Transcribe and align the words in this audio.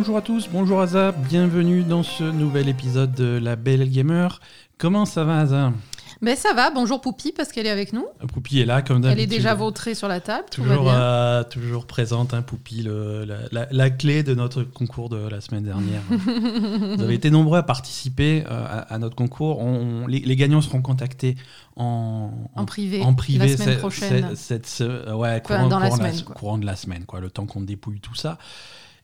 Bonjour 0.00 0.16
à 0.16 0.22
tous, 0.22 0.48
bonjour 0.50 0.80
Aza, 0.80 1.12
bienvenue 1.12 1.82
dans 1.82 2.02
ce 2.02 2.24
nouvel 2.24 2.70
épisode 2.70 3.12
de 3.12 3.38
La 3.38 3.54
Belle 3.54 3.86
Gamer. 3.90 4.40
Comment 4.78 5.04
ça 5.04 5.24
va 5.24 5.40
Aza? 5.40 5.74
Ben 6.22 6.36
ça 6.36 6.54
va, 6.54 6.70
bonjour 6.70 7.02
Poupie 7.02 7.32
parce 7.32 7.52
qu'elle 7.52 7.66
est 7.66 7.70
avec 7.70 7.92
nous. 7.92 8.06
Poupie 8.32 8.60
est 8.60 8.64
là 8.64 8.80
comme 8.80 9.02
d'habitude. 9.02 9.18
Elle 9.18 9.24
est 9.24 9.36
déjà 9.38 9.54
vautrée 9.54 9.94
sur 9.94 10.08
la 10.08 10.20
table. 10.20 10.46
Toujours, 10.50 10.90
euh, 10.90 11.44
toujours 11.44 11.86
présente, 11.86 12.32
hein, 12.32 12.40
Poupie, 12.40 12.82
le, 12.82 13.26
la, 13.52 13.90
clé 13.90 14.22
de 14.22 14.34
notre 14.34 14.62
concours 14.62 15.10
de 15.10 15.28
la 15.28 15.42
semaine 15.42 15.64
dernière. 15.64 16.00
Vous 16.08 17.02
avez 17.02 17.14
été 17.14 17.30
nombreux 17.30 17.58
à 17.58 17.62
participer 17.62 18.44
euh, 18.50 18.82
à, 18.88 18.98
notre 18.98 19.16
concours. 19.16 19.58
On, 19.60 20.06
les, 20.06 20.34
gagnants 20.34 20.62
seront 20.62 20.80
contactés 20.80 21.36
en, 21.76 22.30
en, 22.54 22.64
privé, 22.64 23.02
en 23.02 23.12
privé 23.12 23.48
la 23.48 23.56
semaine 23.58 23.78
prochaine. 23.78 24.34
Cette, 24.34 24.82
ouais, 25.14 25.42
courant, 25.44 25.68
dans 25.68 25.78
la 25.78 25.90
semaine, 25.90 26.22
courant 26.22 26.56
de 26.56 26.64
la 26.64 26.76
semaine, 26.76 27.04
quoi, 27.04 27.20
le 27.20 27.28
temps 27.28 27.44
qu'on 27.44 27.60
dépouille 27.60 28.00
tout 28.00 28.14
ça. 28.14 28.38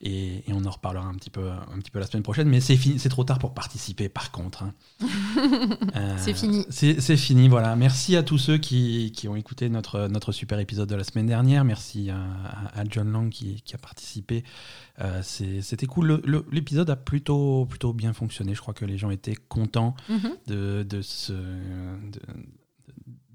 Et, 0.01 0.43
on 0.49 0.65
en 0.65 0.69
reparlera 0.69 1.05
un 1.05 1.13
petit 1.15 1.29
peu, 1.29 1.49
un 1.49 1.79
petit 1.79 1.91
peu 1.91 1.99
la 1.99 2.07
semaine 2.07 2.23
prochaine. 2.23 2.47
Mais 2.47 2.59
c'est 2.59 2.77
c'est 2.97 3.09
trop 3.09 3.23
tard 3.23 3.39
pour 3.39 3.53
participer, 3.53 4.09
par 4.09 4.31
contre. 4.31 4.63
Hein. 4.63 4.73
Euh, 5.95 6.15
c'est 6.17 6.33
fini. 6.33 6.65
C'est 6.69 7.17
fini, 7.17 7.47
voilà. 7.47 7.75
Merci 7.75 8.15
à 8.15 8.23
tous 8.23 8.37
ceux 8.37 8.57
qui, 8.57 9.11
qui, 9.15 9.27
ont 9.27 9.35
écouté 9.35 9.69
notre, 9.69 10.07
notre 10.07 10.31
super 10.31 10.59
épisode 10.59 10.89
de 10.89 10.95
la 10.95 11.03
semaine 11.03 11.25
dernière. 11.25 11.63
Merci 11.63 12.09
à, 12.09 12.83
John 12.89 13.11
Lang 13.11 13.29
qui, 13.29 13.61
qui 13.61 13.73
a 13.75 13.77
participé. 13.77 14.43
Euh, 14.99 15.21
C'était 15.23 15.85
cool. 15.85 16.21
L'épisode 16.51 16.89
a 16.89 16.95
plutôt, 16.95 17.65
plutôt 17.65 17.93
bien 17.93 18.13
fonctionné. 18.13 18.53
Je 18.53 18.61
crois 18.61 18.73
que 18.73 18.85
les 18.85 18.97
gens 18.97 19.09
étaient 19.09 19.35
contents 19.35 19.95
mm-hmm. 20.09 20.47
de, 20.47 20.83
de, 20.83 21.01
ce, 21.01 21.33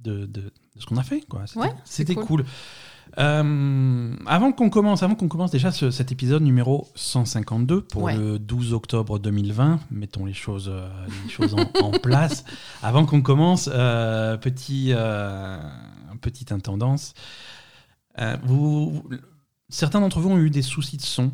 de, 0.02 0.26
de, 0.26 0.52
ce 0.78 0.86
qu'on 0.86 0.96
a 0.96 1.02
fait. 1.02 1.24
C'était 1.84 2.14
cool. 2.14 2.44
Euh, 3.18 4.14
avant 4.26 4.52
qu'on 4.52 4.70
commence, 4.70 5.02
avant 5.02 5.14
qu'on 5.14 5.28
commence 5.28 5.50
déjà 5.50 5.70
cet 5.70 6.12
épisode 6.12 6.42
numéro 6.42 6.88
152 6.94 7.82
pour 7.82 8.08
le 8.08 8.38
12 8.38 8.72
octobre 8.72 9.18
2020, 9.18 9.80
mettons 9.90 10.24
les 10.24 10.32
choses, 10.32 10.70
euh, 10.72 10.88
les 11.24 11.30
choses 11.30 11.54
en, 11.54 11.90
place. 11.90 12.44
Avant 12.82 13.04
qu'on 13.04 13.20
commence, 13.20 13.68
euh, 13.72 14.36
petit, 14.38 14.94
petite 16.20 16.52
intendance. 16.52 17.14
vous, 18.44 19.02
certains 19.68 20.00
d'entre 20.00 20.20
vous 20.20 20.30
ont 20.30 20.38
eu 20.38 20.50
des 20.50 20.62
soucis 20.62 20.96
de 20.96 21.02
son 21.02 21.32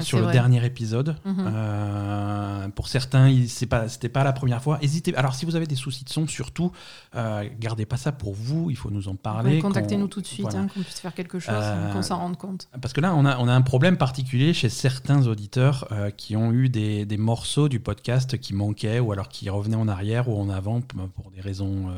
sur 0.00 0.20
le 0.20 0.32
dernier 0.32 0.64
épisode. 0.64 1.16
Mhm. 1.24 1.34
Euh, 1.38 2.68
pour 2.70 2.88
certains, 2.88 3.32
c'était 3.46 4.08
pas 4.08 4.24
la 4.24 4.32
première 4.32 4.62
fois. 4.62 4.78
Hésitez. 4.82 5.14
Alors, 5.16 5.34
si 5.34 5.44
vous 5.44 5.56
avez 5.56 5.66
des 5.66 5.74
soucis 5.74 6.04
de 6.04 6.08
son, 6.08 6.26
surtout, 6.26 6.72
euh, 7.14 7.48
gardez 7.58 7.86
pas 7.86 7.96
ça 7.96 8.12
pour 8.12 8.34
vous. 8.34 8.70
Il 8.70 8.76
faut 8.76 8.90
nous 8.90 9.08
en 9.08 9.14
parler. 9.14 9.60
Contactez-nous 9.60 10.08
tout 10.08 10.20
de 10.20 10.26
suite, 10.26 10.54
hein, 10.54 10.68
qu'on 10.72 10.82
puisse 10.82 11.00
faire 11.00 11.14
quelque 11.14 11.38
chose, 11.38 11.54
euh, 11.56 11.92
qu'on 11.92 12.02
s'en 12.02 12.18
rende 12.18 12.36
compte. 12.36 12.68
Parce 12.80 12.92
que 12.92 13.00
là, 13.00 13.14
on 13.14 13.24
a, 13.24 13.38
on 13.38 13.48
a 13.48 13.52
un 13.52 13.62
problème 13.62 13.96
particulier 13.96 14.52
chez 14.52 14.68
certains 14.68 15.26
auditeurs 15.26 15.88
qui 16.16 16.36
ont 16.36 16.52
eu 16.52 16.68
des, 16.68 17.04
des, 17.04 17.16
morceaux 17.16 17.68
du 17.68 17.80
podcast 17.80 18.38
qui 18.38 18.54
manquaient 18.54 19.00
ou 19.00 19.12
alors 19.12 19.28
qui 19.28 19.50
revenaient 19.50 19.76
en 19.76 19.88
arrière 19.88 20.28
ou 20.28 20.40
en 20.40 20.48
avant 20.48 20.80
pour 20.80 21.30
des 21.30 21.40
raisons 21.40 21.90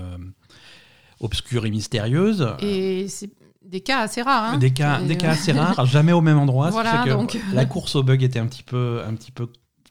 obscures 1.20 1.66
et 1.66 1.70
mystérieuses. 1.70 2.48
Et 2.60 3.06
c'est 3.08 3.30
des 3.64 3.80
cas 3.80 4.00
assez 4.00 4.22
rares. 4.22 4.54
Hein. 4.54 4.58
Des, 4.58 4.72
cas, 4.72 5.00
des 5.00 5.16
cas 5.16 5.30
assez 5.30 5.52
rares, 5.52 5.86
jamais 5.86 6.12
au 6.12 6.20
même 6.20 6.38
endroit. 6.38 6.70
Voilà, 6.70 7.04
donc... 7.04 7.38
La 7.52 7.66
course 7.66 7.94
au 7.96 8.02
bug 8.02 8.22
était 8.22 8.38
un 8.38 8.46
petit 8.46 8.62
peu, 8.62 9.02
un 9.06 9.14
petit 9.14 9.32
peu 9.32 9.48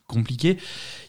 compliquée. 0.08 0.58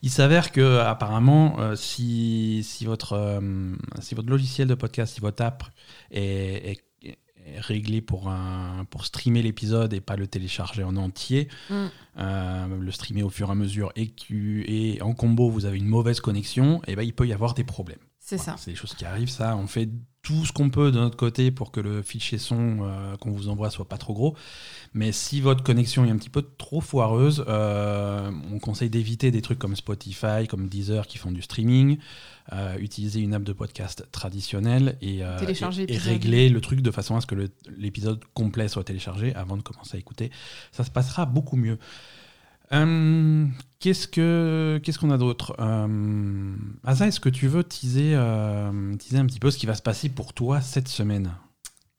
Il 0.03 0.11
s'avère 0.11 0.53
que 0.53 0.79
apparemment, 0.79 1.59
euh, 1.59 1.75
si, 1.75 2.63
si, 2.63 2.85
votre, 2.85 3.15
euh, 3.15 3.75
si 4.01 4.15
votre 4.15 4.29
logiciel 4.29 4.69
de 4.69 4.75
podcast, 4.75 5.15
si 5.15 5.21
votre 5.21 5.43
app 5.43 5.65
est, 6.13 6.79
réglé 7.57 8.01
pour, 8.01 8.29
un, 8.29 8.85
pour 8.91 9.05
streamer 9.05 9.43
l'épisode 9.43 9.93
et 9.93 10.01
pas 10.01 10.15
le 10.15 10.29
télécharger 10.29 10.85
en 10.85 10.95
entier, 10.97 11.49
mm. 11.69 11.75
euh, 12.19 12.67
le 12.79 12.93
streamer 12.93 13.25
au 13.25 13.31
fur 13.31 13.49
et 13.49 13.53
à 13.53 13.55
mesure 13.57 13.91
et, 13.97 14.13
et 14.29 15.03
en 15.03 15.15
combo 15.15 15.51
vous 15.51 15.65
avez 15.65 15.79
une 15.79 15.89
mauvaise 15.89 16.21
connexion, 16.21 16.81
et 16.87 16.93
eh 16.93 16.97
ben, 16.97 17.03
il 17.03 17.13
peut 17.13 17.27
y 17.27 17.33
avoir 17.33 17.55
des 17.55 17.65
problèmes. 17.65 17.99
C'est 18.21 18.39
ça. 18.39 18.55
C'est 18.59 18.71
des 18.71 18.77
choses 18.77 18.95
qui 18.95 19.05
arrivent, 19.05 19.31
ça. 19.31 19.57
On 19.57 19.67
fait 19.67 19.89
tout 20.23 20.45
ce 20.45 20.53
qu'on 20.53 20.69
peut 20.69 20.93
de 20.93 20.99
notre 20.99 21.17
côté 21.17 21.51
pour 21.51 21.71
que 21.71 21.81
le 21.81 22.03
fichier 22.03 22.37
son 22.37 22.81
euh, 22.83 23.17
qu'on 23.17 23.31
vous 23.31 23.49
envoie 23.49 23.71
soit 23.71 23.89
pas 23.89 23.97
trop 23.97 24.13
gros. 24.13 24.37
Mais 24.93 25.13
si 25.13 25.41
votre 25.41 25.63
connexion 25.63 26.05
est 26.05 26.11
un 26.11 26.17
petit 26.17 26.29
peu 26.29 26.45
trop 26.59 26.81
foireuse, 26.81 27.45
euh, 27.49 28.31
on 28.53 28.59
conseille 28.59 28.91
d'éviter 28.91 29.31
des 29.31 29.41
trucs 29.41 29.59
comme 29.59 29.77
Spotify, 29.77 30.47
comme 30.49 30.69
Deezer 30.69 31.07
qui 31.07 31.19
font 31.19 31.31
du 31.31 31.43
streaming. 31.43 31.99
Euh, 32.53 32.77
utiliser 32.79 33.21
une 33.21 33.33
app 33.33 33.45
de 33.45 33.53
podcast 33.53 34.09
traditionnelle 34.11 34.97
et, 35.01 35.19
et, 35.19 35.97
régler 35.99 36.49
le 36.49 36.61
truc 36.61 36.81
de 36.81 36.91
façon 36.91 37.15
à 37.15 37.21
ce 37.21 37.27
que 37.27 37.37
l'épisode 37.79 38.21
complet 38.35 38.67
soit 38.67 38.83
téléchargé 38.83 39.33
avant 39.37 39.57
de 39.57 39.63
commencer 39.63 39.97
à 39.97 40.01
écouter. 40.01 40.33
Ça 40.73 40.83
se 40.83 40.91
passera 40.91 41.27
beaucoup 41.27 41.57
mieux. 41.57 41.79
Euh, 42.73 43.47
qu'est-ce 43.81 44.07
que 44.07 44.81
qu'est-ce 44.83 44.99
qu'on 44.99 45.11
a 45.11 45.19
d'autre? 45.19 45.57
Euh, 45.59 46.55
Asa, 46.85 47.09
est-ce 47.09 47.19
que 47.21 47.29
tu 47.29 47.49
veux 47.49 47.65
teaser, 47.65 48.13
euh, 48.15 48.95
teaser 48.97 49.19
un 49.19 49.27
petit 49.27 49.41
peu 49.41 49.51
ce 49.51 49.59
qui 49.59 49.67
va 49.67 49.75
se 49.75 49.83
passer 49.83 50.09
pour 50.09 50.33
toi 50.33 50.61
cette 50.61 50.89
semaine? 50.89 51.33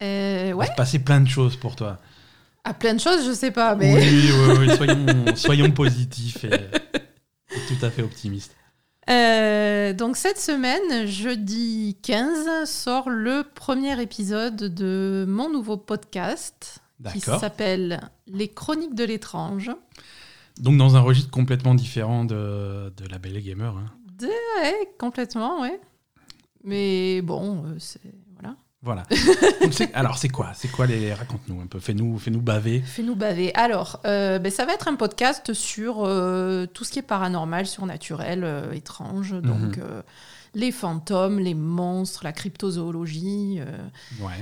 Euh, 0.02 0.46
Il 0.48 0.54
va 0.54 0.66
se 0.66 0.72
passer 0.72 0.98
plein 0.98 1.20
de 1.20 1.28
choses 1.28 1.56
pour 1.56 1.76
toi. 1.76 1.98
Ah, 2.64 2.74
plein 2.74 2.94
de 2.94 3.00
choses, 3.00 3.26
je 3.26 3.32
sais 3.32 3.50
pas, 3.50 3.74
mais. 3.74 3.94
Oui, 3.94 4.30
oui, 4.32 4.56
oui 4.60 4.76
soyons, 4.76 5.36
soyons 5.36 5.70
positifs 5.72 6.44
et, 6.44 6.70
tout 7.68 7.84
à 7.84 7.90
fait 7.90 8.02
optimistes. 8.02 8.54
donc 9.08 10.16
cette 10.16 10.38
semaine, 10.38 11.06
jeudi 11.06 11.98
15, 12.02 12.68
sort 12.68 13.10
le 13.10 13.44
premier 13.54 14.00
épisode 14.00 14.56
de 14.56 15.26
mon 15.28 15.50
nouveau 15.50 15.76
podcast 15.76 16.78
qui 17.12 17.20
s'appelle 17.20 18.00
Les 18.26 18.48
Chroniques 18.48 18.94
de 18.94 19.04
l'étrange. 19.04 19.70
Donc 20.58 20.76
dans 20.76 20.96
un 20.96 21.00
registre 21.00 21.30
complètement 21.30 21.74
différent 21.74 22.24
de, 22.24 22.92
de 22.96 23.08
La 23.10 23.18
Belle 23.18 23.42
Gamer. 23.42 23.76
Hein. 23.76 23.86
ouais, 24.22 24.88
complètement, 24.98 25.60
ouais. 25.62 25.80
Mais 26.64 27.22
bon, 27.22 27.64
euh, 27.64 27.76
c'est... 27.78 28.00
Voilà. 28.34 28.56
Voilà. 28.82 29.04
alors 29.94 30.18
c'est 30.18 30.28
quoi? 30.28 30.52
C'est 30.54 30.70
quoi 30.70 30.86
les 30.86 31.14
raconte-nous 31.14 31.60
un 31.60 31.66
peu. 31.66 31.78
Fais-nous, 31.78 32.18
fais-nous 32.18 32.40
baver. 32.40 32.80
Fais-nous 32.80 33.16
baver. 33.16 33.54
Alors, 33.54 34.00
euh, 34.06 34.38
ben, 34.38 34.50
ça 34.50 34.64
va 34.64 34.74
être 34.74 34.88
un 34.88 34.96
podcast 34.96 35.52
sur 35.54 36.04
euh, 36.04 36.66
tout 36.66 36.84
ce 36.84 36.92
qui 36.92 36.98
est 36.98 37.02
paranormal, 37.02 37.66
surnaturel, 37.66 38.46
étrange. 38.72 39.32
Donc 39.32 39.76
mhm. 39.76 40.02
les 40.54 40.72
fantômes, 40.72 41.38
les 41.38 41.54
monstres, 41.54 42.24
la 42.24 42.32
cryptozoologie, 42.32 43.60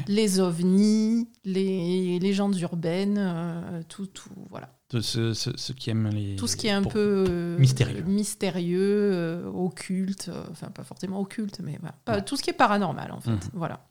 les 0.06 0.40
ovnis, 0.40 1.28
les 1.44 2.18
légendes 2.18 2.58
urbaines, 2.58 3.84
tout, 3.88 4.06
tout, 4.06 4.30
voilà 4.50 4.70
ceux, 4.98 5.74
qui 5.74 5.90
aiment 5.90 6.08
les. 6.08 6.36
Tout 6.36 6.46
ce 6.46 6.56
qui 6.56 6.66
est 6.66 6.72
un 6.72 6.82
peu 6.82 7.24
euh, 7.28 7.58
mystérieux, 7.58 8.02
mystérieux 8.02 9.10
euh, 9.12 9.50
occulte, 9.52 10.28
euh, 10.28 10.44
enfin 10.50 10.68
pas 10.68 10.82
forcément 10.82 11.20
occulte, 11.20 11.60
mais 11.62 11.78
tout 12.22 12.36
ce 12.36 12.42
qui 12.42 12.50
est 12.50 12.54
paranormal 12.54 13.12
en 13.12 13.20
fait. 13.20 13.30
Mhm. 13.30 13.40
Voilà. 13.54 13.86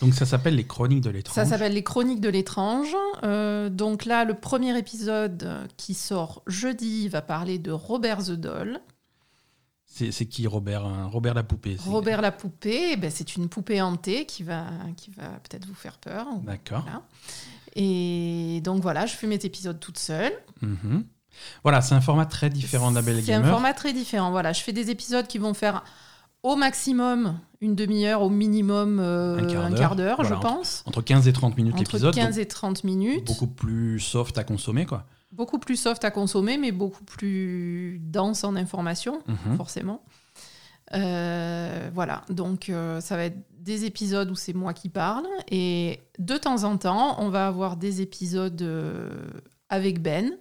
Donc 0.00 0.12
ça 0.14 0.26
s'appelle 0.26 0.56
les 0.56 0.66
Chroniques 0.66 1.02
de 1.02 1.10
l'étrange. 1.10 1.36
Ça 1.36 1.44
s'appelle 1.44 1.72
les 1.72 1.84
Chroniques 1.84 2.20
de 2.20 2.28
l'étrange. 2.28 2.94
donc 3.70 4.04
là, 4.04 4.24
le 4.24 4.34
premier 4.34 4.76
épisode 4.76 5.68
qui 5.76 5.94
sort 5.94 6.42
jeudi 6.48 7.08
va 7.08 7.22
parler 7.22 7.58
de 7.58 7.70
Robert 7.70 8.24
the 8.24 8.32
Doll. 8.32 8.80
C'est 9.86 10.26
qui 10.26 10.48
Robert 10.48 10.84
hein? 10.84 11.06
Robert 11.06 11.34
la 11.34 11.44
poupée. 11.44 11.76
Robert 11.86 12.20
la 12.20 12.32
poupée, 12.32 12.94
eh 12.94 12.96
ben, 12.96 13.12
c'est 13.12 13.36
une 13.36 13.48
poupée 13.48 13.80
hantée 13.80 14.26
qui 14.26 14.42
va, 14.42 14.66
qui 14.96 15.12
va 15.12 15.28
peut-être 15.28 15.66
vous 15.66 15.74
faire 15.74 15.98
peur. 15.98 16.26
D'accord. 16.42 16.84
Et 17.76 18.60
donc 18.62 18.82
voilà, 18.82 19.06
je 19.06 19.14
fais 19.14 19.26
mes 19.26 19.36
épisodes 19.36 19.78
toute 19.78 19.98
seule. 19.98 20.32
Mhm. 20.62 21.04
Voilà, 21.62 21.80
c'est 21.80 21.94
un 21.94 22.00
format 22.00 22.26
très 22.26 22.48
différent 22.50 22.90
de 22.90 22.96
la 22.96 23.02
Belle 23.02 23.16
Gamer. 23.16 23.26
C'est 23.26 23.34
un 23.34 23.50
format 23.50 23.72
très 23.72 23.92
différent. 23.92 24.30
Voilà, 24.30 24.52
je 24.52 24.60
fais 24.60 24.72
des 24.72 24.90
épisodes 24.90 25.26
qui 25.26 25.38
vont 25.38 25.54
faire 25.54 25.82
au 26.44 26.56
maximum 26.56 27.38
une 27.60 27.74
demi-heure, 27.74 28.22
au 28.22 28.30
minimum 28.30 28.98
euh, 29.00 29.38
un 29.38 29.72
quart 29.72 29.96
d'heure, 29.96 30.22
je 30.24 30.34
pense. 30.34 30.84
Entre 30.86 31.02
15 31.02 31.26
et 31.26 31.32
30 31.32 31.56
minutes 31.56 31.78
l'épisode. 31.78 32.10
Entre 32.10 32.18
15 32.18 32.38
et 32.38 32.46
30 32.46 32.84
minutes. 32.84 33.26
Beaucoup 33.26 33.46
plus 33.46 33.98
soft 33.98 34.36
à 34.38 34.44
consommer, 34.44 34.84
quoi. 34.84 35.06
Beaucoup 35.32 35.58
plus 35.58 35.76
soft 35.76 36.04
à 36.04 36.10
consommer, 36.10 36.58
mais 36.58 36.70
beaucoup 36.70 37.02
plus 37.02 38.00
dense 38.04 38.44
en 38.44 38.54
information, 38.54 39.22
mhm. 39.26 39.56
forcément. 39.56 40.02
Euh, 40.94 41.90
voilà, 41.92 42.22
donc 42.28 42.68
euh, 42.68 43.00
ça 43.00 43.16
va 43.16 43.24
être 43.24 43.38
des 43.58 43.84
épisodes 43.84 44.30
où 44.30 44.34
c'est 44.34 44.52
moi 44.52 44.72
qui 44.72 44.88
parle. 44.88 45.26
Et 45.50 46.00
de 46.18 46.36
temps 46.36 46.64
en 46.64 46.76
temps, 46.76 47.16
on 47.22 47.28
va 47.28 47.46
avoir 47.46 47.76
des 47.76 48.00
épisodes 48.00 48.60
euh, 48.62 49.10
avec 49.68 50.00
Ben. 50.00 50.32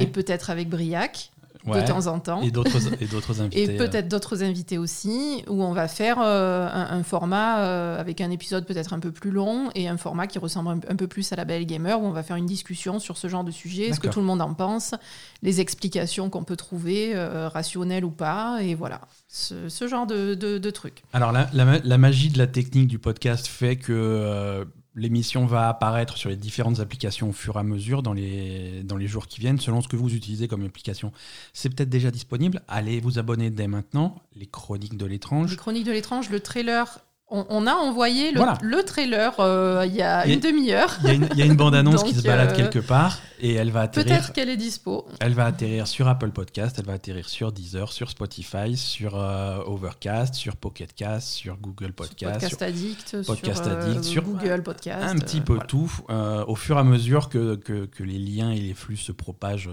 Et 0.00 0.06
peut-être 0.06 0.50
avec 0.50 0.68
Briac 0.68 1.30
de 1.66 1.86
temps 1.86 2.06
en 2.06 2.18
temps. 2.20 2.42
Et 2.42 2.50
d'autres 2.50 3.40
invités. 3.40 3.62
et 3.62 3.76
peut-être 3.76 4.08
d'autres 4.08 4.42
invités 4.42 4.78
aussi, 4.78 5.44
où 5.48 5.62
on 5.62 5.72
va 5.72 5.88
faire 5.88 6.18
euh, 6.20 6.68
un, 6.72 7.02
format 7.02 7.60
euh, 7.60 8.00
avec 8.00 8.20
un 8.20 8.30
épisode 8.30 8.66
peut-être 8.66 8.92
un 8.92 9.00
peu 9.00 9.12
plus 9.12 9.30
long 9.30 9.70
et 9.74 9.88
un 9.88 9.96
format 9.96 10.26
qui 10.26 10.38
ressemble 10.38 10.80
un, 10.88 10.96
peu 10.96 11.06
plus 11.06 11.32
à 11.32 11.36
la 11.36 11.44
Belle 11.44 11.66
Gamer, 11.66 12.00
où 12.00 12.04
on 12.04 12.10
va 12.10 12.22
faire 12.22 12.36
une 12.36 12.46
discussion 12.46 12.98
sur 12.98 13.16
ce 13.16 13.28
genre 13.28 13.44
de 13.44 13.50
sujet, 13.50 13.92
ce 13.92 14.00
que 14.00 14.08
tout 14.08 14.20
le 14.20 14.26
monde 14.26 14.42
en 14.42 14.54
pense, 14.54 14.94
les 15.42 15.60
explications 15.60 16.30
qu'on 16.30 16.44
peut 16.44 16.56
trouver, 16.56 17.14
euh, 17.14 17.48
rationnelles 17.48 18.04
ou 18.04 18.10
pas, 18.10 18.58
et 18.62 18.74
voilà, 18.74 19.00
ce, 19.28 19.88
genre 19.88 20.06
de, 20.06 20.34
de, 20.34 20.70
trucs. 20.70 21.02
Alors 21.12 21.32
la, 21.32 21.48
la, 21.52 21.98
magie 21.98 22.28
de 22.28 22.38
la 22.38 22.46
technique 22.46 22.88
du 22.88 22.98
podcast 22.98 23.46
fait 23.46 23.76
que 23.76 24.66
l'émission 24.98 25.46
va 25.46 25.68
apparaître 25.68 26.16
sur 26.16 26.28
les 26.28 26.36
différentes 26.36 26.80
applications 26.80 27.30
au 27.30 27.32
fur 27.32 27.56
et 27.56 27.60
à 27.60 27.62
mesure 27.62 28.02
dans 28.02 28.12
les, 28.12 29.06
jours 29.06 29.26
qui 29.26 29.40
viennent, 29.40 29.60
selon 29.60 29.80
ce 29.80 29.88
que 29.88 29.96
vous 29.96 30.14
utilisez 30.14 30.48
comme 30.48 30.64
application. 30.64 31.12
C'est 31.52 31.70
peut-être 31.70 31.88
déjà 31.88 32.10
disponible. 32.10 32.62
Allez 32.68 33.00
vous 33.00 33.18
abonner 33.18 33.50
dès 33.50 33.68
maintenant. 33.68 34.16
Les 34.34 34.46
Chroniques 34.46 34.96
de 34.96 35.06
l'étrange. 35.06 35.50
Les 35.50 35.56
Chroniques 35.56 35.86
de 35.86 35.92
l'étrange, 35.92 36.30
le 36.30 36.40
trailer 36.40 37.00
on, 37.30 37.66
a 37.66 37.74
envoyé 37.74 38.32
le, 38.32 38.82
trailer 38.82 39.34
euh, 39.38 39.84
il 39.86 39.94
y 39.94 40.02
a 40.02 40.26
une 40.26 40.40
demi-heure. 40.40 40.98
Il 41.04 41.36
y, 41.36 41.42
a 41.42 41.44
une 41.44 41.56
bande-annonce 41.56 42.02
qui 42.02 42.14
se 42.14 42.22
balade 42.22 42.52
euh, 42.52 42.56
quelque 42.56 42.78
part 42.78 43.18
et 43.38 43.54
elle 43.54 43.70
va 43.70 43.82
atterrir. 43.82 44.06
Peut-être 44.06 44.32
qu'elle 44.32 44.48
est 44.48 44.56
dispo. 44.56 45.06
Elle 45.20 45.34
va 45.34 45.44
atterrir 45.44 45.86
sur 45.86 46.08
Apple 46.08 46.30
Podcast, 46.30 46.76
elle 46.78 46.86
va 46.86 46.94
atterrir 46.94 47.28
sur 47.28 47.52
Deezer, 47.52 47.92
sur 47.92 48.10
Spotify, 48.10 48.76
sur 48.76 49.16
euh, 49.16 49.58
Overcast, 49.66 50.34
sur 50.34 50.56
Pocket 50.56 50.94
Cast, 50.94 51.28
sur 51.28 51.58
Google 51.58 51.92
Podcast, 51.92 52.40
sur 52.40 52.50
Podcast 52.50 52.62
Addict, 52.62 53.26
Podcast 53.26 53.64
sur, 53.64 53.72
Addict, 53.72 54.04
sur 54.04 54.22
Google 54.22 54.62
Podcast. 54.62 55.02
Un 55.02 55.18
petit 55.18 55.40
peu 55.40 55.58
tout 55.66 55.90
au 56.08 56.54
fur 56.54 56.76
et 56.76 56.80
à 56.80 56.84
mesure 56.84 57.28
que, 57.28 57.56
que, 57.56 58.02
les 58.02 58.18
liens 58.18 58.50
et 58.50 58.60
les 58.60 58.74
flux 58.74 58.96
se 58.96 59.12
propagent 59.12 59.70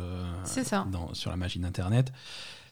Dans, 0.91 1.13
sur 1.13 1.29
la 1.29 1.37
magie 1.37 1.59
d'Internet. 1.59 2.11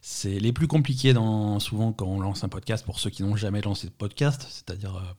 C'est 0.05 0.37
les 0.37 0.51
plus 0.51 0.67
compliqués 0.67 1.13
dans, 1.13 1.61
souvent 1.61 1.93
quand 1.93 2.05
on 2.05 2.19
lance 2.19 2.43
un 2.43 2.49
podcast 2.49 2.83
pour 2.83 2.99
ceux 2.99 3.09
qui 3.09 3.23
n'ont 3.23 3.37
jamais 3.37 3.61
lancé 3.61 3.87
de 3.87 3.93
podcast, 3.93 4.45
c'est-à-dire 4.49 4.97
euh, 4.97 5.13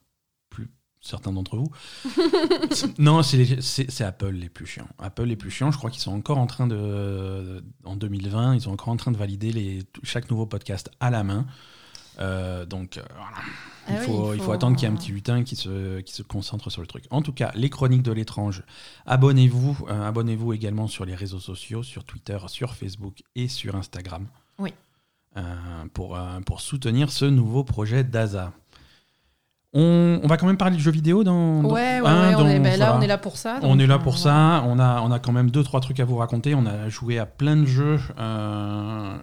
plus 0.51 0.69
certains 1.01 1.33
d'entre 1.33 1.57
vous. 1.57 1.71
non, 2.99 3.23
c'est 3.23 4.03
Apple 4.03 4.33
les 4.33 4.51
plus 4.51 4.67
chiants. 4.67 4.87
Apple 4.99 5.23
les 5.23 5.37
plus 5.37 5.51
chiants, 5.51 5.71
je 5.71 5.79
crois 5.79 5.89
qu'ils 5.89 6.03
sont 6.03 6.13
encore 6.13 6.37
en 6.37 6.47
train 6.47 6.67
de, 6.67 7.65
en 7.85 7.97
2020, 7.97 8.57
ils 8.57 8.61
sont 8.61 8.73
encore 8.73 8.91
en 8.91 8.99
train 8.99 9.11
de 9.11 9.17
valider 9.17 9.53
les, 9.53 9.85
chaque 10.03 10.31
nouveau 10.31 10.45
podcast 10.45 10.91
à 11.01 11.09
la 11.09 11.25
main. 11.25 11.47
Euh, 12.19 12.67
donc 12.67 12.99
euh, 12.99 13.03
voilà. 13.15 13.39
Ah 13.87 13.93
il, 13.93 13.97
faut, 14.01 14.35
il, 14.35 14.41
faut, 14.43 14.53
attendre 14.53 14.77
qu'il 14.77 14.87
y 14.87 14.91
ait 14.91 14.95
un 14.95 14.99
petit 14.99 15.13
lutin 15.13 15.45
qui 15.45 15.57
se, 15.57 16.01
qui 16.01 16.13
se 16.13 16.23
concentre 16.23 16.69
sur 16.69 16.83
le 16.83 16.87
truc. 16.87 17.05
En 17.09 17.23
tout 17.23 17.33
cas, 17.33 17.53
les 17.55 17.71
chroniques 17.71 18.03
de 18.03 18.13
l'étrange, 18.13 18.63
abonnez-vous. 19.07 19.87
abonnez-vous 19.89 20.53
également 20.53 20.89
sur 20.89 21.07
les 21.07 21.15
réseaux 21.15 21.41
sociaux, 21.41 21.83
sur 21.83 22.05
Twitter, 22.05 22.37
sur 22.49 22.75
Facebook 22.75 23.23
et 23.35 23.49
sur 23.49 23.77
Instagram. 23.77 24.27
Oui. 24.59 24.73
Euh, 25.37 25.41
pour, 25.93 26.17
euh, 26.17 26.41
pour 26.47 26.61
soutenir 26.61 27.11
ce 27.11 27.25
nouveau 27.25 27.65
projet 27.65 28.05
d'ASA. 28.05 28.53
On, 29.73 30.21
on, 30.23 30.29
va 30.29 30.37
quand 30.37 30.47
même 30.47 30.57
parler 30.57 30.77
de 30.77 30.81
jeux 30.81 30.93
vidéo 30.93 31.25
dans. 31.25 31.65
ouais, 31.65 32.01
ouais, 32.01 32.07
hein, 32.07 32.37
on 32.39 32.47
est, 32.47 32.61
ben 32.61 32.79
là, 32.79 32.97
on 32.97 33.01
est 33.01 33.09
là 33.09 33.19
pour 33.19 33.37
ça. 33.37 33.59
on 33.63 33.77
est 33.81 33.89
là 33.89 33.99
pour 33.99 34.19
ça. 34.19 34.63
On 34.69 34.79
a, 34.79 35.01
on 35.01 35.11
a 35.11 35.19
quand 35.19 35.33
même 35.33 35.51
deux, 35.51 35.65
trois 35.65 35.81
trucs 35.81 35.99
à 35.99 36.05
vous 36.05 36.17
raconter. 36.17 36.55
On 36.55 36.65
a 36.65 36.89
joué 36.89 37.19
à 37.19 37.27
plein 37.27 37.57
de 37.57 37.65
jeux. 37.65 37.99
Euh, 38.17 39.17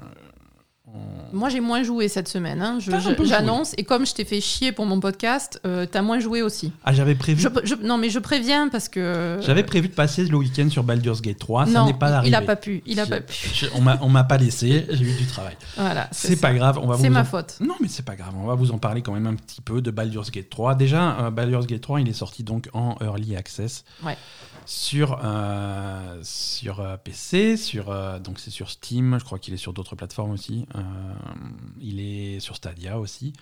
moi, 1.34 1.50
j'ai 1.50 1.60
moins 1.60 1.84
joué 1.84 2.08
cette 2.08 2.28
semaine. 2.28 2.62
Hein. 2.62 2.80
J'annonce. 3.24 3.74
Et 3.78 3.84
comme 3.84 4.06
je 4.06 4.14
t'ai 4.14 4.26
fait 4.26 4.42
chier 4.42 4.72
pour 4.72 4.86
mon 4.86 5.00
podcast, 5.00 5.62
euh, 5.66 5.86
t'as 5.90 6.02
moins 6.02 6.20
joué 6.20 6.42
aussi. 6.42 6.72
Ah, 6.84 6.94
j'avais 6.94 7.16
prévu. 7.16 7.46
non, 7.84 7.98
mais 7.98 8.10
je 8.10 8.20
préviens 8.20 8.70
parce 8.70 8.90
que. 8.90 9.40
J'avais 9.42 9.64
prévu 9.64 9.88
de 9.88 9.94
passer 9.94 10.26
le 10.26 10.38
week-end 10.38 10.70
sur 10.70 10.84
Baldur's 10.84 11.22
Gate 11.22 11.40
3. 11.40 11.68
ça 11.68 11.86
n'est 11.86 11.94
pas 11.94 12.08
arrivé. 12.08 12.30
Il 12.30 12.36
a 12.36 12.42
pas 12.42 12.56
pu. 12.56 12.84
Il 12.86 13.00
a 13.00 13.06
pas 13.06 13.22
pu. 13.22 13.36
on 13.74 14.10
m'a 14.10 14.24
pas 14.24 14.38
laissé. 14.38 14.86
J'ai 14.90 15.06
eu 15.06 15.14
du 15.14 15.26
travail. 15.26 15.56
Voilà. 15.78 16.08
C'est 16.12 16.40
pas 16.40 16.54
grave. 16.54 16.80
C'est 17.00 17.10
ma 17.10 17.24
faute. 17.24 17.58
Non, 17.60 17.76
mais 17.82 17.88
c'est 17.88 18.06
pas 18.06 18.16
grave. 18.16 18.34
On 18.36 18.48
va 18.48 18.56
vous 18.56 18.72
en 18.72 18.78
parler 18.78 19.02
quand 19.02 19.14
même 19.14 19.28
un 19.28 19.36
petit 19.36 19.62
peu 19.62 19.82
de 19.82 19.92
Baldur's 19.92 20.32
Gate 20.32 20.50
3. 20.50 20.76
Déjà, 20.76 21.20
euh, 21.20 21.32
Baldur's 21.32 21.68
Gate 21.68 21.82
3, 21.82 22.02
il 22.02 22.10
est 22.10 22.14
sorti 22.14 22.44
donc 22.44 22.70
en 22.74 22.96
early 23.02 23.36
access. 23.36 23.84
Ouais 24.04 24.18
sur, 24.66 25.20
euh, 25.24 26.20
sur 26.24 26.80
euh, 26.80 26.98
PC, 26.98 27.58
sur, 27.58 27.90
euh, 27.90 28.20
donc 28.20 28.40
c'est 28.40 28.52
sur 28.52 28.70
Steam, 28.70 29.18
je 29.20 29.26
crois 29.26 29.40
qu'il 29.40 29.54
est 29.54 29.58
sur 29.58 29.74
d'autres 29.74 29.96
plateformes 29.96 30.32
aussi. 30.32 30.66
il 31.80 32.00
est 32.00 32.40
sur 32.40 32.56
Stadia 32.56 33.00
aussi. 33.00 33.34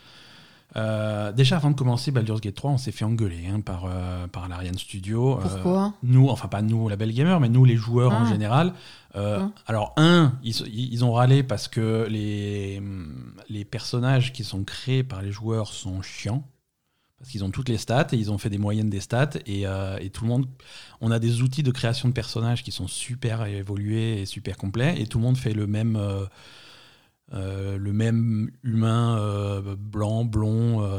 déjà, 0.75 1.57
avant 1.57 1.71
de 1.71 1.75
commencer 1.75 2.11
Baldur's 2.11 2.41
Gate 2.41 2.55
3, 2.55 2.71
on 2.71 2.77
s'est 2.77 2.91
fait 2.91 3.05
engueuler 3.05 3.47
hein, 3.47 3.61
par, 3.61 3.87
par 4.31 4.47
l'Ariane 4.47 4.77
Studio. 4.77 5.39
Pourquoi? 5.41 5.93
Nous, 6.03 6.29
enfin 6.29 6.47
pas 6.47 6.61
nous, 6.61 6.89
la 6.89 6.95
Belle 6.95 7.13
Gamer, 7.13 7.39
mais 7.39 7.49
nous, 7.49 7.65
les 7.65 7.75
joueurs 7.75 8.13
en 8.13 8.25
ah. 8.25 8.29
général. 8.29 8.73
Ah. 9.15 9.49
Alors, 9.65 9.93
un, 9.97 10.33
ils, 10.43 10.55
ils, 10.67 11.03
ont 11.03 11.13
râlé 11.13 11.43
parce 11.43 11.67
que 11.67 12.05
les, 12.09 12.81
les 13.49 13.65
personnages 13.65 14.31
qui 14.31 14.43
sont 14.43 14.63
créés 14.63 15.03
par 15.03 15.21
les 15.21 15.31
joueurs 15.31 15.73
sont 15.73 16.01
chiants 16.01 16.43
parce 17.19 17.31
qu'ils 17.31 17.43
ont 17.43 17.51
toutes 17.51 17.69
les 17.69 17.77
stats 17.77 18.07
et 18.13 18.15
ils 18.15 18.31
ont 18.31 18.37
fait 18.37 18.49
des 18.49 18.57
moyennes 18.57 18.89
des 18.89 19.01
stats 19.01 19.31
et, 19.45 19.67
euh, 19.67 19.97
et, 19.99 20.09
tout 20.09 20.23
le 20.23 20.29
monde 20.29 20.47
on 21.01 21.11
a 21.11 21.19
des 21.19 21.41
outils 21.41 21.63
de 21.63 21.71
création 21.71 22.07
de 22.07 22.13
personnages 22.13 22.63
qui 22.63 22.71
sont 22.71 22.87
super 22.87 23.45
évolués 23.45 24.21
et 24.21 24.25
super 24.25 24.57
complets 24.57 24.99
et 24.99 25.05
tout 25.05 25.17
le 25.17 25.25
monde 25.25 25.37
fait 25.37 25.53
le 25.53 25.67
même 25.67 25.97
euh, 25.97 26.25
euh, 27.33 27.77
le 27.77 27.93
même 27.93 28.49
humain 28.63 29.61
blanc 29.77 30.23
blond 30.23 30.89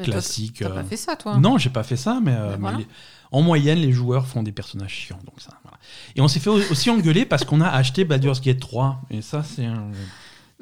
classique 0.00 0.60
t'as 0.60 0.70
pas 0.70 0.84
fait 0.84 0.96
ça 0.96 1.16
toi 1.16 1.36
non 1.36 1.58
j'ai 1.58 1.70
pas 1.70 1.82
fait 1.82 1.96
ça 1.96 2.20
mais, 2.22 2.36
ben 2.58 2.78
en 3.32 3.42
moyenne 3.42 3.78
les 3.78 3.92
joueurs 3.92 4.26
font 4.26 4.42
des 4.42 4.52
personnages 4.52 4.92
chiants 4.92 5.20
donc 5.26 5.40
ça 5.40 5.58
voilà. 5.62 5.78
et 6.16 6.20
on 6.20 6.28
s'est 6.28 6.40
fait 6.40 6.50
aussi 6.50 6.90
engueuler 6.90 7.26
parce 7.26 7.44
qu'on 7.44 7.60
a 7.60 7.68
acheté 7.68 8.04
Baldur's 8.04 8.40
Gate 8.40 8.60
3 8.60 9.02
et 9.10 9.20
ça 9.20 9.42
c'est 9.42 9.66
un 9.66 9.90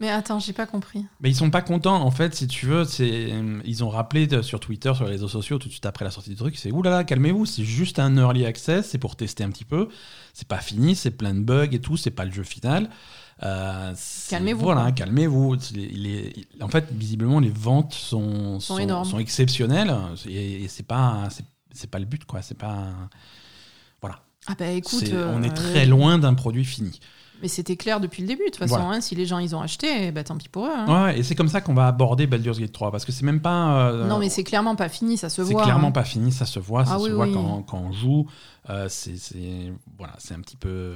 mais 0.00 0.10
attends, 0.10 0.38
j'ai 0.38 0.52
pas 0.52 0.66
compris. 0.66 1.04
Mais 1.20 1.30
ils 1.30 1.34
sont 1.34 1.50
pas 1.50 1.60
contents, 1.60 2.00
en 2.00 2.10
fait, 2.10 2.34
si 2.34 2.46
tu 2.46 2.66
veux. 2.66 2.84
C'est, 2.84 3.32
ils 3.64 3.84
ont 3.84 3.88
rappelé 3.88 4.28
sur 4.42 4.60
Twitter, 4.60 4.92
sur 4.94 5.04
les 5.04 5.12
réseaux 5.12 5.28
sociaux, 5.28 5.58
tout 5.58 5.66
de 5.66 5.72
suite 5.72 5.86
après 5.86 6.04
la 6.04 6.10
sortie 6.10 6.30
du 6.30 6.36
truc, 6.36 6.56
c'est 6.56 6.70
oulala, 6.70 7.02
calmez-vous, 7.04 7.46
c'est 7.46 7.64
juste 7.64 7.98
un 7.98 8.16
early 8.16 8.46
access, 8.46 8.88
c'est 8.90 8.98
pour 8.98 9.16
tester 9.16 9.42
un 9.42 9.50
petit 9.50 9.64
peu. 9.64 9.88
C'est 10.34 10.46
pas 10.46 10.58
fini, 10.58 10.94
c'est 10.94 11.10
plein 11.10 11.34
de 11.34 11.40
bugs 11.40 11.68
et 11.72 11.80
tout, 11.80 11.96
c'est 11.96 12.12
pas 12.12 12.24
le 12.24 12.30
jeu 12.30 12.44
final. 12.44 12.90
Euh, 13.42 13.94
calmez-vous. 14.28 14.60
Voilà, 14.60 14.92
calmez-vous. 14.92 15.56
en 16.60 16.68
fait, 16.68 16.92
visiblement, 16.92 17.40
les 17.40 17.50
ventes 17.50 17.92
sont, 17.92 18.60
sont, 18.60 19.04
sont, 19.04 19.18
exceptionnelles 19.18 19.94
et, 20.28 20.66
c'est 20.68 20.86
pas, 20.86 21.28
c'est, 21.72 21.90
pas 21.90 21.98
le 21.98 22.04
but, 22.04 22.24
quoi. 22.24 22.42
C'est 22.42 22.58
pas. 22.58 22.86
Voilà. 24.00 24.20
Ah 24.46 24.54
bah 24.58 24.68
écoute. 24.68 25.10
on 25.12 25.42
est 25.42 25.50
euh, 25.50 25.54
très 25.54 25.86
loin 25.86 26.18
d'un 26.18 26.34
produit 26.34 26.64
fini. 26.64 27.00
Mais 27.42 27.48
c'était 27.48 27.76
clair 27.76 28.00
depuis 28.00 28.22
le 28.22 28.28
début, 28.28 28.44
de 28.46 28.50
toute 28.50 28.56
façon. 28.56 28.80
Hein, 28.80 29.00
si 29.00 29.14
les 29.14 29.26
gens 29.26 29.38
ils 29.38 29.54
ont 29.54 29.60
acheté, 29.60 30.10
bah, 30.10 30.24
tant 30.24 30.36
pis 30.36 30.48
pour 30.48 30.66
eux. 30.66 30.72
Hein. 30.74 31.04
Ouais, 31.06 31.18
et 31.18 31.22
c'est 31.22 31.34
comme 31.34 31.48
ça 31.48 31.60
qu'on 31.60 31.74
va 31.74 31.86
aborder 31.86 32.26
Baldur's 32.26 32.58
Gate 32.58 32.72
3, 32.72 32.90
parce 32.90 33.04
que 33.04 33.12
c'est 33.12 33.24
même 33.24 33.40
pas. 33.40 33.90
Euh, 33.90 34.06
non, 34.06 34.18
mais 34.18 34.28
c'est 34.28 34.44
clairement 34.44 34.76
pas 34.76 34.88
fini, 34.88 35.16
ça 35.16 35.28
se 35.28 35.42
voit. 35.42 35.60
C'est 35.60 35.64
clairement 35.64 35.88
hein. 35.88 35.92
pas 35.92 36.04
fini, 36.04 36.32
ça 36.32 36.46
se 36.46 36.58
voit, 36.58 36.84
ça 36.84 36.96
ah 36.96 36.98
se 36.98 37.10
voit 37.10 37.28
Quand, 37.28 37.62
quand, 37.62 37.78
on 37.78 37.92
joue. 37.92 38.26
Euh, 38.70 38.86
c'est 38.88 39.14
voilà, 39.96 40.14
c'est 40.18 40.34
un 40.34 40.40
petit 40.40 40.56
peu. 40.56 40.94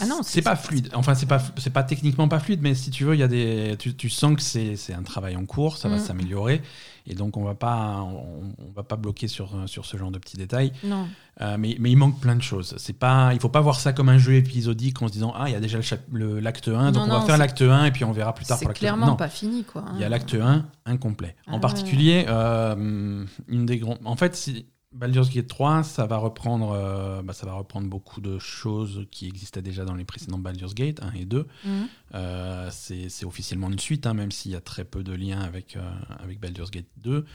Ah 0.00 0.06
non, 0.06 0.20
c'est 0.22 0.42
pas 0.42 0.56
fluide. 0.56 0.90
Enfin, 0.94 1.14
c'est 1.14 1.26
pas 1.26 1.40
c'est 1.56 1.72
pas 1.72 1.82
techniquement 1.82 2.28
pas 2.28 2.38
fluide, 2.38 2.60
mais 2.62 2.74
si 2.74 2.90
tu 2.90 3.04
veux, 3.04 3.14
il 3.14 3.20
y 3.20 3.22
a 3.22 3.28
des 3.28 3.76
tu, 3.78 3.94
tu 3.94 4.08
sens 4.08 4.36
que 4.36 4.42
c'est 4.42 4.94
un 4.94 5.02
travail 5.02 5.36
en 5.36 5.44
cours, 5.44 5.76
ça 5.76 5.88
va 5.88 5.96
mm. 5.96 6.00
s'améliorer, 6.00 6.62
et 7.06 7.14
donc 7.14 7.36
on 7.36 7.42
va 7.42 7.54
pas 7.54 8.02
on, 8.02 8.72
va 8.74 8.82
pas 8.82 8.96
bloquer 8.96 9.28
sur 9.28 9.50
sur 9.66 9.86
ce 9.86 9.96
genre 9.96 10.10
de 10.10 10.18
petits 10.18 10.36
détails. 10.36 10.72
Non. 10.84 11.06
Euh, 11.40 11.56
mais, 11.58 11.76
mais 11.78 11.90
il 11.92 11.96
manque 11.96 12.18
plein 12.20 12.34
de 12.34 12.42
choses. 12.42 12.74
C'est 12.78 12.98
pas 12.98 13.32
il 13.32 13.40
faut 13.40 13.48
pas 13.48 13.60
voir 13.60 13.80
ça 13.80 13.92
comme 13.92 14.08
un 14.08 14.18
jeu 14.18 14.34
épisodique 14.34 15.00
en 15.02 15.08
se 15.08 15.12
disant 15.12 15.32
ah 15.36 15.48
il 15.48 15.52
y 15.52 15.56
a 15.56 15.60
déjà 15.60 15.78
l'acte 16.12 16.68
1, 16.68 16.92
donc 16.92 17.04
on 17.06 17.18
va 17.18 17.20
faire 17.22 17.38
l'acte 17.38 17.62
1 17.62 17.86
et 17.86 17.90
puis 17.90 18.04
on 18.04 18.12
verra 18.12 18.34
plus 18.34 18.44
tard 18.44 18.58
pour 18.58 18.68
l'acte 18.68 18.80
2. 18.80 18.86
C'est 18.86 18.94
clairement 18.94 19.16
pas 19.16 19.28
fini 19.28 19.64
quoi. 19.64 19.84
Il 19.94 20.00
y 20.00 20.04
a 20.04 20.08
l'acte 20.08 20.34
1 20.34 20.66
incomplet. 20.86 21.36
en 21.46 21.56
ah 21.56 21.60
particulier, 21.60 22.24
euh, 22.28 23.24
une 23.48 23.66
des 23.66 23.78
grandes. 23.78 23.98
En 24.04 24.16
fait, 24.16 24.36
si 24.36 24.66
Baldur's 24.92 25.28
Gate 25.28 25.48
3, 25.48 25.82
ça 25.82 26.06
va 26.06 26.16
reprendre, 26.16 26.72
euh, 26.72 27.20
bah, 27.22 27.34
ça 27.34 27.44
va 27.44 27.52
reprendre 27.52 27.88
beaucoup 27.88 28.22
de 28.22 28.38
choses 28.38 29.06
qui 29.10 29.26
existaient 29.26 29.60
déjà 29.60 29.84
dans 29.84 29.94
les 29.94 30.04
précédents 30.04 30.38
Baldur's 30.38 30.74
Gate 30.74 31.02
1 31.02 31.12
et 31.12 31.24
2. 31.26 31.46
Mhm. 31.64 31.88
Euh, 32.14 32.68
c'est 32.72 33.10
c'est 33.10 33.26
une 33.54 33.78
suite, 33.78 34.06
hein, 34.06 34.14
même 34.14 34.32
s'il 34.32 34.52
y 34.52 34.56
a 34.56 34.62
très 34.62 34.84
peu 34.84 35.02
de 35.04 35.12
liens 35.12 35.40
avec, 35.40 35.76
euh, 35.76 35.90
avec 36.18 36.40
Baldur's 36.40 36.70
Gate 36.70 36.86
2. 36.98 37.26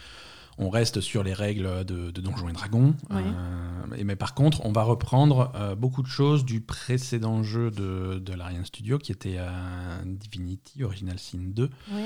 On 0.57 0.69
reste 0.69 1.01
sur 1.01 1.24
les 1.24 1.33
règles 1.33 1.83
de, 1.86 2.12
de 2.12 2.22
Donjons 2.22 2.48
et 2.48 2.53
Dragons. 2.53 2.95
et, 3.98 4.03
mais 4.03 4.15
par 4.15 4.36
contre, 4.36 4.63
on 4.65 4.72
va 4.72 4.83
reprendre 4.83 5.75
beaucoup 5.75 6.03
de 6.03 6.07
choses 6.07 6.45
du 6.45 6.62
précédent 6.62 7.41
jeu 7.41 7.72
de, 7.72 8.19
de 8.19 8.33
l'Ariane 8.33 8.63
Studio, 8.63 9.00
qui 9.00 9.12
était 9.12 9.39
Divinity 10.05 10.83
Original 10.83 11.17
Sin 11.17 11.39
2. 11.39 11.72
Oui. 11.91 12.03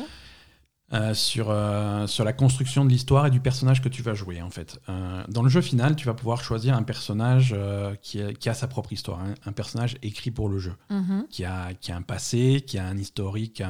Euh, 0.93 1.13
sur, 1.13 1.47
euh, 1.49 2.07
sur 2.07 2.23
la 2.23 2.31
construction 2.31 2.85
de 2.85 2.89
l'histoire 2.89 3.25
et 3.25 3.29
du 3.29 3.41
personnage 3.41 3.81
que 3.81 3.89
tu 3.89 4.01
vas 4.01 4.13
jouer 4.13 4.41
en 4.41 4.49
fait. 4.49 4.79
Euh, 4.87 5.21
dans 5.27 5.43
le 5.43 5.49
jeu 5.49 5.59
final, 5.59 5.97
tu 5.97 6.05
vas 6.05 6.13
pouvoir 6.13 6.41
choisir 6.41 6.77
un 6.77 6.83
personnage 6.83 7.53
qui, 8.01 8.21
qui, 8.35 8.47
a 8.47 8.53
sa 8.53 8.67
propre 8.67 8.93
histoire, 8.93 9.19
hein. 9.19 9.33
un 9.45 9.51
personnage 9.51 9.97
écrit 10.01 10.31
pour 10.31 10.47
le 10.47 10.59
jeu, 10.59 10.75
mhm. 10.89 11.25
qui, 11.29 11.43
a, 11.43 11.73
qui 11.73 11.91
a 11.91 11.97
un 11.97 12.01
passé, 12.01 12.63
qui 12.65 12.77
a 12.77 12.85
un 12.85 12.97
historique, 12.97 13.61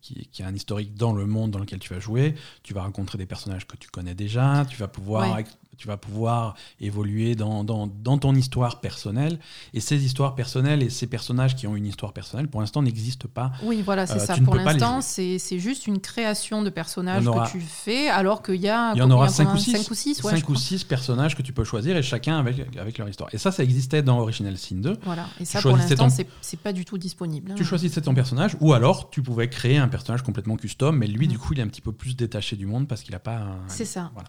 qui, 0.00 0.28
qui, 0.28 0.42
a 0.44 0.46
un 0.46 0.54
historique 0.54 0.94
dans 0.94 1.12
le 1.12 1.26
monde 1.26 1.50
dans 1.50 1.58
lequel 1.58 1.80
tu 1.80 1.92
vas 1.92 1.98
jouer. 1.98 2.36
Tu 2.62 2.72
vas 2.72 2.82
rencontrer 2.82 3.18
des 3.18 3.26
personnages 3.26 3.66
que 3.66 3.76
tu 3.76 3.90
connais 3.90 4.14
déjà, 4.14 4.64
tu 4.70 4.76
vas 4.76 4.86
pouvoir 4.86 5.40
tu 5.76 5.88
vas 5.88 5.96
pouvoir 5.96 6.54
évoluer 6.80 7.34
dans, 7.34 7.64
dans, 7.64 7.86
dans, 7.86 8.18
ton 8.18 8.34
histoire 8.34 8.80
personnelle. 8.80 9.38
Et 9.74 9.80
ces 9.80 10.04
histoires 10.04 10.34
personnelles 10.34 10.82
et 10.82 10.90
ces 10.90 11.06
personnages 11.06 11.56
qui 11.56 11.66
ont 11.66 11.76
une 11.76 11.86
histoire 11.86 12.12
personnelle, 12.12 12.48
pour 12.48 12.60
l'instant, 12.60 12.82
n'existent 12.82 13.28
pas. 13.32 13.52
Oui, 13.62 13.82
voilà, 13.82 14.06
c'est 14.06 14.20
euh, 14.20 14.26
ça. 14.26 14.36
Pour 14.36 14.54
l'instant, 14.54 15.00
c'est 15.00 15.58
juste 15.58 15.86
une 15.86 16.00
création 16.00 16.62
de 16.62 16.70
personnages 16.70 17.24
que 17.24 17.50
tu 17.50 17.60
fais, 17.60 18.08
alors 18.08 18.42
qu'il 18.42 18.56
y 18.56 18.68
a. 18.68 18.92
Il 18.94 18.98
y 18.98 19.02
en 19.02 19.10
aura 19.10 19.28
5 19.28 19.54
ou 19.54 19.56
6. 19.56 19.72
5 19.72 19.90
ou 19.90 19.94
6, 19.94 20.22
ouais, 20.24 20.42
ou 20.48 20.54
6 20.54 20.84
personnages 20.84 21.36
que 21.36 21.42
tu 21.42 21.52
peux 21.52 21.64
choisir, 21.64 21.96
et 21.96 22.02
chacun 22.02 22.38
avec, 22.38 22.76
avec 22.76 22.98
leur 22.98 23.08
histoire. 23.08 23.30
Et 23.32 23.38
ça, 23.38 23.50
ça 23.50 23.62
existait 23.62 24.02
dans 24.02 24.18
Original 24.20 24.56
Sin 24.56 24.76
2. 24.76 24.98
Voilà, 25.04 25.26
et 25.40 25.44
ça, 25.44 25.60
pour 25.60 25.76
l'instant, 25.76 26.08
ton... 26.08 26.24
c'est 26.40 26.60
pas 26.60 26.72
du 26.72 26.84
tout 26.84 26.98
disponible. 26.98 27.52
Hein. 27.52 27.56
Tu 27.56 27.64
choisissais 27.64 28.00
ton 28.00 28.14
personnage, 28.14 28.56
ou 28.60 28.72
alors 28.72 29.10
tu 29.10 29.22
pouvais 29.22 29.48
créer 29.48 29.78
un 29.78 29.88
personnage 29.88 30.22
complètement 30.22 30.56
custom, 30.56 30.96
mais 30.98 31.06
lui, 31.06 31.28
du 31.28 31.38
coup, 31.38 31.54
il 31.54 31.60
est 31.60 31.62
un 31.62 31.68
petit 31.68 31.80
peu 31.80 31.92
plus 31.92 32.16
détaché 32.16 32.56
du 32.56 32.66
monde 32.66 32.86
parce 32.86 33.02
qu'il 33.02 33.12
n'a 33.12 33.18
pas. 33.18 33.42
C'est 33.68 33.84
ça. 33.84 34.10
Voilà. 34.14 34.28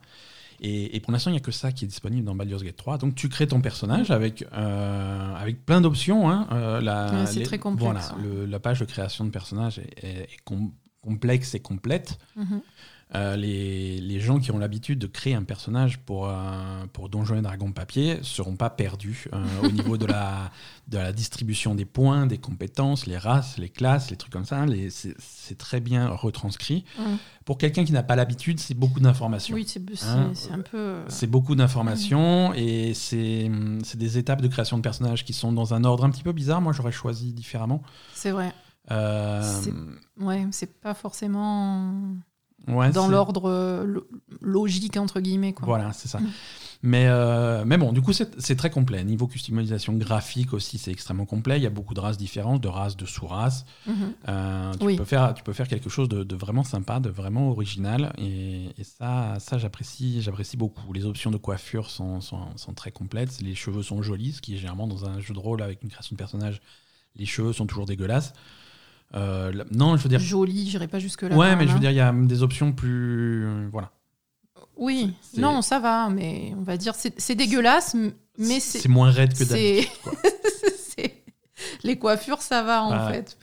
Et, 0.65 1.01
pour 1.01 1.11
l'instant, 1.11 1.29
il 1.29 1.33
n'y 1.33 1.39
a 1.39 1.41
que 1.41 1.51
ça 1.51 1.73
qui 1.73 1.83
est 1.83 1.87
disponible 1.89 2.25
dans 2.25 2.35
Baldur's 2.35 2.63
Gate 2.63 2.77
3. 2.77 2.97
Donc 2.97 3.15
tu 3.15 3.27
crées 3.27 3.47
ton 3.47 3.59
personnage 3.59 4.11
avec, 4.11 4.45
euh, 4.53 5.35
avec 5.35 5.65
plein 5.65 5.81
d'options. 5.81 6.29
Hein. 6.29 6.47
Euh, 6.53 7.25
c'est 7.25 7.43
très 7.43 7.59
complexe. 7.59 8.13
Voilà, 8.17 8.47
la 8.47 8.59
page 8.59 8.79
de 8.79 8.85
création 8.85 9.25
de 9.25 9.29
personnage 9.29 9.79
est, 9.79 10.27
complexe 11.01 11.53
et 11.53 11.59
complète. 11.59 12.17
Mhm. 12.37 12.61
Euh, 13.15 13.35
les, 13.35 14.01
les, 14.01 14.19
gens 14.19 14.39
qui 14.39 14.51
ont 14.51 14.57
l'habitude 14.57 14.97
de 14.97 15.05
créer 15.05 15.35
un 15.35 15.43
personnage 15.43 15.99
pour, 15.99 16.27
euh, 16.27 16.33
pour 16.93 17.09
Donjons 17.09 17.35
et 17.35 17.41
Dragons 17.43 17.71
papier 17.71 18.17
seront 18.23 18.55
pas 18.55 18.71
perdus 18.71 19.27
euh, 19.33 19.45
au 19.61 19.69
niveau 19.71 19.97
de 19.97 20.07
la, 20.07 20.49
de 20.87 20.97
la 20.97 21.11
distribution 21.11 21.75
des 21.75 21.85
points, 21.85 22.25
des 22.25 22.39
compétences, 22.39 23.05
les 23.05 23.19
races, 23.19 23.59
les 23.59 23.69
classes, 23.69 24.09
les 24.09 24.17
trucs 24.17 24.33
comme 24.33 24.45
ça. 24.45 24.65
C'est 24.89 25.57
très 25.59 25.79
bien 25.79 26.07
retranscrit. 26.07 26.85
Pour 27.45 27.59
quelqu'un 27.59 27.85
qui 27.85 27.91
n'a 27.91 28.01
pas 28.01 28.15
l'habitude, 28.15 28.59
c'est 28.59 28.73
beaucoup 28.73 28.99
d'informations. 28.99 29.53
Oui, 29.53 29.67
c'est 29.67 30.07
hein, 30.07 30.31
un 30.51 30.61
peu. 30.61 31.01
C'est 31.07 31.27
beaucoup 31.27 31.53
d'informations 31.53 32.51
et 32.55 32.93
c'est 32.95 33.51
des 33.95 34.17
étapes 34.17 34.41
de 34.41 34.47
création 34.47 34.77
de 34.77 34.81
personnages 34.81 35.23
qui 35.23 35.33
sont 35.33 35.51
dans 35.51 35.75
un 35.75 35.83
ordre 35.83 36.03
un 36.03 36.09
petit 36.09 36.23
peu 36.23 36.31
bizarre. 36.31 36.61
Moi, 36.61 36.73
j'aurais 36.73 36.91
choisi 36.91 37.31
différemment. 37.31 37.83
C'est 38.15 38.31
vrai. 38.31 38.53
Ouais, 38.89 40.47
c'est 40.51 40.79
pas 40.81 40.95
forcément 40.95 41.93
dans 42.67 43.07
l'ordre 43.07 43.49
euh, 43.49 43.99
logique, 44.41 44.97
entre 44.97 45.19
guillemets. 45.19 45.53
Quoi. 45.53 45.65
Voilà, 45.65 45.93
c'est 45.93 46.07
ça. 46.07 46.19
Mm. 46.19 46.29
Mais, 46.85 47.05
euh, 47.07 47.63
mais 47.65 47.77
bon, 47.77 47.93
du 47.93 48.01
coup, 48.01 48.11
c'est 48.11 48.55
très 48.57 48.69
complet. 48.69 49.05
Niveau 49.05 49.25
customisation 49.25 49.93
graphique 49.93 50.51
aussi, 50.51 50.77
c'est 50.77 50.91
extrêmement 50.91 51.25
complet. 51.25 51.57
Il 51.57 51.63
y 51.63 51.65
a 51.65 51.69
beaucoup 51.69 51.93
de 51.93 52.01
races 52.01 52.17
différentes, 52.17 52.61
de 52.61 52.67
races, 52.67 52.97
de 52.97 53.05
sous-races. 53.05 53.65
Mm-hmm. 53.87 53.93
Euh, 54.27 54.73
tu, 54.73 54.95
peux 54.97 55.05
faire, 55.05 55.33
tu 55.33 55.43
peux 55.43 55.53
faire 55.53 55.69
quelque 55.69 55.89
chose 55.89 56.09
de, 56.09 56.35
vraiment 56.35 56.65
sympa, 56.65 56.99
de 56.99 57.09
vraiment 57.09 57.49
original. 57.49 58.13
Et, 58.17 58.73
ça, 58.83 59.37
ça 59.39 59.57
j'apprécie 59.57 60.21
beaucoup. 60.57 60.91
Les 60.91 61.05
options 61.05 61.31
de 61.31 61.37
coiffure 61.37 61.89
sont, 61.89 62.19
sont, 62.19 62.57
sont, 62.57 62.73
très 62.73 62.91
complètes. 62.91 63.39
Les 63.41 63.55
cheveux 63.55 63.81
sont 63.81 64.01
jolis, 64.01 64.33
ce 64.33 64.41
qui 64.41 64.55
est 64.55 64.57
généralement 64.57 64.87
dans 64.87 65.05
un 65.05 65.21
jeu 65.21 65.33
de 65.33 65.39
rôle 65.39 65.61
avec 65.61 65.83
une 65.83 65.89
création 65.89 66.15
de 66.15 66.17
personnage, 66.17 66.61
les 67.15 67.25
cheveux 67.25 67.53
sont 67.53 67.65
toujours 67.65 67.85
dégueulasses. 67.85 68.33
Euh, 69.15 69.51
non, 69.71 69.95
je 69.97 70.03
veux 70.03 70.09
dire. 70.09 70.19
Joli, 70.19 70.69
j'irai 70.69 70.87
pas 70.87 70.99
jusque-là. 70.99 71.35
Ouais, 71.35 71.55
mais 71.55 71.67
je 71.67 71.73
veux 71.73 71.79
dire, 71.79 71.91
il 71.91 71.97
y 71.97 72.01
a 72.01 72.11
des 72.11 72.43
options 72.43 72.71
plus. 72.71 73.45
Euh, 73.45 73.67
voilà. 73.71 73.91
Oui, 74.75 75.13
non, 75.37 75.61
ça 75.61 75.79
va, 75.79 76.09
mais 76.09 76.53
on 76.57 76.63
va 76.63 76.77
dire, 76.77 76.95
c'est 76.95 77.35
dégueulasse, 77.35 77.95
mais 78.37 78.59
c'est. 78.59 78.79
C'est 78.79 78.89
moins 78.89 79.11
raide 79.11 79.33
que 79.37 79.43
d'habitude. 79.43 79.89
Les 81.83 81.97
coiffures, 81.97 82.41
ça 82.41 82.63
va, 82.63 82.83
en 82.83 83.09
fait. 83.09 83.37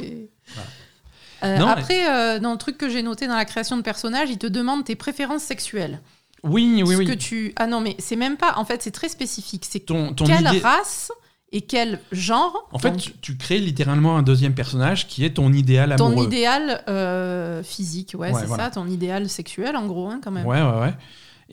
Euh, 1.43 1.59
après, 1.59 2.41
dans 2.41 2.53
le 2.53 2.59
truc 2.59 2.77
que 2.77 2.89
j'ai 2.89 3.03
noté 3.03 3.27
dans 3.27 3.37
la 3.37 3.45
création 3.45 3.77
de 3.77 3.83
personnages, 3.83 4.31
il 4.31 4.39
te 4.39 4.47
demande 4.47 4.85
tes 4.85 4.97
préférences 4.97 5.43
sexuelles. 5.43 6.01
Oui, 6.43 6.83
oui, 6.87 6.95
Ce 6.95 6.99
oui. 6.99 7.07
Que 7.07 7.13
tu... 7.13 7.53
Ah 7.57 7.67
non, 7.67 7.81
mais 7.81 7.97
c'est 7.99 8.17
même 8.17 8.37
pas. 8.37 8.55
En 8.57 8.65
fait, 8.65 8.83
c'est 8.83 8.91
très 8.91 9.09
spécifique. 9.09 9.67
C'est 9.69 9.81
ton, 9.81 10.15
ton 10.15 10.25
quelle 10.25 10.49
race 10.63 11.13
et 11.53 11.63
quel 11.63 11.99
genre. 12.13 12.69
En 12.73 12.79
fait, 12.79 12.95
tu, 13.21 13.37
crées 13.37 13.59
littéralement 13.59 14.17
un 14.17 14.23
deuxième 14.23 14.55
personnage 14.55 15.09
qui 15.09 15.25
est 15.25 15.31
ton 15.31 15.53
idéal 15.53 15.93
amoureux. 15.93 16.15
Ton 16.15 16.23
idéal 16.23 16.83
euh, 16.89 17.63
physique, 17.63 18.15
ouais, 18.17 18.33
c'est 18.35 18.47
ça, 18.47 18.71
ton 18.71 18.87
idéal 18.87 19.29
sexuel 19.29 19.77
en 19.77 19.87
gros, 19.87 20.09
hein, 20.09 20.21
quand 20.23 20.31
même. 20.31 20.47
Ouais, 20.47 20.63
ouais, 20.63 20.81
ouais. 20.81 20.95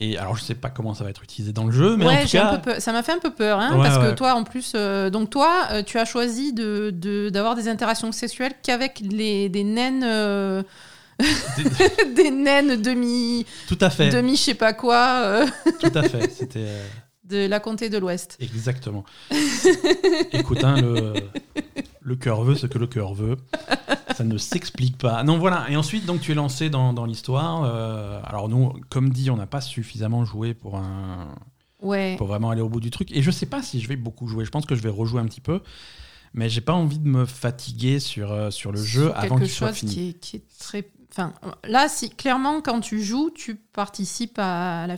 Et 0.00 0.16
alors, 0.16 0.36
je 0.36 0.44
sais 0.44 0.54
pas 0.54 0.70
comment 0.70 0.94
ça 0.94 1.02
va 1.02 1.10
être 1.10 1.24
utilisé 1.24 1.52
dans 1.52 1.64
le 1.64 1.72
jeu, 1.72 1.96
mais 1.96 2.06
en 2.06 2.22
tout 2.22 2.28
cas... 2.28 2.78
ça 2.78 2.92
m'a 2.92 3.02
fait 3.02 3.10
un 3.10 3.18
peu 3.18 3.32
peur, 3.32 3.58
hein, 3.58 3.76
parce 3.82 3.98
que 3.98 4.14
toi, 4.14 4.34
en 4.34 4.44
plus, 4.44 4.72
euh, 4.76 5.10
donc 5.10 5.30
toi, 5.30 5.66
euh, 5.72 5.82
tu 5.82 5.98
as 5.98 6.04
choisi 6.04 6.52
de, 6.52 7.30
d'avoir 7.30 7.56
des 7.56 7.68
interactions 7.68 8.12
sexuelles 8.12 8.52
qu'avec 8.62 9.00
les, 9.00 9.48
des 9.48 9.64
naines. 9.64 10.64
Des... 11.56 12.14
des... 12.14 12.30
naines 12.30 12.80
demi. 12.80 13.44
Tout 13.66 13.78
à 13.80 13.90
fait. 13.90 14.10
Demi, 14.10 14.36
je 14.36 14.42
sais 14.42 14.54
pas 14.54 14.72
quoi. 14.72 15.40
Tout 15.80 15.90
à 15.92 16.04
fait. 16.04 16.30
C'était 16.30 16.68
de 17.28 17.46
la 17.46 17.60
comté 17.60 17.90
de 17.90 17.98
l'Ouest. 17.98 18.36
Exactement. 18.40 19.04
Écoute, 20.32 20.64
hein, 20.64 20.80
le, 20.80 21.14
le 22.00 22.16
cœur 22.16 22.42
veut 22.42 22.56
ce 22.56 22.66
que 22.66 22.78
le 22.78 22.86
cœur 22.86 23.14
veut. 23.14 23.36
Ça 24.16 24.24
ne 24.24 24.38
s'explique 24.38 24.98
pas. 24.98 25.22
Non, 25.22 25.38
voilà. 25.38 25.66
Et 25.70 25.76
ensuite, 25.76 26.06
donc, 26.06 26.20
tu 26.20 26.32
es 26.32 26.34
lancé 26.34 26.70
dans, 26.70 26.92
dans 26.92 27.04
l'histoire. 27.04 27.62
Euh, 27.64 28.20
alors, 28.24 28.48
nous, 28.48 28.72
comme 28.88 29.10
dit, 29.10 29.30
on 29.30 29.36
n'a 29.36 29.46
pas 29.46 29.60
suffisamment 29.60 30.24
joué 30.24 30.54
pour, 30.54 30.76
un, 30.76 31.34
ouais. 31.80 32.16
pour 32.16 32.26
vraiment 32.26 32.50
aller 32.50 32.62
au 32.62 32.68
bout 32.68 32.80
du 32.80 32.90
truc. 32.90 33.12
Et 33.12 33.22
je 33.22 33.30
sais 33.30 33.46
pas 33.46 33.62
si 33.62 33.80
je 33.80 33.88
vais 33.88 33.96
beaucoup 33.96 34.26
jouer. 34.26 34.44
Je 34.44 34.50
pense 34.50 34.66
que 34.66 34.74
je 34.74 34.82
vais 34.82 34.88
rejouer 34.88 35.20
un 35.20 35.26
petit 35.26 35.40
peu. 35.40 35.60
Mais 36.34 36.48
j'ai 36.48 36.60
pas 36.60 36.74
envie 36.74 36.98
de 36.98 37.08
me 37.08 37.24
fatiguer 37.26 38.00
sur, 38.00 38.32
euh, 38.32 38.50
sur 38.50 38.72
le 38.72 38.82
jeu 38.82 39.12
avant 39.14 39.38
qu'il 39.38 39.48
soit 39.48 39.72
fini. 39.72 39.92
Qui 39.92 40.08
est, 40.08 40.12
qui 40.14 40.36
est 40.36 40.44
très 40.58 40.88
Enfin, 41.10 41.32
là, 41.64 41.88
si, 41.88 42.10
clairement, 42.10 42.60
quand 42.60 42.80
tu 42.80 43.02
joues, 43.02 43.30
tu 43.30 43.56
participes 43.56 44.38
à 44.38 44.86
la, 44.86 44.96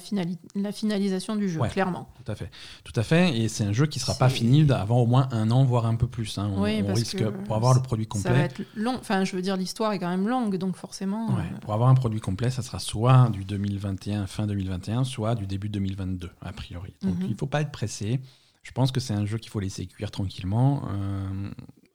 la 0.56 0.72
finalisation 0.72 1.36
du 1.36 1.48
jeu, 1.48 1.60
clairement. 1.70 2.12
Tout 2.24 2.32
à 2.32 2.34
fait. 2.34 2.50
Tout 2.82 2.92
à 2.96 3.02
fait. 3.02 3.38
Et 3.38 3.48
c'est 3.48 3.64
un 3.64 3.72
jeu 3.72 3.86
qui 3.86 3.98
ne 3.98 4.02
sera 4.02 4.14
pas 4.14 4.28
fini 4.28 4.70
avant 4.72 4.98
au 4.98 5.06
moins 5.06 5.28
un 5.30 5.50
an, 5.50 5.64
voire 5.64 5.86
un 5.86 5.94
peu 5.94 6.08
plus. 6.08 6.36
Hein. 6.36 6.50
On, 6.54 6.62
risque, 6.62 7.24
pour 7.46 7.54
avoir 7.54 7.74
le 7.74 7.82
produit 7.82 8.06
complet. 8.06 8.30
Ça 8.30 8.36
va 8.36 8.44
être 8.44 8.60
long. 8.74 8.96
Enfin, 8.98 9.24
je 9.24 9.36
veux 9.36 9.42
dire, 9.42 9.56
l'histoire 9.56 9.92
est 9.92 10.00
quand 10.00 10.08
même 10.08 10.28
longue, 10.28 10.56
donc 10.56 10.76
forcément. 10.76 11.30
Euh, 11.30 11.42
pour 11.60 11.74
avoir 11.74 11.88
un 11.88 11.94
produit 11.94 12.20
complet, 12.20 12.50
ça 12.50 12.62
sera 12.62 12.80
soit 12.80 13.28
du 13.30 13.44
2021, 13.44 14.26
fin 14.26 14.46
2021, 14.46 15.04
soit 15.04 15.36
du 15.36 15.46
début 15.46 15.68
2022, 15.68 16.30
a 16.42 16.52
priori. 16.52 16.94
Donc, 17.02 17.16
mhm. 17.16 17.26
il 17.26 17.30
ne 17.30 17.36
faut 17.36 17.46
pas 17.46 17.60
être 17.60 17.72
pressé. 17.72 18.20
Je 18.62 18.72
pense 18.72 18.90
que 18.90 19.00
c'est 19.00 19.14
un 19.14 19.26
jeu 19.26 19.38
qu'il 19.38 19.50
faut 19.50 19.60
laisser 19.60 19.86
cuire 19.86 20.10
tranquillement. 20.10 20.82
Euh, 20.90 21.50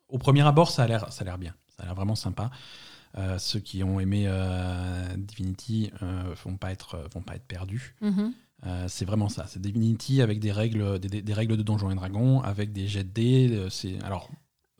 au 0.07 0.17
premier 0.17 0.41
abord, 0.41 0.71
ça 0.71 0.83
a 0.83 0.87
l'air 0.87 1.37
bien. 1.37 1.53
Ça 1.75 1.83
a 1.83 1.85
l'air 1.87 1.95
vraiment 1.95 2.15
sympa. 2.15 2.49
Euh, 3.17 3.37
ceux 3.37 3.59
qui 3.59 3.83
ont 3.83 3.99
aimé 3.99 4.25
euh, 4.27 5.07
Divinity 5.17 5.91
euh, 6.01 6.23
vont 6.43 6.57
pas 6.57 6.71
être 6.71 7.07
vont 7.13 7.21
pas 7.21 7.35
être 7.35 7.45
perdus. 7.45 7.95
Mhm. 8.01 8.33
c'est 8.87 9.05
vraiment 9.05 9.29
ça. 9.29 9.45
C'est 9.47 9.61
Divinity 9.61 10.21
avec 10.21 10.39
des 10.39 10.51
règles 10.51 10.99
des, 10.99 11.33
règles 11.33 11.55
de 11.55 11.63
Donjons 11.63 11.91
et 11.91 11.95
Dragons, 11.95 12.41
avec 12.41 12.73
des 12.73 12.87
jets 12.87 13.03
de 13.03 13.09
dés. 13.09 13.67
C'est 13.69 14.01
alors 14.03 14.29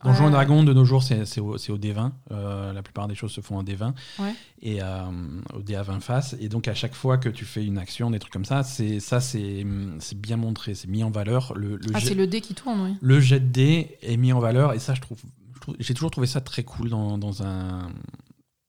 Donjons 0.03 0.27
et 0.27 0.31
Dragons 0.31 0.63
de 0.63 0.73
nos 0.73 0.85
jours, 0.85 1.01
c'est 1.01 1.39
au, 1.39 1.55
au, 1.55 1.77
D20. 1.77 2.11
la 2.29 2.83
plupart 2.83 3.07
des 3.07 3.15
choses 3.15 3.31
se 3.31 3.41
font 3.41 3.57
en 3.57 3.63
D20 3.63 3.93
et 4.61 4.79
au 5.53 5.61
dé 5.61 5.75
à 5.75 5.83
20 5.83 5.99
faces. 6.01 6.35
Et 6.39 6.49
donc 6.49 6.67
à 6.67 6.73
chaque 6.73 6.93
fois 6.93 7.17
que 7.17 7.29
tu 7.29 7.45
fais 7.45 7.63
une 7.63 7.77
action, 7.77 8.11
des 8.11 8.19
trucs 8.19 8.33
comme 8.33 8.45
ça, 8.45 8.63
c'est 8.63 8.99
ça 8.99 9.21
c'est 9.21 9.63
bien 10.15 10.37
montré, 10.37 10.75
c'est 10.75 10.89
mis 10.89 11.03
en 11.03 11.11
valeur. 11.11 11.53
Le, 11.55 11.79
ah, 11.93 11.99
c'est 12.01 12.15
le 12.15 12.27
dé 12.27 12.41
qui 12.41 12.53
tourne, 12.53 12.81
oui. 12.81 12.95
Le 12.99 13.19
jet 13.19 13.39
de 13.39 13.47
dé 13.47 13.97
est 14.01 14.17
mis 14.17 14.33
en 14.33 14.39
valeur 14.39 14.73
et 14.73 14.79
ça, 14.79 14.93
je 14.93 15.01
trouve 15.01 15.19
j'ai 15.79 15.93
toujours 15.93 16.11
trouvé 16.11 16.27
ça 16.27 16.41
très 16.41 16.63
cool 16.63 16.89
dans, 16.89 17.17
dans 17.17 17.43
un. 17.43 17.91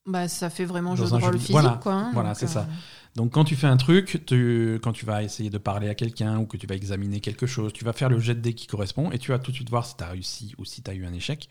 Bah, 0.06 0.28
ça 0.28 0.50
fait 0.50 0.64
vraiment 0.64 0.94
jeu 0.94 1.04
de 1.04 1.10
rôle 1.10 1.34
physique, 1.34 1.50
voilà, 1.50 1.80
quoi. 1.82 1.92
Hein, 1.92 2.10
voilà, 2.14 2.34
c'est 2.34 2.46
ça. 2.46 2.60
Euh, 2.60 2.72
donc 3.16 3.32
quand 3.32 3.44
tu 3.44 3.56
fais 3.56 3.66
un 3.66 3.76
truc, 3.76 4.22
tu, 4.26 4.78
quand 4.82 4.92
tu 4.92 5.04
vas 5.04 5.22
essayer 5.22 5.50
de 5.50 5.58
parler 5.58 5.88
à 5.88 5.94
quelqu'un 5.94 6.38
ou 6.38 6.46
que 6.46 6.56
tu 6.56 6.66
vas 6.66 6.76
examiner 6.76 7.20
quelque 7.20 7.46
chose, 7.46 7.72
tu 7.72 7.84
vas 7.84 7.92
faire 7.92 8.08
le 8.08 8.20
jet 8.20 8.34
de 8.34 8.40
dé 8.40 8.54
qui 8.54 8.66
correspond 8.66 9.10
et 9.10 9.18
tu 9.18 9.32
vas 9.32 9.38
tout 9.38 9.50
de 9.50 9.56
suite 9.56 9.70
voir 9.70 9.84
si 9.84 9.96
tu 9.96 10.04
as 10.04 10.08
réussi 10.08 10.54
ou 10.58 10.64
si 10.64 10.82
tu 10.82 10.90
as 10.90 10.94
eu 10.94 11.04
un 11.06 11.12
échec. 11.12 11.48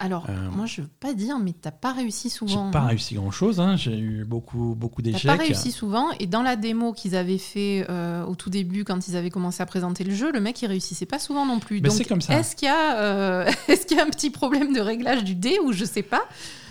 Alors, 0.00 0.26
euh, 0.28 0.50
moi, 0.52 0.66
je 0.66 0.82
veux 0.82 0.88
pas 1.00 1.12
dire, 1.12 1.40
mais 1.40 1.52
t'as 1.52 1.72
pas 1.72 1.92
réussi 1.92 2.30
souvent. 2.30 2.66
J'ai 2.66 2.72
pas 2.72 2.84
hein. 2.84 2.86
réussi 2.86 3.16
grand-chose, 3.16 3.58
hein. 3.58 3.76
j'ai 3.76 3.98
eu 3.98 4.24
beaucoup, 4.24 4.76
beaucoup 4.76 5.02
d'échecs. 5.02 5.22
T'as 5.24 5.36
pas 5.36 5.42
réussi 5.42 5.72
souvent, 5.72 6.12
et 6.20 6.28
dans 6.28 6.42
la 6.42 6.54
démo 6.54 6.92
qu'ils 6.92 7.16
avaient 7.16 7.38
fait 7.38 7.84
euh, 7.90 8.24
au 8.24 8.36
tout 8.36 8.48
début, 8.48 8.84
quand 8.84 9.08
ils 9.08 9.16
avaient 9.16 9.30
commencé 9.30 9.60
à 9.60 9.66
présenter 9.66 10.04
le 10.04 10.14
jeu, 10.14 10.30
le 10.30 10.40
mec, 10.40 10.62
il 10.62 10.66
réussissait 10.66 11.06
pas 11.06 11.18
souvent 11.18 11.44
non 11.44 11.58
plus. 11.58 11.80
Mais 11.80 11.90
c'est 11.90 12.04
comme 12.04 12.20
ça. 12.20 12.38
Est-ce 12.38 12.54
qu'il 12.54 12.68
y, 12.68 12.72
euh, 12.72 13.44
est 13.68 13.86
qu'il 13.86 13.96
y, 13.96 14.00
a 14.00 14.04
un 14.04 14.10
petit 14.10 14.30
problème 14.30 14.72
de 14.72 14.80
réglage 14.80 15.24
du 15.24 15.34
dé, 15.34 15.58
ou 15.64 15.72
je 15.72 15.84
sais 15.84 16.04
pas? 16.04 16.22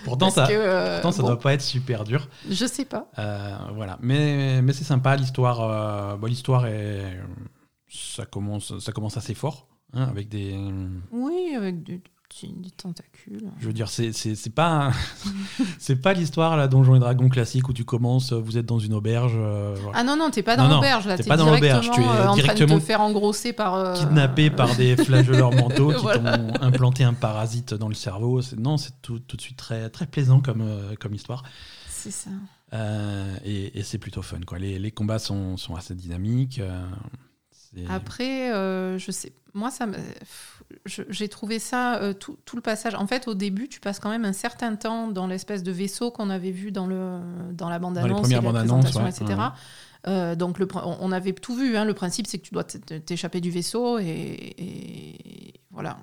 Pourtant, 0.05 0.29
ça, 0.29 0.47
pourtant, 0.47 1.11
ça 1.11 1.21
doit 1.21 1.39
pas 1.39 1.53
être 1.53 1.61
super 1.61 2.05
dur. 2.05 2.29
Je 2.49 2.65
sais 2.65 2.85
pas. 2.85 3.11
voilà, 3.75 3.97
mais, 4.01 4.61
mais 4.61 4.71
c'est 4.71 4.85
sympa, 4.85 5.17
l'histoire, 5.17 6.17
bon, 6.17 6.27
l'histoire 6.27 6.65
est... 6.65 7.19
Ça 7.89 8.25
commence, 8.25 8.77
ça 8.79 8.91
commence 8.91 9.15
assez 9.15 9.33
fort, 9.33 9.67
hein, 9.93 10.07
avec 10.09 10.27
des... 10.27 10.57
Oui, 11.11 11.53
avec 11.55 11.83
des 11.83 12.01
des 12.43 12.71
tentacules. 12.71 13.51
Je 13.59 13.67
veux 13.67 13.73
dire, 13.73 13.89
c'est 13.89 14.53
pas 14.53 14.91
c'est 15.79 15.95
pas 15.95 16.13
l'histoire 16.13 16.57
là 16.57 16.67
Donjons 16.67 16.95
et 16.95 16.99
Dragons 16.99 17.29
classique 17.29 17.67
où 17.69 17.73
tu 17.73 17.83
commences, 17.83 18.33
vous 18.33 18.57
êtes 18.57 18.65
dans 18.65 18.79
une 18.79 18.93
auberge. 18.93 19.33
Euh, 19.35 19.75
ah 19.93 20.03
non 20.03 20.15
non, 20.17 20.29
t'es 20.29 20.43
pas 20.43 20.55
dans 20.55 20.67
l'auberge 20.67 21.07
là, 21.07 21.17
t'es 21.17 21.23
pas 21.23 21.37
dans 21.37 21.49
l'auberge, 21.49 21.89
tu 21.91 22.01
es 22.01 22.03
euh, 22.03 22.33
directement 22.33 22.65
en 22.65 22.67
train 22.67 22.75
de 22.75 22.79
te 22.81 22.85
faire 22.85 23.01
engrosser 23.01 23.53
par 23.53 23.75
euh, 23.75 23.93
kidnappé 23.95 24.49
par 24.49 24.75
des 24.75 24.95
flagelleurs 25.03 25.51
mentaux 25.51 25.91
qui 25.93 26.03
t'ont 26.03 26.53
implanté 26.61 27.03
un 27.03 27.13
parasite 27.13 27.73
dans 27.73 27.89
le 27.89 27.95
cerveau. 27.95 28.41
Non, 28.57 28.77
c'est 28.77 29.01
tout, 29.01 29.19
tout, 29.19 29.37
de 29.37 29.41
suite 29.41 29.57
très 29.57 29.89
très 29.89 30.05
plaisant 30.05 30.39
comme 30.39 30.63
comme 30.99 31.13
histoire. 31.13 31.43
C'est 31.89 32.11
ça. 32.11 32.29
et, 33.43 33.79
et 33.79 33.83
c'est 33.83 33.97
plutôt 33.97 34.21
fun 34.21 34.39
quoi. 34.45 34.59
Les, 34.59 34.79
les 34.79 34.91
combats 34.91 35.19
sont, 35.19 35.57
sont 35.57 35.75
assez 35.75 35.95
dynamiques. 35.95 36.61
Après, 37.89 38.49
je 38.49 39.11
sais, 39.11 39.33
moi 39.53 39.71
ça 39.71 39.85
me 39.85 39.95
j'ai 40.85 41.27
trouvé 41.29 41.59
ça, 41.59 41.97
euh, 41.97 42.13
tout, 42.13 42.37
tout, 42.45 42.55
le 42.55 42.61
passage. 42.61 42.95
En 42.95 43.07
fait, 43.07 43.27
au 43.27 43.33
début, 43.33 43.67
tu 43.67 43.79
passes 43.79 43.99
quand 43.99 44.09
même 44.09 44.25
un 44.25 44.33
certain 44.33 44.75
temps 44.75 45.07
dans 45.07 45.27
l'espèce 45.27 45.63
de 45.63 45.71
vaisseau 45.71 46.11
qu'on 46.11 46.29
avait 46.29 46.51
vu 46.51 46.71
dans, 46.71 46.87
le, 46.87 47.19
dans 47.51 47.69
la 47.69 47.79
bande-annonce, 47.79 48.29
la 48.29 48.41
présentation, 48.41 49.07
etc. 49.07 49.25
Euh, 50.07 50.35
donc, 50.35 50.59
le, 50.59 50.67
on 50.73 51.11
avait 51.11 51.33
tout 51.33 51.55
vu. 51.55 51.77
Hein. 51.77 51.85
Le 51.85 51.93
principe, 51.93 52.27
c'est 52.27 52.37
que 52.37 52.45
tu 52.45 52.53
dois 52.53 52.63
t'échapper 52.63 53.41
du 53.41 53.51
vaisseau 53.51 53.99
et, 53.99 55.53
voilà. 55.71 55.97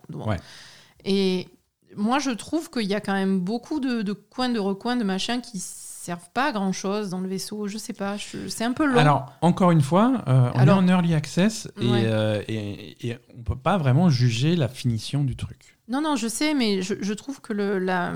Et 1.04 1.48
moi, 1.96 2.18
je 2.18 2.30
trouve 2.30 2.70
qu'il 2.70 2.86
y 2.86 2.94
a 2.94 3.00
quand 3.00 3.12
même 3.14 3.40
beaucoup 3.40 3.80
de, 3.80 4.02
de 4.02 4.12
coins, 4.12 4.48
de 4.48 4.58
recoins, 4.58 4.96
de 4.96 5.04
machins 5.04 5.40
qui 5.40 5.58
servent 6.04 6.30
pas 6.34 6.48
à 6.48 6.52
grand 6.52 6.72
chose 6.72 7.10
dans 7.10 7.20
le 7.20 7.28
vaisseau. 7.28 7.66
Je 7.66 7.78
sais 7.78 7.92
pas, 7.92 8.16
c'est 8.48 8.64
un 8.64 8.72
peu 8.72 8.86
long. 8.86 8.98
Alors, 8.98 9.32
encore 9.40 9.70
une 9.70 9.80
fois, 9.80 10.22
euh, 10.28 10.50
on 10.54 10.66
est 10.66 10.70
en 10.70 10.86
early 10.86 11.14
access 11.14 11.68
euh, 11.80 12.42
et, 12.46 13.08
et, 13.08 13.18
on 13.36 13.42
peut 13.42 13.56
pas 13.56 13.78
vraiment 13.78 14.10
juger 14.10 14.54
la 14.56 14.68
finition 14.68 15.24
du 15.24 15.36
truc. 15.36 15.78
Non, 15.88 16.02
non, 16.02 16.16
je 16.16 16.28
sais, 16.28 16.54
mais 16.54 16.82
je, 16.82 16.94
je 17.00 17.12
trouve 17.14 17.40
que 17.40 17.52
le, 17.52 17.78
la, 17.78 18.12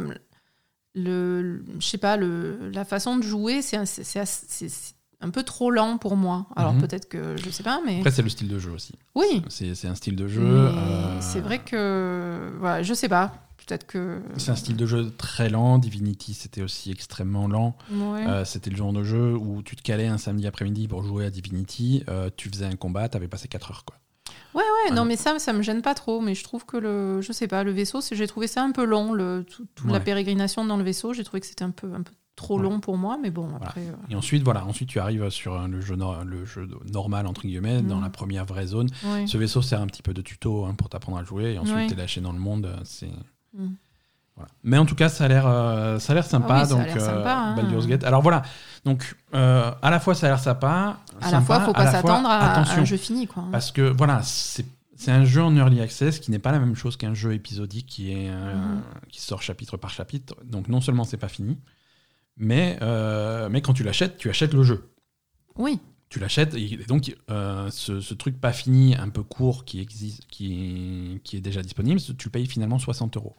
le, 0.94 1.64
je 1.78 1.86
sais 1.86 1.98
pas, 1.98 2.16
le, 2.16 2.70
la 2.70 2.84
façon 2.84 3.16
de 3.16 3.22
jouer, 3.22 3.62
c'est 3.62 3.78
un 5.20 5.30
peu 5.30 5.42
trop 5.42 5.70
lent 5.70 5.96
pour 5.96 6.16
moi. 6.16 6.46
Alors 6.56 6.74
mhm. 6.74 6.82
peut-être 6.82 7.08
que 7.08 7.36
je 7.36 7.50
sais 7.50 7.62
pas, 7.62 7.80
mais. 7.84 7.98
Après, 7.98 8.10
c'est 8.10 8.22
le 8.22 8.28
style 8.28 8.48
de 8.48 8.58
jeu 8.58 8.70
aussi. 8.70 8.94
Oui. 9.14 9.42
C'est 9.48 9.86
un 9.86 9.94
style 9.94 10.16
de 10.16 10.28
jeu. 10.28 10.42
Euh, 10.44 11.20
c'est 11.20 11.40
vrai 11.40 11.58
que. 11.58 12.52
Voilà, 12.58 12.82
je 12.82 12.92
sais 12.92 13.08
pas. 13.08 13.32
Peut-être 13.68 13.86
que. 13.86 14.22
C'est 14.38 14.50
un 14.50 14.56
style 14.56 14.76
de 14.76 14.86
jeu 14.86 15.12
très 15.18 15.50
lent. 15.50 15.78
Divinity, 15.78 16.32
c'était 16.32 16.62
aussi 16.62 16.90
extrêmement 16.90 17.48
lent. 17.48 17.76
Euh, 17.92 18.44
c'était 18.46 18.70
le 18.70 18.76
genre 18.76 18.94
de 18.94 19.04
jeu 19.04 19.36
où 19.36 19.62
tu 19.62 19.76
te 19.76 19.82
calais 19.82 20.06
un 20.06 20.16
samedi 20.16 20.46
après-midi 20.46 20.88
pour 20.88 21.02
jouer 21.02 21.26
à 21.26 21.30
Divinity. 21.30 22.02
Euh, 22.08 22.30
tu 22.34 22.48
faisais 22.48 22.64
un 22.64 22.76
combat, 22.76 23.10
tu 23.10 23.18
avais 23.18 23.28
passé 23.28 23.46
4 23.46 23.70
heures. 23.70 23.84
Quoi. 23.84 23.96
Ouais, 24.54 24.62
ouais, 24.62 24.94
non, 24.94 25.04
mais 25.04 25.16
ça, 25.16 25.38
ça 25.38 25.52
me 25.52 25.60
gêne 25.60 25.82
pas 25.82 25.94
trop. 25.94 26.22
Mais 26.22 26.34
je 26.34 26.44
trouve 26.44 26.64
que 26.64 26.78
le, 26.78 27.20
je 27.20 27.30
sais 27.32 27.46
pas, 27.46 27.62
le 27.62 27.72
vaisseau, 27.72 28.00
j'ai 28.10 28.26
trouvé 28.26 28.46
ça 28.46 28.62
un 28.62 28.72
peu 28.72 28.84
long. 28.84 29.12
Le, 29.12 29.44
toute 29.44 29.68
la 29.84 30.00
pérégrination 30.00 30.64
dans 30.64 30.78
le 30.78 30.84
vaisseau, 30.84 31.12
j'ai 31.12 31.24
trouvé 31.24 31.40
que 31.40 31.46
c'était 31.46 31.64
un 31.64 31.70
peu, 31.70 31.92
un 31.92 32.02
peu 32.02 32.12
trop 32.36 32.58
long 32.58 32.80
pour 32.80 32.96
moi, 32.96 33.18
mais 33.20 33.30
bon, 33.30 33.50
après. 33.60 33.82
Euh. 33.82 33.92
Et 34.08 34.14
ensuite, 34.14 34.42
voilà, 34.44 34.64
ensuite 34.64 34.88
tu 34.88 34.98
arrives 34.98 35.28
sur 35.28 35.58
le 35.68 35.80
jeu, 35.82 35.96
le 36.24 36.44
jeu 36.46 36.68
normal, 36.90 37.26
entre 37.26 37.42
guillemets, 37.42 37.82
dans 37.82 37.96
mm. 37.96 38.02
la 38.02 38.10
première 38.10 38.44
vraie 38.46 38.66
zone. 38.66 38.88
Ce 39.26 39.36
vaisseau 39.36 39.60
sert 39.60 39.82
un 39.82 39.86
petit 39.88 40.02
peu 40.02 40.14
de 40.14 40.22
tuto 40.22 40.64
hein, 40.64 40.74
pour 40.74 40.88
t'apprendre 40.88 41.18
à 41.18 41.24
jouer, 41.24 41.54
et 41.54 41.58
ensuite 41.58 41.88
tu 41.88 41.92
es 41.92 41.96
lâché 41.96 42.22
dans 42.22 42.32
le 42.32 42.38
monde. 42.38 42.66
Euh, 42.66 43.08
Mm. 43.54 43.68
Mais 44.62 44.78
en 44.78 44.86
tout 44.86 44.94
cas, 44.94 45.08
ça 45.08 45.24
a 45.24 45.28
l'air, 45.28 45.48
euh, 45.48 45.98
ça 45.98 46.12
a 46.12 46.14
l'air 46.14 46.24
sympa. 46.24 46.60
Ah 46.62 46.66
donc, 46.66 46.86
hein. 46.86 47.54
Baldur's 47.56 47.88
Gate. 47.88 48.04
Alors 48.04 48.22
voilà. 48.22 48.42
Donc, 48.84 49.16
à 49.32 49.90
la 49.90 49.98
fois, 49.98 50.14
ça 50.14 50.26
a 50.26 50.30
l'air 50.30 50.38
sympa. 50.38 50.98
À 51.20 51.30
la 51.32 51.40
fois, 51.40 51.60
faut 51.60 51.72
pas 51.72 51.90
s'attendre 51.90 52.28
à, 52.28 52.60
un 52.60 52.84
jeu 52.84 52.96
fini, 52.96 53.26
quoi. 53.26 53.44
Parce 53.50 53.72
que 53.72 53.82
voilà, 53.82 54.20
c'est 54.22 54.64
un 55.08 55.24
jeu 55.24 55.42
en 55.42 55.56
early 55.56 55.80
access 55.80 56.20
qui 56.20 56.30
n'est 56.30 56.38
pas 56.38 56.52
la 56.52 56.60
même 56.60 56.76
chose 56.76 56.96
qu'un 56.96 57.14
jeu 57.14 57.34
épisodique 57.34 57.86
qui, 57.86 58.12
est, 58.12 58.30
mm. 58.30 58.82
qui 59.08 59.20
sort 59.20 59.42
chapitre 59.42 59.76
par 59.76 59.90
chapitre. 59.90 60.36
Donc 60.44 60.68
non 60.68 60.80
seulement 60.80 61.02
c'est 61.02 61.16
pas 61.16 61.28
fini, 61.28 61.58
mais, 62.38 62.78
euh, 62.82 63.48
mais 63.50 63.60
quand 63.60 63.74
tu 63.74 63.82
l'achètes, 63.82 64.16
tu 64.16 64.30
achètes 64.30 64.54
le 64.54 64.62
jeu. 64.62 64.90
Oui. 65.56 65.80
Tu 66.08 66.18
l'achètes, 66.18 66.54
et 66.54 66.78
donc 66.88 67.14
euh, 67.30 67.68
ce, 67.70 68.14
truc 68.14 68.40
pas 68.40 68.52
fini, 68.52 68.96
un 68.96 69.10
peu 69.10 69.22
court, 69.22 69.66
qui, 69.66 69.78
existe, 69.80 70.26
qui, 70.28 71.20
qui 71.22 71.36
est 71.36 71.40
déjà 71.40 71.60
disponible, 71.60 72.00
tu 72.16 72.30
payes 72.30 72.46
finalement 72.46 72.78
60 72.78 73.16
euros. 73.18 73.36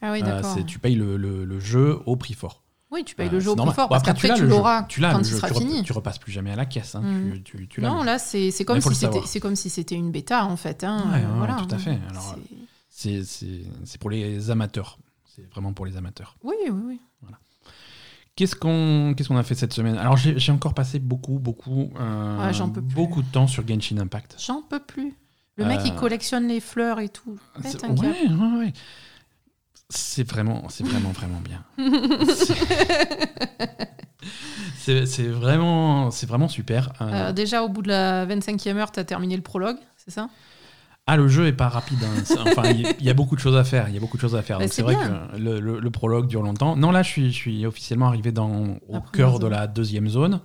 Ah 0.00 0.12
oui, 0.12 0.22
euh, 0.22 0.24
d'accord. 0.24 0.64
tu 0.64 0.78
payes 0.78 0.94
le, 0.94 1.18
le, 1.18 1.60
jeu 1.60 2.00
au 2.06 2.16
prix 2.16 2.32
fort. 2.32 2.62
Oui, 2.90 3.04
tu 3.04 3.14
payes 3.14 3.28
le 3.28 3.38
jeu 3.38 3.50
au 3.50 3.56
prix 3.56 3.74
fort, 3.74 3.90
parce 3.90 4.02
qu'après 4.02 4.32
tu 4.34 4.46
l'auras 4.46 4.82
quand 4.84 5.18
il 5.18 5.24
sera 5.26 5.48
fini. 5.48 5.82
Tu 5.82 5.92
repasses 5.92 6.18
plus 6.18 6.32
jamais 6.32 6.50
à 6.50 6.56
la 6.56 6.64
caisse. 6.64 6.94
Hein, 6.94 7.02
tu, 7.44 7.68
tu, 7.68 7.80
non, 7.82 8.02
là, 8.02 8.18
c'est 8.18 8.50
comme, 8.64 8.80
si 8.80 8.94
c'était, 8.94 9.40
comme 9.40 9.56
si 9.56 9.68
c'était 9.68 9.94
une 9.94 10.10
bêta, 10.10 10.46
en 10.46 10.56
fait. 10.56 10.84
Hein, 10.84 11.04
voilà, 11.36 11.56
tout 11.56 11.74
à 11.74 11.78
fait. 11.78 11.98
Alors, 12.08 12.36
c'est 12.88 13.98
pour 13.98 14.10
les 14.10 14.50
amateurs. 14.50 14.98
C'est 15.36 15.48
vraiment 15.50 15.72
pour 15.72 15.86
les 15.86 15.96
amateurs. 15.96 16.36
Oui, 16.42 16.56
oui, 16.64 16.80
oui. 16.84 17.00
Qu'est-ce 18.40 18.56
qu'on 18.56 19.12
qu'est-ce 19.14 19.28
qu'on 19.28 19.36
a 19.36 19.42
fait 19.42 19.54
cette 19.54 19.74
semaine? 19.74 19.98
Alors 19.98 20.16
j'ai 20.16 20.50
encore 20.50 20.72
passé 20.72 20.98
beaucoup 20.98 21.38
beaucoup 21.38 21.90
euh, 22.00 22.52
beaucoup 22.80 23.20
de 23.20 23.26
temps 23.26 23.46
sur 23.46 23.68
Genshin 23.68 23.98
Impact. 23.98 24.36
J'en 24.38 24.62
peux 24.62 24.80
plus. 24.80 25.14
Le 25.56 25.66
mec 25.66 25.80
il 25.84 25.92
euh, 25.92 25.96
collectionne 25.96 26.48
les 26.48 26.60
fleurs 26.60 27.00
et 27.00 27.10
tout. 27.10 27.38
Ouais, 27.62 27.70
ouais, 28.00 28.58
ouais. 28.58 28.72
C'est 29.90 30.22
vraiment 30.26 30.70
c'est 30.70 30.84
vraiment 30.84 31.10
vraiment 31.10 31.42
bien. 31.42 31.62
c'est 34.78 35.28
vraiment 35.28 36.10
c'est 36.10 36.26
vraiment 36.26 36.48
super. 36.48 36.94
Euh, 37.02 37.32
déjà 37.32 37.62
au 37.62 37.68
bout 37.68 37.82
de 37.82 37.88
la 37.88 38.24
25e 38.24 38.74
heure, 38.76 38.90
tu 38.90 39.00
as 39.00 39.04
terminé 39.04 39.36
le 39.36 39.42
prologue, 39.42 39.76
c'est 39.98 40.12
ça? 40.12 40.30
Ah, 41.06 41.16
le 41.16 41.26
jeu 41.26 41.46
est 41.46 41.52
pas 41.52 41.68
rapide. 41.68 41.98
Hein. 42.04 42.22
Enfin, 42.46 42.70
il 42.70 43.04
y, 43.04 43.10
a 43.10 43.14
beaucoup 43.14 43.34
de 43.34 43.40
choses 43.40 43.56
à 43.56 43.64
faire. 43.64 43.88
Il 43.88 43.94
y 43.94 43.96
a 43.96 44.00
beaucoup 44.00 44.16
de 44.16 44.22
choses 44.22 44.36
à 44.36 44.42
faire. 44.42 44.60
c'est 44.68 44.82
vrai 44.82 44.94
que 44.94 45.36
le, 45.38 45.90
prologue 45.90 46.28
dure 46.28 46.42
longtemps. 46.42 46.76
Non, 46.76 46.90
là, 46.92 47.02
je 47.02 47.08
suis, 47.08 47.32
je 47.32 47.36
suis 47.36 47.66
officiellement 47.66 48.06
arrivé 48.06 48.32
dans, 48.32 48.76
au 48.88 49.00
cœur 49.12 49.38
de 49.38 49.46
la 49.46 49.66
deuxième 49.66 50.08
zone, 50.08 50.40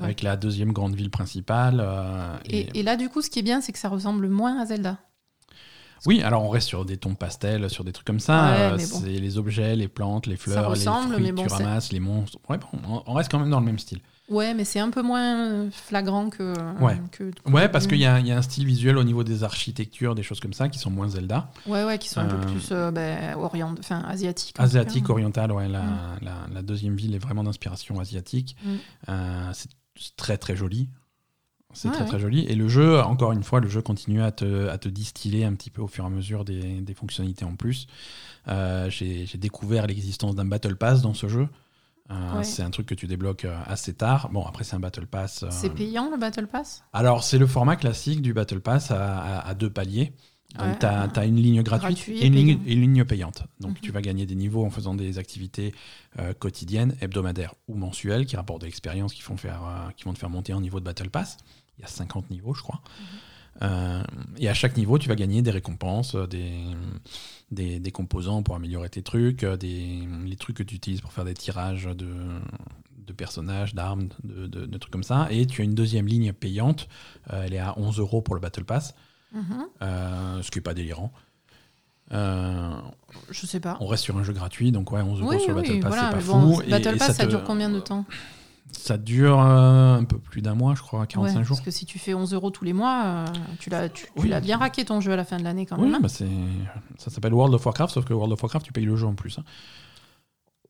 avec 0.00 0.22
la 0.22 0.36
deuxième 0.36 0.72
grande 0.72 0.94
ville 0.94 1.10
principale. 1.10 1.82
Euh, 1.84 2.36
et... 2.46 2.82
là, 2.82 2.96
du 2.96 3.08
coup, 3.08 3.20
ce 3.20 3.30
qui 3.30 3.40
est 3.40 3.42
bien, 3.42 3.60
c'est 3.60 3.72
que 3.72 3.78
ça 3.78 3.88
ressemble 3.88 4.28
moins 4.28 4.58
à 4.58 4.66
Zelda. 4.66 4.98
Oui, 6.04 6.22
alors 6.22 6.44
on 6.44 6.50
reste 6.50 6.68
sur 6.68 6.84
des 6.84 6.98
tons 6.98 7.14
pastels, 7.14 7.68
sur 7.68 7.82
des 7.82 7.92
trucs 7.92 8.06
comme 8.06 8.20
ça. 8.20 8.54
Euh, 8.54 8.78
c'est 8.78 9.06
les 9.06 9.38
objets, 9.38 9.74
les 9.76 9.88
plantes, 9.88 10.26
les 10.26 10.36
fleurs, 10.36 10.74
les 10.74 10.80
fruits 10.80 11.32
que 11.32 11.46
tu 11.46 11.52
ramasses, 11.52 11.92
les 11.92 12.00
monstres. 12.00 12.38
Ouais, 12.48 12.58
on 13.06 13.12
reste 13.14 13.30
quand 13.30 13.38
même 13.38 13.50
dans 13.50 13.60
le 13.60 13.66
même 13.66 13.78
style. 13.78 14.00
Ouais, 14.28 14.54
mais 14.54 14.64
c'est 14.64 14.80
un 14.80 14.90
peu 14.90 15.02
moins 15.02 15.70
flagrant 15.70 16.30
que. 16.30 16.52
Ouais, 16.82 16.98
ouais 17.46 17.68
parce 17.68 17.86
qu'il 17.86 17.98
y, 17.98 18.00
y, 18.00 18.06
a 18.06 18.16
un 18.16 18.42
style 18.42 18.66
visuel 18.66 18.98
au 18.98 19.04
niveau 19.04 19.22
des 19.22 19.44
architectures, 19.44 20.16
des 20.16 20.24
choses 20.24 20.40
comme 20.40 20.52
ça, 20.52 20.68
qui 20.68 20.78
sont 20.78 20.90
moins 20.90 21.08
Zelda. 21.08 21.50
Ouais, 21.66 21.84
ouais, 21.84 21.98
qui 21.98 22.08
sont 22.08 22.20
un 22.20 22.26
peu 22.26 22.36
euh, 22.36 22.52
plus 22.52 22.68
euh, 22.72 22.90
ben, 22.90 23.36
orient... 23.36 23.74
enfin, 23.78 24.00
asiatiques. 24.00 24.56
Asiatique, 24.58 25.08
oriental, 25.10 25.52
ouais. 25.52 25.68
La, 25.68 25.84
la, 26.22 26.46
la, 26.52 26.62
deuxième 26.62 26.96
ville 26.96 27.14
est 27.14 27.20
vraiment 27.20 27.44
d'inspiration 27.44 28.00
asiatique. 28.00 28.56
Mm. 28.64 28.70
Euh, 29.10 29.50
c'est 29.52 29.70
très, 30.16 30.38
très 30.38 30.56
joli. 30.56 30.88
C'est 31.72 31.90
très, 31.90 32.06
très 32.06 32.18
joli. 32.18 32.46
Et 32.46 32.54
le 32.54 32.68
jeu, 32.68 33.00
encore 33.00 33.32
une 33.32 33.42
fois, 33.42 33.60
le 33.60 33.68
jeu 33.68 33.82
continue 33.82 34.22
à 34.22 34.32
te, 34.32 34.68
à 34.68 34.78
te 34.78 34.88
distiller 34.88 35.44
un 35.44 35.52
petit 35.52 35.68
peu 35.68 35.82
au 35.82 35.86
fur 35.86 36.04
et 36.04 36.06
à 36.06 36.10
mesure 36.10 36.44
des, 36.44 36.80
des 36.80 36.94
fonctionnalités 36.94 37.44
en 37.44 37.54
plus. 37.54 37.86
J'ai 38.48 39.26
découvert 39.36 39.86
l'existence 39.86 40.34
d'un 40.34 40.46
Battle 40.46 40.76
Pass 40.76 41.02
dans 41.02 41.14
ce 41.14 41.28
jeu. 41.28 41.48
Euh, 42.10 42.42
c'est 42.42 42.62
un 42.62 42.70
truc 42.70 42.86
que 42.86 42.94
tu 42.94 43.06
débloques 43.06 43.44
euh, 43.44 43.58
assez 43.66 43.94
tard. 43.94 44.28
Bon, 44.30 44.44
après, 44.44 44.64
c'est 44.64 44.76
un 44.76 44.80
Battle 44.80 45.06
Pass. 45.06 45.42
Euh, 45.42 45.48
c'est 45.50 45.70
payant 45.70 46.10
le 46.10 46.16
Battle 46.16 46.46
Pass? 46.46 46.84
Alors, 46.92 47.24
c'est 47.24 47.38
le 47.38 47.46
format 47.46 47.76
classique 47.76 48.22
du 48.22 48.32
Battle 48.32 48.60
Pass 48.60 48.90
à, 48.90 49.54
deux 49.54 49.70
paliers. 49.70 50.12
Donc, 50.58 50.78
tu 50.78 50.86
as, 50.86 51.24
une 51.24 51.36
ligne 51.36 51.62
gratuite 51.62 52.08
et, 52.08 52.26
une 52.26 52.34
ligne, 52.34 53.04
payante. 53.04 53.42
Donc, 53.60 53.72
mhm. 53.72 53.80
tu 53.82 53.90
vas 53.90 54.00
gagner 54.00 54.24
des 54.24 54.36
niveaux 54.36 54.64
en 54.64 54.70
faisant 54.70 54.94
des 54.94 55.18
activités 55.18 55.74
quotidiennes, 56.38 56.96
hebdomadaires 57.00 57.54
ou 57.68 57.74
mensuelles 57.74 58.26
qui 58.26 58.36
rapportent 58.36 58.62
de 58.62 58.66
l'expérience, 58.66 59.12
qui, 59.12 59.22
font 59.22 59.36
faire, 59.36 59.90
qui 59.96 60.04
vont 60.04 60.14
te 60.14 60.18
faire 60.18 60.30
monter 60.30 60.52
en 60.52 60.60
niveau 60.60 60.78
de 60.80 60.84
Battle 60.84 61.10
Pass. 61.10 61.36
Il 61.78 61.82
y 61.82 61.84
a 61.84 61.88
50 61.88 62.30
niveaux, 62.30 62.54
je 62.54 62.62
crois. 62.62 62.80
Mhm. 63.60 64.04
et 64.38 64.48
à 64.48 64.54
chaque 64.54 64.76
niveau, 64.76 64.98
tu 64.98 65.08
vas 65.08 65.14
gagner 65.14 65.42
des 65.42 65.50
récompenses, 65.50 66.14
des 66.14 66.52
des, 67.50 67.78
des, 67.78 67.92
composants 67.92 68.42
pour 68.42 68.56
améliorer 68.56 68.88
tes 68.88 69.02
trucs, 69.02 69.44
euh, 69.44 69.56
des, 69.56 70.06
les 70.24 70.36
trucs 70.36 70.56
que 70.56 70.62
tu 70.62 70.74
utilises 70.74 71.00
pour 71.00 71.12
faire 71.12 71.24
des 71.24 71.34
tirages 71.34 71.84
de, 71.84 72.08
de 72.98 73.12
personnages, 73.12 73.74
d'armes, 73.74 74.08
de, 74.24 74.46
de, 74.46 74.78
trucs 74.78 74.92
comme 74.92 75.04
ça. 75.04 75.28
Et 75.30 75.46
tu 75.46 75.60
as 75.60 75.64
une 75.64 75.74
deuxième 75.74 76.06
ligne 76.06 76.32
payante, 76.32 76.88
euh, 77.32 77.44
elle 77.44 77.54
est 77.54 77.58
à 77.58 77.78
11 77.78 77.98
euros 77.98 78.20
pour 78.20 78.34
le 78.34 78.40
Battle 78.40 78.64
Pass, 78.64 78.94
euh, 79.82 80.42
ce 80.42 80.50
qui 80.50 80.58
n'est 80.58 80.62
pas 80.62 80.74
délirant. 80.74 81.12
je 82.10 83.46
sais 83.46 83.60
pas. 83.60 83.76
On 83.80 83.86
reste 83.86 84.04
sur 84.04 84.16
un 84.16 84.24
jeu 84.24 84.32
gratuit, 84.32 84.72
donc 84.72 84.90
ouais, 84.90 85.00
11 85.00 85.20
euros 85.20 85.38
sur 85.38 85.50
le 85.50 85.62
Battle 85.62 85.80
Pass, 85.80 85.94
c'est 85.94 86.10
pas 86.10 86.20
fou. 86.20 86.62
Battle 86.68 86.96
Pass, 86.98 87.16
ça, 87.16 87.26
dure 87.26 87.44
combien 87.44 87.70
de 87.70 87.80
temps? 87.80 88.04
Ça 88.72 88.98
dure 88.98 89.40
un 89.40 90.04
peu 90.04 90.18
plus 90.18 90.42
d'un 90.42 90.54
mois, 90.54 90.74
je 90.74 90.82
crois, 90.82 91.06
45 91.06 91.42
jours. 91.42 91.56
Parce 91.56 91.64
que 91.64 91.70
si 91.70 91.86
tu 91.86 91.98
fais 91.98 92.14
11 92.14 92.34
euros 92.34 92.50
tous 92.50 92.64
les 92.64 92.72
mois, 92.72 93.24
tu 93.58 93.70
l'as 93.70 93.88
tu, 93.88 94.06
bien 94.42 94.58
raqué 94.58 94.84
ton 94.84 95.00
jeu 95.00 95.12
à 95.12 95.16
la 95.16 95.24
fin 95.24 95.38
de 95.38 95.44
l'année 95.44 95.66
quand 95.66 95.76
même. 95.76 95.88
Oui, 95.88 95.94
hein. 95.94 96.00
bah 96.00 96.08
ça 96.08 97.10
s'appelle 97.10 97.34
World 97.34 97.54
of 97.54 97.64
Warcraft, 97.64 97.94
sauf 97.94 98.04
que 98.04 98.12
World 98.12 98.32
of 98.32 98.42
Warcraft, 98.42 98.66
tu 98.66 98.72
payes 98.72 98.84
le 98.84 98.96
jeu 98.96 99.06
en 99.06 99.14
plus. 99.14 99.38
Hein. 99.38 99.44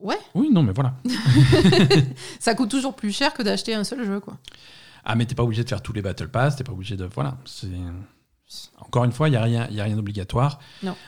Ouais. 0.01 0.19
Oui, 0.35 0.51
non, 0.53 0.63
mais 0.63 0.73
voilà. 0.73 0.95
ça 2.41 2.55
coûte 2.55 2.71
toujours 2.71 2.95
plus 2.95 3.13
cher 3.13 3.35
que 3.35 3.43
d'acheter 3.43 3.75
un 3.75 3.85
seul 3.85 4.05
jeu, 4.05 4.21
quoi. 4.21 4.37
Ah, 5.05 5.15
mais 5.15 5.25
t'es 5.25 5.35
pas 5.35 5.45
obligé 5.45 5.63
de 5.63 5.69
faire 5.69 5.83
tous 5.83 5.93
les 5.93 6.03
Battle 6.03 6.29
Pass, 6.29 6.57
t'es 6.57 6.65
pas 6.65 6.73
obligé 6.73 6.97
de. 6.97 7.09
Voilà. 7.15 7.37
C'est. 7.45 7.69
Encore 8.79 9.05
une 9.05 9.13
fois, 9.13 9.29
il 9.29 9.33
n'y 9.33 9.37
a 9.37 9.43
rien, 9.43 9.63
a 9.63 9.83
rien 9.83 9.97
d'obligatoire. 9.97 10.61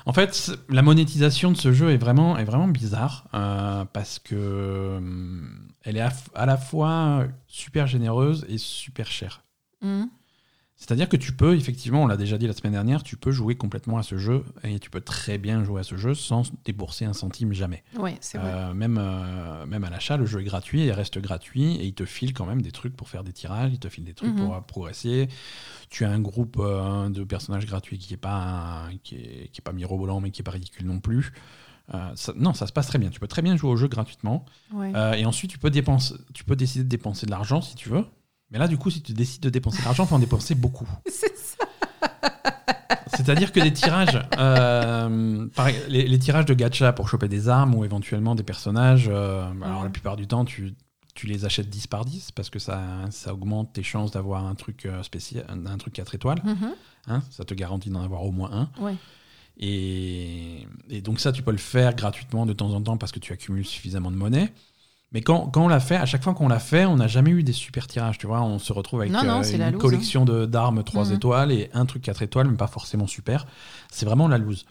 En 0.06 0.12
fait, 0.12 0.50
la 0.68 0.82
monétisation 0.82 1.52
de 1.52 1.56
ce 1.56 1.72
jeu 1.72 1.90
est 1.90 1.96
vraiment, 1.96 2.36
est 2.36 2.44
vraiment 2.44 2.66
bizarre 2.66 3.26
euh, 3.34 3.84
parce 3.92 4.18
que 4.18 4.96
hum, 4.96 5.68
elle 5.84 5.96
est 5.96 6.06
à, 6.34 6.46
la 6.46 6.56
fois 6.56 7.26
super 7.46 7.86
généreuse 7.86 8.44
et 8.48 8.58
super 8.58 9.06
chère. 9.06 9.44
Mmh. 9.82 10.06
C'est-à-dire 10.78 11.08
que 11.08 11.16
tu 11.16 11.32
peux, 11.32 11.56
effectivement, 11.56 12.04
on 12.04 12.06
l'a 12.06 12.16
déjà 12.16 12.38
dit 12.38 12.46
la 12.46 12.52
semaine 12.52 12.72
dernière, 12.72 13.02
tu 13.02 13.16
peux 13.16 13.32
jouer 13.32 13.56
complètement 13.56 13.98
à 13.98 14.04
ce 14.04 14.16
jeu 14.16 14.44
et 14.62 14.78
tu 14.78 14.90
peux 14.90 15.00
très 15.00 15.36
bien 15.36 15.64
jouer 15.64 15.80
à 15.80 15.82
ce 15.82 15.96
jeu 15.96 16.14
sans 16.14 16.44
débourser 16.64 17.04
un 17.04 17.12
centime 17.12 17.52
jamais. 17.52 17.82
Oui, 17.98 18.12
c'est 18.20 18.38
vrai. 18.38 18.52
Euh, 18.54 18.74
même, 18.74 18.96
euh, 18.96 19.66
même 19.66 19.82
à 19.82 19.90
l'achat, 19.90 20.16
le 20.16 20.24
jeu 20.24 20.40
est 20.40 20.44
gratuit 20.44 20.82
et 20.82 20.92
reste 20.92 21.18
gratuit 21.18 21.74
et 21.74 21.84
il 21.84 21.94
te 21.94 22.04
file 22.04 22.32
quand 22.32 22.46
même 22.46 22.62
des 22.62 22.70
trucs 22.70 22.96
pour 22.96 23.08
faire 23.08 23.24
des 23.24 23.32
tirages, 23.32 23.72
il 23.72 23.80
te 23.80 23.88
file 23.88 24.04
des 24.04 24.14
trucs 24.14 24.36
pour 24.36 24.54
mhm. 24.54 24.62
progresser. 24.62 25.28
Tu 25.90 26.04
as 26.04 26.10
un 26.10 26.20
groupe 26.20 26.56
euh, 26.60 27.08
de 27.08 27.24
personnages 27.24 27.66
gratuits 27.66 27.98
qui 27.98 28.12
n'est 28.12 28.18
pas, 28.18 28.88
qui 29.02 29.16
est, 29.16 29.48
qui 29.52 29.60
est 29.60 29.64
pas 29.64 29.72
mirobolant 29.72 30.20
mais 30.20 30.30
qui 30.30 30.40
n'est 30.40 30.44
pas 30.44 30.50
ridicule 30.52 30.86
non 30.86 31.00
plus. 31.00 31.32
non, 32.36 32.54
ça 32.54 32.66
se 32.66 32.72
passe 32.72 32.88
très 32.88 32.98
bien. 32.98 33.10
Tu 33.10 33.20
peux 33.20 33.28
très 33.28 33.42
bien 33.42 33.56
jouer 33.56 33.70
au 33.70 33.76
jeu 33.76 33.88
gratuitement. 33.88 34.44
et 34.94 35.24
ensuite, 35.24 35.50
tu 35.50 35.58
peux, 35.58 35.70
dépenser, 35.70 36.14
tu 36.34 36.44
peux 36.44 36.56
décider 36.56 36.84
de 36.84 36.88
dépenser 36.88 37.26
de 37.26 37.30
l'argent 37.30 37.62
si 37.62 37.74
tu 37.74 37.88
veux. 37.88 38.04
Mais 38.50 38.58
là, 38.58 38.68
du 38.68 38.78
coup, 38.78 38.90
si 38.90 39.02
tu 39.02 39.12
décides 39.12 39.42
de 39.42 39.50
dépenser 39.50 39.80
de 39.80 39.84
l'argent, 39.84 40.04
il 40.04 40.08
faut 40.08 40.14
en 40.14 40.20
dépenser 40.20 40.54
beaucoup. 40.54 40.88
C'est 41.06 41.36
ça. 41.36 41.68
C'est-à-dire 43.18 43.52
que 43.52 43.60
les 43.60 43.72
tirages, 43.72 44.20
euh, 44.38 45.46
les, 45.88 46.18
tirages 46.18 46.44
de 46.44 46.54
gacha 46.54 46.92
pour 46.92 47.08
choper 47.08 47.28
des 47.28 47.48
armes 47.48 47.74
ou 47.74 47.84
éventuellement 47.84 48.34
des 48.34 48.42
personnages, 48.42 49.08
euh, 49.12 49.50
alors 49.62 49.82
la 49.82 49.90
plupart 49.90 50.16
du 50.16 50.26
temps, 50.26 50.44
tu 50.44 50.74
tu 51.18 51.26
les 51.26 51.44
achètes 51.44 51.68
10 51.68 51.88
par 51.88 52.04
10 52.04 52.30
parce 52.30 52.48
que 52.48 52.60
ça, 52.60 52.80
ça 53.10 53.34
augmente 53.34 53.72
tes 53.72 53.82
chances 53.82 54.12
d'avoir 54.12 54.46
un 54.46 54.54
truc 54.54 54.86
euh, 54.86 55.02
spécial, 55.02 55.44
un 55.48 55.76
truc 55.76 55.92
4 55.94 56.14
étoiles. 56.14 56.40
Mhm. 56.44 56.74
Hein, 57.08 57.22
ça 57.30 57.44
te 57.44 57.54
garantit 57.54 57.90
d'en 57.90 58.02
avoir 58.04 58.22
au 58.22 58.30
moins 58.30 58.50
un. 58.52 58.70
Ouais. 58.80 58.94
Et, 59.58 60.66
et 60.88 61.00
donc 61.00 61.18
ça, 61.20 61.32
tu 61.32 61.42
peux 61.42 61.50
le 61.50 61.56
faire 61.58 61.94
gratuitement 61.96 62.46
de 62.46 62.52
temps 62.52 62.70
en 62.72 62.80
temps 62.80 62.96
parce 62.96 63.10
que 63.12 63.18
tu 63.18 63.32
accumules 63.32 63.66
suffisamment 63.66 64.10
de 64.10 64.16
monnaie. 64.16 64.52
Mais 65.10 65.22
quand, 65.22 65.46
quand 65.46 65.64
on 65.64 65.68
l'a 65.68 65.80
fait, 65.80 65.96
à 65.96 66.04
chaque 66.06 66.22
fois 66.22 66.34
qu'on 66.34 66.48
l'a 66.48 66.58
fait, 66.60 66.84
on 66.84 66.96
n'a 66.96 67.08
jamais 67.08 67.30
eu 67.30 67.42
des 67.42 67.54
super 67.54 67.86
tirages, 67.86 68.18
tu 68.18 68.26
vois. 68.26 68.42
On 68.42 68.58
se 68.58 68.72
retrouve 68.72 69.00
avec 69.00 69.10
Non, 69.12 69.24
non, 69.24 69.40
euh, 69.42 69.52
une 69.52 69.70
loose, 69.72 69.80
collection 69.80 70.24
de 70.26 70.44
d'armes 70.44 70.84
3 70.84 71.06
Mhm. 71.06 71.14
étoiles 71.14 71.50
et 71.52 71.70
un 71.72 71.86
truc 71.86 72.02
4 72.02 72.22
étoiles, 72.22 72.46
mais 72.48 72.56
pas 72.58 72.66
forcément 72.66 73.06
super. 73.06 73.46
C'est 73.90 74.04
vraiment 74.06 74.28
la 74.28 74.36
loose. 74.38 74.66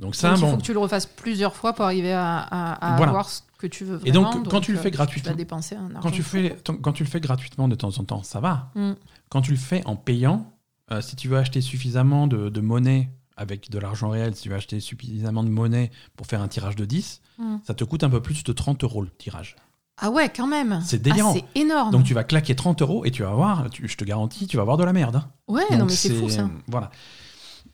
Donc 0.00 0.14
ça, 0.16 0.30
Donc, 0.30 0.38
il 0.40 0.50
faut 0.50 0.56
que 0.56 0.62
tu 0.62 0.72
le 0.72 0.78
refasses 0.78 1.06
plusieurs 1.06 1.54
fois 1.54 1.72
pour 1.74 1.84
arriver 1.84 2.12
à, 2.12 2.38
à- 2.38 2.94
à 2.94 2.96
Voilà. 2.96 3.10
avoir 3.12 3.28
ce 3.28 3.42
que 3.58 3.66
tu 3.66 3.84
veux 3.84 4.00
Et 4.06 4.10
vraiment. 4.10 4.32
donc, 4.32 4.48
quand 4.48 4.60
tu 4.62 4.72
le 4.72 4.78
euh, 4.78 4.82
fais 4.82 4.90
Tu 4.90 4.96
gratuitement, 4.96 5.34
dépenser 5.34 5.76
un 5.76 5.88
quand 6.00 6.10
tu, 6.10 6.22
fais, 6.22 6.56
quand 6.82 6.92
tu 6.92 7.04
le 7.04 7.08
fais 7.10 7.20
gratuitement 7.20 7.68
de 7.68 7.74
temps 7.74 7.96
en 7.98 8.04
temps, 8.04 8.22
ça 8.22 8.40
va. 8.40 8.70
Mm. 8.74 8.92
Quand 9.28 9.42
tu 9.42 9.50
le 9.52 9.58
fais 9.58 9.82
en 9.86 9.96
payant, 9.96 10.50
euh, 10.90 11.00
si 11.02 11.14
tu 11.16 11.28
veux 11.28 11.36
acheter 11.36 11.60
suffisamment 11.60 12.26
de, 12.26 12.48
de 12.48 12.60
monnaie 12.60 13.10
avec 13.36 13.70
de 13.70 13.78
l'argent 13.78 14.08
réel, 14.08 14.34
si 14.34 14.42
tu 14.42 14.48
veux 14.48 14.56
acheter 14.56 14.80
suffisamment 14.80 15.44
de 15.44 15.50
monnaie 15.50 15.90
pour 16.16 16.26
faire 16.26 16.40
un 16.42 16.48
tirage 16.48 16.76
de 16.76 16.84
10, 16.86 17.20
Mm. 17.38 17.56
ça 17.66 17.72
te 17.74 17.84
coûte 17.84 18.02
un 18.04 18.10
peu 18.10 18.20
plus 18.20 18.42
de 18.44 18.52
30 18.52 18.82
euros 18.84 19.00
le 19.02 19.08
tirage. 19.10 19.56
Ah 20.02 20.10
ouais, 20.10 20.30
quand 20.34 20.46
même. 20.46 20.80
C'est 20.84 21.00
délirant. 21.02 21.34
Ah, 21.36 21.40
c'est 21.54 21.60
énorme. 21.60 21.90
Donc 21.90 22.04
tu 22.04 22.14
vas 22.14 22.24
claquer 22.24 22.54
30 22.56 22.80
euros 22.80 23.04
et 23.04 23.10
tu 23.10 23.22
vas 23.22 23.32
voir, 23.34 23.68
tu- 23.70 23.86
je 23.86 23.96
te 23.98 24.04
garantis, 24.04 24.46
tu 24.46 24.56
vas 24.56 24.62
avoir 24.62 24.76
de 24.78 24.84
la 24.84 24.92
merde. 24.94 25.16
hein. 25.16 25.28
ouais, 25.48 25.62
Donc, 25.70 25.78
non, 25.78 25.84
mais 25.86 25.92
c'est 25.92 26.14
fou 26.14 26.28
ça. 26.30 26.48
Voilà. 26.68 26.90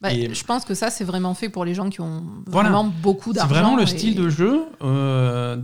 Bah, 0.00 0.12
Et- 0.12 0.34
Je 0.34 0.44
pense 0.44 0.64
que 0.64 0.74
ça, 0.74 0.90
c'est 0.90 1.04
vraiment 1.04 1.34
fait 1.34 1.48
pour 1.48 1.64
les 1.64 1.74
gens 1.74 1.88
qui 1.90 2.00
ont 2.00 2.22
Voilà. 2.46 2.68
vraiment 2.70 2.84
beaucoup 3.02 3.30
C'est 3.32 3.38
d'argent. 3.38 3.54
vraiment 3.54 3.76
le 3.76 3.82
et- 3.84 3.86
style 3.86 4.14
de 4.14 4.28
jeu. 4.28 4.62
euh, 4.82 5.56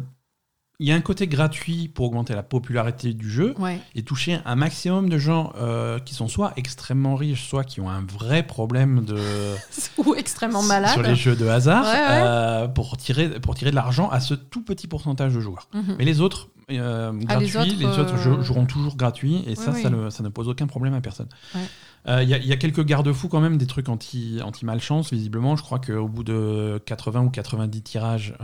Il 0.80 0.88
y 0.88 0.90
a 0.90 0.96
un 0.96 1.00
côté 1.00 1.28
gratuit 1.28 1.86
pour 1.86 2.06
augmenter 2.06 2.34
la 2.34 2.42
popularité 2.42 3.12
du 3.14 3.30
jeu 3.30 3.54
Ouais. 3.60 3.78
et 3.94 4.02
toucher 4.02 4.40
un 4.44 4.56
maximum 4.56 5.08
de 5.08 5.16
gens 5.16 5.52
euh, 5.56 6.00
qui 6.00 6.12
sont 6.12 6.26
soit 6.26 6.52
extrêmement 6.56 7.14
riches, 7.14 7.46
soit 7.48 7.62
qui 7.62 7.80
ont 7.80 7.88
un 7.88 8.00
vrai 8.00 8.42
problème 8.42 9.04
de 9.04 9.16
Ou 9.98 10.14
extrêmement 10.16 10.62
malade. 10.64 10.90
sur 10.90 11.02
les 11.02 11.14
jeux 11.14 11.36
de 11.36 11.46
hasard 11.46 11.84
Ouais, 11.84 11.90
ouais. 11.92 12.22
euh, 12.24 12.66
pour 12.68 12.96
tirer 12.96 13.38
pour 13.38 13.54
tirer 13.54 13.70
de 13.70 13.76
l'argent 13.76 14.08
à 14.08 14.18
ce 14.18 14.34
tout 14.34 14.62
petit 14.64 14.88
pourcentage 14.88 15.32
de 15.34 15.40
joueurs. 15.40 15.68
Mhm. 15.72 15.94
Mais 15.98 16.04
les 16.04 16.20
autres 16.20 16.48
euh, 16.70 17.12
Ah, 17.28 17.36
les 17.38 17.46
gratuits, 17.48 17.74
les 17.76 17.86
autres, 17.86 18.14
euh, 18.14 18.16
jou- 18.16 18.42
joueront 18.42 18.66
toujours 18.66 18.96
gratuits 18.96 19.42
et 19.46 19.54
ça, 19.54 19.72
Oui, 19.72 19.82
ça, 19.82 19.90
ne, 19.90 20.10
ça 20.10 20.22
ne 20.22 20.28
pose 20.28 20.48
aucun 20.48 20.66
problème 20.66 20.94
à 20.94 21.00
personne. 21.00 21.28
Ouais. 21.54 21.60
Euh, 22.08 22.22
Il 22.22 22.28
y, 22.28 22.34
a- 22.34 22.38
il 22.38 22.46
y 22.46 22.52
a 22.52 22.56
quelques 22.56 22.84
garde-fous 22.84 23.28
quand 23.28 23.40
même, 23.40 23.58
des 23.58 23.66
trucs 23.66 23.88
anti, 23.88 24.40
anti-malchance, 24.42 25.12
visiblement. 25.12 25.54
Je 25.56 25.62
crois 25.62 25.78
qu'au 25.78 26.08
bout 26.08 26.24
de 26.24 26.82
80 26.84 27.22
ou 27.22 27.30
90 27.30 27.82
tirages, 27.82 28.34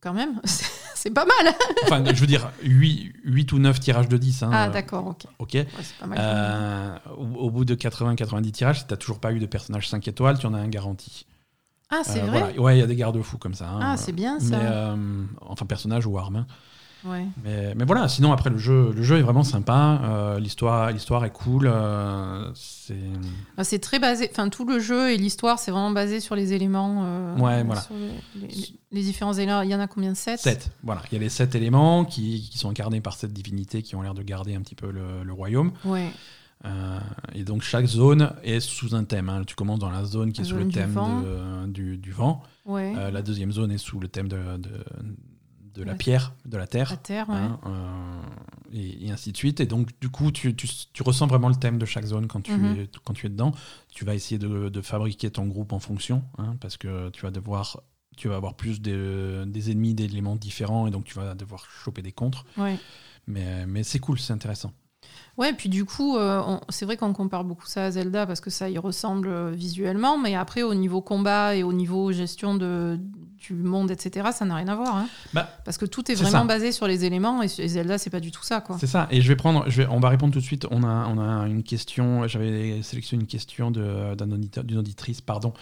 Quand 0.00 0.14
même, 0.14 0.40
c'est 0.94 1.10
pas 1.10 1.24
mal. 1.26 1.54
enfin, 1.84 2.02
je 2.06 2.20
veux 2.20 2.26
dire 2.26 2.50
8, 2.62 3.12
8 3.24 3.52
ou 3.52 3.58
9 3.58 3.78
tirages 3.80 4.08
de 4.08 4.16
10. 4.16 4.42
hein, 4.42 4.50
ah, 4.52 4.68
d'accord, 4.68 5.06
ok. 5.08 5.24
Ok. 5.38 5.50
Ouais, 5.54 5.66
pas 6.00 6.06
mal. 6.06 7.00
Au, 7.16 7.24
au 7.46 7.50
bout 7.50 7.64
de 7.64 7.74
80-90 7.74 8.52
tirages, 8.52 8.80
si 8.80 8.86
tu 8.86 8.92
n'as 8.92 8.96
toujours 8.96 9.18
pas 9.20 9.32
eu 9.32 9.38
de 9.38 9.46
personnage 9.46 9.88
5 9.88 10.06
étoiles, 10.08 10.38
tu 10.38 10.46
en 10.46 10.54
as 10.54 10.58
un 10.58 10.68
garanti. 10.68 11.26
ah, 11.90 12.00
c'est 12.04 12.22
Euh, 12.22 12.26
vrai 12.26 12.38
voilà. 12.40 12.60
Ouais, 12.60 12.76
il 12.76 12.80
y 12.80 12.82
a 12.82 12.86
des 12.86 12.96
garde-fous 12.96 13.38
comme 13.38 13.54
ça. 13.54 13.68
hein. 13.68 13.80
Ah, 13.82 13.96
c'est 13.96 14.12
bien 14.12 14.40
ça. 14.40 14.46
Mais, 14.56 14.64
euh, 14.64 14.96
enfin, 15.42 15.66
personnage 15.66 16.06
ou 16.06 16.16
arme. 16.18 16.36
hein. 16.36 16.46
Ouais. 17.04 17.26
Mais, 17.44 17.74
mais 17.76 17.84
voilà, 17.84 18.08
sinon 18.08 18.32
après 18.32 18.50
le 18.50 18.58
jeu, 18.58 18.92
le 18.92 19.02
jeu 19.02 19.18
est 19.18 19.22
vraiment 19.22 19.44
sympa, 19.44 20.00
euh, 20.04 20.40
l'histoire, 20.40 20.90
l'histoire 20.90 21.24
est 21.24 21.30
cool, 21.32 21.66
euh, 21.72 22.50
c'est 22.54 22.96
Ah, 23.56 23.64
C'est 23.64 23.78
très 23.78 23.98
basé, 23.98 24.28
enfin 24.32 24.48
tout 24.48 24.64
le 24.64 24.78
jeu 24.80 25.12
et 25.12 25.16
l'histoire, 25.16 25.58
c'est 25.58 25.70
vraiment 25.70 25.90
basé 25.92 26.20
sur 26.20 26.34
les 26.34 26.52
éléments. 26.52 27.02
euh, 27.04 27.36
Ouais, 27.38 27.62
voilà. 27.62 27.80
sur 27.82 27.94
les, 27.94 28.46
les- 28.48 28.74
les 28.92 29.02
différents 29.02 29.34
éléments. 29.34 29.60
Il 29.62 29.70
y 29.70 29.74
en 29.74 29.80
a 29.80 29.86
combien? 29.86 30.14
7 30.14 30.40
7. 30.40 30.70
Voilà, 30.82 31.02
il 31.10 31.14
y 31.14 31.16
a 31.16 31.20
les 31.20 31.28
sept 31.28 31.54
éléments 31.54 32.04
qui, 32.04 32.48
qui 32.50 32.58
sont 32.58 32.70
incarnés 32.70 33.00
par 33.00 33.14
cette 33.14 33.32
divinité 33.32 33.82
qui 33.82 33.94
ont 33.94 34.02
l'air 34.02 34.14
de 34.14 34.22
garder 34.22 34.54
un 34.54 34.60
petit 34.62 34.74
peu 34.74 34.90
le, 34.90 35.22
le 35.22 35.32
royaume. 35.32 35.72
Ouais. 35.84 36.10
Euh, 36.64 36.98
et 37.34 37.44
donc 37.44 37.62
chaque 37.62 37.84
zone 37.86 38.32
est 38.42 38.60
sous 38.60 38.94
un 38.94 39.04
thème. 39.04 39.28
hein. 39.28 39.42
Tu 39.46 39.54
commences 39.54 39.78
dans 39.78 39.90
la 39.90 40.04
zone 40.04 40.32
qui 40.32 40.40
est 40.40 40.44
La 40.44 40.50
sous 40.50 40.56
le 40.56 40.64
du 40.64 40.72
thème 40.72 40.90
vent. 40.90 41.20
de- 41.20 41.66
du, 41.66 41.98
du 41.98 42.10
vent. 42.12 42.42
Ouais. 42.64 42.94
Euh, 42.96 43.10
la 43.10 43.22
deuxième 43.22 43.52
zone 43.52 43.70
est 43.70 43.78
sous 43.78 44.00
le 44.00 44.08
thème 44.08 44.28
de, 44.28 44.38
de, 44.56 44.70
de 45.76 45.84
la 45.84 45.92
Ouais. 45.92 45.98
pierre, 45.98 46.34
de 46.44 46.56
la 46.56 46.66
terre. 46.66 46.90
La 46.90 46.96
terre, 46.96 47.28
ouais. 47.28 47.36
hein, 47.36 47.60
euh, 47.66 48.22
et, 48.72 49.06
et 49.06 49.10
ainsi 49.10 49.30
de 49.32 49.36
suite. 49.36 49.60
Et 49.60 49.66
donc, 49.66 49.90
du 50.00 50.08
coup, 50.08 50.32
tu, 50.32 50.56
tu, 50.56 50.66
tu 50.92 51.02
ressens 51.02 51.26
vraiment 51.26 51.48
le 51.48 51.54
thème 51.56 51.78
de 51.78 51.86
chaque 51.86 52.06
zone 52.06 52.26
quand 52.26 52.40
tu, 52.42 52.52
Mhm. 52.52 52.76
es, 52.80 52.90
quand 53.04 53.12
tu 53.14 53.26
es 53.26 53.28
dedans. 53.28 53.52
Tu 53.92 54.04
vas 54.04 54.14
essayer 54.14 54.38
de, 54.38 54.68
de 54.68 54.80
fabriquer 54.80 55.30
ton 55.30 55.46
groupe 55.46 55.72
en 55.72 55.78
fonction, 55.80 56.24
hein, 56.38 56.56
parce 56.60 56.76
que 56.76 57.10
tu 57.10 57.22
vas 57.22 57.30
devoir. 57.30 57.82
Tu 58.16 58.28
vas 58.28 58.36
avoir 58.36 58.54
plus 58.54 58.80
de- 58.80 59.44
des 59.46 59.70
ennemis, 59.70 59.92
d'éléments 59.94 60.36
différents, 60.36 60.86
et 60.86 60.90
donc 60.90 61.04
tu 61.04 61.12
vas 61.14 61.34
devoir 61.34 61.66
choper 61.68 62.00
des 62.00 62.12
contres. 62.12 62.46
ouais. 62.56 62.78
Mais, 63.26 63.66
mais 63.66 63.82
c'est 63.82 63.98
cool, 63.98 64.18
c'est 64.18 64.32
intéressant. 64.32 64.72
Ouais, 65.38 65.52
puis 65.52 65.68
du 65.68 65.84
coup, 65.84 66.16
euh, 66.16 66.40
c'est 66.70 66.86
vrai 66.86 66.96
qu'on 66.96 67.12
compare 67.12 67.44
beaucoup 67.44 67.66
ça 67.66 67.84
à 67.84 67.90
Zelda 67.90 68.26
parce 68.26 68.40
que 68.40 68.48
ça 68.50 68.70
y 68.70 68.78
ressemble 68.78 69.28
euh, 69.28 69.50
visuellement, 69.50 70.16
mais 70.18 70.34
après, 70.34 70.62
au 70.62 70.74
niveau 70.74 71.02
combat 71.02 71.54
et 71.54 71.62
au 71.62 71.74
niveau 71.74 72.10
gestion 72.10 72.54
de, 72.54 72.98
du 73.46 73.52
monde, 73.52 73.90
etc., 73.90 74.28
ça 74.32 74.46
n'a 74.46 74.54
rien 74.56 74.68
à 74.68 74.74
voir. 74.74 74.96
hein. 74.96 75.08
Bah, 75.34 75.46
parce 75.66 75.76
que 75.76 75.84
tout 75.84 76.10
est 76.10 76.14
vraiment 76.14 76.30
ça. 76.38 76.44
basé 76.44 76.72
sur 76.72 76.86
les 76.86 77.04
éléments 77.04 77.42
et, 77.42 77.48
et 77.58 77.68
Zelda, 77.68 77.98
c'est 77.98 78.08
pas 78.08 78.20
du 78.20 78.30
tout 78.30 78.42
ça. 78.42 78.62
Quoi. 78.62 78.78
C'est 78.80 78.86
ça. 78.86 79.08
Et 79.10 79.20
je 79.20 79.28
vais 79.28 79.36
prendre. 79.36 79.64
Je 79.68 79.82
vais, 79.82 79.88
on 79.90 80.00
va 80.00 80.08
répondre 80.08 80.32
tout 80.32 80.38
de 80.40 80.44
suite. 80.44 80.66
On 80.70 80.82
a, 80.84 81.06
on 81.08 81.18
a 81.18 81.46
une 81.46 81.62
question. 81.62 82.26
J'avais 82.26 82.80
sélectionné 82.82 83.20
une 83.20 83.28
question 83.28 83.70
de- 83.70 84.14
d'un 84.14 84.30
auditeur, 84.30 84.64
d'une 84.64 84.78
auditrice, 84.78 85.20
pardon. 85.20 85.52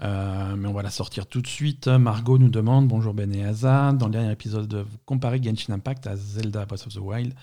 Euh, 0.00 0.54
mais 0.56 0.68
on 0.68 0.72
va 0.72 0.82
la 0.82 0.90
sortir 0.90 1.26
tout 1.26 1.42
de 1.42 1.48
suite. 1.48 1.88
Margot 1.88 2.38
nous 2.38 2.50
demande 2.50 2.86
Bonjour 2.86 3.14
Ben 3.14 3.34
et 3.34 3.44
Asa. 3.44 3.92
Dans 3.94 4.06
le 4.06 4.12
dernier 4.12 4.30
épisode, 4.30 4.72
vous 4.72 4.98
comparez 5.06 5.42
Genshin 5.42 5.72
Impact 5.72 6.06
à 6.06 6.14
Zelda 6.14 6.64
Breath 6.66 6.86
of 6.86 6.94
the 6.94 6.98
Wild. 7.00 7.34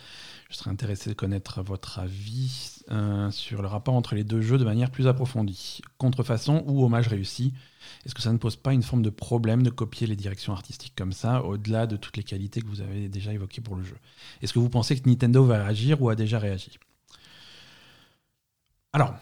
Je 0.56 0.60
serais 0.62 0.72
intéressé 0.72 1.10
de 1.10 1.15
connaître 1.15 1.62
votre 1.62 2.00
avis 2.00 2.78
euh, 2.89 3.30
sur 3.30 3.62
le 3.62 3.68
rapport 3.68 3.94
entre 3.94 4.15
les 4.15 4.24
deux 4.24 4.39
jeux 4.39 4.58
de 4.58 4.63
manière 4.63 4.89
plus 4.89 5.06
approfondie. 5.06 5.82
Contrefaçon 5.98 6.63
ou 6.65 6.86
hommage 6.86 7.10
réussi 7.10 7.54
Est-ce 8.06 8.15
que 8.15 8.22
ça 8.22 8.32
ne 8.32 8.38
pose 8.38 8.56
pas 8.56 8.72
une 8.72 8.82
forme 8.82 9.02
de 9.02 9.10
problème 9.10 9.63
de 9.63 9.70
copier 9.70 10.08
les 10.08 10.15
directions 10.15 10.54
artistiques 10.54 10.94
comme 10.96 11.12
ça, 11.12 11.44
au-delà 11.44 11.88
de 11.88 11.98
toutes 11.98 12.15
les 12.15 12.24
qualités 12.24 12.62
que 12.62 12.68
vous 12.68 12.80
avez 12.80 13.10
déjà 13.10 13.34
évoquées 13.34 13.60
pour 13.60 13.76
le 13.76 13.84
jeu? 13.84 13.98
Est-ce 14.41 14.54
que 14.54 14.60
vous 14.60 14.70
pensez 14.70 14.98
que 14.98 15.10
Nintendo 15.10 15.44
va 15.44 15.62
réagir 15.62 16.02
ou 16.02 16.08
a 16.08 16.15
déjà 16.15 16.39
réagi? 16.39 16.80
Alors, 18.94 19.13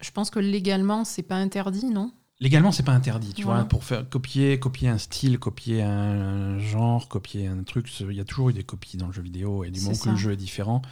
Je 0.00 0.10
pense 0.10 0.30
que 0.30 0.38
légalement, 0.38 1.04
c'est 1.04 1.22
pas 1.22 1.36
interdit, 1.36 1.90
non? 1.90 2.12
Légalement, 2.38 2.70
c'est 2.70 2.82
pas 2.82 2.92
interdit, 2.92 3.32
tu 3.32 3.44
Voilà. 3.44 3.60
vois, 3.60 3.68
pour 3.68 3.82
faire 3.84 4.06
copier, 4.08 4.58
copier 4.58 4.88
un 4.88 4.98
style, 4.98 5.38
copier 5.38 5.82
un 5.82 6.58
genre, 6.58 7.08
copier 7.08 7.46
un 7.46 7.62
truc. 7.62 7.88
Il 8.00 8.12
y 8.12 8.20
a 8.20 8.24
toujours 8.24 8.50
eu 8.50 8.52
des 8.52 8.62
copies 8.62 8.98
dans 8.98 9.06
le 9.06 9.12
jeu 9.12 9.22
vidéo 9.22 9.64
et 9.64 9.70
du 9.70 9.80
moment 9.80 9.96
que 9.96 10.10
le 10.10 10.16
jeu 10.16 10.32
est 10.32 10.36
différent, 10.36 10.82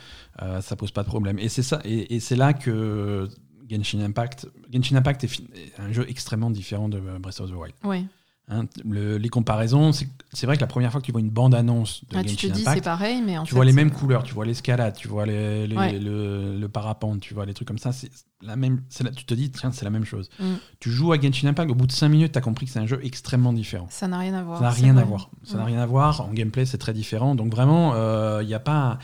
euh, 0.41 0.63
ça 0.63 0.75
pose 0.75 0.91
pas 0.91 1.03
de 1.03 1.09
problème. 1.09 1.39
Et 1.39 1.51
c'est 1.51 1.63
ça, 1.63 1.81
et, 1.85 2.15
et 2.15 2.21
c'est 2.21 2.37
là 2.37 2.55
que 2.55 3.29
Genshin 3.69 4.01
Impact, 4.01 4.49
Genshin 4.73 4.97
Impact 4.97 5.25
est, 5.25 5.31
un 5.79 5.93
jeu 5.93 6.07
extrêmement 6.09 6.51
différent 6.51 6.89
de 6.89 6.99
Breath 7.19 7.41
of 7.41 7.51
the 7.51 7.55
Wild. 7.55 7.75
Ouais. 7.85 8.05
Hein. 8.49 8.65
Le- 8.89 9.17
les 9.19 9.29
comparaisons, 9.29 9.93
c'est 9.93 10.47
vrai 10.47 10.57
que 10.57 10.61
la 10.61 10.67
première 10.67 10.91
fois 10.93 11.01
que 11.01 11.07
tu 11.07 11.13
vois 11.13 11.21
une 11.21 11.31
bande 11.31 11.55
annonce 11.55 12.03
de 12.11 12.17
Ah, 12.17 12.23
tu 12.23 12.31
Genshin 12.31 12.49
te 12.49 12.53
dis 12.55 12.63
c'est 12.63 12.69
Impact, 12.69 12.85
pareil, 12.85 13.23
mais 13.25 13.39
en 13.39 13.45
tu 13.45 13.51
fait, 13.51 13.57
vois 13.57 13.65
les 13.65 13.73
mêmes 13.73 13.91
couleurs, 13.91 14.23
tu 14.23 14.35
vois 14.35 14.45
l'escalade, 14.47 14.95
tu 14.97 15.09
vois 15.09 15.27
les- 15.27 15.67
les- 15.67 15.77
Ouais. 15.77 15.99
le, 15.99 16.59
le 16.59 16.69
parapente, 16.69 17.21
tu 17.21 17.35
vois 17.35 17.47
les 17.47 17.55
trucs 17.55 17.69
comme 17.69 17.79
ça. 17.79 17.93
C'est 17.93 18.11
la 18.43 18.57
même. 18.57 18.83
la- 19.03 19.11
tu 19.11 19.25
te 19.25 19.33
dis 19.35 19.51
tiens 19.51 19.73
c'est 19.73 19.85
la 19.85 19.91
même 19.91 20.05
chose. 20.05 20.29
Mm. 20.39 20.45
Tu 20.81 20.91
joues 20.91 21.13
à 21.13 21.21
Genshin 21.21 21.49
Impact, 21.49 21.71
au 21.71 21.75
bout 21.75 21.87
de 21.87 21.93
5 21.93 22.09
minutes, 22.09 22.33
tu 22.33 22.39
as 22.39 22.43
compris 22.43 22.67
que 22.67 22.73
c'est 22.73 22.79
un 22.81 22.87
jeu 22.87 23.01
extrêmement 23.03 23.53
différent. 23.53 23.87
Ça 23.91 24.07
n'a 24.09 24.19
rien 24.19 24.35
à 24.35 24.43
voir. 24.43 24.59
Ça 24.59 24.65
n'a 24.65 24.71
rien 24.71 24.97
à 24.97 25.05
voir. 25.05 25.31
Ça 25.45 25.57
n'a 25.57 25.63
Mm. 25.63 25.67
rien 25.67 25.81
à 25.81 25.87
voir. 25.87 26.21
En 26.21 26.33
gameplay, 26.33 26.67
c'est 26.67 26.79
très 26.79 26.93
différent. 26.93 27.35
Donc 27.35 27.51
vraiment, 27.53 27.95
il 28.41 28.47
n'y 28.47 28.55
a 28.55 28.61
pas. 28.61 28.99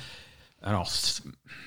Alors, 0.62 0.90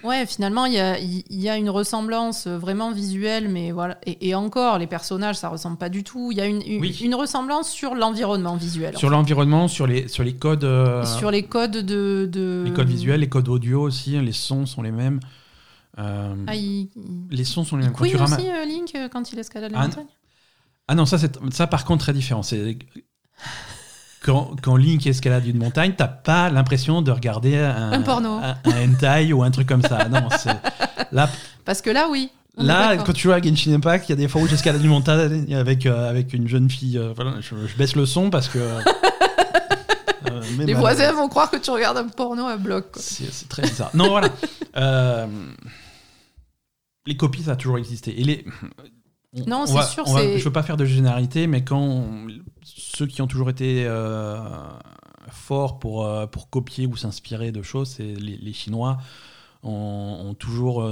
Ouais, 0.04 0.26
finalement, 0.26 0.66
il 0.66 0.74
y 0.74 0.80
a, 0.80 1.00
il 1.00 1.24
y 1.30 1.48
a 1.50 1.56
une 1.58 1.70
ressemblance 1.70 2.46
vraiment 2.48 2.92
visuelle, 2.92 3.48
mais 3.48 3.72
voilà. 3.72 3.98
Et, 4.06 4.28
et 4.30 4.36
encore, 4.36 4.78
les 4.78 4.86
personnages, 4.86 5.38
ça 5.38 5.48
ressemble 5.50 5.78
pas 5.78 5.88
du 5.90 6.04
tout. 6.04 6.32
Il 6.32 6.38
y 6.38 6.42
a 6.42 6.46
une, 6.46 6.62
une, 6.68 6.82
Oui. 6.82 6.92
une 7.02 7.16
ressemblance 7.16 7.72
sur 7.72 7.96
l'environnement 7.96 8.56
visuel. 8.58 8.98
sur 8.98 9.10
l'environnement, 9.10 9.68
sur 9.70 9.88
les, 9.88 10.08
sur 10.10 10.24
les 10.26 10.36
codes. 10.36 10.66
euh, 10.66 11.06
sur 11.06 11.32
les 11.32 11.44
codes 11.44 11.72
de, 11.78 12.30
de- 12.32 12.64
les 12.66 12.74
codes 12.74 12.90
visuels, 12.90 13.22
les 13.22 13.30
codes 13.30 13.48
audio 13.48 13.82
aussi, 13.82 14.18
hein, 14.18 14.22
les 14.22 14.34
sons 14.34 14.66
sont 14.66 14.82
les 14.82 14.92
mêmes. 14.92 15.22
Euh, 16.00 16.36
Ah, 16.48 16.56
il, 16.56 16.90
les 17.32 17.46
sons 17.46 17.64
sont 17.64 17.78
les 17.78 17.86
mêmes. 17.86 17.94
Ramasses- 17.96 18.34
aussi, 18.40 18.50
euh, 18.50 18.66
Link, 18.66 18.92
euh, 18.96 19.08
quand 19.08 19.32
il 19.32 19.40
escalade 19.40 19.72
la 19.72 19.80
Ah, 19.80 19.88
montagne? 19.88 20.06
Ah 20.90 20.96
non, 20.96 21.06
ça, 21.06 21.18
ça 21.52 21.68
par 21.68 21.86
contre 21.86 22.04
très 22.04 22.14
différent. 22.14 22.44
C'est 22.44 22.78
quand, 24.24 24.52
quand 24.62 24.76
Link 24.76 25.06
escalade 25.06 25.46
une 25.46 25.58
montagne, 25.58 25.94
t'as 25.98 26.08
pas 26.08 26.50
l'impression 26.50 27.02
de 27.02 27.12
regarder 27.12 27.58
un, 27.58 27.92
Un 27.92 28.02
porno. 28.02 28.40
un, 28.42 28.56
un 28.66 28.90
hentai 28.90 29.34
ou 29.34 29.44
un 29.44 29.52
truc 29.52 29.68
comme 29.68 29.82
ça. 29.84 30.08
Non, 30.10 30.28
c'est 30.40 30.56
là, 31.12 31.30
Parce 31.66 31.82
que 31.82 31.90
là, 31.90 32.08
oui. 32.10 32.32
là 32.58 32.98
quand 32.98 33.14
tu 33.14 33.28
vois 33.28 33.36
à 33.38 33.42
Genshin 33.42 33.74
Impact, 33.74 34.08
il 34.10 34.12
y 34.12 34.14
a 34.14 34.16
des 34.16 34.28
fois 34.28 34.42
où 34.42 34.48
j'escalade 34.48 34.82
une 34.84 34.90
montagne 34.90 35.54
avec 35.56 35.86
euh, 35.86 36.10
avec 36.10 36.34
une 36.34 36.48
jeune 36.48 36.70
fille. 36.70 36.98
euh, 36.98 37.14
voilà, 37.16 37.34
je, 37.42 37.56
je 37.68 37.76
baisse 37.76 37.96
le 37.96 38.06
son 38.06 38.30
parce 38.30 38.48
que 38.48 38.60
euh, 38.60 38.82
Les 40.60 40.74
voisins 40.74 41.12
vont 41.14 41.28
croire 41.30 41.50
que 41.50 41.58
tu 41.58 41.72
regardes 41.72 41.98
un 41.98 42.08
porno 42.08 42.48
à 42.48 42.58
bloc. 42.58 42.86
C'est 42.96 43.50
très 43.50 43.64
bizarre. 43.64 43.90
Non, 43.94 44.10
voilà. 44.10 44.30
Les 47.06 47.18
copies, 47.18 47.44
ça 47.44 47.52
a 47.52 47.56
toujours 47.58 47.78
existé. 47.78 48.20
Et 48.20 48.24
les... 48.24 48.46
on- 49.36 49.50
Non, 49.50 49.62
on 49.64 49.66
c'est 49.66 49.74
sûr, 49.94 50.04
on 50.08 50.14
va- 50.14 50.38
Je 50.38 50.44
veux 50.44 50.52
pas 50.52 50.64
faire 50.64 50.78
de 50.78 50.86
généralité, 50.86 51.48
mais 51.48 51.64
quand 51.64 51.80
on- 51.80 52.28
ceux 52.64 53.08
qui 53.08 53.22
ont 53.22 53.28
toujours 53.28 53.50
été 53.50 53.84
euh, 53.86 54.38
fort 55.30 55.80
pour, 55.80 56.08
pour 56.32 56.50
copier 56.50 56.86
ou 56.86 56.96
s'inspirer 56.96 57.52
de 57.52 57.62
choses, 57.62 57.90
c'est 57.90 58.04
les, 58.16 58.38
les 58.38 58.54
Chinois 58.54 58.98
ont, 59.64 60.36
toujours 60.38 60.88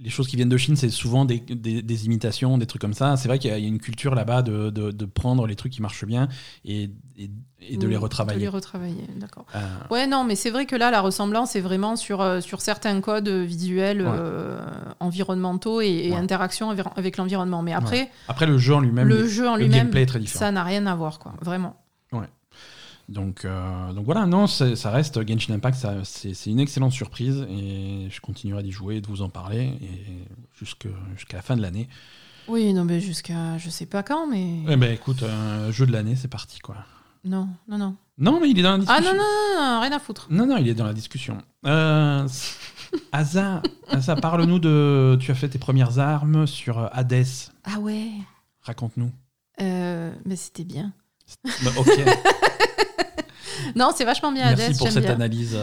les 0.00 0.10
choses 0.10 0.26
qui 0.28 0.36
viennent 0.36 0.48
de 0.48 0.56
Chine, 0.56 0.76
c'est 0.76 0.88
souvent 0.88 1.24
des, 1.24 1.38
des, 1.38 2.06
imitations, 2.06 2.58
des 2.58 2.66
trucs 2.66 2.82
comme 2.82 2.94
ça. 2.94 3.16
C'est 3.16 3.28
vrai 3.28 3.38
qu'il 3.38 3.50
y 3.50 3.54
a 3.54 3.58
une 3.58 3.78
culture 3.78 4.14
là-bas 4.14 4.42
de, 4.42 4.70
de, 4.70 5.04
prendre 5.06 5.46
les 5.46 5.54
trucs 5.54 5.72
qui 5.72 5.82
marchent 5.82 6.04
bien 6.04 6.28
et, 6.64 6.90
et, 7.16 7.76
de 7.76 7.86
les 7.86 7.96
retravailler. 7.96 8.38
De 8.38 8.44
les 8.44 8.48
retravailler, 8.48 9.06
d'accord. 9.16 9.46
Euh. 9.54 9.60
Ouais, 9.90 10.06
non, 10.06 10.24
mais 10.24 10.34
c'est 10.34 10.50
vrai 10.50 10.66
que 10.66 10.74
là, 10.74 10.90
la 10.90 11.00
ressemblance 11.00 11.54
est 11.54 11.60
vraiment 11.60 11.96
sur, 11.96 12.20
euh, 12.20 12.40
sur 12.40 12.60
certains 12.60 13.00
codes 13.00 13.28
visuels 13.28 14.04
euh, 14.04 14.60
environnementaux 14.98 15.80
et, 15.80 16.12
interactions 16.14 16.70
avec 16.96 17.16
l'environnement. 17.16 17.62
Mais 17.62 17.72
après, 17.72 18.10
après 18.28 18.46
le 18.46 18.58
jeu 18.58 18.74
en 18.74 18.80
lui-même, 18.80 19.08
le 19.08 19.26
jeu 19.26 19.48
en 19.48 19.56
lui-même, 19.56 19.92
ça 20.26 20.50
n'a 20.50 20.64
rien 20.64 20.86
à 20.86 20.94
voir, 20.94 21.18
quoi. 21.18 21.34
Vraiment. 21.40 21.81
Donc, 23.08 23.44
euh, 23.44 23.92
donc 23.92 24.04
voilà, 24.04 24.26
non, 24.26 24.46
ça 24.46 24.90
reste 24.90 25.26
Genshin 25.28 25.54
Impact, 25.54 25.86
c'est 26.04 26.50
une 26.50 26.60
excellente 26.60 26.92
surprise 26.92 27.46
et 27.50 28.08
je 28.10 28.20
continuerai 28.20 28.62
d'y 28.62 28.72
jouer, 28.72 29.00
de 29.00 29.06
vous 29.06 29.22
en 29.22 29.28
parler 29.28 29.72
jusqu'à 30.58 30.88
la 31.36 31.42
fin 31.42 31.56
de 31.56 31.62
l'année. 31.62 31.88
Oui, 32.48 32.72
non, 32.72 32.84
mais 32.84 33.00
jusqu'à 33.00 33.58
je 33.58 33.70
sais 33.70 33.86
pas 33.86 34.02
quand, 34.02 34.26
mais. 34.26 34.58
Eh 34.68 34.76
ben 34.76 34.92
écoute, 34.92 35.22
un 35.22 35.70
jeu 35.70 35.86
de 35.86 35.92
l'année, 35.92 36.16
c'est 36.16 36.28
parti 36.28 36.58
quoi. 36.58 36.76
Non, 37.24 37.48
non, 37.68 37.78
non. 37.78 37.96
Non, 38.18 38.40
mais 38.40 38.50
il 38.50 38.58
est 38.58 38.62
dans 38.62 38.72
la 38.72 38.78
discussion. 38.78 39.04
Ah 39.04 39.12
non, 39.12 39.18
non, 39.18 39.74
non, 39.74 39.80
rien 39.80 39.92
à 39.92 39.98
foutre. 39.98 40.26
Non, 40.30 40.46
non, 40.46 40.56
il 40.56 40.68
est 40.68 40.74
dans 40.74 40.84
la 40.84 40.92
discussion. 40.92 41.38
Euh, 41.66 42.26
Asa, 43.12 43.62
Asa 43.88 44.16
parle-nous 44.16 44.58
de. 44.58 45.16
Tu 45.20 45.30
as 45.30 45.34
fait 45.34 45.48
tes 45.48 45.58
premières 45.58 45.98
armes 45.98 46.46
sur 46.46 46.90
Hades. 46.92 47.24
Ah 47.64 47.78
ouais. 47.78 48.10
Raconte-nous. 48.62 49.12
Euh, 49.60 50.12
mais 50.24 50.36
c'était 50.36 50.64
bien. 50.64 50.92
Bah, 51.62 51.70
ok. 51.76 51.88
non, 53.76 53.90
c'est 53.94 54.04
vachement 54.04 54.32
bien 54.32 54.54
Merci 54.54 54.78
pour 54.78 54.90
cette 54.90 55.08
analyse. 55.08 55.56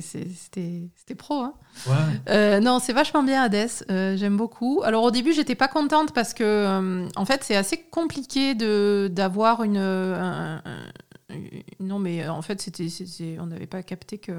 C'était 0.00 1.14
pro. 1.16 1.42
Hein. 1.42 1.54
Ouais. 1.86 1.94
Euh, 2.28 2.60
non, 2.60 2.78
c'est 2.80 2.92
vachement 2.92 3.22
bien 3.22 3.42
Hades. 3.42 3.68
Euh, 3.90 4.16
j'aime 4.16 4.36
beaucoup. 4.36 4.82
Alors 4.84 5.04
au 5.04 5.10
début, 5.10 5.32
j'étais 5.32 5.54
pas 5.54 5.68
contente 5.68 6.12
parce 6.12 6.34
que, 6.34 6.44
euh, 6.44 7.08
en 7.16 7.24
fait, 7.24 7.44
c'est 7.44 7.56
assez 7.56 7.78
compliqué 7.78 8.54
d'avoir 8.54 9.62
une, 9.62 9.78
non, 11.80 11.98
mais 11.98 12.28
en 12.28 12.42
fait, 12.42 12.60
c'était, 12.60 12.88
on 13.38 13.46
n'avait 13.46 13.66
pas 13.66 13.82
capté 13.82 14.18
qu'il 14.18 14.34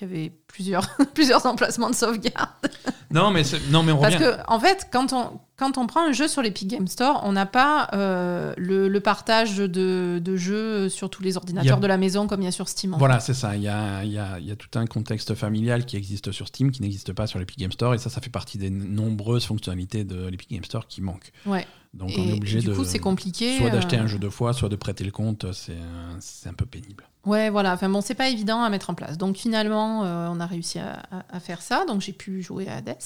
y 0.00 0.04
avait 0.04 0.32
plusieurs, 0.46 0.88
plusieurs 1.14 1.46
emplacements 1.46 1.90
de 1.90 1.94
sauvegarde. 1.94 2.50
Non, 3.08 3.30
mais, 3.30 3.42
non, 3.70 3.84
mais 3.84 3.92
on 3.92 4.00
Parce 4.00 4.16
que, 4.16 4.36
en 4.48 4.58
fait, 4.58 4.88
quand 4.90 5.12
on, 5.12 5.38
quand 5.56 5.78
on 5.78 5.86
prend 5.86 6.04
un 6.08 6.12
jeu 6.12 6.26
sur 6.26 6.42
l'Epic 6.42 6.66
Game 6.66 6.88
Store, 6.88 7.22
on 7.24 7.32
n'a 7.32 7.46
pas 7.46 7.88
euh, 7.94 8.52
le, 8.56 8.98
partage 8.98 9.58
de, 9.58 10.20
de, 10.22 10.36
jeux 10.36 10.88
sur 10.88 11.08
tous 11.08 11.22
les 11.22 11.36
ordinateurs 11.36 11.78
de 11.78 11.86
la 11.86 11.98
maison 11.98 12.26
comme 12.26 12.42
il 12.42 12.46
y 12.46 12.48
a 12.48 12.52
sur 12.52 12.68
Steam. 12.68 12.96
Voilà, 12.98 13.20
c'est 13.20 13.32
ça. 13.32 13.54
Il 13.54 13.62
y 13.62 13.68
a, 13.68 14.04
y, 14.04 14.18
a, 14.18 14.40
y 14.40 14.50
a, 14.50 14.56
tout 14.56 14.76
un 14.76 14.86
contexte 14.86 15.36
familial 15.36 15.86
qui 15.86 15.96
existe 15.96 16.32
sur 16.32 16.48
Steam, 16.48 16.72
qui 16.72 16.82
n'existe 16.82 17.12
pas 17.12 17.28
sur 17.28 17.38
l'Epic 17.38 17.58
Game 17.58 17.70
Store. 17.72 17.94
Et 17.94 17.98
ça, 17.98 18.10
ça 18.10 18.20
fait 18.20 18.28
partie 18.28 18.58
des 18.58 18.70
nombreuses 18.70 19.46
fonctionnalités 19.46 20.02
de 20.02 20.26
l'Epic 20.26 20.50
Game 20.50 20.64
Store 20.64 20.88
qui 20.88 21.00
manquent. 21.00 21.30
Ouais. 21.46 21.64
Donc 21.96 22.10
on 22.16 22.28
est 22.28 22.32
obligé 22.32 22.60
du 22.60 22.70
coup, 22.70 22.84
c'est 22.84 22.98
compliqué. 22.98 23.58
Soit 23.58 23.70
d'acheter 23.70 23.96
un 23.96 24.04
euh, 24.04 24.08
jeu 24.08 24.18
deux 24.18 24.30
fois, 24.30 24.52
soit 24.52 24.68
de 24.68 24.76
prêter 24.76 25.04
le 25.04 25.10
compte. 25.10 25.46
C'est 25.52 26.48
un 26.48 26.54
peu 26.54 26.66
pénible. 26.66 27.04
Ouais, 27.24 27.50
voilà. 27.50 27.72
Enfin 27.72 27.88
bon, 27.88 28.00
c'est 28.00 28.14
pas 28.14 28.28
évident 28.28 28.62
à 28.62 28.70
mettre 28.70 28.90
en 28.90 28.94
place. 28.94 29.18
Donc 29.18 29.36
finalement, 29.36 30.04
euh, 30.04 30.28
on 30.30 30.38
a 30.38 30.46
réussi 30.46 30.78
à, 30.78 31.02
à, 31.30 31.40
faire 31.40 31.62
ça. 31.62 31.84
Donc 31.86 32.00
j'ai 32.00 32.12
pu 32.12 32.42
jouer 32.42 32.68
à 32.68 32.76
Hades. 32.76 32.96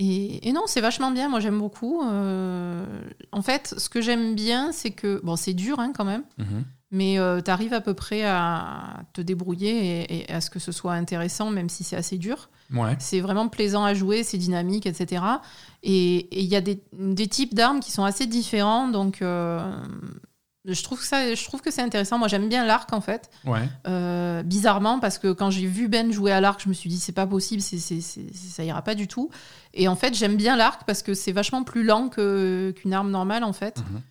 Et, 0.00 0.52
non, 0.52 0.62
c'est 0.66 0.80
vachement 0.80 1.10
bien. 1.10 1.28
Moi, 1.28 1.40
j'aime 1.40 1.58
beaucoup. 1.58 2.02
Euh, 2.04 2.84
en 3.32 3.42
fait, 3.42 3.74
ce 3.76 3.88
que 3.88 4.00
j'aime 4.00 4.34
bien, 4.34 4.70
c'est 4.70 4.92
que 4.92 5.20
bon, 5.24 5.34
c'est 5.34 5.54
dur 5.54 5.80
hein, 5.80 5.92
quand 5.94 6.04
même. 6.04 6.22
Mhm. 6.38 6.64
Mais 6.90 7.18
tu 7.44 7.50
arrives 7.50 7.74
à 7.74 7.80
peu 7.80 7.94
près 7.94 8.24
à 8.24 9.02
te 9.12 9.20
débrouiller 9.20 10.22
et, 10.22 10.32
à 10.32 10.40
ce 10.40 10.48
que 10.48 10.58
ce 10.58 10.72
soit 10.72 10.94
intéressant, 10.94 11.50
même 11.50 11.68
si 11.68 11.84
c'est 11.84 11.96
assez 11.96 12.16
dur. 12.16 12.48
Ouais. 12.72 12.96
C'est 12.98 13.20
vraiment 13.20 13.48
plaisant 13.48 13.84
à 13.84 13.94
jouer, 13.94 14.22
c'est 14.22 14.38
dynamique, 14.38 14.86
etc. 14.86 15.22
Et 15.82 16.28
il 16.38 16.46
y 16.46 16.56
a 16.56 16.60
des, 16.60 16.82
des 16.92 17.26
types 17.26 17.54
d'armes 17.54 17.80
qui 17.80 17.92
sont 17.92 18.04
assez 18.04 18.26
différents, 18.26 18.88
donc 18.88 19.22
euh, 19.22 19.70
je 20.64 20.82
trouve 20.82 21.00
que 21.00 21.06
ça, 21.06 21.34
je 21.34 21.44
trouve 21.44 21.60
que 21.60 21.70
c'est 21.70 21.82
intéressant. 21.82 22.18
Moi, 22.18 22.28
j'aime 22.28 22.48
bien 22.48 22.64
l'arc 22.66 22.92
en 22.92 23.00
fait. 23.00 23.30
Ouais. 23.44 23.68
Euh, 23.86 24.42
bizarrement, 24.42 25.00
parce 25.00 25.18
que 25.18 25.32
quand 25.32 25.50
j'ai 25.50 25.66
vu 25.66 25.88
Ben 25.88 26.12
jouer 26.12 26.32
à 26.32 26.40
l'arc, 26.40 26.60
je 26.62 26.68
me 26.68 26.74
suis 26.74 26.90
dit 26.90 26.98
c'est 26.98 27.12
pas 27.12 27.26
possible, 27.26 27.62
c'est, 27.62 27.78
c'est, 27.78 28.00
ça 28.00 28.64
ira 28.64 28.82
pas 28.82 28.94
du 28.94 29.08
tout. 29.08 29.30
Et 29.72 29.88
en 29.88 29.96
fait, 29.96 30.14
j'aime 30.14 30.36
bien 30.36 30.56
l'arc 30.56 30.82
parce 30.86 31.02
que 31.02 31.14
c'est 31.14 31.32
vachement 31.32 31.64
plus 31.64 31.84
lent 31.84 32.08
que, 32.08 32.72
qu'une 32.76 32.92
arme 32.92 33.10
normale 33.10 33.44
en 33.44 33.52
fait. 33.52 33.78
Mhm. 33.78 34.02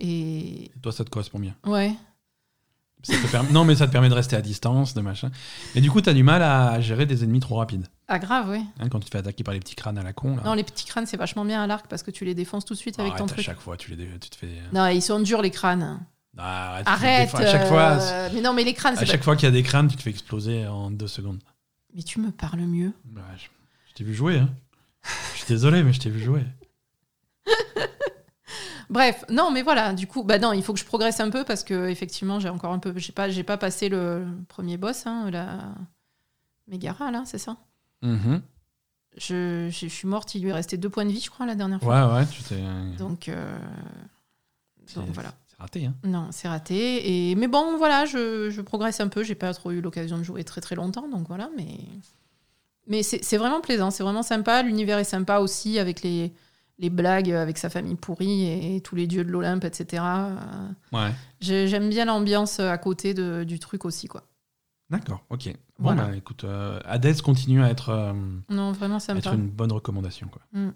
Et 0.00 0.70
toi, 0.82 0.92
ça 0.92 1.04
te 1.04 1.10
correspond 1.10 1.38
bien. 1.38 1.54
Ouais. 1.64 1.94
Non, 3.50 3.64
mais 3.64 3.74
ça 3.74 3.86
te 3.86 3.92
permet 3.92 4.08
de 4.08 4.14
rester 4.14 4.36
à 4.36 4.40
distance, 4.40 4.94
de 4.94 5.00
machin. 5.00 5.30
Et 5.74 5.80
du 5.80 5.90
coup, 5.90 6.00
tu 6.00 6.08
as 6.08 6.14
du 6.14 6.22
mal 6.22 6.42
à 6.42 6.80
gérer 6.80 7.06
des 7.06 7.24
ennemis 7.24 7.40
trop 7.40 7.56
rapides. 7.56 7.86
Ah, 8.08 8.18
grave, 8.18 8.48
oui. 8.50 8.64
Hein, 8.78 8.88
quand 8.88 9.00
tu 9.00 9.06
te 9.06 9.10
fais 9.10 9.18
attaquer 9.18 9.44
par 9.44 9.54
les 9.54 9.60
petits 9.60 9.74
crânes 9.74 9.98
à 9.98 10.02
la 10.02 10.12
con. 10.12 10.36
Là. 10.36 10.42
Non, 10.44 10.54
les 10.54 10.64
petits 10.64 10.84
crânes, 10.84 11.06
c'est 11.06 11.16
vachement 11.16 11.44
bien 11.44 11.62
à 11.62 11.66
l'arc 11.66 11.86
parce 11.88 12.02
que 12.02 12.10
tu 12.10 12.24
les 12.24 12.34
défonces 12.34 12.64
tout 12.64 12.74
de 12.74 12.78
suite 12.78 12.98
avec 13.00 13.16
ton 13.16 13.26
truc. 13.26 13.40
À 13.40 13.42
chaque 13.42 13.60
fois, 13.60 13.76
tu, 13.76 13.94
les 13.94 14.06
tu 14.20 14.30
te 14.30 14.36
fais. 14.36 14.46
Euh, 14.46 14.68
non, 14.72 14.86
ils 14.86 15.02
sont 15.02 15.20
durs, 15.20 15.42
les 15.42 15.50
crânes. 15.50 16.00
Ah, 16.38 16.82
arrête. 16.86 17.34
À 17.34 17.50
chaque 17.50 17.66
fois. 17.68 17.98
Euh, 18.00 18.28
mais 18.34 18.40
non, 18.40 18.52
mais 18.52 18.64
les 18.64 18.74
crânes, 18.74 18.96
À 18.98 19.04
chaque 19.04 19.22
fois 19.22 19.36
qu'il 19.36 19.44
y 19.44 19.48
a 19.48 19.52
des 19.52 19.62
crânes, 19.62 19.88
tu 19.88 19.96
te 19.96 20.02
fais 20.02 20.10
exploser 20.10 20.66
en 20.66 20.90
deux 20.90 21.08
secondes. 21.08 21.40
Mais 21.94 22.02
tu 22.02 22.20
me 22.20 22.30
parles 22.30 22.60
mieux. 22.60 22.92
Bah, 23.04 23.22
je, 23.36 23.46
je 23.88 23.94
t'ai 23.94 24.04
vu 24.04 24.14
jouer. 24.14 24.38
Hein. 24.38 24.48
je 25.34 25.38
suis 25.38 25.48
désolé, 25.48 25.82
mais 25.82 25.92
je 25.92 26.00
t'ai 26.00 26.10
vu 26.10 26.22
jouer. 26.22 26.42
Bref, 28.92 29.24
non, 29.30 29.50
mais 29.50 29.62
voilà, 29.62 29.94
du 29.94 30.06
coup, 30.06 30.22
bah 30.22 30.38
non, 30.38 30.52
il 30.52 30.62
faut 30.62 30.74
que 30.74 30.78
je 30.78 30.84
progresse 30.84 31.18
un 31.18 31.30
peu 31.30 31.44
parce 31.44 31.64
que 31.64 31.88
effectivement, 31.88 32.38
j'ai 32.40 32.50
encore 32.50 32.72
un 32.72 32.78
peu, 32.78 32.92
j'ai 32.96 33.12
pas, 33.12 33.30
j'ai 33.30 33.42
pas 33.42 33.56
passé 33.56 33.88
le 33.88 34.26
premier 34.48 34.76
boss, 34.76 35.06
hein, 35.06 35.30
la 35.30 35.72
Megara, 36.68 37.10
là, 37.10 37.22
c'est 37.24 37.38
ça? 37.38 37.56
Mm-hmm. 38.02 38.40
je, 39.16 39.68
je, 39.70 39.86
suis 39.86 40.06
morte, 40.06 40.34
il 40.34 40.42
lui 40.42 40.52
restait 40.52 40.76
deux 40.76 40.90
points 40.90 41.06
de 41.06 41.10
vie, 41.10 41.20
je 41.20 41.30
crois, 41.30 41.46
la 41.46 41.54
dernière 41.54 41.80
fois. 41.80 42.08
Ouais, 42.08 42.14
ouais, 42.16 42.26
tu 42.26 42.42
t'es. 42.42 42.60
Donc, 42.98 43.28
euh, 43.28 43.58
donc 44.94 45.08
voilà. 45.08 45.32
C'est 45.48 45.58
raté, 45.58 45.86
hein. 45.86 45.94
Non, 46.04 46.28
c'est 46.30 46.48
raté. 46.48 47.30
Et 47.30 47.34
mais 47.34 47.48
bon, 47.48 47.78
voilà, 47.78 48.04
je, 48.04 48.50
je 48.50 48.60
progresse 48.60 49.00
un 49.00 49.08
peu. 49.08 49.22
J'ai 49.22 49.34
pas 49.34 49.54
trop 49.54 49.70
eu 49.70 49.80
l'occasion 49.80 50.18
de 50.18 50.22
jouer 50.22 50.44
très 50.44 50.60
très 50.60 50.74
longtemps, 50.74 51.08
donc 51.08 51.28
voilà, 51.28 51.48
mais 51.56 51.78
mais 52.86 53.02
c'est 53.02 53.36
vraiment 53.38 53.62
plaisant, 53.62 53.90
c'est 53.90 54.02
vraiment 54.02 54.22
sympa. 54.22 54.62
L'univers 54.62 54.98
est 54.98 55.04
sympa 55.04 55.38
aussi 55.38 55.78
avec 55.78 56.02
les 56.02 56.34
les 56.82 56.90
blagues 56.90 57.30
avec 57.30 57.56
sa 57.56 57.70
famille 57.70 57.94
pourrie 57.94 58.74
et, 58.74 58.80
tous 58.82 58.96
les 58.96 59.06
dieux 59.06 59.24
de 59.24 59.30
l'Olympe, 59.30 59.64
etc. 59.64 60.02
Ouais. 60.92 61.12
J'aime 61.40 61.88
bien 61.88 62.04
l'ambiance 62.04 62.60
à 62.60 62.76
côté 62.76 63.14
de, 63.14 63.44
du 63.44 63.58
truc 63.58 63.84
aussi, 63.86 64.08
quoi. 64.08 64.24
D'accord, 64.90 65.24
ok. 65.30 65.48
Bon, 65.78 65.94
bah, 65.94 66.10
écoute, 66.14 66.44
euh, 66.44 66.78
Hades 66.84 67.22
continue 67.22 67.62
à 67.62 67.70
être, 67.70 67.88
euh, 67.88 68.12
non, 68.50 68.72
vraiment 68.72 68.98
sympa. 68.98 69.20
être 69.20 69.32
une 69.32 69.48
bonne 69.48 69.72
recommandation, 69.72 70.28
quoi. 70.28 70.42
Mm. 70.52 70.72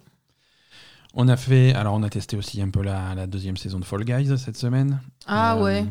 On 1.18 1.28
a 1.28 1.36
fait, 1.36 1.74
alors 1.74 1.94
on 1.94 2.02
a 2.02 2.08
testé 2.08 2.36
aussi 2.36 2.62
un 2.62 2.70
peu 2.70 2.82
la, 2.82 3.14
la, 3.14 3.26
deuxième 3.26 3.58
saison 3.58 3.78
de 3.78 3.84
Fall 3.84 4.04
Guys 4.04 4.38
cette 4.38 4.56
semaine. 4.56 5.00
Ah 5.26 5.56
euh, 5.56 5.62
ouais. 5.62 5.86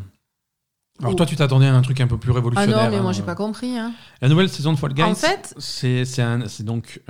Alors 1.00 1.16
toi, 1.16 1.26
tu 1.26 1.36
t'attendais 1.36 1.68
à 1.68 1.76
un 1.76 1.82
truc 1.82 2.02
un 2.02 2.08
peu 2.08 2.18
plus 2.18 2.32
révolutionnaire. 2.32 2.78
Ah 2.80 2.86
non, 2.86 2.92
mais 2.92 3.02
moi 3.02 3.12
j'ai 3.12 3.24
pas 3.24 3.36
compris. 3.36 3.78
Hein. 3.78 3.94
La 4.22 4.30
nouvelle 4.30 4.50
saison 4.50 4.74
de 4.74 4.78
Fall 4.78 4.94
Guys, 4.94 5.04
en 5.04 5.16
fait, 5.16 5.54
c'est 5.60 6.64
donc 6.64 7.02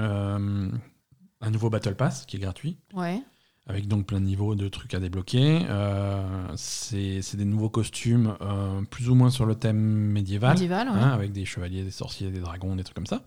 un 1.45 1.51
nouveau 1.51 1.69
Battle 1.69 1.95
Pass 1.95 2.25
qui 2.25 2.37
est 2.37 2.39
gratuit. 2.39 2.77
Ouais. 2.93 3.21
Avec 3.67 3.87
donc 3.87 4.05
plein 4.05 4.19
de 4.19 4.25
niveaux 4.25 4.53
de 4.53 4.67
trucs 4.67 4.93
à 4.93 4.99
débloquer. 4.99 5.61
Euh, 5.69 6.21
c'est 6.55 7.35
des 7.35 7.45
nouveaux 7.45 7.69
costumes, 7.69 8.35
euh, 8.41 8.81
plus 8.89 9.09
ou 9.09 9.15
moins 9.15 9.31
sur 9.31 9.45
le 9.45 9.55
thème 9.55 9.77
médiéval. 9.77 10.53
Médiéval, 10.53 10.87
hein, 10.87 11.11
avec 11.11 11.31
des 11.31 11.45
chevaliers, 11.45 11.83
des 11.83 11.91
sorciers, 11.91 12.29
des 12.29 12.39
dragons, 12.39 12.75
des 12.75 12.83
trucs 12.83 12.95
comme 12.95 13.07
ça. 13.07 13.23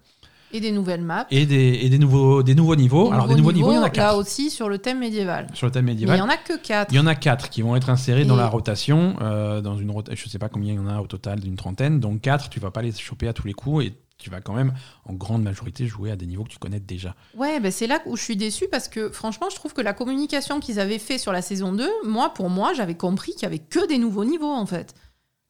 Et 0.52 0.60
des 0.60 0.70
nouvelles 0.70 1.02
maps. 1.02 1.26
Et 1.30 1.44
des, 1.44 1.80
et 1.82 1.90
des, 1.90 1.98
nouveaux, 1.98 2.42
des 2.42 2.54
nouveaux 2.54 2.76
niveaux. 2.76 3.12
Alors, 3.12 3.26
des 3.26 3.34
nouveaux 3.34 3.52
niveaux, 3.52 3.72
il 3.72 3.74
y 3.74 3.78
en 3.78 3.82
a 3.82 3.90
quatre. 3.90 4.12
Là 4.12 4.16
aussi, 4.16 4.48
sur 4.48 4.68
le 4.68 4.78
thème 4.78 5.00
médiéval. 5.00 5.48
Sur 5.52 5.66
le 5.66 5.72
thème 5.72 5.84
médiéval. 5.86 6.16
il 6.16 6.22
n'y 6.22 6.26
en 6.26 6.30
a 6.30 6.36
que 6.36 6.56
quatre. 6.56 6.92
Il 6.92 6.96
y 6.96 7.00
en 7.00 7.06
a 7.06 7.14
quatre 7.14 7.50
qui 7.50 7.60
vont 7.60 7.76
être 7.76 7.90
insérés 7.90 8.24
dans 8.24 8.36
la 8.36 8.46
rotation. 8.46 9.16
Euh, 9.20 9.60
dans 9.60 9.76
une 9.76 9.92
je 10.12 10.24
ne 10.24 10.30
sais 10.30 10.38
pas 10.38 10.48
combien 10.48 10.72
il 10.72 10.76
y 10.76 10.78
en 10.78 10.86
a 10.86 11.00
au 11.00 11.06
total, 11.06 11.40
d'une 11.40 11.56
trentaine. 11.56 12.00
Donc, 12.00 12.22
quatre, 12.22 12.48
tu 12.48 12.60
vas 12.60 12.70
pas 12.70 12.80
les 12.80 12.92
choper 12.92 13.28
à 13.28 13.32
tous 13.32 13.46
les 13.46 13.52
coups. 13.52 13.86
Et 13.86 13.94
tu 14.18 14.30
vas 14.30 14.40
quand 14.40 14.52
même 14.52 14.74
en 15.04 15.14
grande 15.14 15.42
majorité 15.42 15.86
jouer 15.86 16.10
à 16.10 16.16
des 16.16 16.26
niveaux 16.26 16.44
que 16.44 16.48
tu 16.48 16.58
connais 16.58 16.80
déjà. 16.80 17.14
Ouais, 17.36 17.60
ben 17.60 17.70
c'est 17.70 17.86
là 17.86 18.00
où 18.04 18.16
je 18.16 18.22
suis 18.22 18.36
déçue 18.36 18.66
parce 18.70 18.88
que 18.88 19.10
franchement, 19.10 19.48
je 19.50 19.56
trouve 19.56 19.72
que 19.72 19.80
la 19.80 19.94
communication 19.94 20.60
qu'ils 20.60 20.80
avaient 20.80 20.98
fait 20.98 21.18
sur 21.18 21.32
la 21.32 21.40
saison 21.40 21.72
2, 21.72 21.88
moi, 22.04 22.34
pour 22.34 22.50
moi, 22.50 22.74
j'avais 22.74 22.96
compris 22.96 23.32
qu'il 23.32 23.42
y 23.42 23.46
avait 23.46 23.58
que 23.58 23.86
des 23.86 23.98
nouveaux 23.98 24.24
niveaux 24.24 24.52
en 24.52 24.66
fait. 24.66 24.94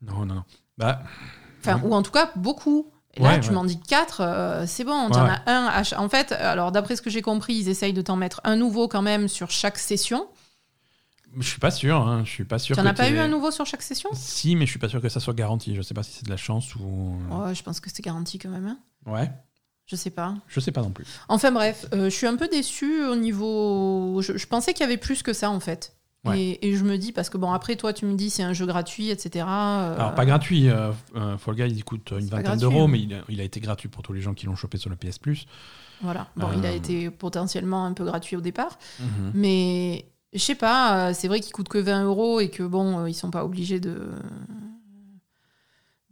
Non, 0.03 0.27
non, 0.27 0.35
non. 0.35 0.45
Bah, 0.77 1.03
enfin, 1.61 1.81
ou 1.83 1.93
en 1.95 2.03
tout 2.03 2.13
cas, 2.13 2.31
beaucoup. 2.37 2.93
Et 3.15 3.23
là, 3.23 3.39
tu 3.39 3.51
m'en 3.51 3.65
dis 3.65 3.81
4, 3.81 4.21
euh, 4.21 4.65
c'est 4.67 4.85
bon. 4.85 5.11
Tu 5.11 5.19
en 5.19 5.27
as 5.27 5.43
un. 5.47 5.83
En 5.97 6.09
fait, 6.09 6.31
alors 6.33 6.71
d'après 6.71 6.95
ce 6.95 7.03
que 7.03 7.11
j'ai 7.11 7.23
compris, 7.23 7.55
ils 7.55 7.69
essayent 7.69 7.93
de 7.93 8.03
t'en 8.03 8.17
mettre 8.17 8.41
un 8.45 8.55
nouveau 8.55 8.87
quand 8.87 9.03
même 9.03 9.27
sur 9.27 9.51
chaque 9.51 9.79
session. 9.79 10.29
Je 11.39 11.49
suis 11.49 11.61
pas 11.61 11.71
sûr. 11.71 11.97
Hein. 11.97 12.23
Je 12.25 12.31
suis 12.31 12.45
pas 12.45 12.59
sûr. 12.59 12.77
Tu 12.77 12.83
n'en 12.83 12.89
as 12.89 12.95
pas 12.95 13.11
eu 13.11 13.19
un 13.19 13.29
nouveau 13.29 13.51
sur 13.51 13.67
chaque 13.67 13.83
session? 13.83 14.11
Si, 14.13 14.57
mais 14.57 14.67
je 14.67 14.71
suis 14.71 14.79
pas 14.79 14.89
sûr 14.89 15.01
que 15.01 15.09
ça 15.09 15.21
soit 15.21 15.35
garanti. 15.35 15.75
Je 15.75 15.83
sais 15.83 15.95
pas 15.95 16.03
si 16.03 16.13
c'est 16.13 16.25
de 16.25 16.31
la 16.31 16.37
chance 16.37 16.75
ou. 16.77 17.15
Ouais, 17.31 17.55
je 17.55 17.63
pense 17.63 17.81
que 17.81 17.91
c'est 17.93 18.03
garanti 18.03 18.39
quand 18.39 18.51
même. 18.51 18.67
Hein. 18.67 18.79
Ouais. 19.07 19.31
Je 19.87 19.97
sais 19.97 20.11
pas. 20.11 20.35
Je 20.47 20.61
sais 20.61 20.73
pas 20.73 20.83
non 20.83 20.91
plus. 20.91 21.07
Enfin 21.29 21.51
bref, 21.51 21.87
euh, 21.95 22.11
je 22.11 22.15
suis 22.15 22.27
un 22.27 22.37
peu 22.37 22.49
déçue 22.49 23.05
au 23.07 23.17
niveau. 23.17 24.21
Je, 24.21 24.47
pensais 24.47 24.75
qu'il 24.75 24.83
y 24.83 24.87
avait 24.87 24.99
plus 24.99 25.23
que 25.23 25.33
ça 25.33 25.51
en 25.51 25.61
fait. 25.61 25.95
Et, 26.35 26.77
je 26.77 26.85
me 26.85 26.99
dis, 26.99 27.13
parce 27.13 27.31
que 27.31 27.39
bon, 27.39 27.53
après, 27.53 27.77
toi, 27.77 27.95
tu 27.95 28.05
me 28.05 28.15
dis 28.15 28.29
c'est 28.29 28.43
un 28.43 28.53
jeu 28.53 28.67
gratuit, 28.67 29.09
etc. 29.09 29.47
Alors, 29.49 30.15
pas 30.15 30.27
gratuit. 30.27 30.69
Fall 31.39 31.55
Guys, 31.55 31.73
il 31.75 31.85
coûte 31.85 32.13
une 32.19 32.27
vingtaine 32.27 32.59
d'euros, 32.59 32.87
mais 32.87 33.01
il 33.29 33.41
a, 33.41 33.45
été 33.45 33.61
gratuit 33.61 33.89
pour 33.89 34.03
tous 34.03 34.13
les 34.13 34.21
gens 34.21 34.35
qui 34.35 34.45
l'ont 34.45 34.57
chopé 34.57 34.77
sur 34.77 34.91
le 34.91 34.97
PS 34.97 35.19
Plus. 35.19 35.47
Voilà. 36.03 36.29
Bon, 36.37 36.49
il 36.57 36.67
a 36.67 36.73
été 36.73 37.11
potentiellement 37.11 37.87
un 37.87 37.93
peu 37.93 38.05
gratuit 38.05 38.37
au 38.37 38.41
départ. 38.41 38.79
Mhm. 39.01 39.33
Mais 39.35 40.07
je 40.33 40.39
sais 40.39 40.55
pas, 40.55 41.15
c'est 41.15 41.29
vrai 41.29 41.41
qu'il 41.41 41.53
coûte 41.53 41.69
que 41.69 41.79
20 41.79 42.05
euros 42.05 42.41
et 42.41 42.51
que 42.51 42.63
bon, 42.63 43.07
ils 43.07 43.15
sont 43.15 43.31
pas 43.31 43.45
obligés 43.45 43.81
de 43.81 44.13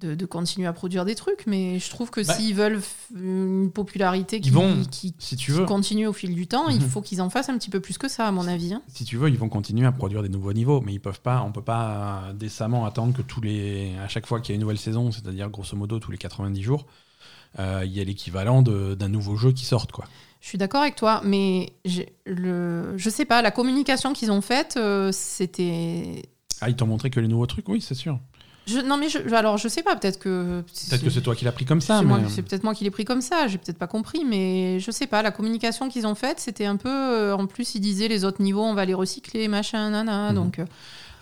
de, 0.00 0.26
continuer 0.26 0.66
à 0.66 0.72
produire 0.72 1.04
des 1.04 1.14
trucs, 1.14 1.46
mais 1.46 1.78
je 1.78 1.88
trouve 1.88 2.10
que 2.10 2.20
bah, 2.20 2.34
s'ils 2.34 2.54
veulent 2.54 2.80
une 3.14 3.70
popularité 3.72 4.40
qui, 4.40 4.50
vont, 4.50 4.82
qui, 4.90 5.14
si 5.18 5.36
tu 5.36 5.52
veux. 5.52 5.64
continue 5.64 6.06
au 6.06 6.12
fil 6.12 6.34
du 6.34 6.46
temps, 6.46 6.68
il 6.68 6.80
faut 6.88 7.00
qu'ils 7.00 7.22
en 7.22 7.30
fassent 7.30 7.48
un 7.48 7.56
petit 7.56 7.70
peu 7.70 7.80
plus 7.80 7.96
que 7.96 8.08
ça, 8.08 8.26
à 8.26 8.30
mon 8.30 8.46
avis. 8.46 8.74
Hein. 8.74 8.82
Si 8.88 9.04
tu 9.04 9.16
veux, 9.16 9.30
ils 9.30 9.38
vont 9.38 9.48
continuer 9.48 9.86
à 9.86 9.92
produire 9.92 10.22
des 10.22 10.28
nouveaux 10.28 10.52
niveaux, 10.52 10.82
mais 10.82 10.92
ils 10.92 11.00
peuvent 11.00 11.20
pas, 11.20 11.42
on 11.42 11.52
peut 11.52 11.62
pas 11.62 12.32
décemment 12.34 12.84
attendre 12.84 13.14
que 13.14 13.22
tous 13.22 13.40
les, 13.40 13.96
à 13.96 14.08
chaque 14.08 14.26
fois 14.26 14.40
qu'il 14.40 14.52
y 14.52 14.54
a 14.54 14.56
une 14.56 14.60
nouvelle 14.60 14.78
saison, 14.78 15.10
c'est-à-dire 15.10 15.48
grosso 15.48 15.76
modo 15.76 15.98
tous 15.98 16.10
les 16.10 16.18
90 16.18 16.62
jours, 16.62 16.86
euh, 17.58 17.82
il 17.86 17.92
y 17.92 18.00
a 18.00 18.04
l'équivalent 18.04 18.60
d'un 18.60 19.08
nouveau 19.08 19.36
jeu 19.36 19.52
qui 19.52 19.64
sorte, 19.64 19.92
quoi. 19.92 20.04
Je 20.42 20.48
suis 20.48 20.58
d'accord 20.58 20.82
avec 20.82 20.94
toi, 20.94 21.22
mais 21.24 21.72
le, 22.26 22.96
je 22.96 23.10
sais 23.10 23.24
pas, 23.24 23.40
la 23.40 23.50
communication 23.50 24.12
qu'ils 24.12 24.30
ont 24.30 24.42
faite, 24.42 24.76
euh, 24.76 25.10
c'était. 25.10 26.22
Ah, 26.60 26.68
ils 26.68 26.76
t'ont 26.76 26.86
montré 26.86 27.10
que 27.10 27.18
les 27.18 27.28
nouveaux 27.28 27.46
trucs, 27.46 27.68
oui, 27.68 27.80
c'est 27.80 27.94
sûr 27.94 28.20
non, 28.84 28.96
mais 28.96 29.08
je, 29.08 29.18
alors 29.34 29.58
je 29.58 29.68
sais 29.68 29.82
pas, 29.82 29.96
peut-être 29.96 30.18
que. 30.18 30.62
Peut-être 30.88 31.04
que 31.04 31.10
c'est 31.10 31.20
toi 31.20 31.34
qui 31.34 31.44
l'as 31.44 31.52
pris 31.52 31.64
comme 31.64 31.80
ça. 31.80 32.02
C'est 32.28 32.42
peut-être 32.42 32.64
moi 32.64 32.74
qui 32.74 32.84
l'ai 32.84 32.90
pris 32.90 33.04
comme 33.04 33.20
ça, 33.20 33.46
j'ai 33.46 33.58
peut-être 33.58 33.78
pas 33.78 33.86
compris, 33.86 34.24
mais 34.24 34.80
je 34.80 34.90
sais 34.90 35.06
pas. 35.06 35.22
La 35.22 35.30
communication 35.30 35.88
qu'ils 35.88 36.06
ont 36.06 36.14
faite, 36.14 36.40
c'était 36.40 36.66
un 36.66 36.76
peu. 36.76 36.88
Euh, 36.88 37.36
en 37.36 37.46
plus, 37.46 37.74
ils 37.74 37.80
disaient 37.80 38.08
les 38.08 38.24
autres 38.24 38.42
niveaux, 38.42 38.64
on 38.64 38.74
va 38.74 38.84
les 38.84 38.94
recycler, 38.94 39.48
machin, 39.48 39.90
nana. 39.90 40.30
Mhm. 40.30 40.34
Donc. 40.34 40.58
Euh, 40.58 40.66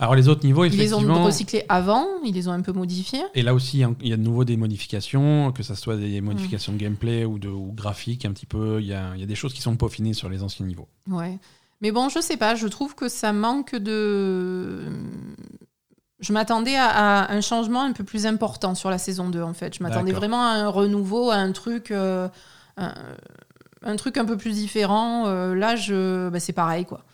alors 0.00 0.16
les 0.16 0.28
autres 0.28 0.44
niveaux, 0.44 0.64
effectivement... 0.64 0.98
Ils 0.98 1.06
les 1.06 1.10
ont 1.10 1.24
recyclés 1.24 1.64
avant, 1.68 2.06
ils 2.24 2.34
les 2.34 2.48
ont 2.48 2.52
un 2.52 2.62
peu 2.62 2.72
modifiés. 2.72 3.22
Et 3.34 3.42
là 3.42 3.54
aussi, 3.54 3.84
il 4.00 4.08
y 4.08 4.12
a 4.12 4.16
de 4.16 4.22
nouveau 4.22 4.44
des 4.44 4.56
modifications, 4.56 5.52
que 5.52 5.62
ce 5.62 5.76
soit 5.76 5.96
des 5.96 6.20
modifications 6.20 6.72
de 6.72 6.78
gameplay 6.78 7.24
ou, 7.24 7.38
de, 7.38 7.48
ou 7.48 7.72
graphiques, 7.72 8.24
un 8.24 8.32
petit 8.32 8.44
peu. 8.44 8.80
Il 8.80 8.88
y 8.88 8.92
a, 8.92 9.12
il 9.14 9.20
y 9.20 9.22
a 9.22 9.26
des 9.26 9.36
choses 9.36 9.54
qui 9.54 9.62
sont 9.62 9.76
peaufinées 9.76 10.12
sur 10.12 10.28
les 10.28 10.42
anciens 10.42 10.66
niveaux. 10.66 10.88
Ouais. 11.08 11.38
Mais 11.80 11.92
bon, 11.92 12.08
je 12.08 12.20
sais 12.20 12.36
pas, 12.36 12.54
je 12.56 12.66
trouve 12.66 12.94
que 12.94 13.08
ça 13.08 13.32
manque 13.32 13.76
de 13.76 14.88
je 16.20 16.32
m'attendais 16.32 16.76
à, 16.76 17.30
un 17.30 17.40
changement 17.40 17.82
un 17.82 17.92
peu 17.92 18.04
plus 18.04 18.26
important 18.26 18.74
sur 18.74 18.90
la 18.90 18.98
saison 18.98 19.28
2, 19.28 19.42
en 19.42 19.54
fait. 19.54 19.76
Je 19.76 19.82
m'attendais 19.82 20.12
vraiment 20.12 20.42
à 20.42 20.52
un 20.52 20.68
renouveau, 20.68 21.30
à 21.30 21.36
un 21.36 21.52
truc, 21.52 21.90
euh, 21.90 22.28
un, 22.76 23.96
truc 23.96 24.16
un 24.16 24.24
peu 24.24 24.36
plus 24.36 24.52
différent. 24.52 25.26
Euh, 25.26 25.54
là, 25.54 25.76
je, 25.76 26.28
bah, 26.28 26.40
c'est 26.40 26.52
pareil, 26.52 26.84
quoi. 26.84 27.04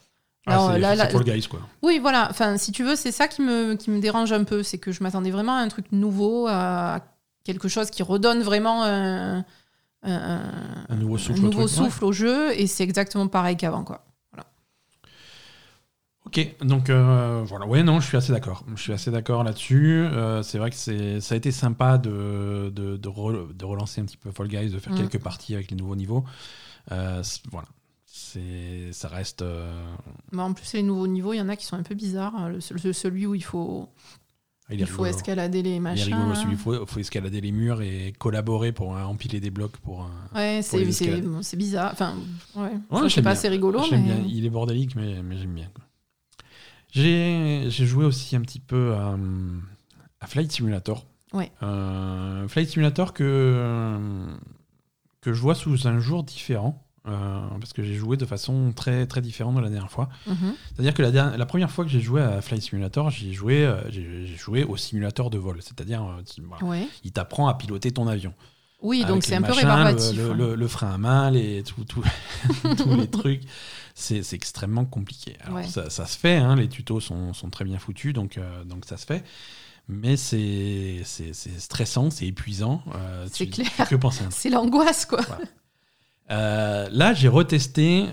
Ah, 0.47 0.75
c'est 0.97 1.11
pour 1.11 1.21
le 1.21 1.25
guys, 1.25 1.47
quoi. 1.49 1.61
Oui, 1.83 1.99
voilà. 1.99 2.29
Enfin, 2.31 2.57
si 2.57 2.73
tu 2.73 2.83
veux, 2.83 2.97
c'est 2.97 3.13
ça 3.13 3.29
qui 3.29 3.43
me, 3.43 3.75
qui 3.75 3.91
me 3.91 4.01
dérange 4.01 4.33
un 4.33 4.45
peu. 4.45 4.63
C'est 4.63 4.79
que 4.79 4.93
je 4.93 5.03
m'attendais 5.03 5.31
vraiment 5.31 5.57
à 5.57 5.61
un 5.61 5.69
truc 5.69 5.87
nouveau, 5.93 6.47
à 6.49 7.01
quelque 7.45 7.69
chose 7.69 7.91
qui 7.91 8.03
redonne 8.03 8.43
vraiment 8.43 8.85
un, 8.85 9.45
nouveau 10.91 11.19
souffle, 11.19 11.41
nouveau 11.41 11.69
souffle 11.69 12.05
au 12.05 12.13
jeu. 12.13 12.59
Et 12.59 12.67
c'est 12.67 12.85
exactement 12.85 13.29
pareil 13.29 13.57
qu'avant, 13.57 13.85
quoi. 13.85 14.05
Ok, 16.27 16.57
donc 16.61 16.91
euh, 16.91 17.43
voilà, 17.47 17.67
ouais, 17.67 17.83
non, 17.83 17.99
je 17.99 18.07
suis 18.07 18.17
assez 18.17 18.33
d'accord. 18.33 18.65
Je 18.77 18.81
suis 18.81 18.93
assez 18.93 19.11
d'accord 19.11 19.43
là-dessus. 19.43 20.05
Euh, 20.05 20.43
c'est 20.43 20.59
vrai 20.59 20.71
que 20.71 20.77
c'est, 20.77 21.21
ça 21.21 21.35
a 21.35 21.39
été 21.39 21.51
sympa 21.51 21.97
de, 21.97 22.71
de, 22.75 22.97
de, 22.97 23.65
relancer 23.65 24.03
un 24.03 24.05
petit 24.05 24.19
peu 24.19 24.31
Fall 24.31 24.49
Guys, 24.49 24.71
de 24.71 24.79
faire 24.79 24.93
mm. 24.93 24.99
quelques 24.99 25.19
parties 25.19 25.55
avec 25.55 25.71
les 25.71 25.77
nouveaux 25.77 25.97
niveaux. 25.97 26.25
Euh, 26.93 27.23
voilà, 27.51 27.69
c'est, 28.05 28.93
ça 28.93 29.09
reste. 29.09 29.43
Bah, 30.31 30.43
en 30.43 30.53
plus, 30.53 30.75
les 30.75 30.83
nouveaux 30.83 31.07
niveaux, 31.07 31.33
il 31.33 31.39
y 31.39 31.41
en 31.41 31.49
a 31.49 31.57
qui 31.57 31.65
sont 31.65 31.77
un 31.77 31.83
peu 31.83 31.95
bizarres. 31.95 32.51
celui 32.61 33.27
où 33.27 33.35
il 33.35 33.45
faut. 33.45 33.89
Ah, 34.69 34.75
il, 34.75 34.87
faut 34.87 35.07
escalader 35.07 35.63
les 35.63 35.81
machins. 35.81 36.07
Il 36.11 36.15
rigolo, 36.15 36.35
il 36.49 36.57
faut, 36.57 36.87
faut, 36.87 37.01
escalader 37.01 37.41
les 37.41 37.51
murs 37.51 37.83
et 37.83 38.13
collaborer 38.17 38.71
pour 38.71 38.91
empiler 38.91 39.41
des 39.41 39.51
blocs 39.51 39.79
pour. 39.79 40.09
Ouais, 40.33 40.61
c'est, 40.63 40.93
c'est, 40.93 41.57
bizarre. 41.57 41.91
Enfin, 41.93 42.15
ouais. 42.55 42.71
ouais 42.91 43.09
je 43.09 43.15
sais 43.15 43.23
pas, 43.23 43.35
c'est 43.35 43.49
rigolo. 43.49 43.81
Mais... 43.91 43.99
Bien. 43.99 44.23
Il 44.29 44.45
est 44.47 44.51
bordélique, 44.51 44.95
mais, 44.95 45.23
mais 45.25 45.39
j'aime 45.39 45.55
bien. 45.55 45.69
Quoi. 45.75 45.83
J'ai 46.93 47.71
joué 47.71 48.05
aussi 48.05 48.37
un 48.37 48.41
petit 48.41 48.61
peu 48.61 48.95
à, 48.95 50.27
Flight 50.27 50.51
Simulator. 50.53 51.07
Ouais. 51.33 51.53
Euh, 51.63 52.49
Flight 52.49 52.69
Simulator 52.69 53.13
que, 53.13 54.27
que 55.21 55.33
je 55.33 55.41
vois 55.41 55.55
sous 55.55 55.87
un 55.87 55.99
jour 56.01 56.25
différent. 56.25 56.85
Euh, 57.09 57.41
parce 57.59 57.73
que 57.73 57.83
j'ai 57.83 57.95
joué 57.95 58.19
de 58.19 58.27
façon 58.27 58.73
très 58.77 59.07
très 59.07 59.23
différente 59.23 59.55
de 59.57 59.61
la 59.61 59.71
dernière 59.71 59.91
fois. 59.91 60.11
Mhm. 60.27 60.55
C'est-à-dire 60.75 60.93
que 60.93 61.01
la, 61.01 61.37
la, 61.37 61.47
première 61.47 61.71
fois 61.71 61.87
que 61.87 61.91
j'ai 61.91 62.01
joué 62.01 62.21
à 62.21 62.43
Flight 62.43 62.63
Simulator, 62.63 63.09
j'ai 63.09 63.33
joué, 63.33 63.65
euh, 63.65 63.91
j'ai 63.91 64.27
joué 64.37 64.65
au 64.65 64.77
simulateur 64.77 65.31
de 65.31 65.39
vol. 65.39 65.63
C'est-à-dire, 65.63 66.07
il 67.03 67.13
t'apprend 67.13 67.49
à 67.49 67.55
piloter 67.55 67.91
ton 67.91 68.07
avion. 68.07 68.35
Oui, 68.83 69.05
donc 69.05 69.25
c'est 69.25 69.35
un 69.35 69.43
peu 69.43 69.53
rébarbatif. 69.53 70.17
Le, 70.17 70.33
le, 70.33 70.55
le, 70.55 70.69
frein 70.69 70.93
à 70.93 70.99
main, 70.99 71.31
les, 71.31 71.63
tout, 71.63 71.85
tout, 71.85 72.03
tous 72.77 72.97
les 72.97 73.07
trucs 73.11 73.43
c'est 73.95 74.33
extrêmement 74.33 74.85
compliqué. 74.85 75.37
Alors, 75.45 75.65
ça, 75.65 75.91
ça, 75.91 76.07
se 76.07 76.19
fait, 76.19 76.37
hein, 76.37 76.57
les 76.57 76.69
tutos 76.69 77.01
sont, 77.01 77.33
sont, 77.33 77.51
très 77.51 77.65
bien 77.65 77.79
foutus, 77.79 78.13
donc, 78.13 78.39
euh, 78.39 78.65
donc 78.65 78.85
ça 78.87 78.97
se 78.97 79.07
fait. 79.07 79.25
Mais 79.89 80.17
c'est 80.17 81.03
stressant, 81.59 82.11
c'est 82.11 82.27
épuisant. 82.27 82.83
Euh, 82.95 83.27
c'est 83.31 83.49
clair. 83.49 83.69
Que 83.89 83.97
penser 83.97 84.25
C'est 84.31 84.51
l'angoisse, 84.51 85.05
quoi. 85.05 85.21
Euh, 86.31 86.89
là, 86.93 87.13
j'ai 87.13 87.27
retesté, 87.27 88.07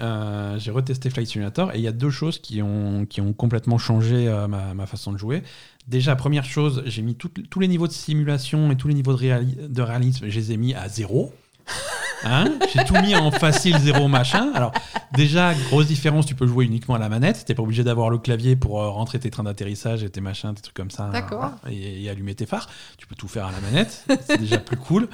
j'ai 0.58 0.72
retesté 0.72 1.12
Flight 1.12 1.28
Simulator 1.28 1.72
et 1.74 1.78
il 1.78 1.84
y 1.84 1.88
a 1.88 1.92
deux 1.92 2.10
choses 2.10 2.40
qui 2.40 2.63
ont, 2.63 3.06
qui 3.06 3.22
ont 3.22 3.32
complètement 3.34 3.78
changé 3.78 4.26
ma, 4.50 4.74
ma, 4.74 4.86
façon 4.88 5.12
de 5.12 5.18
jouer. 5.18 5.44
Déjà, 5.88 6.16
première 6.16 6.46
chose, 6.46 6.82
j'ai 6.88 7.04
mis 7.04 7.16
tous 7.16 7.60
les 7.60 7.68
niveaux 7.68 7.88
de 7.88 7.94
simulation 7.94 8.72
et 8.72 8.76
tous 8.76 8.88
les 8.88 8.96
niveaux 8.96 9.13
de, 9.13 9.68
de 9.68 9.82
réalisme, 9.84 10.28
je 10.28 10.40
les 10.40 10.52
ai 10.52 10.58
mis 10.58 10.74
à 10.74 10.90
zéro. 10.90 11.32
Hein 12.23 12.58
J'ai 12.73 12.84
tout 12.84 12.95
mis 12.95 13.15
en 13.15 13.32
facile, 13.32 13.77
zéro 13.77 14.08
machin. 14.08 14.51
Alors, 14.53 14.71
déjà, 15.13 15.53
grosse 15.53 15.88
différence, 15.88 16.25
tu 16.25 16.36
peux 16.36 16.47
jouer 16.47 16.65
uniquement 16.65 16.95
à 16.95 16.99
la 16.99 17.10
manette. 17.10 17.45
T'es 17.45 17.53
pas 17.53 17.63
obligé 17.63 17.84
d'avoir 17.84 18.10
le 18.10 18.17
clavier 18.17 18.56
pour 18.56 18.82
euh, 18.82 18.89
rentrer 18.89 19.19
tes 19.19 19.30
trains 19.30 19.43
d'atterrissage 19.43 20.03
et 20.03 20.10
tes 20.10 20.21
machins, 20.21 20.53
des 20.53 20.62
trucs 20.62 20.75
comme 20.75 20.91
ça. 20.91 21.10
D'accord. 21.10 21.51
Et, 21.69 22.10
allumer 22.10 22.36
tes 22.36 22.45
phares. 22.45 22.69
Tu 22.97 23.08
peux 23.08 23.15
tout 23.15 23.27
faire 23.27 23.45
à 23.45 23.51
la 23.51 23.60
manette. 23.60 24.06
C'est 24.27 24.39
déjà 24.39 24.58
plus 24.58 24.77
cool. 24.77 25.08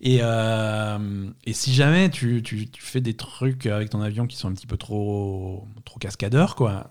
Et, 0.00 0.18
euh, 0.22 1.28
et, 1.44 1.52
si 1.52 1.72
jamais 1.72 2.10
tu, 2.10 2.42
tu, 2.42 2.68
tu, 2.68 2.82
fais 2.82 3.00
des 3.00 3.14
trucs 3.14 3.66
avec 3.66 3.90
ton 3.90 4.00
avion 4.00 4.26
qui 4.26 4.36
sont 4.36 4.48
un 4.48 4.52
petit 4.52 4.66
peu 4.66 4.76
trop, 4.76 5.68
trop 5.84 5.98
cascadeurs, 6.00 6.56
quoi, 6.56 6.88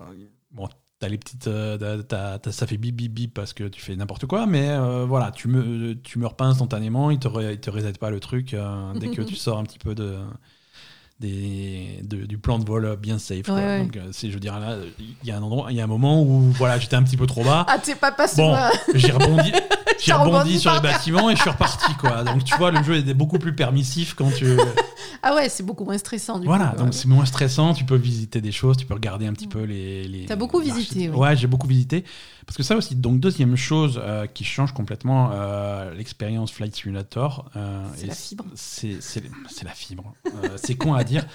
T'as 1.02 1.08
les 1.08 1.18
petites, 1.18 1.48
euh, 1.48 2.04
ça 2.52 2.68
fait 2.68 2.78
bip 2.78 2.96
bip 2.96 3.12
bip 3.12 3.34
parce 3.34 3.54
que 3.54 3.64
tu 3.64 3.82
fais 3.82 3.96
n'importe 3.96 4.28
quoi, 4.28 4.46
mais 4.46 4.70
euh, 4.70 5.04
voilà, 5.08 5.32
tu 5.32 5.48
me, 5.48 5.96
tu 5.96 6.20
meurs 6.20 6.36
pas 6.36 6.46
instantanément, 6.46 7.10
il 7.10 7.18
te, 7.18 7.28
il 7.52 7.60
te 7.60 7.72
reset 7.72 7.94
pas 7.94 8.12
le 8.12 8.20
truc 8.20 8.54
euh, 8.54 8.94
dès 8.94 9.08
que 9.08 9.24
tu 9.24 9.36
sors 9.36 9.58
un 9.58 9.64
petit 9.64 9.80
peu 9.80 9.96
de, 9.96 10.20
des, 11.20 12.02
du 12.04 12.38
plan 12.38 12.60
de 12.60 12.66
vol 12.66 12.98
bien 12.98 13.18
safe. 13.18 13.48
Donc, 13.48 13.98
je 14.22 14.28
veux 14.28 14.40
dire, 14.40 14.60
là, 14.60 14.76
il 15.00 15.28
y 15.28 15.32
a 15.32 15.38
un 15.38 15.42
endroit, 15.42 15.72
il 15.72 15.78
y 15.78 15.82
a 15.82 15.84
un 15.84 15.88
moment 15.88 16.22
où 16.22 16.52
voilà, 16.52 16.78
j'étais 16.78 16.98
un 16.98 17.02
petit 17.02 17.18
peu 17.18 17.26
trop 17.26 17.44
bas. 17.44 17.66
Ah, 17.68 17.80
t'es 17.80 17.96
pas 17.96 18.12
passé. 18.12 18.40
Bon, 18.40 18.56
j'ai 18.94 19.12
rebondi, 19.12 19.52
j'ai 20.00 20.14
rebondi 20.14 20.60
sur 20.60 20.72
les 20.72 20.82
bâtiments 20.82 21.32
et 21.32 21.36
je 21.36 21.42
suis 21.42 21.50
reparti, 21.50 21.96
quoi. 21.96 22.24
Donc, 22.24 22.44
tu 22.44 22.56
vois, 22.58 22.70
le 22.70 22.84
jeu 22.84 22.98
est 22.98 23.14
beaucoup 23.16 23.40
plus 23.40 23.56
permissif 23.56 24.14
quand 24.14 24.30
tu. 24.30 24.46
Ah 25.24 25.36
ouais, 25.36 25.50
c'est 25.50 25.64
beaucoup 25.64 25.84
moins 25.84 25.98
stressant 25.98 26.40
du 26.40 26.48
voilà, 26.48 26.74
donc 26.78 26.94
c'est 26.94 27.08
moins 27.08 27.26
stressant, 27.26 27.74
tu 27.74 27.86
peux 27.86 27.96
visiter 27.96 28.42
des 28.42 28.52
choses, 28.52 28.78
tu 28.78 28.86
peux 28.86 28.94
regarder 28.94 29.28
un 29.28 29.34
petit 29.34 29.48
peu 29.48 29.64
les... 29.64 30.08
les 30.08 30.26
T'as 30.26 30.36
beaucoup 30.36 30.60
visité, 30.60 31.10
oui. 31.10 31.16
Ouais, 31.16 31.36
j'ai 31.36 31.48
beaucoup 31.48 31.68
visité. 31.68 32.04
Parce 32.46 32.58
que 32.58 32.64
ça 32.64 32.76
aussi, 32.76 32.96
donc 32.96 33.20
deuxième 33.20 33.56
chose 33.56 34.02
euh, 34.04 34.26
qui 34.26 34.44
change 34.44 34.74
complètement 34.74 35.30
euh, 35.32 35.94
l'expérience 35.94 36.52
Flight 36.52 36.76
Simulator. 36.76 37.50
Euh, 37.56 37.86
c'est 37.96 38.08
la 38.08 38.16
fibre. 38.16 38.46
C'est 38.56 39.64
la 39.64 39.72
fibre. 39.72 40.14
c'est 40.58 40.76
con 40.76 40.94
à 40.94 41.04
dire. 41.04 41.26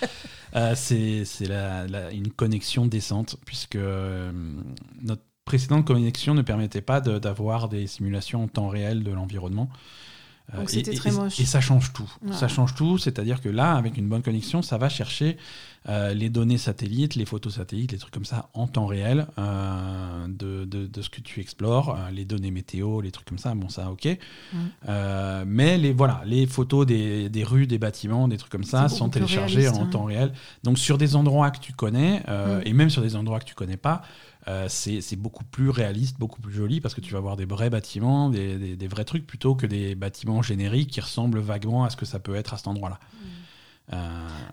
c'est 0.75 1.25
une 2.13 2.33
connexion 2.33 2.87
décente, 2.87 3.37
puisque 3.45 3.79
notre 5.01 5.23
précédente 5.45 5.87
connexion 5.87 6.35
ne 6.35 6.43
permettait 6.43 6.81
pas 6.81 7.01
d'avoir 7.01 7.69
des 7.69 7.87
simulations 7.87 8.43
en 8.43 8.49
temps 8.49 8.69
réel 8.69 9.05
de 9.05 9.13
l'environnement. 9.13 9.71
Euh, 10.55 10.59
Donc 10.59 10.71
c'était 10.71 10.95
très 10.95 11.11
moche. 11.11 11.41
Et, 11.41 11.45
ça 11.45 11.61
change 11.61 11.93
tout. 11.93 12.11
Ça 12.31 12.49
change 12.49 12.75
tout, 12.75 12.99
c'est-à-dire 12.99 13.41
que 13.41 13.49
là, 13.49 13.75
avec 13.75 13.97
une 13.97 14.09
bonne 14.09 14.23
connexion, 14.23 14.63
ça 14.63 14.79
va 14.79 14.89
chercher 14.89 15.37
euh, 15.89 16.15
les 16.15 16.31
données 16.31 16.59
satellites, 16.59 17.15
les 17.15 17.25
photos 17.25 17.55
satellites, 17.55 17.93
les 17.93 17.99
trucs 17.99 18.13
comme 18.13 18.25
ça 18.25 18.49
en 18.55 18.67
temps 18.67 18.87
réel 18.87 19.27
euh, 19.39 20.27
de, 20.29 20.65
de, 20.65 21.03
ce 21.03 21.11
que 21.11 21.21
tu 21.21 21.41
explores, 21.41 21.97
les 22.13 22.25
données 22.25 22.51
météo, 22.51 23.01
les 23.01 23.11
trucs 23.11 23.27
comme 23.27 23.39
ça. 23.39 23.55
Bon, 23.55 23.69
ça, 23.69 23.91
ok. 23.91 24.09
mais 25.47 25.79
les 25.79 25.93
voilà, 25.93 26.23
les 26.25 26.47
photos 26.47 26.87
des, 26.87 27.29
des, 27.29 27.45
rues, 27.45 27.67
des 27.67 27.79
bâtiments, 27.79 28.29
des 28.29 28.37
trucs 28.37 28.53
comme 28.53 28.65
ça 28.65 28.89
sont 28.89 29.09
téléchargées 29.09 29.69
en 29.69 29.87
temps 29.87 30.05
réel. 30.05 30.33
Donc 30.63 30.79
sur 30.79 30.99
des 30.99 31.17
endroits 31.17 31.51
que 31.51 31.61
tu 31.61 31.73
connais 31.73 32.23
et 32.65 32.73
même 32.73 32.91
sur 32.91 33.03
des 33.03 33.17
endroits 33.17 33.41
que 33.41 33.47
tu 33.47 33.55
connais 33.55 33.77
pas. 33.77 34.03
Euh, 34.49 34.67
c'est 34.69 35.17
beaucoup 35.17 35.45
plus 35.45 35.71
réaliste, 35.71 36.19
beaucoup 36.19 36.41
plus 36.41 36.53
joli, 36.53 36.81
parce 36.81 36.95
que 36.95 37.01
tu 37.01 37.13
vas 37.13 37.21
voir 37.21 37.37
des 37.37 37.47
vrais 37.47 37.71
bâtiments, 37.71 38.31
des, 38.31 38.89
vrais 38.89 39.05
trucs, 39.05 39.27
plutôt 39.27 39.57
que 39.57 39.67
des 39.67 39.95
bâtiments 39.95 40.41
génériques 40.41 40.91
qui 40.91 41.01
ressemblent 41.01 41.41
vaguement 41.41 41.85
à 41.85 41.91
ce 41.91 41.97
que 41.97 42.07
ça 42.07 42.21
peut 42.21 42.37
être 42.37 42.55
à 42.55 42.57
cet 42.57 42.69
endroit-là. 42.69 43.01
Mm. 43.93 43.97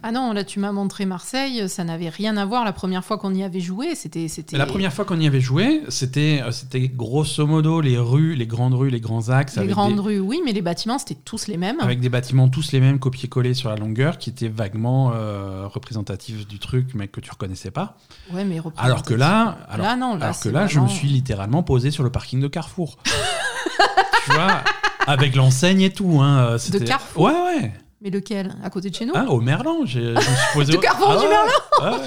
Ah 0.06 0.12
non, 0.12 0.34
là 0.34 0.44
tu 0.44 0.60
m'as 0.60 0.74
montré 0.74 1.06
Marseille, 1.06 1.70
ça 1.70 1.86
n'avait 1.86 2.10
rien 2.10 2.36
à 2.36 2.46
voir 2.46 2.66
la 2.66 2.74
première 2.74 3.06
fois 3.06 3.18
qu'on 3.18 3.34
y 3.34 3.42
avait 3.42 3.62
joué. 3.62 3.96
C'était, 3.96 4.28
c'était... 4.28 4.58
La 4.58 4.66
première 4.66 4.92
fois 4.92 5.06
qu'on 5.06 5.20
y 5.20 5.26
avait 5.26 5.40
joué, 5.40 5.82
c'était, 5.88 6.42
euh, 6.44 6.52
c'était 6.52 6.90
grosso 6.90 7.48
modo 7.48 7.80
les 7.80 7.98
rues, 7.98 8.36
les 8.36 8.46
grandes 8.46 8.74
rues, 8.74 8.90
les 8.90 9.00
grands 9.00 9.30
axes. 9.30 9.58
Les 9.58 9.68
grandes 9.68 10.00
rues, 10.00 10.20
oui, 10.20 10.42
mais 10.44 10.52
les 10.52 10.62
bâtiments 10.62 11.00
c'était 11.00 11.16
tous 11.24 11.48
les 11.48 11.56
mêmes. 11.56 11.80
Avec 11.80 12.02
des 12.02 12.10
bâtiments 12.10 12.50
tous 12.50 12.74
les 12.74 12.82
mêmes, 12.82 13.00
copiés-collés 13.00 13.54
sur 13.54 13.70
la 13.70 13.78
longueur, 13.78 14.18
qui 14.18 14.30
étaient 14.30 14.50
vaguement 14.50 15.14
euh, 15.14 15.68
représentatifs 15.68 16.48
du 16.48 16.60
truc, 16.60 16.90
mais 16.94 17.08
que 17.08 17.22
tu 17.22 17.32
reconnaissais 17.32 17.72
pas. 17.72 17.98
Ouais, 18.34 18.44
mais 18.44 18.62
alors 18.78 19.04
que 19.04 19.14
là, 19.14 19.58
alors, 19.70 19.96
non, 19.96 20.20
alors 20.20 20.38
que 20.38 20.50
là, 20.50 20.68
je 20.68 20.80
me 20.80 20.88
suis 20.88 21.08
littéralement 21.08 21.64
posé 21.64 21.92
sur 21.92 22.04
le 22.04 22.10
parking 22.10 22.42
de 22.42 22.48
Carrefour. 22.50 22.98
tu 24.26 24.32
vois, 24.32 24.64
avec 25.08 25.36
l'enseigne 25.36 25.82
et 25.82 25.92
tout. 25.92 26.20
Hein, 26.22 26.58
de 26.58 26.80
Carrefour. 26.80 27.24
Ouais, 27.24 27.32
ouais. 27.32 27.72
Mais 28.04 28.10
lequel? 28.10 28.54
À 28.62 28.70
côté 28.70 28.90
de 28.90 28.96
chez 28.96 29.06
nous? 29.06 29.14
Ah, 29.16 29.26
au 29.30 29.40
Merlan. 29.40 29.86
Je 29.86 30.00
me 30.00 30.20
suis 30.20 30.36
posé. 30.54 30.78
Carrefour 30.78 31.12
ah 31.12 31.18
du 31.18 31.28
Merlan 31.28 32.02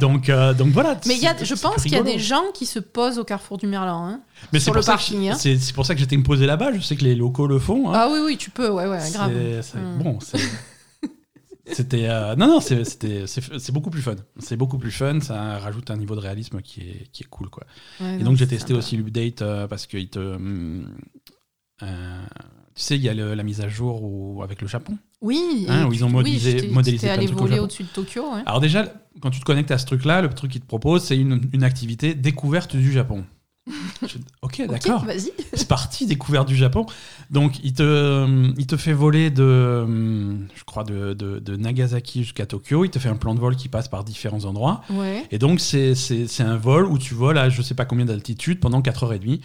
donc, 0.00 0.28
euh, 0.28 0.52
donc 0.54 0.68
voilà. 0.68 1.00
Mais 1.06 1.16
y 1.16 1.26
a, 1.26 1.34
je 1.42 1.54
pense 1.54 1.82
qu'il 1.82 1.92
y 1.92 1.96
a 1.96 2.02
des 2.02 2.18
gens 2.18 2.44
qui 2.52 2.66
se 2.66 2.78
posent 2.78 3.18
au 3.18 3.24
carrefour 3.24 3.56
du 3.58 3.66
Merlan. 3.66 4.06
Hein, 4.06 4.20
mais 4.52 4.60
sur 4.60 4.74
le 4.74 4.82
parking. 4.82 5.30
Hein. 5.30 5.34
C'est 5.34 5.72
pour 5.72 5.86
ça 5.86 5.94
que 5.94 6.00
j'étais 6.00 6.16
me 6.16 6.22
poser 6.22 6.46
là-bas. 6.46 6.72
Je 6.72 6.80
sais 6.80 6.96
que 6.96 7.02
les 7.02 7.14
locaux 7.14 7.46
le 7.46 7.58
font. 7.58 7.88
Hein. 7.88 7.94
Ah 7.96 8.08
oui, 8.12 8.20
oui, 8.24 8.36
tu 8.36 8.50
peux. 8.50 8.68
Ouais, 8.68 8.86
ouais, 8.86 8.98
grave. 9.12 9.32
Hmm. 9.32 10.02
Bon, 10.02 10.18
C'était. 11.72 12.08
Euh, 12.08 12.36
non, 12.36 12.46
non, 12.46 12.60
c'est 12.60 13.72
beaucoup 13.72 13.90
plus 13.90 14.02
fun. 14.02 14.16
C'est 14.38 14.56
beaucoup 14.56 14.78
plus 14.78 14.92
fun. 14.92 15.20
Ça 15.20 15.58
rajoute 15.58 15.90
un 15.90 15.96
niveau 15.96 16.14
de 16.14 16.20
réalisme 16.20 16.60
qui 16.60 16.82
est, 16.82 17.08
qui 17.10 17.24
est 17.24 17.28
cool. 17.28 17.48
Quoi. 17.48 17.64
Et 18.00 18.22
donc, 18.22 18.36
j'ai 18.36 18.46
testé 18.46 18.72
aussi 18.74 18.96
l'update 18.96 19.42
euh, 19.42 19.66
parce 19.66 19.86
qu'il 19.86 20.08
te. 20.08 20.18
Hum, 20.18 20.94
tu 22.76 22.82
sais, 22.82 22.96
il 22.96 23.02
y 23.02 23.08
a 23.08 23.14
la 23.14 23.42
mise 23.42 23.62
à 23.62 23.68
jour 23.68 24.42
avec 24.44 24.60
le 24.60 24.68
Japon. 24.68 24.98
Oui. 25.22 25.64
Hein, 25.66 25.86
où 25.86 25.94
ils 25.94 26.04
ont 26.04 26.10
modélisé, 26.10 26.60
oui, 26.60 26.68
modélisé 26.68 27.08
allé 27.08 27.26
voler 27.26 27.58
au-dessus 27.58 27.84
de 27.84 27.88
Tokyo. 27.88 28.22
Alors 28.44 28.60
déjà, 28.60 28.92
quand 29.22 29.30
tu 29.30 29.40
te 29.40 29.46
connectes 29.46 29.70
à 29.70 29.78
ce 29.78 29.86
truc-là, 29.86 30.20
le 30.20 30.28
truc 30.28 30.52
qu'il 30.52 30.60
te 30.60 30.66
propose, 30.66 31.02
c'est 31.02 31.16
une, 31.16 31.64
activité 31.64 32.14
découverte 32.14 32.76
du 32.76 32.92
Japon. 32.92 33.24
ok, 34.42 34.66
d'accord. 34.68 35.06
vas-y. 35.06 35.32
c'est 35.54 35.66
parti, 35.66 36.04
découverte 36.04 36.46
du 36.46 36.54
Japon. 36.54 36.84
Donc, 37.30 37.58
il 37.64 37.72
te, 37.72 38.52
il 38.58 38.66
te 38.66 38.76
fait 38.76 38.92
voler 38.92 39.30
de, 39.30 39.86
je 40.54 40.64
crois, 40.64 40.84
de, 40.84 41.14
de, 41.14 41.56
Nagasaki 41.56 42.24
jusqu'à 42.24 42.44
Tokyo. 42.44 42.84
Il 42.84 42.90
te 42.90 42.98
fait 42.98 43.08
un 43.08 43.16
plan 43.16 43.34
de 43.34 43.40
vol 43.40 43.56
qui 43.56 43.70
passe 43.70 43.88
par 43.88 44.04
différents 44.04 44.44
endroits. 44.44 44.82
Ouais. 44.90 45.24
Et 45.30 45.38
donc, 45.38 45.60
c'est 45.60 45.94
un 46.40 46.56
vol 46.58 46.84
où 46.84 46.98
tu 46.98 47.14
voles 47.14 47.38
à 47.38 47.48
je 47.48 47.62
sais 47.62 47.74
pas 47.74 47.86
combien 47.86 48.04
d'altitude 48.04 48.60
pendant 48.60 48.82
4h30. 48.82 49.40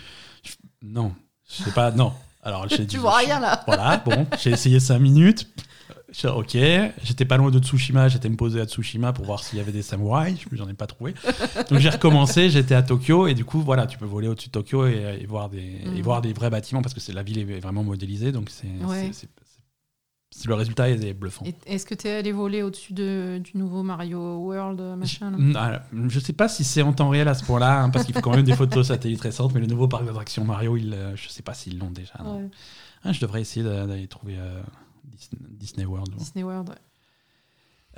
Non, 0.83 1.13
je 1.49 1.63
sais 1.63 1.71
pas, 1.71 1.91
non. 1.91 2.11
Alors, 2.43 2.67
tu 2.89 2.97
vois 2.97 3.17
rien 3.17 3.39
là. 3.39 3.63
Voilà, 3.65 3.97
bon, 3.97 4.25
j'ai 4.41 4.51
essayé 4.51 4.79
5 4.79 4.99
minutes. 4.99 5.47
Ok, 6.25 6.57
j'étais 7.03 7.23
pas 7.23 7.37
loin 7.37 7.51
de 7.51 7.59
Tsushima, 7.59 8.09
j'étais 8.09 8.27
me 8.27 8.35
poser 8.35 8.59
à 8.59 8.65
Tsushima 8.65 9.13
pour 9.13 9.23
voir 9.23 9.41
s'il 9.41 9.57
y 9.57 9.61
avait 9.61 9.71
des 9.71 9.81
samouraïs, 9.81 10.39
j'en 10.51 10.67
ai 10.67 10.73
pas 10.73 10.85
trouvé. 10.85 11.13
Donc 11.69 11.79
j'ai 11.79 11.89
recommencé, 11.89 12.49
j'étais 12.49 12.75
à 12.75 12.83
Tokyo 12.83 13.27
et 13.27 13.33
du 13.33 13.45
coup 13.45 13.61
voilà, 13.61 13.87
tu 13.87 13.97
peux 13.97 14.05
voler 14.05 14.27
au-dessus 14.27 14.49
de 14.49 14.51
Tokyo 14.51 14.87
et, 14.87 15.25
voir 15.25 15.47
des 15.47 15.59
et 15.85 15.99
mm. 15.99 16.01
voir 16.01 16.21
des 16.21 16.33
vrais 16.33 16.49
bâtiments 16.49 16.81
parce 16.81 16.93
que 16.93 17.11
la 17.13 17.23
ville 17.23 17.39
est 17.39 17.59
vraiment 17.61 17.83
modélisée, 17.83 18.33
donc 18.33 18.49
c'est 18.49 18.67
le 20.47 20.53
résultat 20.55 20.89
est 20.89 21.13
bluffant. 21.13 21.45
Est-ce 21.65 21.85
que 21.85 21.95
tu 21.95 22.07
es 22.07 22.17
allé 22.17 22.31
voler 22.31 22.63
au-dessus 22.63 22.93
de, 22.93 23.39
du 23.43 23.57
nouveau 23.57 23.83
Mario 23.83 24.37
World 24.37 24.81
machin 24.97 25.31
je, 25.37 25.53
ah, 25.57 25.83
je 26.07 26.19
sais 26.19 26.33
pas 26.33 26.47
si 26.47 26.63
c'est 26.63 26.81
en 26.81 26.93
temps 26.93 27.09
réel 27.09 27.27
à 27.27 27.33
ce 27.33 27.43
point-là, 27.43 27.83
hein, 27.83 27.89
parce 27.89 28.05
qu'il 28.05 28.15
faut 28.15 28.21
quand 28.21 28.35
même 28.35 28.43
des 28.43 28.55
photos 28.55 28.87
satellites 28.87 29.21
récentes, 29.21 29.53
mais 29.53 29.59
le 29.59 29.67
nouveau 29.67 29.87
parc 29.87 30.05
d'attractions 30.05 30.43
Mario, 30.43 30.77
il, 30.77 30.93
euh, 30.93 31.15
je 31.15 31.29
sais 31.29 31.43
pas 31.43 31.53
s'ils 31.53 31.77
l'ont 31.77 31.91
déjà. 31.91 32.13
Ah, 33.03 33.11
je 33.11 33.19
devrais 33.19 33.41
essayer 33.41 33.65
d'aller 33.65 34.07
trouver 34.07 34.35
euh, 34.37 34.61
Disney 35.59 35.85
World. 35.85 36.13
Disney 36.17 36.43
World, 36.43 36.69
ouais. 36.69 36.75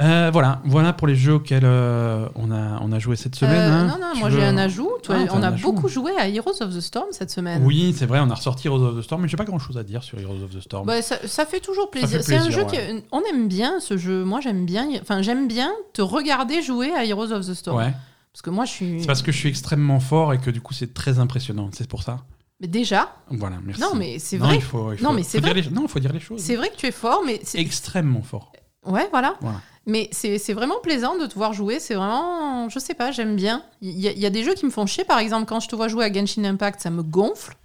Euh, 0.01 0.31
voilà, 0.33 0.59
voilà 0.65 0.91
pour 0.91 1.05
les 1.05 1.15
jeux 1.15 1.33
auxquels 1.33 1.65
euh, 1.65 2.27
on, 2.33 2.51
a, 2.51 2.79
on 2.81 2.91
a 2.91 2.97
joué 2.97 3.15
cette 3.15 3.35
semaine. 3.35 3.71
Euh, 3.71 3.73
hein. 3.73 3.87
Non, 3.87 3.99
non, 3.99 4.19
moi 4.19 4.31
j'ai 4.31 4.43
un 4.43 4.57
ajout. 4.57 4.89
Toi, 5.03 5.17
ah, 5.19 5.31
on 5.33 5.43
a 5.43 5.51
beaucoup 5.51 5.87
joué 5.87 6.11
à 6.17 6.27
Heroes 6.27 6.61
of 6.61 6.75
the 6.75 6.79
Storm 6.79 7.07
cette 7.11 7.29
semaine. 7.29 7.63
Oui, 7.63 7.93
c'est 7.95 8.07
vrai, 8.07 8.19
on 8.19 8.29
a 8.31 8.33
ressorti 8.33 8.67
Heroes 8.67 8.81
of 8.81 8.97
the 8.97 9.03
Storm, 9.03 9.21
mais 9.21 9.27
j'ai 9.27 9.37
pas 9.37 9.45
grand 9.45 9.59
chose 9.59 9.77
à 9.77 9.83
dire 9.83 10.03
sur 10.03 10.19
Heroes 10.19 10.43
of 10.43 10.49
the 10.49 10.61
Storm. 10.61 10.87
Bah, 10.87 11.01
ça, 11.03 11.45
fait 11.45 11.59
toujours 11.59 11.91
plaisir. 11.91 12.23
C'est 12.23 12.37
un 12.37 12.49
jeu 12.49 12.63
qu'on 12.63 13.21
aime 13.29 13.47
bien, 13.47 13.79
ce 13.79 13.97
jeu. 13.97 14.23
Moi 14.23 14.41
j'aime 14.41 14.65
bien, 14.65 14.87
enfin 14.99 15.21
j'aime 15.21 15.47
bien 15.47 15.71
te 15.93 16.01
regarder 16.01 16.63
jouer 16.63 16.91
à 16.91 17.05
Heroes 17.05 17.31
of 17.31 17.45
the 17.45 17.53
Storm. 17.53 17.77
Ouais. 17.77 17.93
Parce 18.31 18.41
que 18.41 18.49
moi 18.49 18.65
je 18.65 18.71
suis. 18.71 19.01
C'est 19.01 19.07
parce 19.07 19.21
que 19.21 19.31
je 19.31 19.37
suis 19.37 19.49
extrêmement 19.49 19.99
fort 19.99 20.33
et 20.33 20.39
que 20.39 20.49
du 20.49 20.59
coup 20.59 20.73
c'est 20.73 20.95
très 20.95 21.19
impressionnant. 21.19 21.69
C'est 21.71 21.87
pour 21.87 22.01
ça. 22.01 22.21
Mais 22.59 22.67
déjà. 22.67 23.15
Voilà, 23.29 23.57
merci. 23.63 23.79
Non, 23.79 23.93
mais 23.93 24.17
c'est 24.17 24.37
vrai. 24.37 24.55
il 24.55 24.61
faut, 24.61 24.93
non, 25.01 25.13
mais 25.13 25.21
c'est 25.21 25.39
vrai. 25.39 25.53
Non, 25.71 25.87
faut 25.87 25.99
dire 25.99 26.13
les 26.13 26.19
choses. 26.19 26.39
C'est 26.41 26.55
vrai 26.55 26.69
que 26.69 26.77
tu 26.77 26.87
es 26.87 26.91
fort, 26.91 27.21
mais. 27.23 27.39
Extrêmement 27.53 28.23
fort. 28.23 28.51
Ouais, 28.85 29.07
voilà. 29.11 29.35
voilà. 29.39 29.59
Mais 29.86 30.09
c'est 30.11 30.53
vraiment 30.53 30.79
plaisant 30.81 31.17
de 31.17 31.25
te 31.25 31.34
voir 31.34 31.53
jouer. 31.53 31.79
C'est 31.79 31.95
vraiment. 31.95 32.69
Je 32.69 32.79
sais 32.79 32.93
pas, 32.93 33.11
j'aime 33.11 33.36
bien. 33.36 33.63
Il 33.81 33.91
y, 33.91 34.07
y, 34.07 34.25
a 34.25 34.29
des 34.29 34.43
jeux 34.43 34.53
qui 34.53 34.65
me 34.65 34.71
font 34.71 34.86
chier. 34.86 35.03
Par 35.03 35.19
exemple, 35.19 35.45
quand 35.45 35.59
je 35.59 35.67
te 35.67 35.75
vois 35.75 35.89
jouer 35.89 36.05
à 36.05 36.13
Genshin 36.13 36.45
Impact, 36.45 36.79
ça 36.79 36.89
me 36.89 37.03
gonfle. 37.03 37.55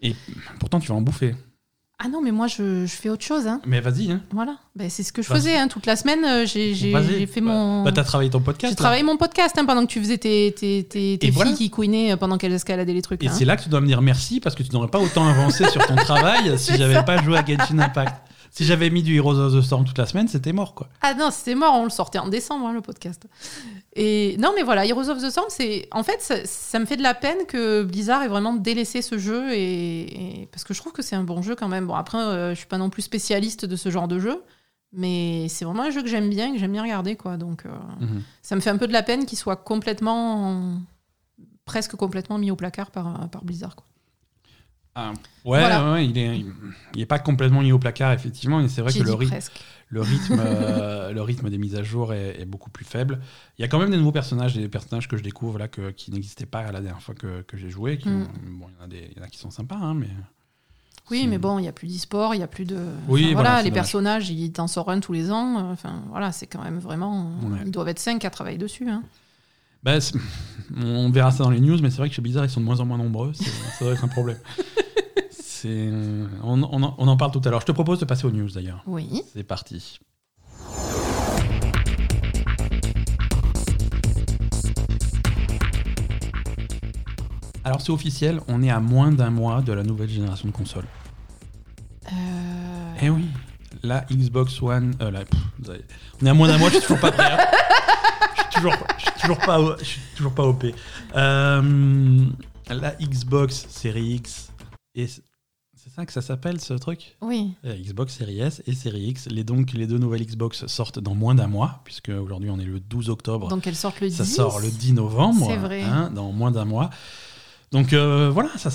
Et 0.00 0.14
pourtant, 0.60 0.78
tu 0.78 0.88
vas 0.88 0.94
en 0.94 1.00
bouffer. 1.00 1.34
Ah 2.00 2.06
non, 2.08 2.22
mais 2.22 2.30
moi, 2.30 2.46
je, 2.46 2.86
je 2.86 2.94
fais 2.94 3.08
autre 3.08 3.24
chose. 3.24 3.48
Hein. 3.48 3.60
Mais 3.66 3.80
vas-y. 3.80 4.12
Hein. 4.12 4.20
Voilà. 4.30 4.58
Ben, 4.76 4.88
c'est 4.88 5.02
ce 5.02 5.12
que 5.12 5.20
je 5.20 5.26
faisais 5.26 5.56
hein. 5.56 5.66
toute 5.66 5.84
la 5.84 5.96
semaine. 5.96 6.24
Euh, 6.24 6.46
j'ai 6.46 7.26
fait 7.26 7.40
mon. 7.40 7.82
Bah, 7.82 7.90
t'as 7.90 8.04
travaillé 8.04 8.30
ton 8.30 8.40
podcast. 8.40 8.72
J'ai 8.72 8.76
travaillé 8.76 9.02
mon 9.02 9.16
podcast 9.16 9.58
hein, 9.58 9.64
pendant 9.64 9.84
que 9.84 9.90
tu 9.90 10.00
faisais 10.00 10.18
tes, 10.18 10.54
tes, 10.56 10.84
tes, 10.84 11.18
tes 11.18 11.32
filles 11.32 11.56
qui 11.56 11.70
couinaient 11.70 12.12
euh, 12.12 12.16
pendant 12.16 12.38
qu'elles 12.38 12.52
escaladaient 12.52 12.92
les 12.92 13.02
trucs. 13.02 13.24
Et 13.24 13.28
c'est 13.28 13.44
là 13.44 13.56
que 13.56 13.64
tu 13.64 13.68
dois 13.68 13.80
me 13.80 13.88
dire 13.88 14.00
merci 14.00 14.38
parce 14.38 14.54
que 14.54 14.62
tu 14.62 14.70
n'aurais 14.72 14.86
pas 14.86 15.00
autant 15.00 15.26
avancé 15.26 15.68
sur 15.70 15.84
ton 15.84 15.96
travail 15.96 16.56
si 16.58 16.76
j'avais 16.76 17.02
pas 17.02 17.20
joué 17.20 17.36
à 17.36 17.44
Genshin 17.44 17.80
Impact. 17.80 18.14
Si 18.58 18.64
j'avais 18.64 18.90
mis 18.90 19.04
du 19.04 19.14
Heroes 19.14 19.38
of 19.38 19.54
the 19.54 19.60
Storm 19.64 19.84
toute 19.84 19.98
la 19.98 20.06
semaine, 20.06 20.26
c'était 20.26 20.52
mort, 20.52 20.74
quoi. 20.74 20.88
Ah 21.00 21.14
non, 21.14 21.30
c'était 21.30 21.54
mort, 21.54 21.76
on 21.76 21.84
le 21.84 21.90
sortait 21.90 22.18
en 22.18 22.26
décembre, 22.26 22.66
hein, 22.66 22.72
le 22.72 22.80
podcast. 22.80 23.28
Et 23.94 24.34
non, 24.40 24.50
mais 24.56 24.64
voilà, 24.64 24.84
Heroes 24.84 25.10
of 25.10 25.22
the 25.22 25.30
Storm, 25.30 25.46
c'est. 25.48 25.86
En 25.92 26.02
fait, 26.02 26.20
ça, 26.44 26.78
me 26.80 26.84
fait 26.84 26.96
de 26.96 27.02
la 27.04 27.14
peine 27.14 27.46
que 27.46 27.84
Blizzard 27.84 28.20
ait 28.24 28.26
vraiment 28.26 28.54
délaissé 28.54 29.00
ce 29.00 29.16
jeu, 29.16 29.52
et, 29.54 30.48
parce 30.50 30.64
que 30.64 30.74
je 30.74 30.80
trouve 30.80 30.92
que 30.92 31.02
c'est 31.02 31.14
un 31.14 31.22
bon 31.22 31.40
jeu 31.40 31.54
quand 31.54 31.68
même. 31.68 31.86
Bon, 31.86 31.94
après, 31.94 32.18
euh, 32.18 32.50
je 32.50 32.56
suis 32.56 32.66
pas 32.66 32.78
non 32.78 32.90
plus 32.90 33.02
spécialiste 33.02 33.64
de 33.64 33.76
ce 33.76 33.90
genre 33.90 34.08
de 34.08 34.18
jeu, 34.18 34.42
mais 34.92 35.46
c'est 35.48 35.64
vraiment 35.64 35.84
un 35.84 35.90
jeu 35.90 36.02
que 36.02 36.08
j'aime 36.08 36.28
bien, 36.28 36.50
que 36.52 36.58
j'aime 36.58 36.72
bien 36.72 36.82
regarder, 36.82 37.14
quoi. 37.14 37.36
Donc, 37.36 37.64
euh, 37.64 37.68
mhm. 38.00 38.22
ça 38.42 38.56
me 38.56 38.60
fait 38.60 38.70
un 38.70 38.76
peu 38.76 38.88
de 38.88 38.92
la 38.92 39.04
peine 39.04 39.24
qu'il 39.24 39.38
soit 39.38 39.54
complètement. 39.54 40.80
presque 41.64 41.94
complètement 41.94 42.38
mis 42.38 42.50
au 42.50 42.56
placard 42.56 42.90
par, 42.90 43.30
par 43.30 43.44
Blizzard, 43.44 43.76
quoi. 43.76 43.86
Ah, 44.94 45.12
ouais, 45.44 46.06
il, 46.06 46.18
est, 46.18 46.44
il 46.94 47.00
est 47.00 47.06
pas 47.06 47.18
complètement 47.18 47.60
mis 47.60 47.72
au 47.72 47.78
placard, 47.78 48.12
effectivement, 48.12 48.60
mais 48.60 48.68
c'est 48.68 48.80
vrai 48.80 48.92
que 48.92 48.98
le, 48.98 49.04
le, 49.90 50.00
rythme, 50.00 50.36
euh, 50.40 51.12
le 51.12 51.22
rythme 51.22 51.50
des 51.50 51.58
mises 51.58 51.76
à 51.76 51.82
jour 51.82 52.12
est, 52.12 52.44
beaucoup 52.44 52.70
plus 52.70 52.84
faible. 52.84 53.20
Il 53.58 53.62
y 53.62 53.64
a 53.64 53.68
quand 53.68 53.78
même 53.78 53.90
des 53.90 53.96
nouveaux 53.96 54.12
personnages, 54.12 54.54
des 54.54 54.68
personnages 54.68 55.08
que 55.08 55.16
je 55.16 55.22
découvre 55.22 55.58
là, 55.58 55.68
que, 55.68 55.90
qui 55.90 56.10
n'existaient 56.10 56.46
pas 56.46 56.70
la 56.72 56.80
dernière 56.80 57.02
fois 57.02 57.14
que, 57.14 57.42
que 57.42 57.56
j'ai 57.56 57.70
joué. 57.70 57.98
Qui, 57.98 58.08
mm. 58.08 58.26
bon, 58.58 58.66
il 58.68 58.74
y, 58.74 58.82
en 58.82 58.84
a 58.84 58.88
des, 58.88 59.12
y 59.16 59.20
en 59.20 59.24
a 59.24 59.28
qui 59.28 59.38
sont 59.38 59.50
sympas, 59.50 59.78
hein, 59.80 59.94
mais. 59.94 60.08
Oui, 61.10 61.26
mais 61.26 61.38
bon, 61.38 61.58
il 61.58 61.62
n'y 61.62 61.68
a 61.68 61.72
plus 61.72 61.86
d'e-sport, 61.86 62.34
il 62.34 62.38
n'y 62.38 62.44
a 62.44 62.48
plus 62.48 62.66
de. 62.66 62.78
Oui, 63.08 63.32
voilà, 63.32 63.62
les 63.62 63.70
personnages, 63.70 64.28
ils 64.28 64.52
t'en 64.52 64.66
sortent 64.66 64.90
un 64.90 65.00
tous 65.00 65.14
les 65.14 65.30
ans. 65.30 65.70
Enfin, 65.70 66.02
voilà, 66.10 66.32
c'est 66.32 66.46
quand 66.46 66.62
même 66.62 66.78
vraiment. 66.78 67.32
Ils 67.64 67.70
doivent 67.70 67.88
être 67.88 67.98
cinq 67.98 68.24
à 68.24 68.30
travailler 68.30 68.58
dessus. 68.58 68.90
Hein. 68.90 69.02
Bah, 69.82 69.98
on 70.76 71.10
verra 71.10 71.30
ça 71.30 71.44
dans 71.44 71.50
les 71.50 71.60
news, 71.60 71.78
mais 71.80 71.90
c'est 71.90 71.98
vrai 71.98 72.08
que 72.08 72.14
chez 72.14 72.22
Blizzard, 72.22 72.44
ils 72.44 72.50
sont 72.50 72.60
de 72.60 72.66
moins 72.66 72.80
en 72.80 72.86
moins 72.86 72.98
nombreux. 72.98 73.32
Ça 73.34 73.84
doit 73.84 73.94
être 73.94 74.04
un 74.04 74.08
problème. 74.08 74.38
On, 75.64 76.62
on, 76.62 77.08
en 77.08 77.16
parle 77.16 77.32
tout 77.32 77.40
à 77.44 77.50
l'heure. 77.50 77.60
Je 77.60 77.66
te 77.66 77.72
propose 77.72 77.98
de 77.98 78.04
passer 78.04 78.26
aux 78.26 78.30
news 78.30 78.48
d'ailleurs. 78.48 78.80
Oui. 78.86 79.24
C'est 79.34 79.42
parti. 79.42 79.98
Alors 87.64 87.80
c'est 87.80 87.90
officiel, 87.90 88.40
on 88.48 88.62
est 88.62 88.70
à 88.70 88.80
moins 88.80 89.10
d'un 89.10 89.30
mois 89.30 89.60
de 89.60 89.72
la 89.72 89.82
nouvelle 89.82 90.08
génération 90.08 90.48
de 90.48 90.52
consoles. 90.52 90.86
Euh... 92.06 92.10
Eh 93.02 93.10
oui, 93.10 93.26
la 93.82 94.06
Xbox 94.10 94.62
One. 94.62 94.94
Euh, 95.02 95.10
on 96.22 96.26
est 96.26 96.30
à 96.30 96.34
moins 96.34 96.48
d'un 96.48 96.56
mois, 96.56 96.68
je 96.68 96.74
suis 96.74 96.82
toujours 96.82 97.00
pas 97.00 97.10
prêt. 97.10 97.30
Hein. 97.30 97.44
Je 98.58 98.68
suis 98.68 98.70
toujours, 98.70 98.86
je 98.98 99.02
suis 99.02 99.20
toujours 99.20 99.38
pas, 99.38 99.76
je 99.78 99.84
suis 99.84 100.00
toujours 100.16 100.34
pas 100.34 100.44
OP. 100.44 100.64
Euh, 101.14 102.24
la 102.68 102.94
Xbox 102.96 103.66
Series 103.68 104.14
X 104.14 104.50
et 104.94 105.06
que 106.06 106.12
ça 106.12 106.22
s'appelle 106.22 106.60
ce 106.60 106.74
truc? 106.74 107.16
Oui. 107.20 107.54
Xbox 107.64 108.16
Series 108.16 108.40
S 108.40 108.62
et 108.66 108.74
Series 108.74 109.08
X. 109.08 109.26
Les, 109.26 109.44
donc, 109.44 109.72
les 109.72 109.86
deux 109.86 109.98
nouvelles 109.98 110.24
Xbox 110.24 110.66
sortent 110.66 110.98
dans 110.98 111.14
moins 111.14 111.34
d'un 111.34 111.48
mois, 111.48 111.80
puisque 111.84 112.10
aujourd'hui 112.10 112.50
on 112.50 112.58
est 112.58 112.64
le 112.64 112.80
12 112.80 113.10
octobre. 113.10 113.48
Donc 113.48 113.66
elles 113.66 113.76
sortent 113.76 114.00
le 114.00 114.08
10. 114.08 114.16
Ça 114.16 114.24
sort 114.24 114.60
le 114.60 114.70
10 114.70 114.94
novembre. 114.94 115.46
C'est 115.48 115.56
vrai. 115.56 115.82
Hein, 115.82 116.10
dans 116.14 116.32
moins 116.32 116.50
d'un 116.50 116.64
mois. 116.64 116.90
Donc 117.72 117.92
euh, 117.92 118.30
voilà, 118.30 118.50
ça, 118.56 118.70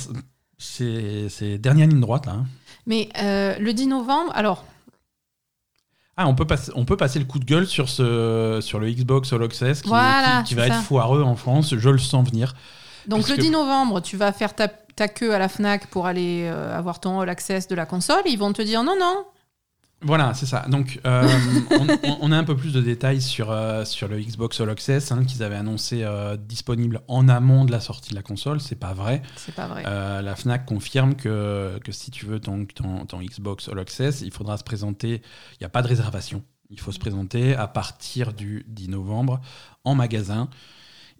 c'est 0.57 1.57
dernière 1.57 1.87
ligne 1.87 2.01
droite 2.01 2.25
là. 2.25 2.33
Hein. 2.33 2.45
Mais 2.85 3.09
euh, 3.21 3.57
le 3.59 3.73
10 3.73 3.87
novembre, 3.87 4.31
alors. 4.35 4.65
Ah, 6.15 6.27
on 6.27 6.35
peut, 6.35 6.45
passer, 6.45 6.71
on 6.75 6.85
peut 6.85 6.97
passer 6.97 7.17
le 7.17 7.25
coup 7.25 7.39
de 7.39 7.45
gueule 7.45 7.65
sur, 7.65 7.89
ce, 7.89 8.59
sur 8.61 8.79
le 8.79 8.91
Xbox 8.91 9.33
All 9.33 9.43
Access 9.43 9.81
qui, 9.81 9.89
qui, 10.45 10.55
va 10.55 10.67
être 10.67 10.81
foireux 10.81 11.23
en 11.23 11.35
France, 11.35 11.75
je 11.75 11.89
le 11.89 11.97
sens 11.97 12.29
venir. 12.29 12.53
Donc 13.07 13.27
le 13.27 13.35
10 13.35 13.49
novembre, 13.49 13.99
tu 13.99 14.15
vas 14.15 14.31
faire 14.31 14.55
ta 14.55 14.67
ta 14.95 15.07
queue 15.07 15.33
à 15.33 15.39
la 15.39 15.49
FNAC 15.49 15.87
pour 15.87 16.05
aller 16.05 16.43
euh, 16.45 16.77
avoir 16.77 16.99
ton 16.99 17.19
All 17.19 17.29
Access 17.29 17.67
de 17.67 17.75
la 17.75 17.85
console, 17.85 18.21
ils 18.25 18.37
vont 18.37 18.53
te 18.53 18.61
dire 18.61 18.83
non, 18.83 18.95
non. 18.99 19.25
Voilà, 20.03 20.33
c'est 20.33 20.45
ça. 20.45 20.65
Donc, 20.67 20.99
euh, 21.05 21.27
on, 22.21 22.31
a 22.31 22.37
un 22.37 22.43
peu 22.43 22.55
plus 22.55 22.73
de 22.73 22.81
détails 22.81 23.21
sur, 23.21 23.51
euh, 23.51 23.85
sur 23.85 24.07
le 24.07 24.19
Xbox 24.19 24.59
All 24.59 24.69
Access 24.69 25.11
hein, 25.11 25.23
qu'ils 25.23 25.43
avaient 25.43 25.55
annoncé 25.55 26.03
euh, 26.03 26.35
disponible 26.35 27.01
en 27.07 27.29
amont 27.29 27.63
de 27.65 27.71
la 27.71 27.79
sortie 27.79 28.11
de 28.11 28.15
la 28.15 28.21
console. 28.21 28.59
C'est 28.59 28.75
pas 28.75 28.93
vrai. 28.93 29.21
C'est 29.35 29.55
pas 29.55 29.67
vrai. 29.67 29.83
la 29.83 30.35
Fnac 30.35 30.65
confirme 30.65 31.15
que, 31.15 31.79
que 31.83 31.91
si 31.91 32.11
tu 32.11 32.25
veux 32.25 32.39
ton, 32.39 32.65
ton, 32.65 33.05
ton, 33.05 33.21
Xbox 33.21 33.69
All 33.69 33.79
Access, 33.79 34.21
il 34.21 34.31
faudra 34.31 34.57
se 34.57 34.63
présenter. 34.63 35.21
Il 35.53 35.57
n'y 35.61 35.65
a 35.65 35.69
pas 35.69 35.81
de 35.81 35.87
réservation. 35.87 36.43
Il 36.69 36.79
faut 36.79 36.91
se 36.91 36.99
présenter 36.99 37.55
à 37.55 37.67
partir 37.67 38.33
du 38.33 38.65
10 38.67 38.89
novembre 38.89 39.39
en 39.83 39.95
magasin. 39.95 40.49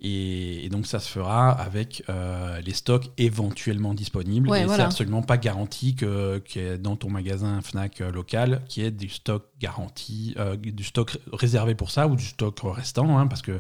Et, 0.06 0.68
donc 0.70 0.86
ça 0.86 1.00
se 1.00 1.10
fera 1.10 1.50
avec 1.50 2.04
euh, 2.10 2.60
les 2.60 2.74
stocks 2.74 3.10
éventuellement 3.18 3.94
disponibles. 3.94 4.54
et 4.54 4.68
c'est 4.68 4.82
absolument 4.82 5.22
pas 5.22 5.38
garanti 5.38 5.96
que, 5.96 6.40
que 6.40 6.76
dans 6.76 6.98
ton 6.98 7.10
magasin 7.10 7.62
Fnac 7.62 8.02
euh, 8.02 8.12
local, 8.12 8.62
qu'il 8.68 8.84
y 8.84 8.86
ait 8.86 8.92
du 8.92 9.08
stock 9.08 9.46
garanti, 9.62 10.36
euh, 10.38 10.58
du 10.58 10.84
stock 10.84 11.18
réservé 11.32 11.74
pour 11.74 11.90
ça 11.90 12.08
ou 12.08 12.18
du 12.18 12.26
stock 12.26 12.60
restant, 12.64 13.18
hein, 13.18 13.28
parce 13.28 13.42
que 13.42 13.60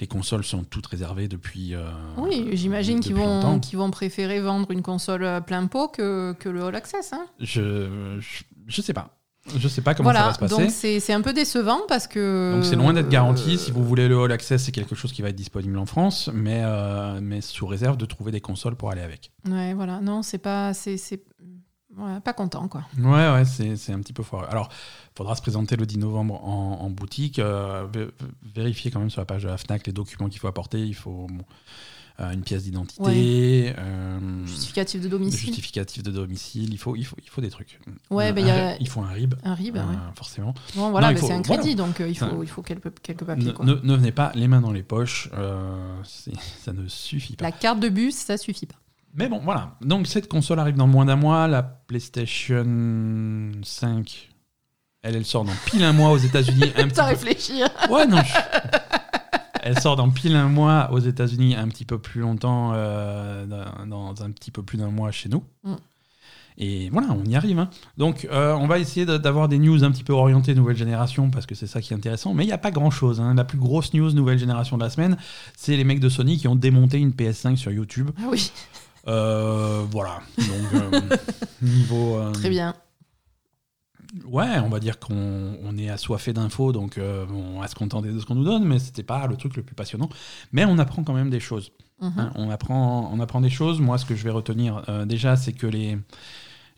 les 0.00 0.06
consoles 0.06 0.44
sont 0.44 0.64
toutes 0.64 0.86
réservées 0.86 1.28
depuis. 1.28 1.74
oui, 2.16 2.48
j'imagine 2.52 3.00
qu'ils 3.00 3.14
vont, 3.14 3.90
préférer 3.90 4.40
vendre 4.40 4.70
une 4.70 4.82
console 4.82 5.42
plein 5.46 5.66
pot 5.66 5.88
que, 5.88 6.32
que 6.32 6.48
le 6.48 6.64
All 6.64 6.74
Access. 6.74 7.12
Hein. 7.12 7.26
je, 7.40 8.18
je, 8.20 8.42
je 8.66 8.80
sais 8.80 8.94
pas. 8.94 9.10
Je 9.56 9.68
sais 9.68 9.82
pas 9.82 9.94
comment 9.94 10.12
ça 10.12 10.26
va 10.26 10.34
se 10.34 10.38
passer. 10.38 10.56
Donc 10.56 10.70
c'est 10.70 11.12
un 11.12 11.20
peu 11.20 11.32
décevant 11.32 11.80
parce 11.88 12.06
que. 12.06 12.54
Donc 12.54 12.64
c'est 12.64 12.76
loin 12.76 12.92
d'être 12.92 13.08
garanti. 13.08 13.58
Si 13.58 13.70
vous 13.70 13.84
voulez 13.84 14.08
le 14.08 14.18
All 14.22 14.32
Access, 14.32 14.64
c'est 14.64 14.72
quelque 14.72 14.94
chose 14.94 15.12
qui 15.12 15.22
va 15.22 15.28
être 15.28 15.36
disponible 15.36 15.78
en 15.78 15.86
France, 15.86 16.30
mais, 16.32 16.62
euh, 16.64 17.20
mais 17.22 17.40
sous 17.40 17.66
réserve 17.66 17.96
de 17.96 18.06
trouver 18.06 18.32
des 18.32 18.40
consoles 18.40 18.76
pour 18.76 18.90
aller 18.90 19.02
avec. 19.02 19.32
Ouais, 19.48 19.74
voilà. 19.74 20.00
Non, 20.00 20.22
c'est 20.22 20.38
pas. 20.38 20.72
C'est 20.72 20.96
ouais, 21.96 22.20
pas 22.20 22.32
content, 22.32 22.68
quoi. 22.68 22.84
Ouais, 22.98 23.32
ouais, 23.32 23.44
c'est 23.44 23.92
un 23.92 24.00
petit 24.00 24.12
peu 24.12 24.22
foireux. 24.22 24.46
Alors, 24.48 24.70
il 24.72 25.16
faudra 25.16 25.36
se 25.36 25.42
présenter 25.42 25.76
le 25.76 25.86
10 25.86 25.98
novembre 25.98 26.42
en, 26.44 26.80
en 26.80 26.90
boutique. 26.90 27.38
Euh, 27.38 27.86
vérifier 28.42 28.90
quand 28.90 29.00
même 29.00 29.10
sur 29.10 29.20
la 29.20 29.26
page 29.26 29.42
de 29.42 29.48
la 29.48 29.58
Fnac 29.58 29.86
les 29.86 29.92
documents 29.92 30.28
qu'il 30.28 30.40
faut 30.40 30.48
apporter. 30.48 30.80
Il 30.80 30.94
faut. 30.94 31.26
Euh, 31.30 31.42
une 32.18 32.42
pièce 32.42 32.62
d'identité, 32.62 33.74
euh, 33.76 34.46
justificatif 34.46 35.00
de 35.00 35.08
domicile. 35.08 35.40
Justificatif 35.40 36.02
de 36.02 36.10
domicile, 36.10 36.72
il 36.72 36.78
faut, 36.78 36.94
il 36.94 37.04
faut, 37.04 37.16
il 37.22 37.28
faut 37.28 37.40
des 37.40 37.50
trucs. 37.50 37.80
Ouais, 38.10 38.32
euh, 38.36 38.72
a... 38.72 38.76
Il 38.78 38.88
faut 38.88 39.00
un 39.00 39.08
RIB. 39.08 39.34
Un 39.42 39.54
RIB, 39.54 39.78
forcément. 40.14 40.54
Bon, 40.76 40.90
voilà, 40.90 41.16
c'est 41.16 41.32
un 41.32 41.42
crédit, 41.42 41.74
donc 41.74 42.00
il 42.00 42.16
faut, 42.16 42.42
il 42.42 42.48
faut 42.48 42.62
quelques, 42.62 43.00
quelques 43.02 43.24
papiers. 43.24 43.52
Ne, 43.62 43.74
ne, 43.74 43.96
venez 43.96 44.12
pas 44.12 44.30
les 44.34 44.48
mains 44.48 44.60
dans 44.60 44.72
les 44.72 44.82
poches, 44.82 45.30
ça 46.04 46.72
ne 46.72 46.86
suffit 46.88 47.36
pas. 47.36 47.44
La 47.44 47.52
carte 47.52 47.80
de 47.80 47.88
bus, 47.88 48.14
ça 48.14 48.36
suffit 48.36 48.66
pas. 48.66 48.76
Mais 49.14 49.28
bon, 49.28 49.40
voilà. 49.44 49.76
Donc 49.80 50.06
cette 50.06 50.28
console 50.28 50.58
arrive 50.58 50.74
dans 50.74 50.88
moins 50.88 51.04
d'un 51.04 51.16
mois. 51.16 51.46
La 51.46 51.62
PlayStation 51.62 53.52
5, 53.62 54.30
elle, 55.02 55.16
elle 55.16 55.24
sort 55.24 55.44
dans 55.44 55.52
pile 55.66 55.84
un 55.84 55.92
mois 55.92 56.10
aux 56.10 56.18
États-Unis. 56.18 56.72
T'as 56.94 57.04
réfléchi. 57.04 57.62
Ouais, 57.90 58.06
non. 58.06 58.18
elle 59.64 59.80
sort 59.80 59.96
dans 59.96 60.10
pile 60.10 60.36
un 60.36 60.48
mois 60.48 60.90
aux 60.92 60.98
États-Unis, 60.98 61.56
un 61.56 61.68
petit 61.68 61.86
peu 61.86 61.98
plus 61.98 62.20
longtemps, 62.20 62.72
euh, 62.74 63.46
dans, 63.86 64.14
un 64.22 64.30
petit 64.30 64.50
peu 64.50 64.62
plus 64.62 64.76
d'un 64.76 64.90
mois 64.90 65.10
chez 65.10 65.30
nous. 65.30 65.42
Mm. 65.64 65.74
Et 66.58 66.90
voilà, 66.90 67.08
on 67.12 67.24
y 67.24 67.34
arrive. 67.34 67.58
Hein. 67.58 67.70
Donc, 67.96 68.28
euh, 68.30 68.52
on 68.52 68.66
va 68.66 68.78
essayer 68.78 69.06
d'avoir 69.06 69.48
des 69.48 69.58
news 69.58 69.82
un 69.82 69.90
petit 69.90 70.04
peu 70.04 70.12
orientées 70.12 70.54
nouvelle 70.54 70.76
génération 70.76 71.30
parce 71.30 71.46
que 71.46 71.54
c'est 71.54 71.66
ça 71.66 71.80
qui 71.80 71.94
est 71.94 71.96
intéressant. 71.96 72.34
Mais 72.34 72.44
il 72.44 72.46
n'y 72.46 72.52
a 72.52 72.58
pas 72.58 72.70
grand 72.70 72.90
chose. 72.90 73.20
Hein. 73.20 73.34
La 73.34 73.44
plus 73.44 73.58
grosse 73.58 73.94
news 73.94 74.12
nouvelle 74.12 74.38
génération 74.38 74.76
de 74.76 74.82
la 74.84 74.90
semaine, 74.90 75.16
c'est 75.56 75.76
les 75.76 75.84
mecs 75.84 75.98
de 75.98 76.10
Sony 76.10 76.36
qui 76.36 76.46
ont 76.46 76.56
démonté 76.56 76.98
une 76.98 77.10
PS5 77.10 77.56
sur 77.56 77.72
YouTube. 77.72 78.10
Ah 78.18 78.26
oui. 78.30 78.52
Euh, 79.08 79.82
voilà. 79.90 80.20
Donc, 80.36 81.02
niveau. 81.62 82.20
Très 82.34 82.50
bien. 82.50 82.74
Ouais, 84.24 84.58
on 84.62 84.68
va 84.68 84.78
dire 84.78 85.00
qu'on 85.00 85.76
est 85.76 85.88
assoiffé 85.88 86.32
d'infos, 86.32 86.72
donc 86.72 86.98
euh, 86.98 87.26
on 87.30 87.60
va 87.60 87.66
se 87.66 87.74
contenter 87.74 88.12
de 88.12 88.20
ce 88.20 88.26
qu'on 88.26 88.36
nous 88.36 88.44
donne, 88.44 88.64
mais 88.64 88.78
c'était 88.78 89.02
pas 89.02 89.26
le 89.26 89.36
truc 89.36 89.56
le 89.56 89.62
plus 89.62 89.74
passionnant. 89.74 90.08
Mais 90.52 90.64
on 90.64 90.78
apprend 90.78 91.02
quand 91.02 91.14
même 91.14 91.30
des 91.30 91.40
choses. 91.40 91.72
Mhm. 92.00 92.12
Hein, 92.16 92.32
on, 92.36 92.50
apprend, 92.50 93.10
on 93.12 93.18
apprend 93.18 93.40
des 93.40 93.50
choses. 93.50 93.80
Moi, 93.80 93.98
ce 93.98 94.04
que 94.04 94.14
je 94.14 94.22
vais 94.22 94.30
retenir 94.30 94.84
euh, 94.88 95.04
déjà, 95.04 95.34
c'est 95.34 95.52
que 95.52 95.66
les, 95.66 95.98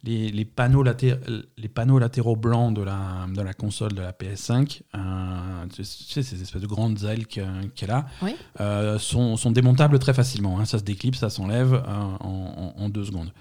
les, 0.02 0.44
panneaux 0.46 0.82
les 0.82 1.68
panneaux 1.68 1.98
latéraux 1.98 2.36
blancs 2.36 2.74
de 2.74 2.82
la, 2.82 3.26
de 3.34 3.42
la 3.42 3.52
console 3.52 3.92
de 3.92 4.00
la 4.00 4.12
PS5, 4.12 4.80
euh, 4.94 5.66
tu 5.74 5.84
sais, 5.84 6.22
ces 6.22 6.40
espèces 6.40 6.62
de 6.62 6.66
grandes 6.66 7.04
ailes 7.04 7.26
qu'elle 7.26 7.90
a, 7.90 8.98
sont, 8.98 9.36
sont, 9.36 9.50
démontables 9.50 9.98
très 9.98 10.14
facilement. 10.14 10.58
Hein. 10.58 10.64
Ça 10.64 10.78
se 10.78 10.84
déclipse, 10.84 11.18
ça 11.18 11.28
s'enlève 11.28 11.82
en, 11.86 12.72
en, 12.78 12.88
deux 12.88 13.04
secondes. 13.04 13.32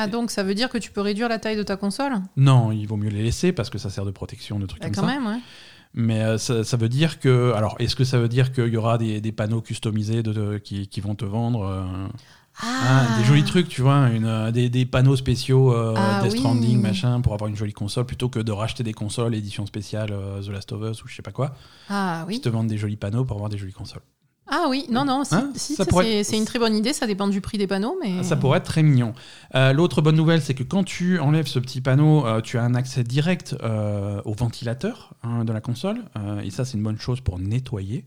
Ah, 0.00 0.06
donc 0.06 0.30
ça 0.30 0.44
veut 0.44 0.54
dire 0.54 0.68
que 0.68 0.78
tu 0.78 0.92
peux 0.92 1.00
réduire 1.00 1.28
la 1.28 1.40
taille 1.40 1.56
de 1.56 1.64
ta 1.64 1.76
console 1.76 2.12
Non, 2.36 2.70
il 2.70 2.86
vaut 2.86 2.96
mieux 2.96 3.10
les 3.10 3.20
laisser 3.20 3.50
parce 3.50 3.68
que 3.68 3.78
ça 3.78 3.90
sert 3.90 4.04
de 4.04 4.12
protection, 4.12 4.60
de 4.60 4.66
trucs 4.66 4.80
bah, 4.80 4.90
comme 4.90 4.94
quand 4.94 5.08
ça. 5.08 5.18
même, 5.18 5.26
ouais. 5.26 5.40
Mais 5.92 6.22
euh, 6.22 6.38
ça, 6.38 6.76
veut 6.76 6.88
dire 6.88 7.18
que. 7.18 7.52
Alors, 7.56 7.74
est-ce 7.80 7.96
que 7.96 8.04
ça 8.04 8.20
veut 8.20 8.28
dire 8.28 8.52
qu'il 8.52 8.68
y 8.68 8.76
aura 8.76 8.96
des, 8.96 9.32
panneaux 9.32 9.60
customisés 9.60 10.22
de, 10.22 10.58
qui, 10.58 11.00
vont 11.00 11.16
te 11.16 11.24
vendre 11.24 11.64
euh, 11.64 12.08
ah. 12.62 13.06
Des 13.18 13.24
jolis 13.24 13.42
trucs, 13.42 13.68
tu 13.68 13.82
vois, 13.82 14.08
une, 14.10 14.24
euh, 14.24 14.52
des, 14.52 14.86
panneaux 14.86 15.16
spéciaux 15.16 15.74
ah, 15.74 16.20
Death 16.22 16.38
Stranding, 16.38 16.80
machin, 16.80 17.20
pour 17.20 17.34
avoir 17.34 17.48
une 17.48 17.56
jolie 17.56 17.72
console, 17.72 18.06
plutôt 18.06 18.28
que 18.28 18.38
de 18.38 18.52
racheter 18.52 18.84
des 18.84 18.94
consoles 18.94 19.34
édition 19.34 19.66
spéciale 19.66 20.14
The 20.44 20.48
Last 20.50 20.70
of 20.70 20.88
Us 20.88 21.02
ou 21.02 21.08
je 21.08 21.16
sais 21.16 21.22
pas 21.22 21.32
quoi. 21.32 21.56
Ah 21.90 22.24
oui. 22.28 22.34
Qui 22.34 22.42
te 22.42 22.48
vendent 22.48 22.68
des 22.68 22.78
jolis 22.78 22.96
panneaux 22.96 23.24
pour 23.24 23.36
avoir 23.36 23.50
des 23.50 23.58
jolies 23.58 23.72
consoles. 23.72 24.02
Ah 24.50 24.66
oui, 24.68 24.86
non, 24.90 25.04
non, 25.04 25.22
hein 25.30 25.52
c'est 25.54 26.36
une 26.36 26.44
très 26.44 26.58
bonne 26.58 26.74
idée, 26.74 26.92
ça 26.92 27.06
dépend 27.06 27.28
du 27.28 27.40
prix 27.40 27.58
des 27.58 27.66
panneaux. 27.66 27.98
mais 28.02 28.22
Ça 28.22 28.36
pourrait 28.36 28.58
être 28.58 28.64
très 28.64 28.82
mignon. 28.82 29.12
Euh, 29.54 29.72
l'autre 29.72 30.00
bonne 30.00 30.16
nouvelle, 30.16 30.40
c'est 30.40 30.54
que 30.54 30.62
quand 30.62 30.84
tu 30.84 31.18
enlèves 31.18 31.46
ce 31.46 31.58
petit 31.58 31.80
panneau, 31.80 32.26
euh, 32.26 32.40
tu 32.40 32.56
as 32.56 32.62
un 32.62 32.74
accès 32.74 33.04
direct 33.04 33.56
euh, 33.62 34.22
au 34.24 34.32
ventilateur 34.32 35.14
hein, 35.22 35.44
de 35.44 35.52
la 35.52 35.60
console, 35.60 35.98
et 36.42 36.50
ça 36.50 36.64
c'est 36.64 36.76
une 36.76 36.82
bonne 36.82 36.98
chose 36.98 37.20
pour 37.20 37.38
nettoyer. 37.38 38.06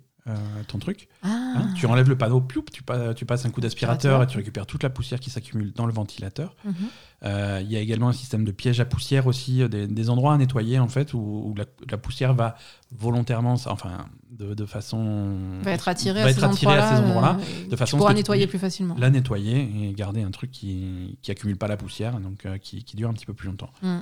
ton 0.67 0.79
truc. 0.79 1.09
Ah. 1.23 1.27
Hein, 1.29 1.73
tu 1.75 1.85
enlèves 1.85 2.09
le 2.09 2.17
panneau, 2.17 2.45
tu, 2.71 2.83
tu 3.15 3.25
passes 3.25 3.45
un 3.45 3.49
coup 3.49 3.61
d'aspirateur 3.61 4.23
et 4.23 4.27
tu 4.27 4.37
récupères 4.37 4.65
toute 4.65 4.83
la 4.83 4.89
poussière 4.89 5.19
qui 5.19 5.29
s'accumule 5.29 5.73
dans 5.73 5.85
le 5.85 5.93
ventilateur. 5.93 6.55
Mhm. 6.65 7.59
Il 7.61 7.71
y 7.71 7.75
a 7.75 7.79
également 7.79 8.09
un 8.09 8.13
système 8.13 8.45
de 8.45 8.51
piège 8.51 8.79
à 8.79 8.85
poussière 8.85 9.27
aussi, 9.27 9.67
des, 9.69 10.09
endroits 10.09 10.33
à 10.33 10.37
nettoyer 10.37 10.79
en 10.79 10.87
fait, 10.87 11.13
où, 11.13 11.53
la, 11.55 11.65
la, 11.89 11.97
poussière 11.97 12.33
va 12.33 12.55
volontairement, 12.91 13.55
enfin 13.65 14.05
de, 14.31 14.65
façon 14.65 15.59
va 15.61 15.71
être 15.71 15.87
attiré, 15.87 16.21
à, 16.21 16.33
ces 16.33 16.43
endroits-là, 16.43 17.37
de 17.69 17.75
façon 17.75 18.13
nettoyer 18.13 18.47
plus 18.47 18.59
facilement. 18.59 18.95
La 18.97 19.09
nettoyer 19.09 19.69
et 19.83 19.93
garder 19.93 20.21
un 20.21 20.31
truc 20.31 20.51
qui 20.51 21.17
qui 21.21 21.31
accumule 21.31 21.57
pas 21.57 21.67
la 21.67 21.77
poussière, 21.77 22.19
donc 22.19 22.45
euh, 22.45 22.57
qui, 22.57 22.83
qui, 22.83 22.95
dure 22.95 23.09
un 23.09 23.13
petit 23.13 23.25
peu 23.25 23.33
plus 23.33 23.47
longtemps. 23.47 23.71
Mm. 23.81 23.99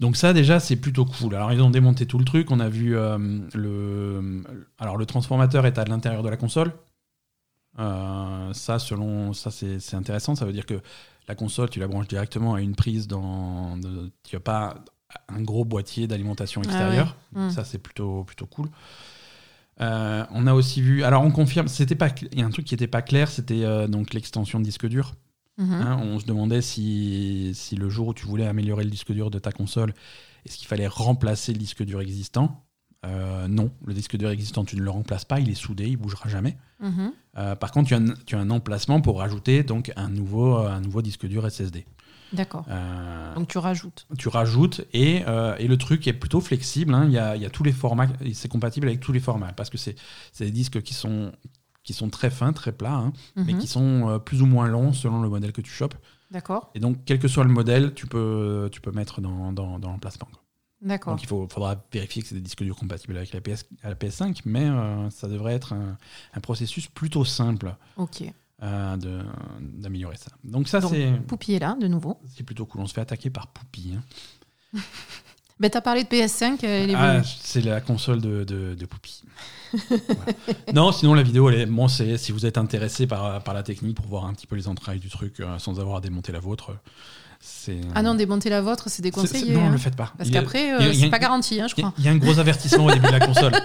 Donc 0.00 0.16
ça 0.16 0.32
déjà 0.32 0.60
c'est 0.60 0.76
plutôt 0.76 1.06
cool. 1.06 1.34
Alors 1.34 1.52
ils 1.52 1.62
ont 1.62 1.70
démonté 1.70 2.06
tout 2.06 2.18
le 2.18 2.24
truc. 2.24 2.50
On 2.50 2.60
a 2.60 2.68
vu 2.68 2.96
euh, 2.96 3.18
le 3.54 4.42
alors 4.78 4.96
le 4.96 5.06
transformateur 5.06 5.66
est 5.66 5.78
à 5.78 5.84
l'intérieur 5.84 6.22
de 6.22 6.28
la 6.28 6.36
console. 6.36 6.72
Euh, 7.78 8.52
ça 8.52 8.78
selon 8.78 9.32
ça 9.32 9.50
c'est 9.50 9.94
intéressant. 9.94 10.34
Ça 10.34 10.44
veut 10.44 10.52
dire 10.52 10.66
que 10.66 10.80
la 11.26 11.34
console 11.34 11.70
tu 11.70 11.80
la 11.80 11.88
branches 11.88 12.08
directement 12.08 12.54
à 12.54 12.60
une 12.60 12.74
prise 12.74 13.08
dans 13.08 13.78
tu 14.24 14.36
as 14.36 14.40
pas 14.40 14.76
un 15.28 15.40
gros 15.40 15.64
boîtier 15.64 16.06
d'alimentation 16.06 16.60
ah 16.64 16.68
extérieure. 16.68 17.16
Mm. 17.32 17.50
Ça 17.50 17.64
c'est 17.64 17.78
plutôt 17.78 18.24
plutôt 18.24 18.46
cool. 18.46 18.68
Euh, 19.80 20.24
on 20.30 20.46
a 20.46 20.54
aussi 20.54 20.80
vu. 20.80 21.04
Alors, 21.04 21.22
on 21.24 21.30
confirme. 21.30 21.68
C'était 21.68 21.94
pas. 21.94 22.08
Il 22.32 22.38
y 22.38 22.42
a 22.42 22.46
un 22.46 22.50
truc 22.50 22.66
qui 22.66 22.74
n'était 22.74 22.86
pas 22.86 23.02
clair. 23.02 23.30
C'était 23.30 23.64
euh, 23.64 23.86
donc 23.86 24.14
l'extension 24.14 24.60
de 24.60 24.64
disque 24.64 24.86
dur. 24.86 25.14
Mhm. 25.58 25.72
Hein, 25.72 26.00
on 26.02 26.18
se 26.18 26.26
demandait 26.26 26.62
si, 26.62 27.52
si, 27.54 27.76
le 27.76 27.88
jour 27.88 28.08
où 28.08 28.14
tu 28.14 28.26
voulais 28.26 28.46
améliorer 28.46 28.84
le 28.84 28.90
disque 28.90 29.12
dur 29.12 29.30
de 29.30 29.38
ta 29.38 29.52
console, 29.52 29.94
est-ce 30.44 30.56
qu'il 30.58 30.66
fallait 30.66 30.88
remplacer 30.88 31.52
le 31.52 31.58
disque 31.58 31.84
dur 31.84 32.00
existant? 32.00 32.64
Euh, 33.06 33.46
Non, 33.46 33.70
le 33.84 33.94
disque 33.94 34.16
dur 34.16 34.30
existant, 34.30 34.64
tu 34.64 34.76
ne 34.76 34.82
le 34.82 34.90
remplaces 34.90 35.24
pas. 35.24 35.38
Il 35.38 35.48
est 35.50 35.54
soudé, 35.54 35.86
il 35.86 35.96
bougera 35.96 36.28
jamais. 36.28 36.56
Mhm. 36.80 37.12
par 37.60 37.70
contre, 37.70 37.88
tu 37.88 37.94
as, 37.94 37.98
un, 37.98 38.14
tu 38.26 38.34
as, 38.34 38.40
un, 38.40 38.50
emplacement 38.50 39.00
pour 39.00 39.18
rajouter 39.18 39.62
donc 39.62 39.92
un 39.96 40.10
nouveau, 40.10 40.56
un 40.56 40.80
nouveau 40.80 41.02
disque 41.02 41.26
dur 41.26 41.48
SSD. 41.48 41.86
D'accord. 42.34 42.64
Euh, 42.68 43.34
Donc 43.34 43.48
tu 43.48 43.58
rajoutes. 43.58 44.06
Tu 44.18 44.28
rajoutes 44.28 44.82
et, 44.92 45.22
euh, 45.26 45.56
et, 45.58 45.68
le 45.68 45.76
truc 45.76 46.06
est 46.06 46.12
plutôt 46.12 46.40
flexible. 46.40 46.94
Hein. 46.94 47.04
Il, 47.06 47.12
y 47.12 47.18
a, 47.18 47.36
il, 47.36 47.42
y 47.42 47.46
a, 47.46 47.50
tous 47.50 47.62
les 47.62 47.72
formats, 47.72 48.08
c'est 48.32 48.48
compatible 48.48 48.88
avec 48.88 49.00
tous 49.00 49.12
les 49.12 49.20
formats 49.20 49.52
parce 49.52 49.70
que 49.70 49.78
c'est 49.78 49.96
des 50.38 50.50
disques 50.50 50.82
qui 50.82 50.94
sont, 50.94 51.32
qui 51.82 51.92
sont 51.92 52.10
très 52.10 52.30
fins, 52.30 52.52
très 52.52 52.72
plats, 52.72 52.94
hein, 52.94 53.12
mais 53.36 53.54
mhm. 53.54 53.58
qui 53.58 53.66
sont 53.66 54.08
euh, 54.08 54.18
plus 54.18 54.42
ou 54.42 54.46
moins 54.46 54.66
longs 54.66 54.92
selon 54.92 55.22
le 55.22 55.28
modèle 55.28 55.52
que 55.52 55.60
tu 55.60 55.70
chopes. 55.70 55.94
D'accord. 56.30 56.70
Et 56.74 56.80
donc, 56.80 56.98
quel 57.04 57.18
que 57.18 57.28
soit 57.28 57.44
le 57.44 57.50
modèle, 57.50 57.94
tu 57.94 58.06
peux, 58.06 58.68
tu 58.72 58.80
peux 58.80 58.90
mettre 58.90 59.20
dans, 59.20 59.52
dans, 59.52 59.78
dans 59.78 59.90
l'emplacement. 59.90 60.28
D'accord. 60.80 61.14
Donc 61.14 61.22
il 61.22 61.26
faut, 61.26 61.46
faudra 61.48 61.82
vérifier 61.92 62.20
que 62.22 62.28
c'est 62.28 62.34
des 62.34 62.40
disques 62.42 62.62
durs 62.62 62.76
compatibles 62.76 63.16
avec 63.16 63.32
la, 63.32 63.40
PS, 63.40 63.64
la 63.82 63.94
PS5, 63.94 64.40
mais 64.44 64.68
ça 65.10 65.28
devrait 65.28 65.54
être 65.54 65.72
un, 65.72 65.96
un, 66.34 66.40
processus 66.40 66.88
plutôt 66.88 67.24
simple. 67.24 67.74
Ok. 67.96 68.24
Euh, 68.64 68.96
d'améliorer 69.60 70.16
ça. 70.16 70.30
Donc 70.42 70.68
ça 70.68 70.80
c'est... 70.80 71.12
Poupie 71.26 71.54
est 71.54 71.58
là, 71.58 71.76
de 71.78 71.86
nouveau. 71.86 72.18
C'est 72.34 72.44
plutôt 72.44 72.64
cool, 72.64 72.80
on 72.80 72.86
se 72.86 72.94
fait 72.94 73.02
attaquer 73.02 73.28
par 73.28 73.48
Poupie. 73.48 73.92
Hein. 73.94 74.80
ben, 75.60 75.70
t'as 75.70 75.82
parlé 75.82 76.04
de 76.04 76.08
PS5, 76.08 76.64
elle 76.64 76.90
est 76.90 76.94
ah, 76.94 77.20
C'est 77.22 77.60
la 77.60 77.82
console 77.82 78.22
de, 78.22 78.44
de, 78.44 78.86
Poupie. 78.86 79.22
Non, 80.72 80.92
sinon 80.92 81.12
la 81.12 81.22
vidéo, 81.22 81.50
elle 81.50 81.60
est, 81.60 81.66
bon, 81.66 81.88
c'est, 81.88 82.16
si 82.16 82.32
vous 82.32 82.46
êtes 82.46 82.56
intéressé 82.56 83.06
par, 83.06 83.42
par 83.42 83.52
la 83.52 83.62
technique 83.62 83.96
pour 83.96 84.06
voir 84.06 84.24
un 84.24 84.32
petit 84.32 84.46
peu 84.46 84.56
les 84.56 84.66
entrailles 84.66 85.00
du 85.00 85.10
truc 85.10 85.40
euh, 85.40 85.58
sans 85.58 85.78
avoir 85.78 85.96
à 85.96 86.00
démonter 86.00 86.32
la 86.32 86.40
vôtre, 86.40 86.76
Ah 87.94 88.02
non, 88.02 88.14
démonter 88.14 88.48
la 88.48 88.62
vôtre, 88.62 88.84
c'est 88.86 89.02
déconseillé. 89.02 89.52
Non, 89.52 89.66
hein. 89.66 89.72
le 89.72 89.78
faites 89.78 89.96
pas. 89.96 90.12
Parce 90.16 90.30
qu'après, 90.30 90.72
euh, 90.72 90.92
c'est 90.94 91.10
pas 91.10 91.18
garanti, 91.18 91.60
hein, 91.60 91.66
je 91.68 91.74
crois. 91.74 91.92
Il 91.98 92.04
y, 92.04 92.08
a 92.08 92.12
un 92.12 92.16
gros 92.16 92.38
avertissement 92.38 92.86
au 92.86 92.90
début 92.90 93.08
de 93.08 93.12
la 93.12 93.26
console. 93.26 93.52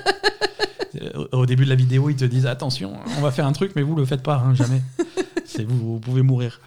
au 1.32 1.46
début 1.46 1.66
de 1.66 1.70
la 1.70 1.76
vidéo, 1.76 2.10
ils 2.10 2.16
te 2.16 2.26
disent 2.26 2.46
attention, 2.46 2.94
on 3.18 3.22
va 3.22 3.32
faire 3.32 3.46
un 3.46 3.54
truc, 3.54 3.74
mais 3.76 3.82
vous 3.82 3.96
le 3.96 4.06
faites 4.06 4.24
pas, 4.24 4.38
hein, 4.38 4.54
jamais. 4.54 4.82
c'est 5.46 5.64
vous, 5.64 5.78
vous 5.78 6.00
pouvez 6.00 6.22
mourir. 6.22 6.60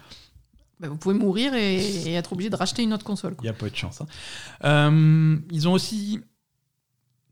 Bah, 0.81 0.89
vous 0.89 0.97
pouvez 0.97 1.15
mourir 1.15 1.55
et, 1.55 2.13
être 2.15 2.33
obligé 2.33 2.51
de 2.51 2.57
racheter 2.57 2.83
une 2.83 2.93
autre 2.93 3.05
console. 3.05 3.37
Il 3.43 3.47
y 3.47 3.49
a 3.49 3.53
peu 3.53 3.71
de 3.71 3.77
chance. 3.77 4.01
Hein. 4.01 4.07
Euh, 4.65 5.37
ils 5.51 5.69
ont 5.69 5.73
aussi 5.73 6.21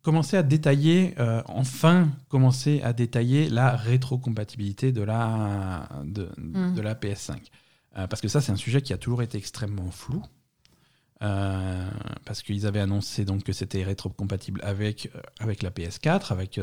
commencé 0.03 0.37
à 0.37 0.43
détailler, 0.43 1.15
euh, 1.19 1.43
enfin 1.47 2.09
commencé 2.29 2.81
à 2.83 2.93
détailler 2.93 3.49
la 3.49 3.77
rétrocompatibilité 3.77 4.93
de 4.93 5.03
la, 5.03 5.89
de, 6.05 6.31
mmh. 6.39 6.75
de 6.75 6.81
la 6.81 6.95
PS5. 6.95 7.37
Euh, 7.99 8.07
parce 8.07 8.23
que 8.23 8.29
ça, 8.29 8.41
c'est 8.41 8.53
un 8.53 8.57
sujet 8.57 8.83
qui 8.83 8.93
a 8.93 8.99
toujours 8.99 9.23
été 9.23 9.39
extrêmement 9.39 9.91
flou. 9.91 10.23
Euh, 11.23 11.91
parce 12.25 12.41
qu'ils 12.41 12.67
avaient 12.67 12.81
annoncé 12.81 13.27
donc 13.27 13.43
que 13.43 13.53
c'était 13.53 13.83
rétrocompatible 13.83 14.63
avec, 14.65 15.11
euh, 15.15 15.21
avec 15.39 15.63
la 15.63 15.71
PS4, 15.71 16.33
avec, 16.33 16.59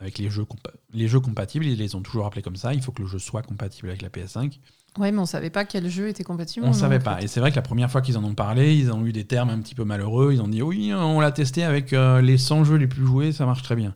avec 0.00 0.18
les, 0.18 0.30
jeux 0.30 0.46
les 0.92 1.08
jeux 1.08 1.20
compatibles. 1.20 1.66
Ils 1.66 1.78
les 1.78 1.94
ont 1.94 2.02
toujours 2.02 2.26
appelés 2.26 2.42
comme 2.42 2.56
ça. 2.56 2.74
Il 2.74 2.82
faut 2.82 2.92
que 2.92 3.02
le 3.02 3.08
jeu 3.08 3.18
soit 3.18 3.42
compatible 3.42 3.88
avec 3.88 4.02
la 4.02 4.08
PS5. 4.08 4.58
Ouais, 4.98 5.12
mais 5.12 5.18
on 5.18 5.26
savait 5.26 5.50
pas 5.50 5.64
quel 5.64 5.88
jeu 5.88 6.08
était 6.08 6.24
compatible. 6.24 6.66
On 6.66 6.70
ne 6.70 6.74
savait 6.74 6.98
pas. 6.98 7.20
Et 7.22 7.28
c'est 7.28 7.40
vrai 7.40 7.50
que 7.50 7.56
la 7.56 7.62
première 7.62 7.90
fois 7.90 8.00
qu'ils 8.00 8.18
en 8.18 8.24
ont 8.24 8.34
parlé, 8.34 8.76
ils 8.76 8.90
ont 8.92 9.04
eu 9.06 9.12
des 9.12 9.24
termes 9.24 9.50
un 9.50 9.60
petit 9.60 9.74
peu 9.74 9.84
malheureux. 9.84 10.32
Ils 10.32 10.40
ont 10.40 10.48
dit 10.48 10.62
oui, 10.62 10.92
on 10.94 11.20
l'a 11.20 11.32
testé 11.32 11.62
avec 11.62 11.92
les 11.92 12.38
100 12.38 12.64
jeux 12.64 12.76
les 12.76 12.86
plus 12.86 13.06
joués, 13.06 13.32
ça 13.32 13.46
marche 13.46 13.62
très 13.62 13.76
bien. 13.76 13.94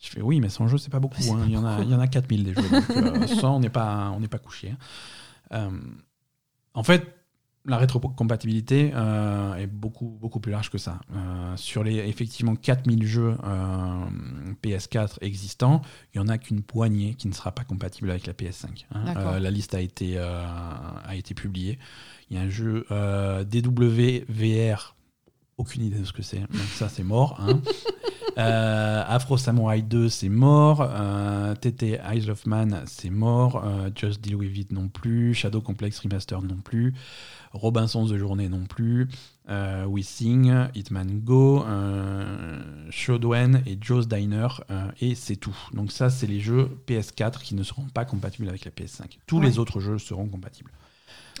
Je 0.00 0.08
fais 0.10 0.22
oui, 0.22 0.40
mais 0.40 0.48
100 0.48 0.68
jeux, 0.68 0.78
c'est 0.78 0.90
pas 0.90 1.00
beaucoup. 1.00 1.22
Hein. 1.32 1.42
Il, 1.46 1.52
y 1.52 1.56
en 1.56 1.64
a, 1.64 1.80
il 1.82 1.90
y 1.90 1.94
en 1.94 2.00
a 2.00 2.06
4000 2.06 2.44
des 2.44 2.54
jeux. 2.54 3.02
Donc, 3.02 3.28
100, 3.28 3.56
on 3.56 3.60
n'est 3.60 3.68
pas, 3.68 4.14
on 4.16 4.20
pas 4.28 4.38
couché. 4.38 4.74
Hein. 5.50 5.70
En 6.72 6.84
fait, 6.84 7.17
la 7.68 7.76
rétrocompatibilité 7.76 8.90
euh, 8.94 9.54
est 9.54 9.66
beaucoup, 9.66 10.16
beaucoup 10.20 10.40
plus 10.40 10.50
large 10.50 10.70
que 10.70 10.78
ça. 10.78 11.00
Euh, 11.14 11.56
sur 11.56 11.84
les 11.84 11.96
effectivement 11.96 12.56
4000 12.56 13.06
jeux 13.06 13.36
euh, 13.44 14.04
PS4 14.62 15.18
existants, 15.20 15.82
il 16.14 16.20
n'y 16.20 16.26
en 16.26 16.28
a 16.28 16.38
qu'une 16.38 16.62
poignée 16.62 17.14
qui 17.14 17.28
ne 17.28 17.34
sera 17.34 17.52
pas 17.52 17.64
compatible 17.64 18.10
avec 18.10 18.26
la 18.26 18.32
PS5. 18.32 18.86
Hein. 18.92 19.38
la 19.38 19.50
liste 19.50 19.74
a 19.74 19.80
été, 19.80 20.18
a 20.18 21.14
été 21.14 21.34
publiée. 21.34 21.78
Il 22.30 22.36
y 22.36 22.40
a 22.40 22.42
un 22.42 22.48
jeu 22.48 22.86
DWVR, 22.90 24.96
aucune 25.58 25.82
idée 25.82 25.98
de 25.98 26.04
ce 26.04 26.12
que 26.12 26.22
c'est, 26.22 26.42
ça 26.74 26.88
c'est 26.88 27.04
mort. 27.04 27.38
Hein. 27.40 27.60
Euh, 28.36 29.04
Afro 29.06 29.36
Samurai 29.36 29.82
2, 29.82 30.08
c'est 30.08 30.28
mort. 30.28 30.80
Euh, 30.82 31.54
TT 31.54 31.98
Eyes 32.04 32.28
of 32.28 32.46
Man, 32.46 32.82
c'est 32.86 33.10
mort. 33.10 33.62
Euh, 33.64 33.90
Just 33.94 34.20
Deal 34.20 34.36
With 34.36 34.56
It 34.56 34.72
non 34.72 34.88
plus. 34.88 35.34
Shadow 35.34 35.60
Complex 35.60 35.98
Remastered 36.00 36.44
non 36.44 36.58
plus. 36.62 36.94
Robinsons 37.52 38.06
de 38.06 38.18
journée 38.18 38.48
non 38.48 38.64
plus. 38.66 39.08
We 39.48 40.04
Sing, 40.04 40.52
Hitman 40.74 41.20
Go, 41.20 41.64
Shodwen 42.90 43.62
et 43.64 43.78
Joe's 43.80 44.06
Diner. 44.06 44.48
et 45.00 45.14
c'est 45.14 45.36
tout. 45.36 45.56
Donc 45.72 45.90
ça, 45.90 46.10
c'est 46.10 46.26
les 46.26 46.40
jeux 46.40 46.68
PS4 46.86 47.40
qui 47.40 47.54
ne 47.54 47.62
seront 47.62 47.86
pas 47.94 48.04
compatibles 48.04 48.48
avec 48.50 48.66
la 48.66 48.70
PS5. 48.70 49.18
Tous 49.26 49.40
les 49.40 49.58
autres 49.58 49.80
jeux 49.80 49.98
seront 49.98 50.26
compatibles. 50.26 50.70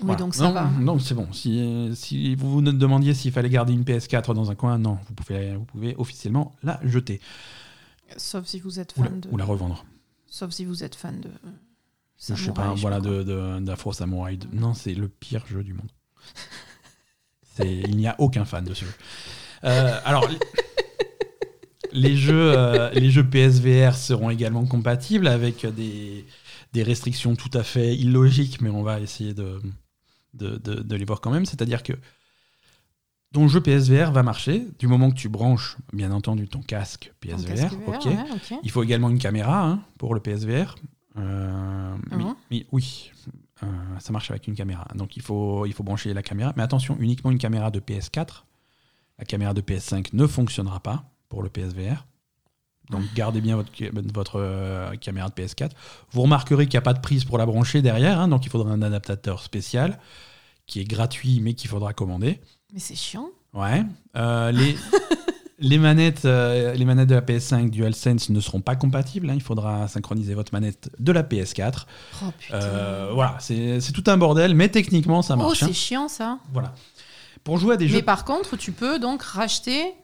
Oui, 0.02 0.16
donc 0.16 0.34
ça 0.34 0.50
va. 0.50 0.70
Donc 0.80 1.00
c'est 1.02 1.14
bon. 1.14 1.28
Si, 1.32 1.90
si, 1.94 2.34
vous 2.34 2.50
vous 2.50 2.62
demandiez 2.62 3.14
s'il 3.14 3.32
fallait 3.32 3.48
garder 3.48 3.72
une 3.72 3.82
PS4 3.82 4.34
dans 4.34 4.50
un 4.50 4.54
coin, 4.54 4.78
non, 4.78 4.98
vous 5.08 5.14
pouvez, 5.14 5.54
vous 5.54 5.64
pouvez 5.64 5.94
officiellement 5.96 6.52
la 6.62 6.80
jeter. 6.84 7.20
Sauf 8.16 8.46
si 8.46 8.60
vous 8.60 8.80
êtes 8.80 8.92
fan 8.92 9.20
de. 9.20 9.28
Ou 9.30 9.36
la 9.36 9.44
revendre. 9.44 9.84
Sauf 10.26 10.50
si 10.50 10.64
vous 10.64 10.84
êtes 10.84 10.94
fan 10.94 11.20
de. 11.20 11.30
je 12.18 12.34
sais 12.34 12.52
pas, 12.52 12.74
voilà, 12.74 13.00
d'Afro 13.00 13.90
de, 13.90 13.96
Samurai. 13.96 14.38
Non, 14.52 14.74
c'est 14.74 14.94
le 14.94 15.08
pire 15.08 15.46
jeu 15.46 15.62
du 15.62 15.74
monde. 15.74 15.90
il 17.64 17.96
n'y 17.96 18.06
a 18.06 18.14
aucun 18.18 18.44
fan 18.44 18.64
de 18.64 18.74
ce 18.74 18.84
jeu. 18.84 18.94
Euh, 19.64 19.98
alors. 20.04 20.28
les 21.92 22.16
jeux, 22.16 22.52
euh, 22.54 22.90
les 22.90 23.10
jeux 23.10 23.26
PSVR 23.28 23.94
seront 23.94 24.28
également 24.28 24.66
compatibles 24.66 25.26
avec 25.26 25.64
des, 25.66 26.26
des 26.74 26.82
restrictions 26.82 27.34
tout 27.34 27.50
à 27.54 27.62
fait 27.62 27.96
illogiques, 27.96 28.60
mais 28.60 28.68
on 28.68 28.82
va 28.82 29.00
essayer 29.00 29.32
de, 29.32 29.58
de, 30.34 30.94
les 30.94 31.04
voir 31.04 31.20
quand 31.20 31.30
même. 31.30 31.46
C'est-à-dire 31.46 31.82
que 31.82 31.92
ton 33.32 33.48
jeu 33.48 33.60
PSVR 33.60 34.10
va 34.10 34.22
marcher 34.22 34.66
du 34.78 34.86
moment 34.86 35.10
que 35.10 35.16
tu 35.16 35.28
branches, 35.28 35.76
bien 35.92 36.12
entendu, 36.12 36.48
ton 36.48 36.62
casque 36.62 37.12
PSVR. 37.20 37.72
ok. 37.86 38.08
Il 38.62 38.70
faut 38.70 38.82
également 38.82 39.10
une 39.10 39.18
caméra 39.18 39.66
hein, 39.66 39.82
pour 39.98 40.14
le 40.14 40.20
PSVR. 40.20 40.76
Euh, 41.16 41.96
ah 42.10 42.34
mais, 42.50 42.66
oui, 42.72 43.10
euh, 43.62 43.66
ça 43.98 44.12
marche 44.12 44.30
avec 44.30 44.46
une 44.46 44.54
caméra. 44.54 44.86
Donc 44.94 45.16
il 45.16 45.22
faut, 45.22 45.66
il 45.66 45.72
faut 45.72 45.82
brancher 45.82 46.14
la 46.14 46.22
caméra. 46.22 46.52
Mais 46.56 46.62
attention, 46.62 46.96
uniquement 47.00 47.30
une 47.30 47.38
caméra 47.38 47.70
de 47.70 47.80
PS4. 47.80 48.44
La 49.18 49.24
caméra 49.24 49.52
de 49.52 49.60
PS5 49.60 50.10
ne 50.12 50.26
fonctionnera 50.26 50.80
pas 50.80 51.04
pour 51.28 51.42
le 51.42 51.48
PSVR. 51.48 52.06
Donc 52.90 53.02
gardez 53.14 53.40
bien 53.40 53.56
votre, 53.56 53.70
votre 54.12 54.40
euh, 54.40 54.94
caméra 54.96 55.28
de 55.28 55.34
PS4. 55.34 55.70
Vous 56.10 56.22
remarquerez 56.22 56.66
qu'il 56.66 56.74
n'y 56.74 56.78
a 56.78 56.82
pas 56.82 56.94
de 56.94 57.00
prise 57.00 57.24
pour 57.24 57.38
la 57.38 57.46
brancher 57.46 57.82
derrière, 57.82 58.20
hein, 58.20 58.28
donc 58.28 58.44
il 58.46 58.50
faudra 58.50 58.70
un 58.70 58.82
adaptateur 58.82 59.42
spécial 59.42 59.98
qui 60.66 60.80
est 60.80 60.84
gratuit 60.84 61.40
mais 61.40 61.54
qu'il 61.54 61.68
faudra 61.68 61.92
commander. 61.92 62.40
Mais 62.72 62.80
c'est 62.80 62.94
chiant. 62.94 63.28
Ouais. 63.54 63.84
Euh, 64.16 64.52
les, 64.52 64.76
les, 65.58 65.78
manettes, 65.78 66.24
euh, 66.24 66.74
les 66.74 66.84
manettes 66.84 67.08
de 67.08 67.14
la 67.14 67.22
PS5 67.22 67.70
DualSense 67.70 68.30
ne 68.30 68.40
seront 68.40 68.60
pas 68.60 68.76
compatibles. 68.76 69.28
Hein. 69.30 69.34
il 69.34 69.42
faudra 69.42 69.88
synchroniser 69.88 70.34
votre 70.34 70.52
manette 70.52 70.90
de 70.98 71.12
la 71.12 71.22
PS4. 71.22 71.84
Oh, 72.22 72.26
putain. 72.38 73.08
voilà, 73.12 73.36
c'est 73.40 73.92
tout 73.92 74.04
un 74.06 74.16
bordel, 74.16 74.54
mais 74.54 74.68
techniquement 74.68 75.22
ça 75.22 75.36
marche. 75.36 75.50
Oh, 75.50 75.54
c'est 75.54 75.64
hein. 75.66 75.72
chiant 75.72 76.08
ça. 76.08 76.38
Voilà. 76.52 76.74
Pour 77.44 77.58
jouer 77.58 77.74
à 77.74 77.76
des 77.76 77.88
jeux. 77.88 77.96
Mais 77.96 78.02
par 78.02 78.24
contre, 78.24 78.56
tu 78.56 78.72
peux 78.72 78.98
donc 78.98 79.22
racheter 79.22 79.94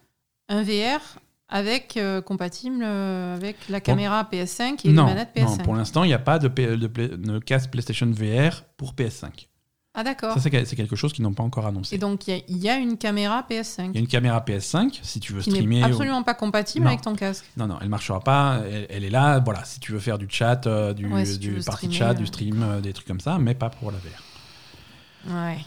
un 0.48 0.62
VR 0.62 1.00
avec 1.48 1.96
euh, 1.96 2.20
compatible 2.22 2.82
euh, 2.82 3.36
avec 3.36 3.68
la 3.68 3.80
caméra 3.80 4.28
PS5 4.30 4.80
et 4.84 4.92
non, 4.92 5.06
les 5.06 5.14
manettes 5.14 5.36
PS5. 5.36 5.58
Non, 5.58 5.58
pour 5.58 5.74
l'instant, 5.74 6.04
il 6.04 6.08
n'y 6.08 6.14
a 6.14 6.18
pas 6.18 6.38
de, 6.38 6.48
de, 6.48 7.38
casque 7.38 7.70
PlayStation 7.70 8.10
VR 8.10 8.62
pour 8.76 8.94
PS5. 8.94 9.48
Ah 9.96 10.02
d'accord. 10.02 10.34
Ça, 10.34 10.40
c'est 10.40 10.50
quelque 10.50 10.96
chose 10.96 11.12
qu'ils 11.12 11.22
n'ont 11.22 11.34
pas 11.34 11.44
encore 11.44 11.66
annoncé. 11.66 11.94
Et 11.94 11.98
donc, 11.98 12.26
il 12.26 12.42
y, 12.48 12.68
a 12.68 12.78
une 12.78 12.98
caméra 12.98 13.46
PS5. 13.48 13.90
Il 13.90 13.94
y 13.94 13.98
a 13.98 14.00
une 14.00 14.08
caméra 14.08 14.40
PS5, 14.40 14.98
si 15.02 15.20
tu 15.20 15.32
veux 15.32 15.40
qui 15.40 15.52
streamer. 15.52 15.84
Absolument 15.84 16.24
pas 16.24 16.34
compatible 16.34 16.88
avec 16.88 17.02
ton 17.02 17.14
casque. 17.14 17.44
Non, 17.56 17.68
non, 17.68 17.76
elle 17.78 17.86
ne 17.86 17.90
marchera 17.90 18.18
pas. 18.18 18.60
Elle, 18.90 19.04
est 19.04 19.10
là, 19.10 19.38
voilà, 19.38 19.64
si 19.64 19.78
tu 19.78 19.92
veux 19.92 20.00
faire 20.00 20.18
du 20.18 20.26
chat, 20.28 20.66
euh, 20.66 20.94
du, 20.94 21.08
du 21.38 21.60
party 21.64 21.92
chat, 21.92 22.14
du 22.14 22.26
stream, 22.26 22.80
des 22.82 22.92
trucs 22.92 23.06
comme 23.06 23.20
ça, 23.20 23.38
mais 23.38 23.54
pas 23.54 23.70
pour 23.70 23.92
la 23.92 23.98
VR. 23.98 25.32
Ouais. 25.32 25.58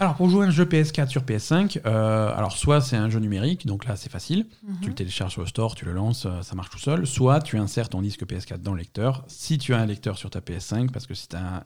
Alors, 0.00 0.14
pour 0.14 0.30
jouer 0.30 0.46
un 0.46 0.50
jeu 0.50 0.64
PS4 0.64 1.08
sur 1.08 1.22
PS5, 1.22 1.80
euh, 1.84 2.32
alors 2.36 2.56
soit 2.56 2.80
c'est 2.80 2.96
un 2.96 3.10
jeu 3.10 3.18
numérique, 3.18 3.66
donc 3.66 3.84
là 3.84 3.96
c'est 3.96 4.10
facile, 4.10 4.46
mhm. 4.62 4.76
tu 4.80 4.88
le 4.90 4.94
télécharges 4.94 5.32
sur 5.32 5.40
le 5.40 5.48
store, 5.48 5.74
tu 5.74 5.84
le 5.84 5.92
lances, 5.92 6.24
euh, 6.26 6.40
ça 6.42 6.54
marche 6.54 6.70
tout 6.70 6.78
seul. 6.78 7.04
Soit 7.04 7.40
tu 7.40 7.58
insères 7.58 7.88
ton 7.88 8.00
disque 8.00 8.24
PS4 8.24 8.58
dans 8.58 8.74
le 8.74 8.78
lecteur. 8.78 9.24
Si 9.26 9.58
tu 9.58 9.74
as 9.74 9.78
un 9.78 9.86
lecteur 9.86 10.16
sur 10.16 10.30
ta 10.30 10.38
PS5, 10.38 10.92
parce 10.92 11.06
que 11.06 11.14
c'est 11.14 11.34
un. 11.34 11.64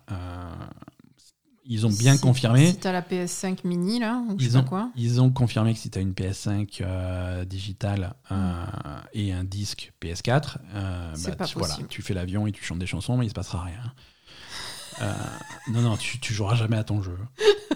ils 1.66 1.87
ont 1.87 1.91
bien 1.91 2.16
confirmé. 2.16 2.68
Si 2.68 2.78
tu 2.78 2.87
as 2.87 2.93
la 2.93 3.03
PS5 3.03 3.66
mini, 3.66 3.99
là, 3.99 4.22
ou 4.26 4.37
ils, 4.41 4.53
sais 4.53 4.57
ont, 4.57 4.64
quoi. 4.64 4.91
ils 4.97 5.20
ont 5.20 5.30
confirmé 5.30 5.74
que 5.74 5.78
si 5.78 5.91
tu 5.91 5.99
as 5.99 6.03
une 6.03 6.12
PS5 6.12 6.78
euh, 6.80 7.45
digitale 7.45 8.14
mhm. 8.30 8.39
et 9.12 9.35
un 9.35 9.45
disque 9.45 9.93
PS4, 10.01 10.57
bah, 10.72 11.45
tu, 11.45 11.59
voilà, 11.59 11.76
tu 11.91 12.01
fais 12.01 12.14
l'avion 12.14 12.47
et 12.47 12.53
tu 12.53 12.64
chantes 12.64 12.78
des 12.78 12.87
chansons, 12.87 13.18
mais 13.18 13.26
il 13.26 13.30
se 13.30 13.35
passera 13.35 13.62
rien. 13.62 13.93
non, 15.68 15.83
non, 15.83 15.99
tu, 15.99 16.18
tu 16.18 16.33
joueras 16.33 16.55
jamais 16.55 16.78
à 16.78 16.85
ton 16.85 17.03
jeu. 17.03 17.18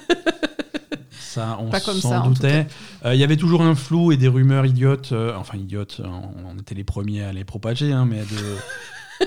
on 1.39 1.73
s'en 2.01 2.29
doutait. 2.29 2.67
Euh, 3.05 3.15
il 3.15 3.21
y 3.21 3.25
avait 3.25 3.37
toujours 3.37 3.63
un 3.63 3.75
flou 3.75 4.13
et 4.13 4.17
des 4.17 4.29
rumeurs 4.29 4.67
idiotes, 4.67 5.13
euh, 5.13 5.37
enfin 5.37 5.59
idiotes, 5.59 6.01
on, 6.05 6.59
était 6.59 6.75
les 6.75 6.85
premiers 6.85 7.25
à 7.25 7.33
les 7.33 7.45
propager, 7.45 7.93
hein, 7.93 8.07
mais 8.07 8.21
de. 8.21 9.27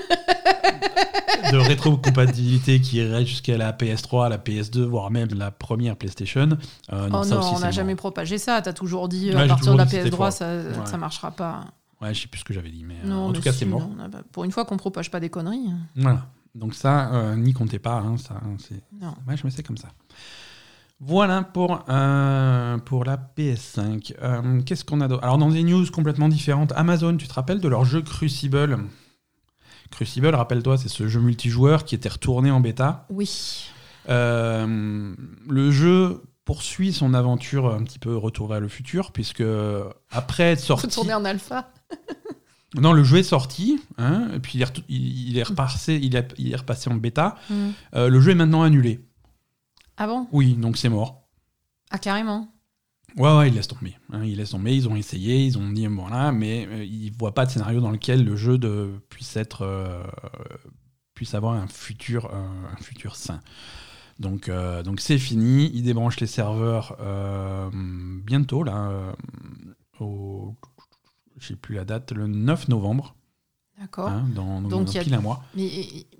de 1.52 1.56
rétrocompatibilité 1.56 2.80
qui 2.80 2.98
irait 2.98 3.24
jusqu'à 3.24 3.56
la 3.56 3.72
PS3, 3.72 4.28
la 4.28 4.38
PS2, 4.38 4.82
voire 4.82 5.10
même 5.10 5.30
la 5.34 5.50
première 5.50 5.96
PlayStation. 5.96 6.50
Euh, 6.92 7.08
non, 7.08 7.22
oh 7.22 7.26
non, 7.26 7.40
on 7.56 7.58
n'a 7.58 7.72
jamais 7.72 7.96
propagé 7.96 8.38
ça. 8.38 8.62
Tu 8.62 8.68
as 8.68 8.72
toujours 8.72 9.08
dit 9.08 9.32
à 9.32 9.46
partir 9.46 9.72
de 9.72 9.78
la 9.78 9.86
PS3, 9.86 10.30
ça, 10.30 10.46
ne 10.52 10.96
marchera 10.96 11.32
pas. 11.32 11.64
Ouais, 12.00 12.14
je 12.14 12.22
sais 12.22 12.28
plus 12.28 12.40
ce 12.40 12.44
que 12.44 12.54
j'avais 12.54 12.70
dit, 12.70 12.84
mais 12.84 13.10
en 13.12 13.32
tout 13.32 13.40
cas, 13.40 13.52
c'est 13.52 13.64
mort. 13.64 13.88
pour 14.32 14.44
une 14.44 14.52
fois 14.52 14.64
qu'on 14.64 14.76
propage 14.76 15.10
pas 15.10 15.20
des 15.20 15.30
conneries. 15.30 15.70
Voilà. 15.96 16.26
Donc 16.54 16.74
ça, 16.74 17.34
n'y 17.36 17.52
comptez 17.52 17.78
pas. 17.78 17.96
Hein, 17.96 18.16
ça, 18.16 18.40
c'est... 18.58 18.82
Je 19.36 19.44
me 19.44 19.50
sais 19.50 19.62
comme 19.62 19.78
ça. 19.78 19.88
Voilà 21.02 21.42
pour, 21.42 21.82
euh, 21.88 22.76
pour 22.76 23.04
la 23.04 23.16
PS5. 23.16 24.14
Euh, 24.20 24.60
qu'est-ce 24.60 24.84
qu'on 24.84 25.00
a 25.00 25.08
d'autre 25.08 25.24
Alors, 25.24 25.38
dans 25.38 25.48
des 25.48 25.62
news 25.62 25.86
complètement 25.90 26.28
différentes, 26.28 26.72
Amazon, 26.76 27.16
tu 27.16 27.26
te 27.26 27.32
rappelles 27.32 27.60
de 27.60 27.68
leur 27.68 27.86
jeu 27.86 28.02
Crucible? 28.02 28.78
Crucible, 29.90 30.34
rappelle-toi, 30.34 30.76
c'est 30.76 30.90
ce 30.90 31.08
jeu 31.08 31.20
multijoueur 31.20 31.84
qui 31.84 31.94
était 31.94 32.10
retourné 32.10 32.50
en 32.50 32.60
bêta. 32.60 33.06
Oui. 33.08 33.70
Euh, 34.10 35.14
le 35.48 35.70
jeu 35.70 36.22
poursuit 36.44 36.92
son 36.92 37.14
aventure 37.14 37.74
un 37.74 37.82
petit 37.82 37.98
peu 37.98 38.14
retour 38.14 38.48
vers 38.48 38.60
le 38.60 38.68
futur, 38.68 39.12
puisque 39.12 39.44
après 40.10 40.52
être 40.52 40.60
sorti. 40.60 40.86
Retourner 40.86 41.14
en 41.14 41.24
alpha 41.24 41.72
Non, 42.76 42.92
le 42.92 43.02
jeu 43.02 43.18
est 43.18 43.24
sorti, 43.24 43.82
hein, 43.98 44.28
et 44.34 44.38
puis 44.38 44.58
il 44.58 44.62
est, 44.62 44.84
il 44.88 45.38
est, 45.38 45.42
repassé, 45.42 45.98
il 46.00 46.14
est, 46.14 46.32
il 46.38 46.52
est 46.52 46.56
repassé 46.56 46.88
en 46.88 46.94
bêta. 46.94 47.34
Mm. 47.48 47.70
le 47.94 48.20
jeu 48.20 48.30
est 48.30 48.36
maintenant 48.36 48.62
annulé. 48.62 49.00
Ah 50.02 50.06
bon 50.06 50.26
Oui, 50.32 50.54
donc 50.54 50.78
c'est 50.78 50.88
mort. 50.88 51.28
Ah, 51.90 51.98
carrément. 51.98 52.48
Ouais, 53.18 53.36
ouais, 53.36 53.48
ils 53.48 53.54
laissent 53.54 53.68
tomber. 53.68 53.98
Hein, 54.10 54.24
ils 54.24 54.38
laissent 54.38 54.52
tomber. 54.52 54.74
Ils 54.74 54.88
ont 54.88 54.96
essayé, 54.96 55.44
ils 55.44 55.58
ont 55.58 55.68
dit 55.68 55.86
voilà, 55.88 56.32
mais 56.32 56.66
euh, 56.68 56.82
ils 56.82 57.12
voient 57.12 57.34
pas 57.34 57.44
de 57.44 57.50
scénario 57.50 57.82
dans 57.82 57.90
lequel 57.90 58.24
le 58.24 58.34
jeu 58.34 58.56
de, 58.56 58.94
puisse 59.10 59.36
être, 59.36 59.60
euh, 59.60 60.02
puisse 61.12 61.34
avoir 61.34 61.52
un 61.52 61.66
futur, 61.66 62.34
un 62.34 62.76
futur 62.80 63.14
sain. 63.14 63.42
Donc, 64.18 64.48
euh, 64.48 64.82
donc 64.82 65.00
c'est 65.00 65.18
fini. 65.18 65.70
Ils 65.74 65.82
débranchent 65.82 66.20
les 66.20 66.26
serveurs 66.26 66.96
bientôt 67.70 68.62
là, 68.62 69.14
au, 69.98 70.56
j'ai 71.38 71.56
plus 71.56 71.74
la 71.74 71.84
date, 71.84 72.12
le 72.12 72.26
9 72.26 72.68
novembre. 72.68 73.16
D'accord. 73.80 74.08
Hein, 74.08 74.26
dans, 74.34 74.60
donc, 74.60 74.90
pile 74.90 75.14
un 75.14 75.20
mois. 75.20 75.42
Mais, 75.56 75.70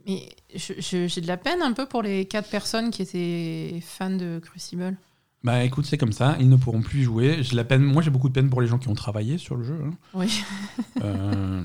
mais 0.07 0.29
j'ai 0.55 1.21
de 1.21 1.27
la 1.27 1.37
peine 1.37 1.61
un 1.61 1.73
peu 1.73 1.87
pour 1.87 2.03
les 2.03 2.25
quatre 2.25 2.49
personnes 2.49 2.91
qui 2.91 3.03
étaient 3.03 3.81
fans 3.85 4.17
de 4.17 4.39
Crucible. 4.39 4.97
Bah 5.43 5.65
écoute, 5.65 5.87
c'est 5.87 5.97
comme 5.97 6.13
ça, 6.13 6.37
ils 6.39 6.49
ne 6.49 6.57
pourront 6.57 6.83
plus 6.83 7.03
jouer. 7.03 7.43
J'ai 7.43 7.57
la 7.57 7.65
peine, 7.65 7.83
moi 7.83 8.03
j'ai 8.03 8.11
beaucoup 8.11 8.29
de 8.29 8.35
peine 8.35 8.51
pour 8.51 8.61
les 8.61 8.67
gens 8.67 8.79
qui 8.79 8.89
ont 8.89 8.95
travaillé 8.95 9.39
sur 9.39 9.57
le 9.57 9.65
jeu. 9.65 9.79
Hein. 9.85 9.93
Oui. 10.15 10.43
Euh, 11.03 11.63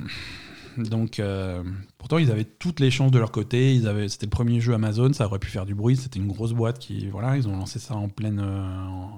donc, 0.77 1.19
euh, 1.19 1.61
pourtant 1.97 2.17
ils 2.17 2.31
avaient 2.31 2.45
toutes 2.45 2.79
les 2.79 2.89
chances 2.89 3.11
de 3.11 3.19
leur 3.19 3.31
côté. 3.31 3.75
Ils 3.75 3.87
avaient, 3.87 4.07
c'était 4.07 4.27
le 4.27 4.31
premier 4.31 4.61
jeu 4.61 4.73
Amazon, 4.73 5.11
ça 5.11 5.25
aurait 5.25 5.39
pu 5.39 5.49
faire 5.49 5.65
du 5.65 5.75
bruit. 5.75 5.97
C'était 5.97 6.19
une 6.19 6.27
grosse 6.27 6.53
boîte 6.53 6.79
qui, 6.79 7.07
voilà, 7.07 7.35
ils 7.35 7.47
ont 7.47 7.57
lancé 7.57 7.79
ça 7.79 7.95
en 7.95 8.07
pleine, 8.07 8.39
euh, 8.39 8.65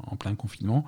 en, 0.07 0.15
plein 0.15 0.33
confinement. 0.33 0.85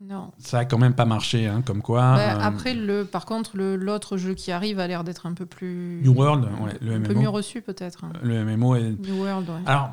Non. 0.00 0.32
Ça 0.38 0.58
a 0.58 0.64
quand 0.66 0.76
même 0.78 0.94
pas 0.94 1.06
marché, 1.06 1.46
hein, 1.46 1.62
comme 1.62 1.80
quoi. 1.80 2.16
Bah, 2.16 2.44
après, 2.44 2.74
le, 2.74 3.04
par 3.04 3.24
contre, 3.24 3.56
l'autre 3.56 4.18
jeu 4.18 4.34
qui 4.34 4.52
arrive 4.52 4.78
a 4.78 4.86
l'air 4.86 5.04
d'être 5.04 5.24
un 5.26 5.32
peu 5.32 5.46
plus. 5.46 6.00
New 6.02 6.12
World, 6.12 6.44
ouais, 6.60 6.76
le 6.82 6.92
un 6.92 6.98
MMO. 6.98 7.06
peu 7.08 7.14
mieux 7.14 7.28
reçu 7.28 7.62
peut-être. 7.62 8.04
Le 8.22 8.44
MMO 8.44 8.74
est. 8.76 8.90
New 9.00 9.22
World, 9.22 9.48
ouais. 9.48 9.62
Alors. 9.64 9.90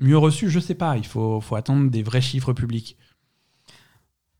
Mieux 0.00 0.16
reçu, 0.16 0.48
je 0.48 0.60
sais 0.60 0.76
pas. 0.76 0.96
Il 0.96 1.06
faut, 1.06 1.40
faut 1.40 1.56
attendre 1.56 1.90
des 1.90 2.04
vrais 2.04 2.20
chiffres 2.20 2.52
publics. 2.52 2.96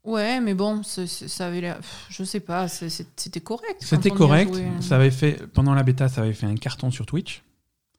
Ouais, 0.05 0.41
mais 0.41 0.55
bon, 0.55 0.83
ça 0.85 1.47
avait 1.47 1.61
l'air. 1.61 1.81
Je 2.09 2.23
sais 2.23 2.41
pas, 2.41 2.69
c'était 2.69 3.41
correct. 3.41 3.79
C'était 3.81 4.11
correct. 4.11 4.55
Ça 4.81 4.95
avait 4.97 5.11
fait 5.11 5.47
pendant 5.53 5.75
la 5.75 5.83
bêta, 5.83 6.09
ça 6.09 6.23
avait 6.23 6.33
fait 6.33 6.47
un 6.47 6.55
carton 6.55 6.91
sur 6.91 7.05
Twitch. 7.05 7.43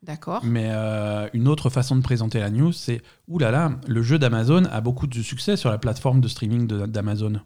D'accord. 0.02 0.42
Mais 0.46 0.70
euh, 0.72 1.28
une 1.34 1.48
autre 1.48 1.70
façon 1.70 1.96
de 1.96 2.02
présenter 2.02 2.40
la 2.40 2.50
news, 2.50 2.72
c'est 2.72 3.02
oulala, 3.28 3.72
le 3.88 4.02
jeu 4.02 4.18
d'Amazon 4.18 4.64
a 4.72 4.80
beaucoup 4.80 5.08
de 5.08 5.22
succès 5.22 5.58
sur 5.58 5.70
la 5.70 5.78
plateforme 5.78 6.22
de 6.22 6.28
streaming 6.30 6.68
d'Amazon. 6.68 7.42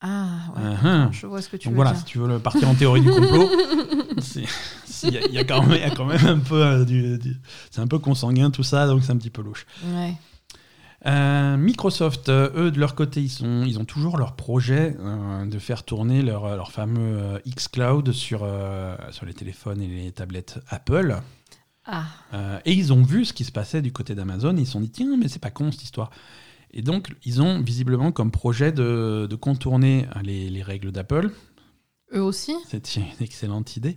Ah, 0.00 0.38
ouais. 0.56 0.62
Uh-huh. 0.62 1.12
Je 1.12 1.26
vois 1.26 1.42
ce 1.42 1.48
que 1.48 1.56
tu 1.56 1.68
Donc 1.68 1.72
veux 1.72 1.76
voilà, 1.76 1.92
dire. 1.92 2.00
si 2.00 2.04
tu 2.06 2.18
veux 2.18 2.38
partir 2.38 2.68
en 2.68 2.74
théorie 2.74 3.02
du 3.02 3.10
complot, 3.10 3.48
il 5.02 5.32
y, 5.32 5.38
a 5.38 5.44
quand 5.44 5.66
même 5.66 6.26
un 6.26 6.38
peu 6.38 6.62
euh, 6.62 6.84
du, 6.84 7.18
c'est 7.70 7.80
un 7.80 7.86
peu 7.86 7.98
consanguin 7.98 8.50
tout 8.50 8.62
ça, 8.62 8.86
donc 8.86 9.02
c'est 9.02 9.12
un 9.12 9.16
petit 9.16 9.30
peu 9.30 9.42
louche. 9.42 9.66
Euh, 11.04 11.56
Microsoft, 11.56 12.30
eux, 12.30 12.70
de 12.70 12.80
leur 12.80 12.94
côté, 12.94 13.22
ils, 13.22 13.28
sont, 13.28 13.64
ils 13.66 13.78
ont 13.78 13.84
toujours 13.84 14.16
leur 14.16 14.34
projet 14.34 14.96
de 15.46 15.58
faire 15.58 15.82
tourner 15.82 16.22
leur, 16.22 16.56
leur 16.56 16.72
fameux 16.72 17.40
xCloud 17.46 18.12
sur, 18.12 18.46
sur 19.10 19.26
les 19.26 19.34
téléphones 19.34 19.80
et 19.82 19.88
les 19.88 20.12
tablettes 20.12 20.58
Apple. 20.68 21.20
Ah. 21.86 22.60
et 22.64 22.72
ils 22.72 22.92
ont 22.92 23.02
vu 23.02 23.24
ce 23.24 23.32
qui 23.32 23.44
se 23.44 23.52
passait 23.52 23.80
du 23.80 23.92
côté 23.92 24.14
d'Amazon, 24.14 24.56
ils 24.56 24.66
se 24.66 24.72
sont 24.72 24.80
dit, 24.80 24.90
tiens, 24.90 25.16
mais 25.16 25.28
c'est 25.28 25.40
pas 25.40 25.50
con 25.50 25.70
cette 25.70 25.84
histoire. 25.84 26.10
Et 26.72 26.82
donc, 26.82 27.14
ils 27.24 27.40
ont 27.40 27.60
visiblement 27.60 28.12
comme 28.12 28.30
projet 28.30 28.72
de, 28.72 29.28
contourner 29.40 30.06
les 30.22 30.62
règles 30.62 30.92
d'Apple, 30.92 31.30
eux 32.14 32.22
aussi 32.22 32.54
C'est 32.68 32.96
une 32.96 33.04
excellente 33.20 33.76
idée. 33.76 33.96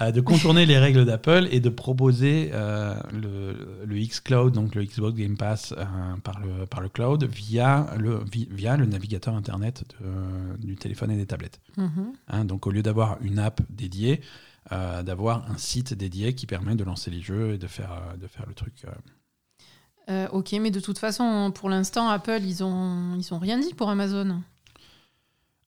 Euh, 0.00 0.12
de 0.12 0.20
contourner 0.20 0.66
les 0.66 0.78
règles 0.78 1.04
d'Apple 1.04 1.48
et 1.50 1.60
de 1.60 1.68
proposer 1.68 2.50
euh, 2.52 2.94
le, 3.12 3.84
le 3.84 3.96
xCloud, 3.98 4.52
donc 4.52 4.74
le 4.74 4.84
Xbox 4.84 5.16
Game 5.16 5.36
Pass 5.36 5.74
euh, 5.76 5.84
par, 6.22 6.40
le, 6.40 6.66
par 6.66 6.80
le 6.80 6.88
cloud, 6.88 7.24
via 7.24 7.92
le, 7.98 8.22
via 8.50 8.76
le 8.76 8.86
navigateur 8.86 9.34
Internet 9.34 9.84
du 10.58 10.76
téléphone 10.76 11.10
et 11.10 11.16
des 11.16 11.26
tablettes. 11.26 11.60
Mhm. 11.76 12.12
Hein, 12.28 12.44
donc 12.44 12.66
au 12.66 12.70
lieu 12.70 12.82
d'avoir 12.82 13.18
une 13.22 13.38
app 13.38 13.60
dédiée, 13.70 14.20
d'avoir 14.70 15.50
un 15.50 15.56
site 15.56 15.94
dédié 15.94 16.34
qui 16.34 16.46
permet 16.46 16.74
de 16.74 16.84
lancer 16.84 17.10
les 17.10 17.20
jeux 17.20 17.54
et 17.54 17.58
de 17.58 17.66
faire, 17.66 18.14
de 18.20 18.26
faire 18.26 18.44
le 18.46 18.54
truc. 18.54 18.84
ok, 20.32 20.52
mais 20.60 20.70
de 20.70 20.80
toute 20.80 20.98
façon, 20.98 21.52
pour 21.54 21.68
l'instant, 21.68 22.08
Apple, 22.08 22.40
ils 22.42 22.62
ont, 22.62 23.16
ils 23.16 23.32
ont 23.32 23.38
rien 23.38 23.58
dit 23.58 23.74
pour 23.74 23.88
Amazon. 23.88 24.42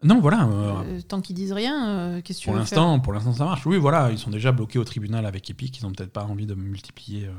Non, 0.03 0.19
voilà. 0.19 0.45
Euh, 0.45 0.83
euh, 0.83 1.01
tant 1.01 1.21
qu'ils 1.21 1.35
disent 1.35 1.51
rien, 1.51 1.89
euh, 1.89 2.21
qu'est-ce 2.21 2.39
que 2.39 2.43
tu 2.43 2.49
pour 2.49 2.57
l'instant, 2.57 2.99
Pour 2.99 3.13
l'instant, 3.13 3.33
ça 3.33 3.45
marche. 3.45 3.65
Oui, 3.65 3.77
voilà, 3.77 4.11
ils 4.11 4.17
sont 4.17 4.31
déjà 4.31 4.51
bloqués 4.51 4.79
au 4.79 4.83
tribunal 4.83 5.25
avec 5.25 5.49
Epic. 5.49 5.79
Ils 5.79 5.83
n'ont 5.83 5.91
peut-être 5.91 6.11
pas 6.11 6.23
envie 6.23 6.45
de 6.45 6.55
multiplier 6.55 7.29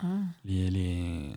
ah. 0.00 0.06
les, 0.44 0.70
les, 0.70 1.34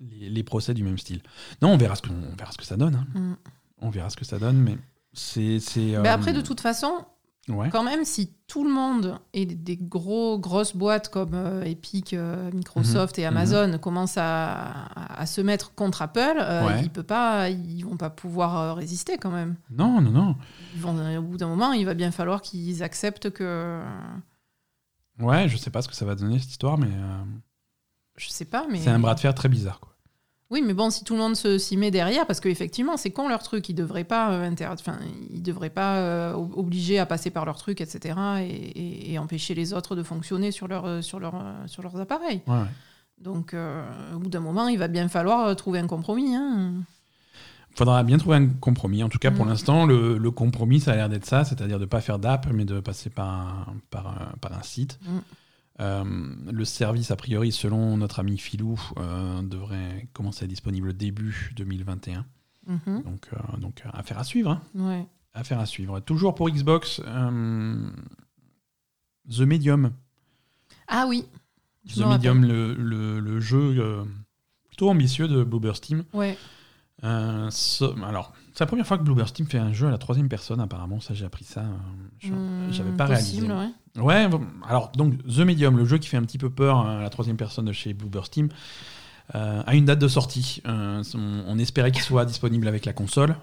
les, 0.00 0.42
procès 0.44 0.74
du 0.74 0.84
même 0.84 0.98
style. 0.98 1.22
Non, 1.60 1.70
on 1.70 1.76
verra 1.76 1.96
ce 1.96 2.02
que, 2.02 2.10
on 2.10 2.36
verra 2.36 2.52
ce 2.52 2.58
que 2.58 2.64
ça 2.64 2.76
donne. 2.76 2.94
Hein. 2.94 3.18
Mm. 3.18 3.34
On 3.82 3.90
verra 3.90 4.10
ce 4.10 4.16
que 4.16 4.24
ça 4.24 4.38
donne, 4.38 4.58
mais 4.58 4.78
c'est. 5.12 5.60
Mais 6.00 6.08
après, 6.08 6.32
de 6.32 6.40
toute 6.40 6.60
façon, 6.60 7.04
quand 7.48 7.82
même, 7.82 8.04
si 8.04 8.32
tout 8.46 8.64
le 8.64 8.70
monde 8.70 9.18
et 9.32 9.46
des 9.46 9.76
gros, 9.76 10.38
grosses 10.38 10.76
boîtes 10.76 11.08
comme 11.08 11.34
euh, 11.34 11.64
Epic, 11.64 12.12
euh, 12.12 12.50
Microsoft 12.52 13.18
et 13.18 13.22
mhm. 13.22 13.36
Amazon 13.36 13.68
mhm. 13.68 13.78
commencent 13.78 14.18
à, 14.18 15.24
se 15.26 15.40
mettre 15.40 15.74
contre 15.74 16.02
Apple, 16.02 16.36
euh, 16.38 16.78
ils 16.78 16.90
ne 16.96 17.02
pas, 17.02 17.50
ils 17.50 17.82
vont 17.82 17.96
pas 17.96 18.10
pouvoir 18.10 18.76
résister 18.76 19.18
quand 19.18 19.30
même. 19.30 19.56
Non, 19.70 20.00
non, 20.00 20.10
non. 20.10 20.36
Ils 20.74 20.80
vont, 20.80 21.18
au 21.18 21.22
bout 21.22 21.36
d'un 21.36 21.48
moment, 21.48 21.72
il 21.72 21.84
va 21.84 21.94
bien 21.94 22.10
falloir 22.10 22.42
qu'ils 22.42 22.82
acceptent 22.82 23.30
que. 23.30 23.82
Ouais, 25.18 25.48
je 25.48 25.56
sais 25.56 25.70
pas 25.70 25.82
ce 25.82 25.88
que 25.88 25.94
ça 25.94 26.04
va 26.04 26.14
donner 26.14 26.38
cette 26.38 26.50
histoire, 26.50 26.78
mais. 26.78 26.90
Je 28.16 28.28
sais 28.28 28.44
pas, 28.44 28.66
mais. 28.70 28.80
C'est 28.80 28.90
un 28.90 28.98
bras 28.98 29.14
de 29.14 29.20
fer 29.20 29.34
très 29.34 29.48
bizarre, 29.48 29.80
quoi. 29.80 29.91
Oui, 30.52 30.60
mais 30.60 30.74
bon, 30.74 30.90
si 30.90 31.02
tout 31.02 31.14
le 31.14 31.18
monde 31.18 31.34
s'y 31.34 31.78
met 31.78 31.90
derrière, 31.90 32.26
parce 32.26 32.38
qu'effectivement, 32.38 32.98
c'est 32.98 33.10
con 33.10 33.26
leur 33.26 33.42
truc, 33.42 33.70
ils 33.70 33.74
devraient 33.74 34.04
pas, 34.04 34.32
euh, 34.32 34.50
enfin, 34.70 34.98
ils 35.30 35.42
devraient 35.42 35.70
pas 35.70 35.96
euh, 35.96 36.34
obliger 36.34 36.98
à 36.98 37.06
passer 37.06 37.30
par 37.30 37.46
leur 37.46 37.56
truc, 37.56 37.80
etc., 37.80 38.14
et, 38.42 39.18
empêcher 39.18 39.54
les 39.54 39.72
autres 39.72 39.96
de 39.96 40.02
fonctionner 40.02 40.50
sur, 40.50 40.68
leur, 40.68 40.84
euh, 40.84 41.00
sur, 41.00 41.20
leur, 41.20 41.42
sur 41.66 41.82
leurs 41.82 41.98
appareils. 41.98 42.42
Donc, 43.18 43.54
au 44.14 44.18
bout 44.18 44.28
d'un 44.28 44.40
moment, 44.40 44.68
il 44.68 44.78
va 44.78 44.88
bien 44.88 45.08
falloir 45.08 45.56
trouver 45.56 45.78
un 45.78 45.86
compromis. 45.86 46.36
Hein. 46.36 46.74
Il 47.70 47.78
faudra 47.78 48.02
bien 48.02 48.18
trouver 48.18 48.36
un 48.36 48.48
compromis. 48.48 49.02
En 49.02 49.08
tout 49.08 49.18
cas, 49.18 49.30
pour 49.30 49.46
mm. 49.46 49.48
l'instant, 49.48 49.86
le, 49.86 50.30
compromis, 50.30 50.80
ça 50.80 50.92
a 50.92 50.96
l'air 50.96 51.08
d'être 51.08 51.24
ça, 51.24 51.44
c'est-à-dire 51.44 51.78
de 51.78 51.84
ne 51.84 51.88
pas 51.88 52.02
faire 52.02 52.18
d'app, 52.18 52.48
mais 52.52 52.66
de 52.66 52.80
passer 52.80 53.08
par 53.08 53.26
un, 53.26 53.66
par 53.88 54.34
par 54.42 54.52
un 54.52 54.62
site. 54.62 54.98
Mm. 55.06 55.18
Euh, 55.82 56.04
le 56.50 56.64
service, 56.64 57.10
a 57.10 57.16
priori, 57.16 57.50
selon 57.50 57.96
notre 57.96 58.20
ami 58.20 58.38
Filou, 58.38 58.80
euh, 58.98 59.42
devrait 59.42 60.08
commencer 60.12 60.44
à 60.44 60.44
être 60.44 60.50
disponible 60.50 60.92
début 60.92 61.52
2021. 61.56 62.24
Mhm. 62.66 63.02
Donc, 63.02 63.28
euh, 63.32 63.56
donc, 63.58 63.82
affaire 63.92 64.18
à 64.18 64.24
suivre. 64.24 64.50
Hein. 64.50 64.62
Ouais. 64.76 65.04
Affaire 65.34 65.58
à 65.58 65.66
suivre. 65.66 65.98
Toujours 66.00 66.36
pour 66.36 66.48
Xbox, 66.50 67.00
The 69.28 69.40
Medium. 69.40 69.92
Ah 70.86 71.06
oui. 71.08 71.26
The 71.88 72.06
Medium, 72.06 72.44
le, 72.44 72.74
le, 73.18 73.40
jeu 73.40 74.04
plutôt 74.68 74.88
ambitieux 74.88 75.26
de 75.26 75.42
Bloober 75.42 75.72
Steam. 75.74 76.04
Ouais. 76.12 76.38
alors, 77.02 78.34
c'est 78.54 78.60
la 78.60 78.66
première 78.66 78.86
fois 78.86 78.98
que 78.98 79.02
Bloober 79.02 79.26
Steam 79.26 79.46
fait 79.46 79.58
un 79.58 79.72
jeu 79.72 79.88
à 79.88 79.90
la 79.90 79.98
troisième 79.98 80.28
personne, 80.28 80.60
apparemment. 80.60 81.00
Ça, 81.00 81.14
j'ai 81.14 81.24
appris 81.24 81.44
ça. 81.44 81.64
Hmm, 82.22 82.70
j'avais 82.70 82.92
pas 82.92 83.06
réalisé. 83.06 83.50
Ouais. 83.50 83.70
Ouais, 83.98 84.26
alors 84.66 84.90
donc 84.92 85.22
The 85.26 85.40
Medium, 85.40 85.76
le 85.76 85.84
jeu 85.84 85.98
qui 85.98 86.08
fait 86.08 86.16
un 86.16 86.22
petit 86.22 86.38
peu 86.38 86.48
peur 86.48 86.86
à 86.86 87.02
la 87.02 87.10
troisième 87.10 87.36
personne 87.36 87.66
de 87.66 87.72
chez 87.72 87.92
Bloober 87.92 88.22
Steam, 88.24 88.48
euh, 89.34 89.62
a 89.66 89.74
une 89.74 89.84
date 89.84 89.98
de 89.98 90.08
sortie. 90.08 90.62
Euh, 90.66 91.02
on, 91.14 91.58
espérait 91.58 91.92
qu'il 91.92 92.02
soit 92.02 92.24
disponible 92.24 92.68
avec 92.68 92.86
la 92.86 92.92
console. 92.92 93.36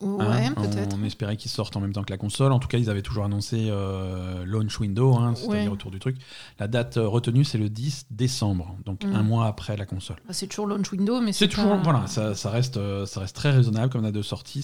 Ouais, 0.00 0.24
hein, 0.24 0.54
peut-être. 0.56 0.96
On 0.98 1.04
espérait 1.04 1.36
qu'il 1.36 1.50
sorte 1.50 1.76
en 1.76 1.80
même 1.80 1.92
temps 1.92 2.02
que 2.02 2.10
la 2.10 2.16
console. 2.16 2.50
En 2.50 2.58
tout 2.58 2.66
cas, 2.66 2.78
ils 2.78 2.90
avaient 2.90 3.02
toujours 3.02 3.24
annoncé 3.24 3.68
euh, 3.68 4.44
launch 4.44 4.80
window, 4.80 5.14
hein, 5.14 5.34
c'est-à-dire 5.36 5.72
autour 5.72 5.92
du 5.92 6.00
truc. 6.00 6.16
La 6.58 6.66
date 6.66 6.94
retenue, 6.96 7.44
c'est 7.44 7.58
le 7.58 7.68
10 7.68 8.06
décembre, 8.10 8.76
donc 8.84 9.04
mm. 9.04 9.14
un 9.14 9.22
mois 9.22 9.46
après 9.46 9.76
la 9.76 9.86
console. 9.86 10.16
Bah, 10.26 10.32
c'est 10.32 10.48
toujours 10.48 10.66
launch 10.66 10.90
window, 10.90 11.20
mais 11.20 11.32
c'est 11.32 11.48
toujours 11.48 11.76
voilà, 11.76 12.06
ça, 12.06 12.34
ça, 12.34 12.50
reste 12.50 12.80
ça 13.06 13.20
reste 13.20 13.36
très 13.36 13.50
raisonnable 13.50 13.92
comme 13.92 14.02
date 14.02 14.14
de 14.14 14.22
sortie. 14.22 14.62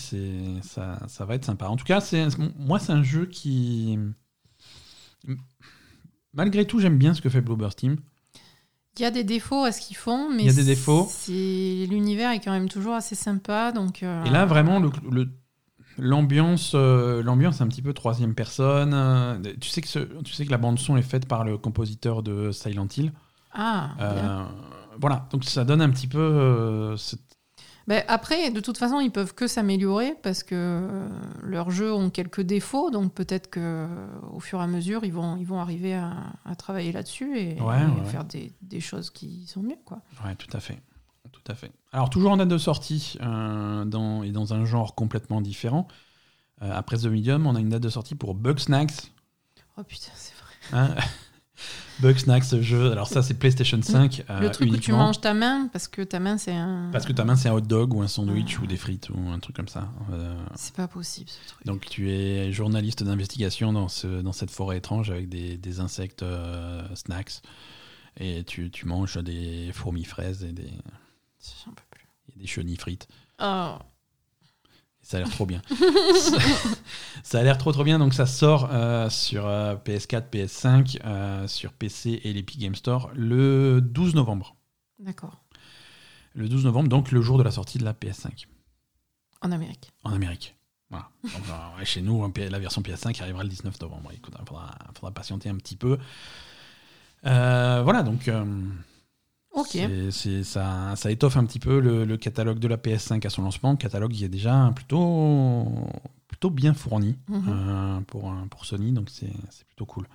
Ça, 0.62 0.98
ça 1.06 1.24
va 1.24 1.36
être 1.36 1.44
sympa. 1.44 1.68
En 1.68 1.76
tout 1.76 1.84
cas, 1.84 2.00
c'est 2.00 2.26
moi, 2.58 2.80
c'est 2.80 2.92
un 2.92 3.04
jeu 3.04 3.26
qui 3.26 3.98
Malgré 6.32 6.64
tout, 6.64 6.78
j'aime 6.78 6.98
bien 6.98 7.14
ce 7.14 7.20
que 7.20 7.28
fait 7.28 7.40
Bloober 7.40 7.70
Steam. 7.70 7.96
Il 8.98 9.02
y 9.02 9.04
a 9.04 9.10
des 9.10 9.24
défauts 9.24 9.64
à 9.64 9.72
ce 9.72 9.80
qu'ils 9.80 9.96
font, 9.96 10.28
mais 10.30 10.42
il 10.42 10.46
y 10.46 10.50
a 10.50 10.52
des 10.52 10.64
défauts. 10.64 11.08
L'univers 11.28 12.32
est 12.32 12.40
quand 12.40 12.52
même 12.52 12.68
toujours 12.68 12.94
assez 12.94 13.14
sympa, 13.14 13.72
donc. 13.72 14.02
Euh, 14.02 14.24
Et 14.24 14.30
là, 14.30 14.46
vraiment, 14.46 14.80
le, 14.80 15.28
l'ambiance, 15.96 16.72
euh, 16.74 17.22
l'ambiance 17.22 17.60
un 17.60 17.68
petit 17.68 17.82
peu 17.82 17.92
troisième 17.92 18.34
personne. 18.34 19.42
tu 19.60 19.68
sais 19.68 19.80
que 19.80 20.20
tu 20.22 20.34
sais 20.34 20.44
que 20.44 20.50
la 20.50 20.58
bande 20.58 20.78
son 20.78 20.96
est 20.96 21.02
faite 21.02 21.26
par 21.26 21.44
le 21.44 21.56
compositeur 21.56 22.22
de 22.22 22.50
Silent 22.52 22.88
Hill. 22.96 23.12
Ah. 23.52 23.90
Euh, 24.00 24.44
voilà, 25.00 25.28
donc 25.32 25.44
ça 25.44 25.64
donne 25.64 25.80
un 25.80 25.90
petit 25.90 26.06
peu 26.06 26.94
ben, 27.91 28.05
après, 28.07 28.53
de 28.53 28.61
toute 28.61 28.78
façon, 28.78 29.01
ils 29.01 29.11
peuvent 29.11 29.34
que 29.34 29.49
s'améliorer 29.49 30.14
parce 30.22 30.45
que 30.45 30.55
euh, 30.55 31.09
leurs 31.43 31.72
jeux 31.72 31.93
ont 31.93 32.09
quelques 32.09 32.41
défauts, 32.41 32.93
donc 32.93 33.12
peut-être 33.12 33.51
que 33.51 33.88
au 34.30 34.38
fur 34.38 34.61
et 34.61 34.62
à 34.62 34.68
mesure, 34.68 35.05
ils 35.05 35.12
vont, 35.12 35.36
ils 35.36 35.45
vont 35.45 35.59
arriver 35.59 35.95
à, 35.95 36.55
travailler 36.57 36.93
là-dessus 36.93 37.36
et, 37.36 37.57
faire 38.05 38.24
des, 38.26 38.53
des, 38.62 38.78
choses 38.78 39.11
qui 39.11 39.45
sont 39.49 39.61
mieux. 39.61 39.74
Quoi. 39.84 40.03
Ouais, 40.24 40.36
tout 40.36 40.57
à 40.57 40.61
fait. 40.61 40.80
Tout 41.32 41.43
à 41.49 41.57
fait. 41.57 41.72
Alors, 41.91 42.11
toujours 42.11 42.30
en 42.30 42.36
date 42.36 42.47
de 42.47 42.59
sortie 42.59 43.18
dans, 43.20 44.22
et 44.22 44.30
dans 44.30 44.55
un 44.55 44.64
genre 44.64 44.95
complètement 44.95 45.41
différent. 45.41 45.88
après 46.61 46.99
The 46.99 47.07
Medium, 47.07 47.45
on 47.49 47.57
a 47.57 47.61
une 47.61 47.70
date 47.70 47.82
de 47.82 47.88
sortie 47.88 48.14
pour 48.14 48.36
Bugsnax. 48.36 49.11
Oh 49.76 49.82
putain, 49.82 50.12
c'est 50.14 50.34
vrai. 50.36 50.78
Hein? 50.78 50.95
Bugsnax, 52.01 52.48
ce 52.48 52.62
jeu. 52.62 52.90
Alors 52.92 53.09
ça, 53.09 53.22
c'est 53.22 53.34
PlayStation 53.34 53.80
5. 53.80 54.24
Le 54.28 54.46
euh, 54.46 54.51
truc 54.51 54.72
où 54.72 54.76
tu 54.78 54.92
manges 54.92 55.20
ta 55.20 55.34
main 55.34 55.68
parce 55.72 55.86
que 55.86 56.03
ta 56.03 56.18
main 56.18 56.38
c'est 56.38 56.55
un. 56.55 56.88
Parce 56.92 57.05
que 57.05 57.12
ta 57.12 57.24
main 57.24 57.36
c'est 57.36 57.48
un 57.48 57.53
hot 57.53 57.61
dog 57.61 57.94
ou 57.94 58.03
un 58.03 58.09
sandwich 58.09 58.59
ou 58.61 58.66
des 58.66 58.76
frites 58.76 59.11
ou 59.11 59.28
un 59.30 59.38
truc 59.38 59.57
comme 59.57 59.68
ça. 59.68 59.88
Euh, 60.12 60.34
c'est 60.55 60.74
pas 60.74 60.88
possible 60.88 61.28
ce 61.28 61.48
truc. 61.48 61.66
Donc 61.66 61.84
tu 61.86 62.11
es 62.11 62.53
journaliste 62.53 63.03
d'investigation 63.03 63.72
dans, 63.72 63.88
ce, 63.88 64.22
dans 64.22 64.32
cette 64.32 64.51
forêt 64.51 64.78
étrange 64.78 65.11
avec 65.11 65.28
des, 65.28 65.59
des 65.59 65.80
insectes 65.80 66.22
euh, 66.22 66.82
snacks 66.94 67.42
et 68.18 68.44
tu, 68.44 68.70
tu, 68.70 68.86
manges 68.86 69.18
des 69.18 69.70
fourmis 69.72 70.05
fraises 70.05 70.42
et 70.44 70.53
des. 70.53 70.70
J'en 71.64 71.72
peux 71.72 71.82
plus. 71.90 72.07
Et 72.34 72.38
des 72.40 72.46
chenilles 72.46 72.76
frites. 72.76 73.09
Oh. 73.42 73.74
Ça 75.11 75.16
a 75.16 75.20
l'air 75.20 75.30
trop 75.30 75.44
bien. 75.44 75.61
ça 77.24 77.40
a 77.40 77.42
l'air 77.42 77.58
trop 77.58 77.72
trop 77.72 77.82
bien. 77.82 77.98
Donc 77.98 78.14
ça 78.14 78.26
sort 78.26 78.68
euh, 78.70 79.11
sur 79.11 79.42
PS4, 79.42 80.14
euh, 80.14 80.46
PS5, 80.46 81.00
euh, 81.04 81.48
sur 81.48 81.72
PC 81.72 82.20
et 82.22 82.32
l'Epic 82.32 82.61
Game 82.61 82.76
Store 82.76 83.11
le 83.16 83.80
12 83.80 84.14
novembre. 84.14 84.54
D'accord. 85.00 85.42
Le 86.34 86.48
12 86.48 86.64
novembre, 86.64 86.88
donc 86.88 87.11
le 87.11 87.20
jour 87.22 87.38
de 87.38 87.42
la 87.42 87.50
sortie 87.50 87.78
de 87.78 87.84
la 87.84 87.92
PS5. 87.92 88.46
En 89.42 89.50
Amérique. 89.50 89.90
En 90.04 90.12
Amérique. 90.12 90.54
Voilà. 90.90 91.11
chez 91.82 92.02
nous, 92.02 92.32
la 92.36 92.58
version 92.61 92.80
PS5 92.80 93.20
arrivera 93.20 93.42
le 93.42 93.48
19 93.48 93.80
novembre. 93.80 94.12
Il 94.12 94.20
faudra, 94.46 95.11
patienter 95.12 95.48
un 95.48 95.56
petit 95.56 95.74
peu. 95.74 95.98
voilà, 97.24 98.04
donc 98.04 98.30
Ok. 99.53 99.78
C'est, 100.11 100.44
ça, 100.44 100.94
ça, 100.94 101.11
étoffe 101.11 101.36
un 101.36 101.44
petit 101.44 101.59
peu 101.59 101.80
le, 101.80 102.16
catalogue 102.16 102.59
de 102.59 102.68
la 102.68 102.76
PS5 102.76 103.26
à 103.26 103.30
son 103.30 103.42
lancement. 103.42 103.76
Catalogue 103.76 104.12
qui 104.12 104.24
est 104.24 104.28
déjà 104.28 104.70
plutôt, 104.74 105.66
plutôt 106.28 106.51
bien 106.51 106.72
fourni 106.72 107.16
mhm. 107.28 107.44
euh, 107.48 108.01
pour, 108.07 108.32
pour 108.51 108.64
Sony, 108.64 108.92
donc 108.92 109.09
c'est, 109.11 109.32
plutôt 109.66 109.86
cool. 109.86 110.07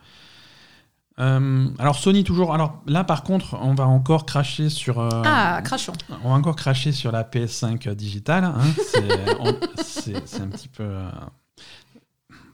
Euh, 1.20 1.70
alors 1.80 1.96
Sony 1.96 2.24
toujours. 2.24 2.54
Alors 2.54 2.82
là 2.88 3.04
par 3.04 3.24
contre, 3.24 3.58
on 3.62 3.74
va 3.74 3.88
encore 3.88 4.26
cracher 4.26 4.70
sur. 4.70 5.00
Euh, 5.00 5.10
ah, 5.26 5.62
crachons. 5.64 5.94
On 6.24 6.30
va 6.30 6.36
encore 6.36 6.56
cracher 6.56 6.92
sur 6.92 7.12
la 7.12 7.24
PS5 7.24 7.94
digitale. 7.94 8.46
Hein. 8.46 8.56
c'est, 9.84 10.42
un 10.42 10.48
petit 10.48 10.68
peu. 10.70 10.98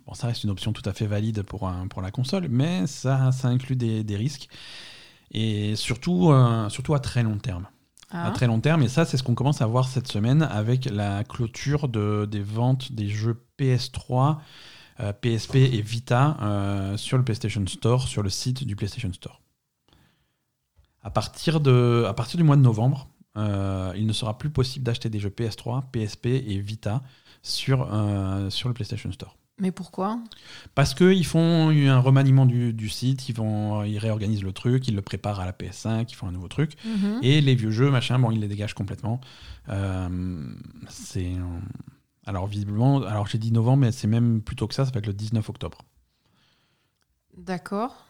Bon, 0.06 0.14
ça 0.14 0.28
reste 0.28 0.44
une 0.44 0.50
option 0.50 0.74
tout 0.74 0.88
à 0.88 0.94
fait 0.94 1.08
valide 1.08 1.44
pour, 1.44 1.72
pour 1.90 2.02
la 2.02 2.12
console, 2.12 2.48
mais 2.50 2.86
ça, 2.88 3.32
ça 3.32 3.48
inclut 3.48 3.76
des, 3.76 4.04
des 4.04 4.16
risques 4.16 4.48
et 5.32 5.76
surtout, 5.76 6.32
euh, 6.32 6.70
surtout 6.70 6.94
à 6.94 7.00
très 7.00 7.24
long 7.24 7.38
terme. 7.38 7.68
À 8.10 8.28
ah. 8.28 8.32
très 8.32 8.48
long 8.48 8.60
terme, 8.60 8.84
et 8.84 8.90
ça, 8.90 9.06
c'est 9.06 9.16
ce 9.16 9.24
qu'on 9.24 9.36
commence 9.36 9.62
à 9.62 9.66
voir 9.66 9.88
cette 9.88 10.08
semaine 10.08 10.44
avec 10.44 10.86
la 10.86 11.24
clôture 11.24 11.88
de, 11.88 12.28
des 12.30 12.42
ventes 12.42 12.92
des 12.92 13.08
jeux 13.08 13.42
PS3, 13.58 14.40
PSP 15.22 15.56
euh, 15.56 15.70
et 15.72 15.82
Vita 15.82 16.38
euh, 16.42 16.98
sur 16.98 17.18
le 17.18 17.24
PlayStation 17.24 17.66
Store, 17.68 18.08
sur 18.08 18.22
le 18.22 18.30
site 18.30 18.66
du 18.66 18.76
PlayStation 18.76 19.12
Store. 19.14 19.42
À 21.02 21.10
partir, 21.10 21.62
de, 21.62 22.06
à 22.08 22.14
partir 22.14 22.38
du 22.38 22.44
mois 22.44 22.58
de 22.58 22.62
novembre, 22.62 23.08
il 23.36 24.06
ne 24.06 24.14
sera 24.14 24.38
plus 24.38 24.50
possible 24.50 24.84
d'acheter 24.84 25.10
des 25.10 25.20
jeux 25.20 25.30
PS3, 25.30 25.84
PSP 25.92 26.26
et 26.26 26.60
Vita 26.60 27.02
sur, 27.42 27.88
sur 28.50 28.68
le 28.68 28.74
PlayStation 28.74 29.12
Store. 29.12 29.36
Mais 29.60 29.72
pourquoi? 29.72 30.20
Parce 30.74 30.96
qu'ils 30.96 31.26
font 31.26 31.70
un 31.70 32.00
remaniement 32.00 32.46
du, 32.46 32.90
site, 32.90 33.30
ils, 33.30 33.36
vont, 33.36 33.84
ils 33.84 34.00
réorganisent 34.00 34.44
le 34.44 34.54
truc, 34.54 34.88
ils 34.88 34.96
le 34.96 35.02
préparent 35.04 35.40
à 35.40 35.46
la 35.46 35.52
PS5, 35.52 36.08
ils 36.10 36.16
font 36.16 36.28
un 36.28 36.32
nouveau 36.32 36.48
truc. 36.48 36.74
Mhm. 36.84 37.20
Et 37.22 37.42
les 37.42 37.54
vieux 37.54 37.70
jeux, 37.70 37.92
machin, 37.92 38.18
bon, 38.18 38.32
ils 38.32 38.40
les 38.40 38.48
dégagent 38.48 38.74
complètement. 38.74 39.22
Euh, 39.70 40.44
c'est. 40.90 41.32
Alors, 42.26 42.48
visiblement, 42.48 43.04
alors 43.04 43.28
j'ai 43.28 43.38
dit 43.38 43.52
novembre, 43.52 43.82
mais 43.82 43.92
c'est 43.92 44.08
même 44.08 44.42
plutôt 44.42 44.68
que 44.68 44.74
ça, 44.74 44.86
ça 44.86 44.92
va 44.92 45.00
être 45.00 45.08
le 45.08 45.14
19 45.14 45.48
octobre. 45.50 45.80
D'accord. 47.38 48.06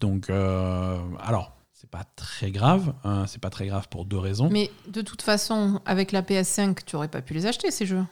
Donc, 0.00 0.30
euh, 0.30 0.98
alors, 1.20 1.56
c'est 1.72 1.90
pas 1.90 2.04
très 2.16 2.50
grave. 2.50 2.94
Hein, 3.04 3.24
c'est 3.26 3.40
pas 3.40 3.50
très 3.50 3.66
grave 3.66 3.88
pour 3.88 4.04
deux 4.04 4.18
raisons. 4.18 4.48
Mais 4.50 4.70
de 4.88 5.02
toute 5.02 5.22
façon, 5.22 5.80
avec 5.84 6.12
la 6.12 6.22
PS5, 6.22 6.78
tu 6.84 6.96
aurais 6.96 7.08
pas 7.08 7.22
pu 7.22 7.34
les 7.34 7.46
acheter, 7.46 7.70
ces 7.70 7.86
jeux. 7.86 8.04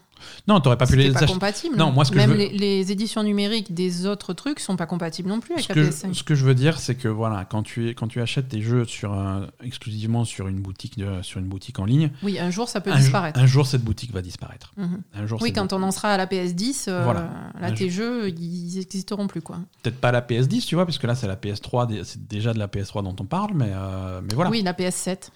Non, 0.48 0.60
tu 0.60 0.66
n'aurais 0.66 0.76
pas 0.76 0.86
pu 0.86 0.96
les 0.96 1.12
pas 1.12 1.26
compatible. 1.26 1.76
Non, 1.76 1.90
moi, 1.90 2.04
ce 2.04 2.12
que 2.12 2.16
Même 2.16 2.34
les, 2.34 2.92
éditions 2.92 3.22
numériques 3.22 3.72
des 3.72 4.06
autres 4.06 4.32
trucs 4.34 4.60
sont 4.60 4.76
pas 4.76 4.86
compatibles 4.86 5.28
non 5.28 5.40
plus 5.40 5.54
avec 5.54 5.64
ce 5.66 5.72
la 5.72 5.86
PS5. 5.86 6.14
ce 6.14 6.22
que 6.22 6.34
je 6.34 6.44
veux 6.44 6.54
dire, 6.54 6.78
c'est 6.78 6.94
que 6.94 7.08
voilà, 7.08 7.44
quand 7.44 7.62
tu, 7.62 7.88
quand 7.90 8.08
tu 8.08 8.20
achètes 8.20 8.48
tes 8.48 8.60
jeux 8.60 8.84
sur, 8.84 9.16
exclusivement 9.62 10.24
sur 10.24 10.48
une, 10.48 10.60
boutique 10.60 10.98
de, 10.98 11.22
sur 11.22 11.40
une 11.40 11.46
boutique 11.46 11.78
en 11.78 11.84
ligne. 11.84 12.10
Oui, 12.22 12.38
un 12.38 12.50
jour 12.50 12.68
ça 12.68 12.80
peut 12.80 12.92
disparaître. 12.92 13.38
un 13.38 13.46
jour 13.46 13.66
cette 13.66 13.82
boutique 13.82 14.12
va 14.12 14.22
disparaître. 14.22 14.72
Mhm. 14.76 15.02
Un 15.14 15.26
jour, 15.26 15.40
oui, 15.42 15.52
quand 15.52 15.72
on 15.72 15.82
en 15.82 15.90
sera 15.90 16.10
à 16.10 16.16
la 16.16 16.26
PS10, 16.26 16.86
euh, 16.88 17.12
là 17.60 17.72
tes 17.72 17.90
jeux 17.90 18.28
ils 18.28 18.76
n'existeront 18.76 19.26
plus. 19.26 19.42
quoi. 19.42 19.58
Peut-être 19.82 20.00
pas 20.00 20.12
la 20.12 20.20
PS10, 20.20 20.66
tu 20.66 20.74
vois, 20.74 20.86
parce 20.86 20.98
que 20.98 21.06
là 21.06 21.14
c'est 21.14 21.26
la 21.26 21.36
PS3, 21.36 22.04
c'est 22.04 22.26
déjà 22.26 22.52
de 22.52 22.58
la 22.58 22.66
PS3 22.66 23.02
dont 23.02 23.16
on 23.18 23.26
parle, 23.26 23.52
mais, 23.54 23.72
euh, 23.72 24.20
mais 24.22 24.34
voilà. 24.34 24.50
Oui, 24.50 24.62
la 24.62 24.72
PS7. 24.72 25.30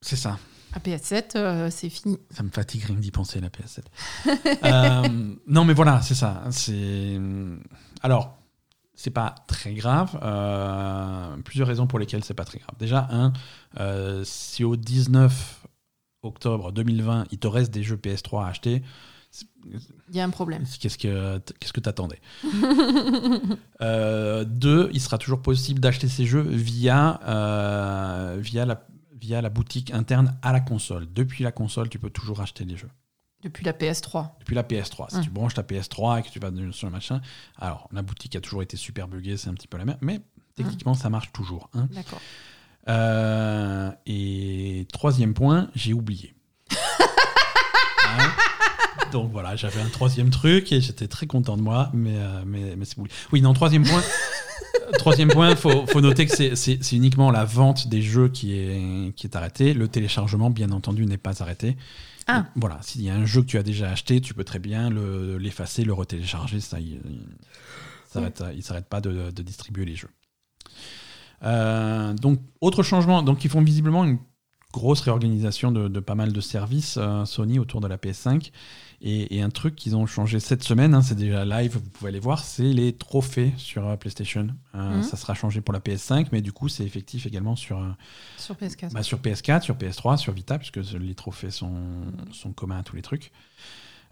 C'est 0.00 0.16
ça. 0.16 0.38
La 0.74 0.80
PS7, 0.80 1.36
euh, 1.36 1.70
c'est 1.70 1.88
fini. 1.88 2.18
Ça 2.30 2.42
me 2.42 2.50
fatigue 2.50 2.84
rien 2.84 2.96
d'y 2.96 3.10
penser, 3.10 3.40
la 3.40 3.48
PS7. 3.48 3.84
Euh, 4.64 5.34
non, 5.46 5.64
mais 5.64 5.74
voilà, 5.74 6.00
c'est 6.02 6.14
ça. 6.14 6.42
C'est 6.50 7.18
alors, 8.02 8.38
c'est 8.94 9.10
pas 9.10 9.34
très 9.46 9.74
grave. 9.74 10.18
Euh, 10.22 11.36
plusieurs 11.44 11.68
raisons 11.68 11.86
pour 11.86 11.98
lesquelles 11.98 12.24
c'est 12.24 12.34
pas 12.34 12.44
très 12.44 12.58
grave. 12.58 12.74
Déjà, 12.78 13.08
un, 13.10 13.32
si 14.24 14.64
au 14.64 14.76
19 14.76 15.66
octobre 16.22 16.72
2020, 16.72 17.26
il 17.30 17.38
te 17.38 17.46
reste 17.46 17.72
des 17.72 17.82
jeux 17.82 17.96
PS3 17.96 18.44
à 18.44 18.48
acheter, 18.48 18.82
il 20.10 20.14
y 20.14 20.20
a 20.20 20.24
un 20.24 20.30
problème. 20.30 20.64
Qu'est-ce 20.80 20.96
que 20.96 21.38
qu'est-ce 21.58 21.72
que 21.72 21.80
t'attendais? 21.80 22.20
Deux, 24.46 24.90
il 24.92 25.00
sera 25.00 25.18
toujours 25.18 25.42
possible 25.42 25.80
d'acheter 25.80 26.08
ces 26.08 26.24
jeux 26.24 26.42
via 26.42 27.18
via 28.38 28.64
la 28.64 28.86
via 29.24 29.40
la 29.40 29.48
boutique 29.48 29.90
interne 29.90 30.36
à 30.42 30.52
la 30.52 30.60
console. 30.60 31.06
Depuis 31.12 31.44
la 31.44 31.50
console, 31.50 31.88
tu 31.88 31.98
peux 31.98 32.10
toujours 32.10 32.40
acheter 32.40 32.66
des 32.66 32.76
jeux. 32.76 32.90
Depuis 33.42 33.64
la 33.64 33.72
PS3. 33.72 34.32
Depuis 34.40 34.54
la 34.54 34.62
PS3. 34.62 35.10
Si 35.10 35.16
hum. 35.16 35.22
tu 35.22 35.30
branches 35.30 35.54
ta 35.54 35.62
PS3 35.62 36.20
et 36.20 36.22
que 36.22 36.28
tu 36.28 36.38
vas 36.38 36.50
sur 36.72 36.86
le 36.86 36.92
machin, 36.92 37.20
alors 37.58 37.88
la 37.92 38.02
boutique 38.02 38.36
a 38.36 38.40
toujours 38.40 38.62
été 38.62 38.76
super 38.76 39.08
buggée, 39.08 39.36
c'est 39.36 39.48
un 39.48 39.54
petit 39.54 39.66
peu 39.66 39.78
la 39.78 39.86
même, 39.86 39.96
mais 40.02 40.20
techniquement 40.56 40.92
hum. 40.92 40.98
ça 40.98 41.08
marche 41.08 41.32
toujours. 41.32 41.70
Hein. 41.74 41.88
D'accord. 41.92 42.20
Euh, 42.88 43.90
et 44.04 44.86
troisième 44.92 45.32
point, 45.32 45.70
j'ai 45.74 45.92
oublié. 45.92 46.34
Hein? 48.16 48.30
Donc 49.10 49.32
voilà, 49.32 49.56
j'avais 49.56 49.80
un 49.80 49.88
troisième 49.88 50.30
truc 50.30 50.70
et 50.70 50.80
j'étais 50.80 51.08
très 51.08 51.26
content 51.26 51.56
de 51.56 51.62
moi, 51.62 51.90
mais, 51.92 52.16
euh, 52.16 52.44
mais, 52.46 52.76
mais 52.76 52.84
c'est 52.84 52.96
oublié. 52.96 53.12
Oui, 53.32 53.40
non, 53.40 53.52
troisième 53.52 53.84
point. 53.84 54.02
Troisième 54.98 55.28
point, 55.28 55.50
il 55.50 55.56
faut, 55.56 56.00
noter 56.00 56.26
que 56.26 56.54
c'est 56.54 56.92
uniquement 56.92 57.30
la 57.30 57.44
vente 57.44 57.88
des 57.88 58.02
jeux 58.02 58.28
qui 58.28 58.54
est, 58.54 59.14
qui 59.16 59.26
est 59.26 59.36
arrêtée. 59.36 59.74
Le 59.74 59.88
téléchargement, 59.88 60.50
bien 60.50 60.70
entendu, 60.70 61.06
n'est 61.06 61.16
pas 61.16 61.42
arrêté. 61.42 61.76
Ah. 62.26 62.46
voilà, 62.56 62.78
s'il 62.80 63.02
y 63.02 63.10
a 63.10 63.14
un 63.14 63.26
jeu 63.26 63.42
que 63.42 63.46
tu 63.46 63.58
as 63.58 63.62
déjà 63.62 63.90
acheté, 63.90 64.20
tu 64.20 64.32
peux 64.32 64.44
très 64.44 64.58
bien 64.58 64.88
l'effacer, 64.90 65.82
le, 65.82 65.88
le 65.88 65.92
retélécharger. 65.92 66.60
Ça, 66.60 66.80
il 66.80 67.00
ne 68.14 68.62
s'arrête 68.62 68.88
pas 68.88 69.00
de, 69.00 69.30
distribuer 69.30 69.84
les 69.84 69.94
jeux. 69.94 70.10
Euh, 71.42 72.14
donc, 72.14 72.40
autre 72.60 72.82
changement, 72.82 73.22
donc 73.22 73.44
ils 73.44 73.50
font 73.50 73.60
visiblement 73.60 74.04
une 74.04 74.18
grosse 74.72 75.02
réorganisation 75.02 75.70
de, 75.70 76.00
pas 76.00 76.14
mal 76.14 76.32
de 76.32 76.40
services 76.40 76.96
euh, 76.98 77.24
Sony 77.24 77.58
autour 77.58 77.80
de 77.80 77.86
la 77.86 77.96
PS5. 77.96 78.50
Et, 79.06 79.42
un 79.42 79.50
truc 79.50 79.76
qu'ils 79.76 79.96
ont 79.96 80.06
changé 80.06 80.40
cette 80.40 80.62
semaine, 80.62 80.94
hein, 80.94 81.02
c'est 81.02 81.14
déjà 81.14 81.44
live, 81.44 81.72
vous 81.74 81.90
pouvez 81.90 82.08
aller 82.08 82.20
voir, 82.20 82.42
c'est 82.42 82.72
les 82.72 82.94
trophées 82.94 83.52
sur 83.58 83.86
euh, 83.86 83.96
PlayStation. 83.96 84.48
Euh, 84.74 84.96
mhm. 84.96 85.02
Ça 85.02 85.18
sera 85.18 85.34
changé 85.34 85.60
pour 85.60 85.74
la 85.74 85.80
PS5, 85.80 86.28
mais 86.32 86.40
du 86.40 86.52
coup, 86.52 86.70
c'est 86.70 86.84
effectif 86.84 87.26
également 87.26 87.54
sur, 87.54 87.80
euh, 87.80 87.90
sur 88.38 88.54
PS4. 88.54 88.94
Bah, 88.94 89.02
sur 89.02 89.18
PS4, 89.18 89.60
sur 89.60 89.76
PS3, 89.76 90.16
sur 90.16 90.32
Vita, 90.32 90.58
puisque 90.58 90.78
les 90.94 91.14
trophées 91.14 91.50
sont, 91.50 91.76
sont 92.32 92.54
communs 92.54 92.78
à 92.78 92.82
tous 92.82 92.96
les 92.96 93.02
trucs. 93.02 93.30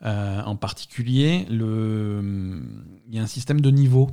en 0.03 0.57
particulier, 0.57 1.47
le... 1.49 2.62
il 3.09 3.14
y 3.14 3.18
a 3.18 3.22
un 3.22 3.26
système 3.26 3.62
de 3.62 3.70
niveau 3.70 4.11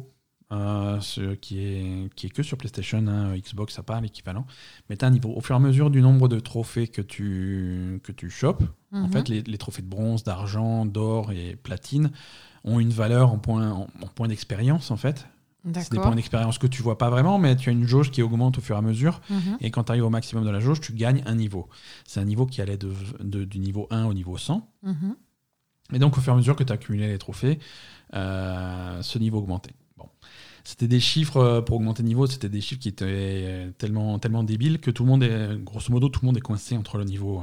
euh, 0.51 0.99
ce 0.99 1.35
qui 1.35 1.59
est, 1.59 2.13
qui 2.15 2.25
est 2.25 2.29
que 2.29 2.41
sur 2.41 2.57
PlayStation, 2.57 3.05
hein, 3.07 3.37
Xbox, 3.37 3.75
ça 3.75 3.83
pas 3.83 4.01
l'équivalent. 4.01 4.47
Mais 4.89 4.97
tu 4.97 5.05
as 5.05 5.07
un 5.07 5.11
niveau, 5.11 5.31
au 5.35 5.41
fur 5.41 5.55
et 5.55 5.57
à 5.57 5.59
mesure 5.59 5.91
du 5.91 6.01
nombre 6.01 6.27
de 6.27 6.39
trophées 6.39 6.87
que 6.87 7.03
tu, 7.03 7.99
que 8.03 8.11
tu 8.11 8.29
chopes, 8.31 8.63
en 8.91 9.01
mhm. 9.01 9.11
fait, 9.11 9.29
les, 9.29 9.41
les, 9.41 9.57
trophées 9.57 9.81
de 9.81 9.87
bronze, 9.87 10.23
d'argent, 10.23 10.85
d'or 10.85 11.31
et 11.31 11.55
platine 11.55 12.11
ont 12.63 12.79
une 12.79 12.89
valeur 12.89 13.31
en 13.31 13.37
points 13.37 13.71
en, 13.71 13.87
point 14.15 14.27
d'expérience, 14.27 14.91
en 14.91 14.97
fait. 14.97 15.27
C'est 15.73 15.91
des 15.91 15.97
points 15.97 16.15
d'expérience 16.15 16.57
que 16.57 16.67
tu 16.67 16.81
vois 16.81 16.97
pas 16.97 17.09
vraiment, 17.09 17.37
mais 17.37 17.55
tu 17.55 17.69
as 17.69 17.73
une 17.73 17.85
jauge 17.85 18.11
qui 18.11 18.21
augmente 18.21 18.57
au 18.57 18.61
fur 18.61 18.75
et 18.75 18.79
à 18.79 18.81
mesure. 18.81 19.21
Mhm. 19.29 19.57
Et 19.59 19.71
quand 19.71 19.83
tu 19.83 19.91
arrives 19.91 20.05
au 20.05 20.09
maximum 20.09 20.45
de 20.45 20.49
la 20.49 20.59
jauge, 20.59 20.79
tu 20.79 20.93
gagnes 20.93 21.21
un 21.25 21.35
niveau. 21.35 21.67
C'est 22.05 22.21
un 22.21 22.25
niveau 22.25 22.45
qui 22.45 22.61
allait 22.61 22.77
de, 22.77 22.93
de, 23.19 23.43
du 23.43 23.59
niveau 23.59 23.85
1 23.91 24.05
au 24.05 24.13
niveau 24.13 24.37
100. 24.37 24.67
Mhm. 24.83 25.15
Et 25.93 25.99
donc, 25.99 26.17
au 26.17 26.21
fur 26.21 26.31
et 26.31 26.35
à 26.35 26.37
mesure 26.37 26.55
que 26.55 26.63
tu 26.63 26.71
as 26.71 26.75
accumulé 26.75 27.07
les 27.07 27.17
trophées, 27.17 27.59
euh, 28.13 29.01
ce 29.01 29.19
niveau 29.19 29.39
augmentait. 29.39 29.73
c'était 30.63 30.87
des 30.87 30.99
chiffres 31.01 31.61
pour 31.65 31.75
augmenter 31.75 32.03
le 32.03 32.07
niveau, 32.07 32.25
c'était 32.25 32.49
des 32.49 32.61
chiffres 32.61 32.81
qui 32.81 32.89
étaient 32.89 33.71
tellement, 33.77 34.17
tellement 34.17 34.43
débiles 34.43 34.79
que 34.79 34.91
tout 34.91 35.03
le 35.03 35.09
monde 35.09 35.23
est, 35.23 35.61
grosso 35.61 35.91
modo, 35.91 36.07
tout 36.07 36.21
le 36.21 36.27
monde 36.27 36.37
est 36.37 36.41
coincé 36.41 36.77
entre 36.77 36.97
le 36.97 37.03
niveau, 37.03 37.41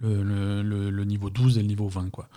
le, 0.00 0.62
le, 0.62 1.04
niveau 1.04 1.30
12 1.30 1.58
et 1.58 1.62
le 1.62 1.68
niveau 1.68 1.88
20, 1.88 2.10
quoi. 2.10 2.28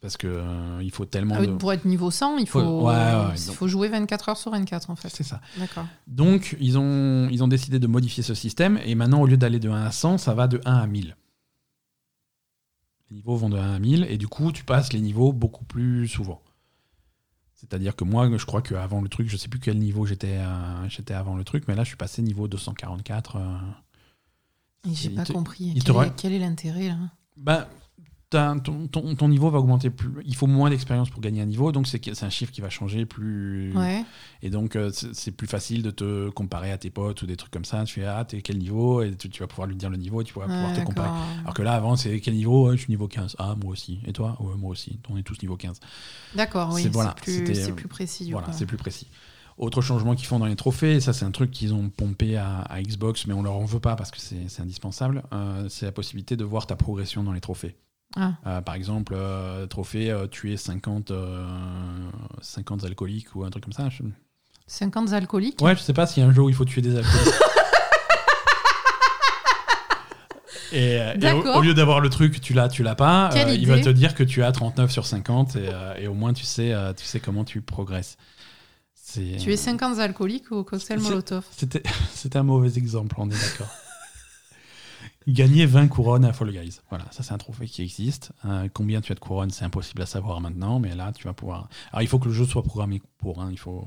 Parce 0.00 0.16
que 0.16 0.26
euh, 0.26 0.82
il 0.82 0.90
faut 0.90 1.06
tellement. 1.06 1.36
Ah 1.38 1.46
pour 1.58 1.72
être 1.72 1.84
niveau 1.84 2.10
100, 2.10 2.38
il 2.38 2.46
faut, 2.46 2.90
il 2.90 3.54
faut 3.54 3.66
jouer 3.66 3.88
24 3.88 4.28
heures 4.28 4.36
sur 4.36 4.50
24 4.50 4.90
en 4.90 4.96
fait. 4.96 5.08
C'est 5.08 5.24
ça. 5.24 5.40
D'accord. 5.58 5.86
Donc 6.06 6.56
ils 6.60 6.78
ont, 6.78 7.28
ils 7.30 7.42
ont 7.42 7.48
décidé 7.48 7.78
de 7.78 7.86
modifier 7.86 8.22
ce 8.22 8.34
système 8.34 8.78
et 8.84 8.94
maintenant 8.94 9.22
au 9.22 9.26
lieu 9.26 9.38
d'aller 9.38 9.58
de 9.58 9.70
1 9.70 9.84
à 9.84 9.90
100, 9.90 10.18
ça 10.18 10.34
va 10.34 10.48
de 10.48 10.60
1 10.64 10.74
à 10.74 10.86
1000. 10.86 11.16
Les 13.10 13.16
niveaux 13.16 13.36
vont 13.36 13.48
de 13.48 13.56
1 13.56 13.74
à 13.74 13.78
1000 13.78 14.06
et 14.10 14.18
du 14.18 14.28
coup 14.28 14.52
tu 14.52 14.64
passes 14.64 14.92
les 14.92 15.00
niveaux 15.00 15.32
beaucoup 15.32 15.64
plus 15.64 16.06
souvent. 16.06 16.42
C'est-à-dire 17.54 17.96
que 17.96 18.04
moi, 18.04 18.28
je 18.36 18.44
crois 18.44 18.60
qu'avant 18.60 19.00
le 19.00 19.08
truc, 19.08 19.30
je 19.30 19.36
sais 19.38 19.48
plus 19.48 19.58
quel 19.58 19.78
niveau 19.78 20.04
j'étais 20.04 20.36
euh, 20.36 20.88
j'étais 20.88 21.14
avant 21.14 21.36
le 21.36 21.42
truc, 21.42 21.64
mais 21.66 21.74
là 21.74 21.84
je 21.84 21.88
suis 21.88 21.96
passé 21.96 22.20
niveau 22.20 22.48
244. 22.48 23.36
Euh, 23.36 23.40
j'ai 24.94 25.10
pas 25.10 25.24
compris. 25.24 25.74
Quel, 26.16 26.32
est, 26.32 26.38
l'intérêt 26.38 26.88
là 26.88 26.98
bah, 27.36 27.68
ton, 28.30 28.58
ton, 28.58 29.28
niveau 29.28 29.50
va 29.50 29.58
augmenter 29.58 29.90
plus. 29.90 30.10
Il 30.24 30.34
faut 30.34 30.46
moins 30.46 30.70
d'expérience 30.70 31.10
pour 31.10 31.20
gagner 31.20 31.42
un 31.42 31.46
niveau, 31.46 31.70
donc 31.70 31.86
c'est 31.86 32.22
un 32.22 32.30
chiffre 32.30 32.52
qui 32.52 32.60
va 32.60 32.70
changer 32.70 33.06
plus. 33.06 33.72
Et 34.42 34.50
donc 34.50 34.76
euh, 34.76 34.90
c'est 34.92 35.30
plus 35.30 35.46
facile 35.46 35.82
de 35.82 35.90
te 35.90 36.28
comparer 36.30 36.72
à 36.72 36.78
tes 36.78 36.90
potes 36.90 37.22
ou 37.22 37.26
des 37.26 37.36
trucs 37.36 37.52
comme 37.52 37.64
ça. 37.64 37.84
Tu 37.84 38.00
fais 38.00 38.04
ah 38.04 38.24
t'es 38.24 38.42
quel 38.42 38.58
niveau 38.58 39.02
et 39.02 39.14
tu, 39.14 39.40
vas 39.40 39.46
pouvoir 39.46 39.68
lui 39.68 39.76
dire 39.76 39.90
le 39.90 39.96
niveau 39.96 40.20
et 40.20 40.24
tu 40.24 40.34
vas 40.34 40.46
pouvoir 40.46 40.72
te 40.74 40.80
comparer. 40.84 41.10
Alors 41.42 41.54
que 41.54 41.62
là 41.62 41.74
avant 41.74 41.96
c'est 41.96 42.20
quel 42.20 42.34
niveau? 42.34 42.72
Je 42.72 42.78
suis 42.78 42.90
niveau 42.90 43.08
15. 43.08 43.36
Ah 43.38 43.54
moi 43.62 43.72
aussi. 43.72 44.00
Et 44.06 44.12
toi? 44.12 44.36
Ouais 44.40 44.56
moi 44.56 44.70
aussi. 44.70 44.98
On 45.08 45.16
est 45.16 45.22
tous 45.22 45.40
niveau 45.42 45.56
15. 45.56 45.80
D'accord. 46.34 46.70
Oui. 46.72 46.82
C'est 46.82 46.88
voilà, 46.88 47.12
plus, 47.12 47.44
plus, 47.44 47.88
précis. 47.88 48.30
Voilà 48.32 48.52
c'est 48.52 48.66
plus 48.66 48.76
précis. 48.76 49.08
Autre 49.58 49.80
changement 49.80 50.14
qu'ils 50.14 50.26
font 50.26 50.38
dans 50.38 50.46
les 50.46 50.56
trophées, 50.56 51.00
ça 51.00 51.14
c'est 51.14 51.24
un 51.24 51.30
truc 51.30 51.50
qu'ils 51.50 51.72
ont 51.72 51.88
pompé 51.88 52.36
à, 52.36 52.66
Xbox, 52.82 53.26
mais 53.26 53.32
on 53.32 53.42
leur 53.42 53.54
en 53.54 53.64
veut 53.64 53.80
pas 53.80 53.96
parce 53.96 54.10
que 54.10 54.18
c'est 54.18 54.60
indispensable, 54.60 55.22
euh, 55.32 55.66
c'est 55.70 55.86
la 55.86 55.92
possibilité 55.92 56.36
de 56.36 56.44
voir 56.44 56.66
ta 56.66 56.76
progression 56.76 57.22
dans 57.22 57.32
les 57.32 57.40
trophées. 57.40 57.74
Ah. 58.16 58.34
Euh, 58.46 58.60
par 58.60 58.74
exemple, 58.74 59.14
euh, 59.16 59.66
trophée, 59.66 60.14
tuer 60.30 60.58
50, 60.58 61.10
50 62.42 62.84
alcooliques 62.84 63.34
ou 63.34 63.44
un 63.44 63.50
truc 63.50 63.64
comme 63.64 63.72
ça. 63.72 63.88
50 64.66 65.12
alcooliques 65.12 65.62
Ouais, 65.62 65.74
je 65.74 65.80
sais 65.80 65.94
pas 65.94 66.06
s'il 66.06 66.22
y 66.22 66.26
a 66.26 66.28
un 66.28 66.32
jeu 66.34 66.42
où 66.42 66.50
il 66.50 66.54
faut 66.54 66.66
tuer 66.66 66.82
des 66.82 66.94
alcooliques. 66.96 67.34
Et, 70.72 70.98
au, 71.54 71.62
lieu 71.62 71.72
d'avoir 71.72 72.00
le 72.00 72.10
truc, 72.10 72.40
tu 72.40 72.52
l'as, 72.52 72.68
tu 72.68 72.82
l'as 72.82 72.96
pas, 72.96 73.30
il 73.54 73.66
va 73.66 73.80
te 73.80 73.88
dire 73.88 74.14
que 74.14 74.24
tu 74.24 74.42
as 74.42 74.52
39 74.52 74.90
sur 74.90 75.06
50 75.06 75.56
et, 75.96 76.08
au 76.08 76.12
moins 76.12 76.34
tu 76.34 76.44
sais, 76.44 76.74
tu 76.96 77.04
sais 77.04 77.20
comment 77.20 77.44
tu 77.44 77.62
progresses. 77.62 78.18
Tu 79.12 79.52
es 79.52 79.56
50 79.56 79.98
alcooliques 79.98 80.50
ou 80.50 80.64
cocktail 80.64 81.00
Molotov 81.00 81.44
C'était 82.14 82.38
un 82.38 82.42
mauvais 82.42 82.76
exemple, 82.76 83.14
on 83.18 83.30
est 83.30 83.34
d'accord. 83.34 83.68
Gagner 85.28 85.66
20 85.66 85.88
couronnes 85.88 86.24
à 86.24 86.32
Fall 86.32 86.52
Guys. 86.52 86.80
Voilà, 86.88 87.04
ça 87.10 87.22
c'est 87.22 87.32
un 87.32 87.38
trophée 87.38 87.66
qui 87.66 87.82
existe. 87.82 88.32
Euh, 88.44 88.68
combien 88.72 89.00
tu 89.00 89.12
as 89.12 89.14
de 89.14 89.20
couronnes, 89.20 89.50
c'est 89.50 89.64
impossible 89.64 90.02
à 90.02 90.06
savoir 90.06 90.40
maintenant, 90.40 90.78
mais 90.78 90.94
là 90.94 91.12
tu 91.12 91.24
vas 91.24 91.34
pouvoir. 91.34 91.68
Alors 91.90 92.02
il 92.02 92.08
faut 92.08 92.18
que 92.18 92.26
le 92.26 92.34
jeu 92.34 92.46
soit 92.46 92.62
programmé 92.62 93.02
pour. 93.18 93.40
Hein, 93.40 93.48
il 93.50 93.58
faut. 93.58 93.86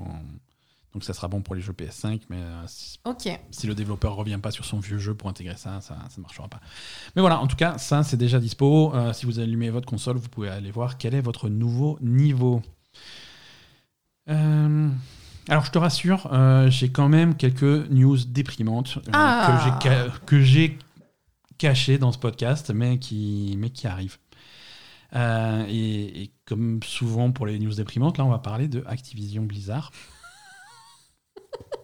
Donc 0.93 1.03
ça 1.03 1.13
sera 1.13 1.27
bon 1.27 1.41
pour 1.41 1.53
les 1.53 1.61
jeux 1.61 1.73
PS5, 1.73 2.21
mais 2.29 2.37
euh, 2.37 2.63
si, 2.67 2.97
si, 3.51 3.67
le 3.67 3.75
développeur 3.75 4.15
revient 4.15 4.39
pas 4.41 4.51
sur 4.51 4.65
son 4.65 4.79
vieux 4.79 4.97
jeu 4.97 5.13
pour 5.13 5.29
intégrer 5.29 5.55
ça, 5.55 5.81
ça 5.81 5.95
ne 6.17 6.21
marchera 6.21 6.47
pas. 6.47 6.59
Mais 7.15 7.21
voilà, 7.21 7.39
en 7.39 7.47
tout 7.47 7.55
cas, 7.55 7.77
ça 7.77 8.03
c'est 8.03 8.17
déjà 8.17 8.39
dispo. 8.39 8.93
Euh, 8.95 9.13
si 9.13 9.25
vous 9.25 9.39
allumez 9.39 9.69
votre 9.69 9.85
console, 9.85 10.17
vous 10.17 10.29
pouvez 10.29 10.49
aller 10.49 10.71
voir 10.71 10.97
quel 10.97 11.13
est 11.13 11.21
votre 11.21 11.47
nouveau 11.47 11.99
niveau. 12.01 12.61
Alors 14.29 15.65
je 15.65 15.71
te 15.71 15.77
rassure, 15.77 16.29
j'ai 16.69 16.89
quand 16.89 17.09
même 17.09 17.35
quelques 17.35 17.89
news 17.89 18.17
déprimantes 18.27 18.99
ah. 19.13 19.79
que 20.25 20.41
j'ai 20.41 20.77
caché 21.57 21.97
dans 21.97 22.11
ce 22.11 22.17
podcast, 22.17 22.71
mais 22.73 22.99
qui, 22.99 23.55
mais 23.57 23.69
qui 23.69 23.87
arrive. 23.87 24.17
Euh, 25.15 25.65
et, 25.67 26.31
comme 26.45 26.81
souvent 26.83 27.31
pour 27.31 27.45
les 27.45 27.59
news 27.59 27.73
déprimantes, 27.73 28.17
là, 28.17 28.25
on 28.25 28.29
va 28.29 28.39
parler 28.39 28.67
de 28.67 28.83
Activision 28.87 29.43
Blizzard. 29.43 29.91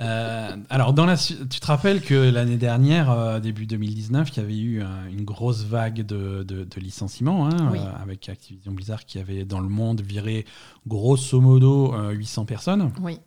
Euh, 0.00 0.56
alors, 0.70 0.94
dans 0.94 1.04
la, 1.04 1.16
tu 1.16 1.60
te 1.60 1.66
rappelles 1.66 2.00
que 2.00 2.14
l'année 2.14 2.56
dernière, 2.56 3.10
euh, 3.10 3.38
début 3.40 3.66
2019, 3.66 4.30
il 4.30 4.36
y 4.36 4.40
avait 4.40 4.58
eu 4.58 4.82
une 5.10 5.24
grosse 5.24 5.64
vague 5.64 6.06
de, 6.06 6.42
de, 6.42 6.80
licenciements 6.80 7.48
hein, 7.48 7.72
avec 8.02 8.28
Activision 8.28 8.72
Blizzard 8.72 9.04
qui 9.04 9.18
avait 9.18 9.44
dans 9.44 9.60
le 9.60 9.68
monde 9.68 10.00
viré 10.00 10.46
grosso 10.86 11.40
modo 11.40 11.94
800 12.10 12.46
personnes. 12.46 12.92
Oui. 13.00 13.18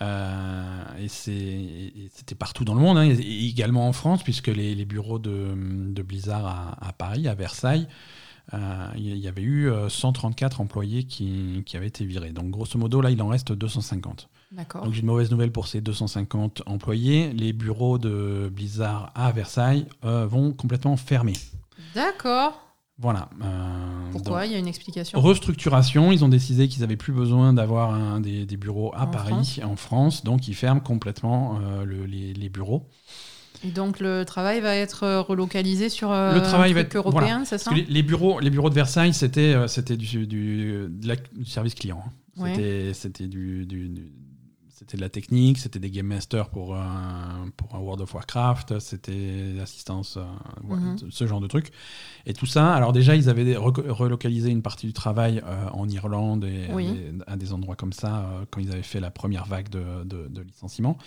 Euh, 0.00 0.84
et 0.98 1.08
c'était 1.08 2.34
partout 2.34 2.64
dans 2.64 2.74
le 2.74 2.80
monde, 2.80 2.98
hein, 2.98 3.08
également 3.20 3.88
en 3.88 3.92
France, 3.92 4.22
puisque 4.22 4.48
les, 4.48 4.84
bureaux 4.84 5.18
de, 5.18 5.54
Blizzard 6.02 6.76
à, 6.80 6.92
Paris, 6.92 7.28
à 7.28 7.34
Versailles, 7.34 7.86
euh, 8.52 8.88
il 8.96 9.16
y 9.16 9.28
avait 9.28 9.42
eu 9.42 9.70
134 9.88 10.60
euh, 10.60 10.64
employés 10.64 11.04
qui, 11.04 11.62
qui, 11.64 11.76
avaient 11.76 11.86
été 11.86 12.04
virés. 12.04 12.32
Donc 12.32 12.50
grosso 12.50 12.78
modo, 12.78 13.00
là, 13.00 13.10
il 13.10 13.22
en 13.22 13.28
reste 13.28 13.52
250. 13.52 14.28
Donc 14.74 14.92
j'ai 14.92 15.00
une 15.00 15.06
mauvaise 15.06 15.30
nouvelle 15.30 15.52
pour 15.52 15.66
ces 15.66 15.80
250 15.80 16.62
employés. 16.66 17.32
Les 17.32 17.52
bureaux 17.52 17.98
de 17.98 18.50
Blizzard 18.52 19.12
à 19.14 19.32
Versailles 19.32 19.86
vont 20.02 20.52
complètement 20.52 20.96
fermer. 20.96 21.34
D'accord. 21.94 22.64
Voilà. 22.98 23.28
Euh, 23.42 24.12
Pourquoi 24.12 24.46
Il 24.46 24.52
y 24.52 24.54
a 24.54 24.58
une 24.58 24.68
explication? 24.68 25.20
Restructuration. 25.20 26.12
Ils 26.12 26.24
ont 26.24 26.28
décidé 26.28 26.68
qu'ils 26.68 26.82
n'avaient 26.82 26.96
plus 26.96 27.12
besoin 27.12 27.52
d'avoir 27.52 28.20
des, 28.20 28.46
des, 28.46 28.56
bureaux 28.56 28.92
à 28.94 29.06
Paris, 29.06 29.60
en 29.64 29.76
France. 29.76 30.22
Donc, 30.22 30.46
ils 30.46 30.54
ferment 30.54 30.80
complètement 30.80 31.58
euh, 31.60 32.06
les, 32.06 32.48
bureaux. 32.48 32.88
Et 33.64 33.70
donc, 33.70 33.98
le 33.98 34.24
travail 34.24 34.60
va 34.60 34.76
être 34.76 35.20
relocalisé 35.20 35.88
sur 35.88 36.12
euh, 36.12 36.34
le 36.34 36.42
travail 36.42 36.72
va 36.72 36.80
être, 36.80 36.94
européen, 36.96 37.44
c'est 37.44 37.58
ça? 37.58 37.72
les, 37.72 38.02
bureaux, 38.02 38.38
les 38.38 38.50
bureaux 38.50 38.70
de 38.70 38.74
Versailles, 38.74 39.14
c'était 39.14 39.56
c'était 39.66 39.96
du, 39.96 40.26
du, 40.26 40.88
service 41.46 41.74
client. 41.74 42.02
Hein. 42.38 42.92
C'était 42.92 43.26
du, 43.26 43.66
c'était 44.74 44.96
de 44.96 45.02
la 45.02 45.08
technique, 45.08 45.58
c'était 45.58 45.78
des 45.78 45.88
game 45.88 46.06
masters 46.06 46.48
pour, 46.48 46.74
un, 46.74 47.48
pour 47.56 47.76
un 47.76 47.78
World 47.78 48.02
of 48.02 48.12
Warcraft, 48.12 48.80
c'était 48.80 49.52
l'assistance, 49.56 50.16
euh, 50.16 50.24
mhm. 50.64 50.98
ce 51.10 51.26
genre 51.28 51.40
de 51.40 51.46
trucs. 51.46 51.70
Et 52.26 52.32
tout 52.32 52.46
ça, 52.46 52.74
alors 52.74 52.92
déjà, 52.92 53.14
ils 53.14 53.30
avaient 53.30 53.54
relocalisé 53.56 54.50
une 54.50 54.62
partie 54.62 54.88
du 54.88 54.92
travail 54.92 55.40
euh, 55.46 55.68
en 55.72 55.88
Irlande 55.88 56.44
et 56.44 56.68
à, 57.28 57.36
des, 57.36 57.52
endroits 57.52 57.76
comme 57.76 57.92
ça 57.92 58.24
euh, 58.24 58.44
quand 58.50 58.60
ils 58.60 58.72
avaient 58.72 58.82
fait 58.82 58.98
la 58.98 59.12
première 59.12 59.44
vague 59.46 59.68
de, 59.68 60.02
de, 60.02 60.42
licenciements. 60.42 60.98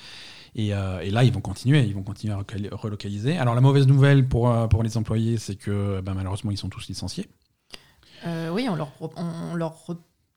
Et, 0.55 0.67
et, 0.67 1.11
là, 1.11 1.25
ils 1.25 1.33
vont 1.33 1.41
continuer, 1.41 1.83
ils 1.83 1.93
vont 1.93 2.03
continuer 2.03 2.33
à 2.33 2.43
relocaliser. 2.71 3.37
Alors 3.37 3.53
la 3.53 3.61
mauvaise 3.61 3.85
nouvelle 3.85 4.29
pour, 4.29 4.49
pour 4.69 4.81
les 4.81 4.95
employés, 4.95 5.37
c'est 5.37 5.55
que 5.57 5.99
ben, 5.99 6.13
malheureusement, 6.13 6.51
ils 6.51 6.57
sont 6.57 6.69
tous 6.69 6.87
licenciés. 6.87 7.27
oui, 8.25 8.67
on 8.69 8.75
leur, 8.75 8.93
on 9.01 9.55
leur 9.55 9.75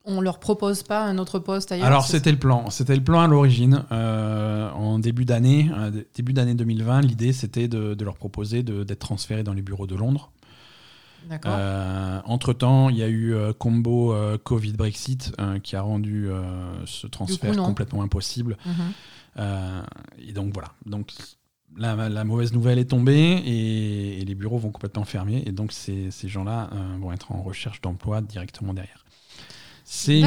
on 0.04 0.20
leur 0.20 0.38
propose 0.40 0.82
pas 0.82 1.04
un 1.04 1.18
autre 1.18 1.38
poste 1.38 1.72
ailleurs 1.72 1.86
Alors 1.86 2.04
c'était 2.04 2.32
le 2.32 2.38
plan, 2.38 2.70
c'était 2.70 2.96
le 2.96 3.04
plan 3.04 3.20
à 3.20 3.26
l'origine. 3.26 3.84
Euh, 3.92 4.70
en 4.70 4.98
début 4.98 5.24
d'année, 5.24 5.70
euh, 5.76 5.90
début 6.14 6.32
d'année 6.32 6.54
2020, 6.54 7.02
l'idée 7.02 7.32
c'était 7.32 7.68
de, 7.68 7.96
leur 8.02 8.16
proposer 8.16 8.62
d'être 8.62 8.98
transférés 8.98 9.42
dans 9.42 9.52
les 9.52 9.62
bureaux 9.62 9.86
de 9.86 9.94
Londres. 9.94 10.32
D'accord. 11.28 11.52
Euh, 11.54 12.20
entre 12.24 12.54
temps, 12.54 12.88
il 12.88 12.96
y 12.96 13.02
a 13.02 13.08
eu 13.08 13.34
combo 13.58 14.14
Covid 14.42 14.72
Brexit 14.72 15.32
qui 15.62 15.76
a 15.76 15.82
rendu 15.82 16.28
ce 16.86 17.06
transfert 17.06 17.56
complètement 17.56 18.02
impossible. 18.02 18.56
Mhm. 18.64 19.44
et 20.18 20.32
donc 20.32 20.54
voilà. 20.54 20.68
Donc 20.86 21.12
la, 21.76 22.24
mauvaise 22.24 22.54
nouvelle 22.54 22.78
est 22.78 22.90
tombée 22.90 23.42
et, 23.44 24.24
les 24.24 24.34
bureaux 24.34 24.58
vont 24.58 24.70
complètement 24.70 25.04
fermer. 25.04 25.42
Et 25.44 25.52
donc 25.52 25.72
ces, 25.72 26.10
ces 26.10 26.28
gens-là 26.28 26.70
vont 27.00 27.12
être 27.12 27.32
en 27.32 27.42
recherche 27.42 27.82
d'emploi 27.82 28.22
directement 28.22 28.72
derrière. 28.72 28.99
C'est 29.92 30.20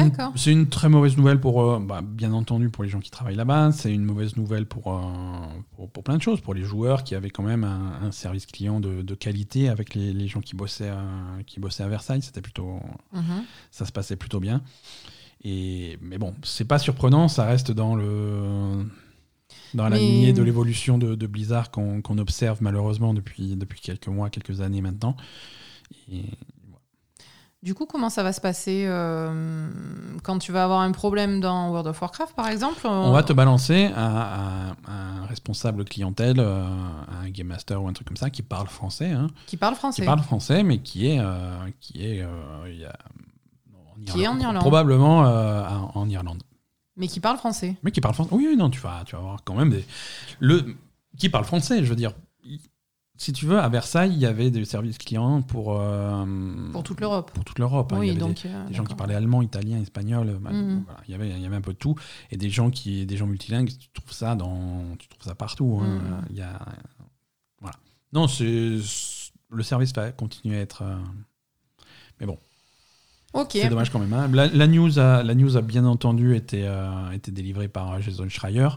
une, 0.52 0.68
très 0.68 0.90
mauvaise 0.90 1.16
nouvelle 1.16 1.40
pour, 1.40 1.62
euh, 1.62 1.80
bah, 1.80 2.02
bien 2.02 2.34
entendu, 2.34 2.68
pour 2.68 2.84
les 2.84 2.90
gens 2.90 3.00
qui 3.00 3.10
travaillent 3.10 3.34
là-bas. 3.34 3.72
C'est 3.72 3.90
une 3.90 4.04
mauvaise 4.04 4.36
nouvelle 4.36 4.66
pour, 4.66 4.94
euh, 4.94 5.86
pour, 5.90 6.04
plein 6.04 6.18
de 6.18 6.22
choses. 6.22 6.42
Pour 6.42 6.52
les 6.52 6.62
joueurs 6.62 7.02
qui 7.02 7.14
avaient 7.14 7.30
quand 7.30 7.42
même 7.42 7.64
un, 7.64 8.12
service 8.12 8.44
client 8.44 8.78
de, 8.78 9.14
qualité 9.14 9.70
avec 9.70 9.94
les, 9.94 10.28
gens 10.28 10.42
qui 10.42 10.54
bossaient, 10.54 10.90
à, 10.90 11.06
qui 11.46 11.60
bossaient 11.60 11.82
à 11.82 11.88
Versailles. 11.88 12.20
C'était 12.20 12.42
plutôt, 12.42 12.78
mhm. 13.14 13.44
Ça 13.70 13.86
se 13.86 13.92
passait 13.92 14.16
plutôt 14.16 14.38
bien. 14.38 14.60
Et, 15.42 15.98
mais 16.02 16.18
bon, 16.18 16.34
c'est 16.42 16.66
pas 16.66 16.78
surprenant. 16.78 17.28
Ça 17.28 17.46
reste 17.46 17.70
dans 17.70 17.96
le 17.96 18.86
dans 19.72 19.88
la 19.88 19.96
lignée 19.96 20.34
de 20.34 20.42
l'évolution 20.42 20.98
de, 20.98 21.26
Blizzard 21.26 21.70
qu'on 21.70 22.18
observe 22.18 22.58
malheureusement 22.60 23.14
depuis, 23.14 23.56
depuis 23.56 23.80
quelques 23.80 24.08
mois, 24.08 24.28
quelques 24.28 24.60
années 24.60 24.82
maintenant. 24.82 25.16
Et 26.12 26.24
du 27.64 27.72
coup, 27.72 27.86
comment 27.86 28.10
ça 28.10 28.22
va 28.22 28.34
se 28.34 28.42
passer 28.42 28.84
euh, 28.86 29.70
quand 30.22 30.38
tu 30.38 30.52
vas 30.52 30.64
avoir 30.64 30.80
un 30.80 30.92
problème 30.92 31.40
dans 31.40 31.70
World 31.70 31.86
of 31.86 31.98
Warcraft, 31.98 32.34
par 32.34 32.48
exemple 32.48 32.82
On 32.84 33.10
va 33.10 33.22
te 33.22 33.32
balancer 33.32 33.90
à, 33.96 34.74
un 34.86 35.24
responsable 35.26 35.86
clientèle, 35.86 36.40
euh, 36.40 36.62
un 36.62 37.30
game 37.30 37.46
master 37.46 37.82
ou 37.82 37.88
un 37.88 37.94
truc 37.94 38.06
comme 38.06 38.18
ça 38.18 38.28
qui 38.28 38.42
parle 38.42 38.68
français. 38.68 39.10
Hein. 39.10 39.28
qui 39.46 39.56
parle 39.56 39.76
français. 39.76 40.02
Qui 40.02 40.06
parle 40.06 40.20
français, 40.20 40.62
mais 40.62 40.78
qui 40.78 41.06
est, 41.06 41.20
euh, 41.20 41.56
qui 41.80 42.04
est 42.04 42.26
qui 44.04 44.22
est 44.22 44.26
en 44.28 44.38
Irlande. 44.38 44.60
Probablement 44.60 45.20
en 45.20 46.08
Irlande. 46.10 46.42
Mais 46.96 47.08
qui 47.08 47.20
parle 47.20 47.38
français. 47.38 47.76
Mais 47.82 47.92
qui 47.92 48.02
parle 48.02 48.14
français. 48.14 48.30
Oui, 48.34 48.56
non, 48.58 48.68
tu 48.68 48.80
vas, 48.80 49.04
tu 49.06 49.16
vas 49.16 49.22
voir 49.22 49.38
quand 49.42 49.54
même 49.54 49.70
des. 49.70 49.86
Le... 50.38 50.76
Qui 51.16 51.30
parle 51.30 51.44
français, 51.44 51.82
je 51.82 51.88
veux 51.88 51.96
dire. 51.96 52.12
Si 53.16 53.32
tu 53.32 53.46
veux, 53.46 53.58
à 53.58 53.68
Versailles, 53.68 54.12
il 54.12 54.18
y 54.18 54.26
avait 54.26 54.50
des 54.50 54.64
services 54.64 54.98
clients 54.98 55.40
pour. 55.40 55.80
pour 56.72 56.82
toute 56.82 57.00
l'Europe. 57.00 57.30
Pour 57.30 57.44
toute 57.44 57.58
l'Europe. 57.60 57.92
Hein. 57.92 57.98
Oui, 58.00 58.06
il 58.06 58.08
y 58.08 58.10
avait 58.10 58.20
donc, 58.20 58.42
des, 58.68 58.74
gens 58.74 58.84
qui 58.84 58.94
parlaient 58.96 59.14
allemand, 59.14 59.40
italien, 59.40 59.80
espagnol. 59.80 60.38
Mmh. 60.40 60.82
voilà, 60.84 61.00
il, 61.06 61.12
y 61.12 61.14
avait, 61.14 61.30
il 61.30 61.40
y 61.40 61.46
avait 61.46 61.56
un 61.56 61.60
peu 61.60 61.72
de 61.72 61.78
tout. 61.78 61.94
Et 62.32 62.36
des 62.36 62.50
gens, 62.50 62.70
qui, 62.70 63.06
des 63.06 63.16
gens 63.16 63.26
multilingues, 63.26 63.68
tu 63.68 63.88
trouves 63.94 64.12
ça, 64.12 64.34
dans, 64.34 64.82
tu 64.98 65.06
trouves 65.08 65.22
ça 65.22 65.36
partout. 65.36 65.80
Hein. 65.80 65.86
Mmh. 65.86 66.24
Il 66.30 66.36
y 66.36 66.42
a, 66.42 66.58
voilà. 67.60 67.76
Non, 68.12 68.26
le 69.50 69.62
service 69.62 69.94
va 69.94 70.10
continuer 70.12 70.58
à 70.58 70.60
être. 70.60 70.82
Euh, 70.82 70.96
mais 72.20 72.26
bon. 72.26 72.38
C'est 73.48 73.68
dommage 73.68 73.90
quand 73.90 73.98
même. 73.98 74.12
Hein. 74.12 74.28
La, 74.32 74.66
news 74.68 74.98
a, 74.98 75.24
la 75.24 75.34
news 75.34 75.56
a 75.56 75.60
bien 75.60 75.84
entendu 75.84 76.36
été, 76.36 76.62
euh, 76.66 77.10
été 77.10 77.32
délivrée 77.32 77.66
par 77.66 78.00
Jason 78.00 78.28
Schreier 78.28 78.68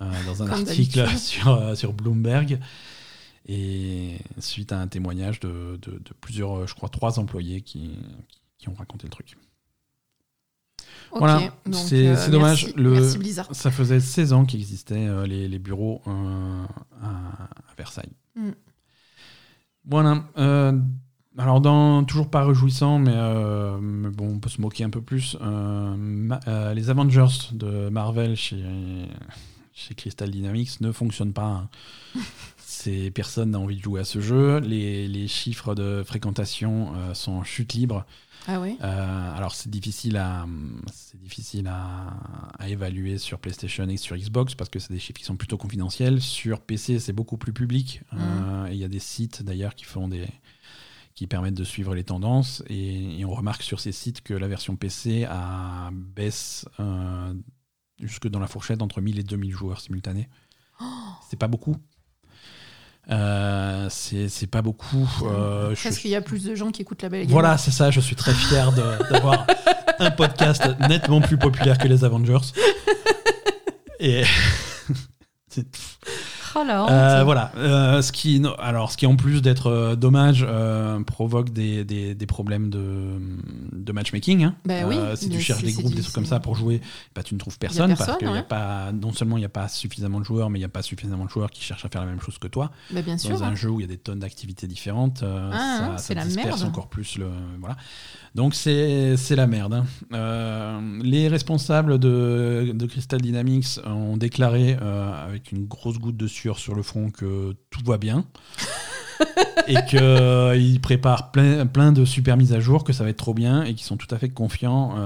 euh, 0.00 0.10
dans 0.26 0.42
un 0.42 0.50
article 0.50 1.08
sur, 1.16 1.76
sur 1.76 1.92
Bloomberg. 1.92 2.58
Et 3.46 4.16
suite 4.38 4.72
à 4.72 4.80
un 4.80 4.86
témoignage 4.88 5.40
de, 5.40 5.78
de, 5.82 6.00
plusieurs, 6.20 6.66
je 6.66 6.74
crois, 6.74 6.88
trois 6.88 7.18
employés 7.18 7.60
qui, 7.60 7.98
qui, 8.56 8.70
ont 8.70 8.74
raconté 8.74 9.06
le 9.06 9.10
truc. 9.10 9.36
voilà, 11.14 11.52
c'est 11.72 12.30
dommage. 12.30 12.74
le, 12.74 13.02
Ça 13.52 13.70
faisait 13.70 14.00
16 14.00 14.32
ans 14.32 14.46
qu'existaient 14.46 15.26
les, 15.26 15.46
les, 15.46 15.58
bureaux 15.58 16.00
à, 16.06 17.50
Versailles. 17.76 18.12
Mm. 18.34 18.50
Voilà. 19.84 20.24
Euh, 20.38 20.72
alors, 21.36 21.60
dans, 21.60 22.04
toujours 22.04 22.30
pas 22.30 22.44
réjouissant, 22.44 22.98
mais, 22.98 23.14
euh, 23.14 23.78
bon, 23.80 24.34
on 24.34 24.38
peut 24.38 24.48
se 24.48 24.60
moquer 24.60 24.84
un 24.84 24.90
peu 24.90 25.02
plus. 25.02 25.36
Euh, 25.40 26.72
les 26.74 26.90
Avengers 26.90 27.50
de 27.52 27.88
Marvel 27.88 28.36
chez, 28.36 28.62
chez 29.72 29.94
Crystal 29.94 30.30
Dynamics 30.30 30.80
ne 30.80 30.92
fonctionnent 30.92 31.32
pas. 31.32 31.68
Hein. 32.14 32.20
Ces 32.84 33.10
personne 33.10 33.52
n'a 33.52 33.58
envie 33.58 33.76
de 33.76 33.82
jouer 33.82 34.00
à 34.00 34.04
ce 34.04 34.20
jeu. 34.20 34.58
Les, 34.60 35.08
les 35.08 35.26
chiffres 35.28 35.74
de 35.74 36.02
fréquentation 36.04 36.92
sont 37.14 37.32
en 37.32 37.44
chute 37.44 37.72
libre. 37.72 38.04
Ah 38.46 38.60
oui 38.60 38.76
euh, 38.82 39.36
Alors 39.36 39.54
c'est 39.54 39.70
difficile, 39.70 40.16
à, 40.18 40.46
c'est 40.92 41.18
difficile 41.18 41.66
à, 41.66 42.14
à, 42.58 42.68
évaluer 42.68 43.16
sur 43.16 43.38
PlayStation 43.38 43.88
et 43.88 43.96
sur 43.96 44.16
Xbox 44.16 44.54
parce 44.54 44.68
que 44.68 44.78
c'est 44.78 44.92
des 44.92 44.98
chiffres 44.98 45.18
qui 45.18 45.24
sont 45.24 45.36
plutôt 45.36 45.56
confidentiels. 45.56 46.20
Sur 46.20 46.60
PC, 46.60 46.98
c'est 46.98 47.12
beaucoup 47.12 47.38
plus 47.38 47.52
public. 47.52 48.02
Euh, 48.12 48.66
mm. 48.66 48.72
il 48.72 48.76
y 48.76 48.84
a 48.84 48.88
des 48.88 48.98
sites 48.98 49.42
d'ailleurs 49.42 49.74
qui 49.74 49.84
font 49.84 50.08
des 50.08 50.26
qui 51.14 51.28
permettent 51.28 51.54
de 51.54 51.64
suivre 51.64 51.94
les 51.94 52.02
tendances 52.02 52.64
et, 52.68 53.24
on 53.24 53.32
remarque 53.32 53.62
sur 53.62 53.78
ces 53.78 53.92
sites 53.92 54.20
que 54.20 54.34
la 54.34 54.48
version 54.48 54.74
PC 54.74 55.24
a 55.24 55.90
baisse 55.92 56.66
euh, 56.80 57.32
jusque 58.00 58.26
dans 58.26 58.40
la 58.40 58.48
fourchette 58.48 58.82
entre 58.82 59.00
1000 59.00 59.20
et 59.20 59.22
2000 59.22 59.52
joueurs 59.52 59.80
simultanés. 59.80 60.28
Oh 60.80 60.84
c'est 61.30 61.38
pas 61.38 61.46
beaucoup. 61.46 61.76
Euh, 63.10 63.86
c'est 63.90 64.46
pas 64.46 64.62
beaucoup. 64.62 65.08
Euh, 65.22 65.74
Parce 65.82 65.98
qu'il 65.98 66.10
y 66.10 66.16
a 66.16 66.20
plus 66.20 66.44
de 66.44 66.54
gens 66.54 66.70
qui 66.70 66.82
écoutent 66.82 67.02
la 67.02 67.08
belle 67.08 67.26
Voilà, 67.28 67.58
c'est 67.58 67.70
ça. 67.70 67.90
Je 67.90 68.00
suis 68.00 68.16
très 68.16 68.32
fier 68.32 68.72
d'avoir 68.72 69.46
un 69.98 70.10
podcast 70.10 70.62
nettement 70.88 71.20
plus 71.20 71.36
populaire 71.36 71.78
que 71.78 71.88
les 71.88 72.04
Avengers. 72.04 72.38
Et. 74.00 74.24
Oh 76.56 76.60
euh, 76.60 77.22
voilà. 77.24 77.52
Euh, 77.56 78.02
ce 78.02 78.12
qui, 78.12 78.42
alors, 78.58 78.92
ce 78.92 78.96
qui 78.96 79.06
en 79.06 79.16
plus 79.16 79.42
d'être 79.42 79.68
euh, 79.68 79.96
dommage 79.96 80.46
provoque 81.06 81.50
des, 81.50 81.84
des, 81.84 82.26
problèmes 82.26 82.70
de, 82.70 83.18
de 83.72 83.92
matchmaking. 83.92 84.44
Hein. 84.44 84.54
Bah 84.64 84.86
oui, 84.86 84.96
si 85.14 85.28
tu 85.28 85.40
cherches 85.40 85.62
des 85.62 85.72
groupes, 85.72 85.94
des 85.94 86.02
trucs 86.02 86.14
comme 86.14 86.26
ça 86.26 86.40
pour 86.40 86.54
jouer, 86.54 86.80
bah, 87.14 87.22
tu 87.22 87.34
ne 87.34 87.38
trouves 87.38 87.58
personne, 87.58 87.94
parce 87.96 88.16
que 88.18 88.24
y 88.24 88.38
a 88.38 88.42
pas, 88.42 88.92
non 88.92 89.12
seulement 89.12 89.36
il 89.36 89.40
n'y 89.40 89.46
a 89.46 89.50
pas 89.50 89.68
suffisamment 89.68 90.20
de 90.20 90.24
joueurs, 90.24 90.50
mais 90.50 90.58
il 90.58 90.62
n'y 90.62 90.66
a 90.66 90.70
pas 90.70 90.82
suffisamment 90.82 91.24
de 91.24 91.30
joueurs 91.30 91.50
qui 91.50 91.62
cherchent 91.62 91.84
à 91.84 91.88
faire 91.88 92.00
la 92.00 92.08
même 92.08 92.20
chose 92.20 92.38
que 92.38 92.48
toi. 92.48 92.70
Bah, 92.90 93.02
bien 93.02 93.18
sûr, 93.18 93.30
Dans 93.30 93.44
un 93.44 93.54
jeu 93.54 93.70
où 93.70 93.80
il 93.80 93.82
y 93.82 93.86
a 93.86 93.88
des 93.88 93.98
tonnes 93.98 94.20
d'activités 94.20 94.66
différentes, 94.66 95.24
ah, 95.24 95.96
ça, 95.96 96.14
ça 96.14 96.14
disperse 96.14 96.62
encore 96.62 96.88
plus 96.88 97.18
le 97.18 97.28
voilà. 97.58 97.76
Donc 98.34 98.54
c'est 98.54 99.16
la 99.36 99.46
merde. 99.46 99.74
Hein. 99.74 99.84
Euh, 100.12 100.80
les 101.02 101.28
responsables 101.28 101.98
de, 101.98 102.72
de, 102.74 102.86
Crystal 102.86 103.20
Dynamics 103.20 103.78
ont 103.86 104.16
déclaré 104.16 104.76
euh, 104.82 105.26
avec 105.26 105.52
une 105.52 105.66
grosse 105.66 105.98
goutte 105.98 106.16
de 106.16 106.26
sueur 106.26 106.58
sur 106.58 106.74
le 106.74 106.82
front 106.82 107.10
que 107.10 107.54
tout 107.70 107.84
va 107.84 107.96
bien. 107.96 108.24
et 109.68 109.76
qu'ils 109.86 110.00
euh, 110.02 110.78
préparent 110.82 111.30
plein, 111.30 111.64
plein, 111.66 111.92
de 111.92 112.04
super 112.04 112.36
mises 112.36 112.52
à 112.52 112.58
jour, 112.58 112.82
que 112.82 112.92
ça 112.92 113.04
va 113.04 113.10
être 113.10 113.18
trop 113.18 113.34
bien 113.34 113.62
et 113.62 113.74
qu'ils 113.74 113.86
sont 113.86 113.96
tout 113.96 114.12
à 114.12 114.18
fait 114.18 114.30
confiants 114.30 114.96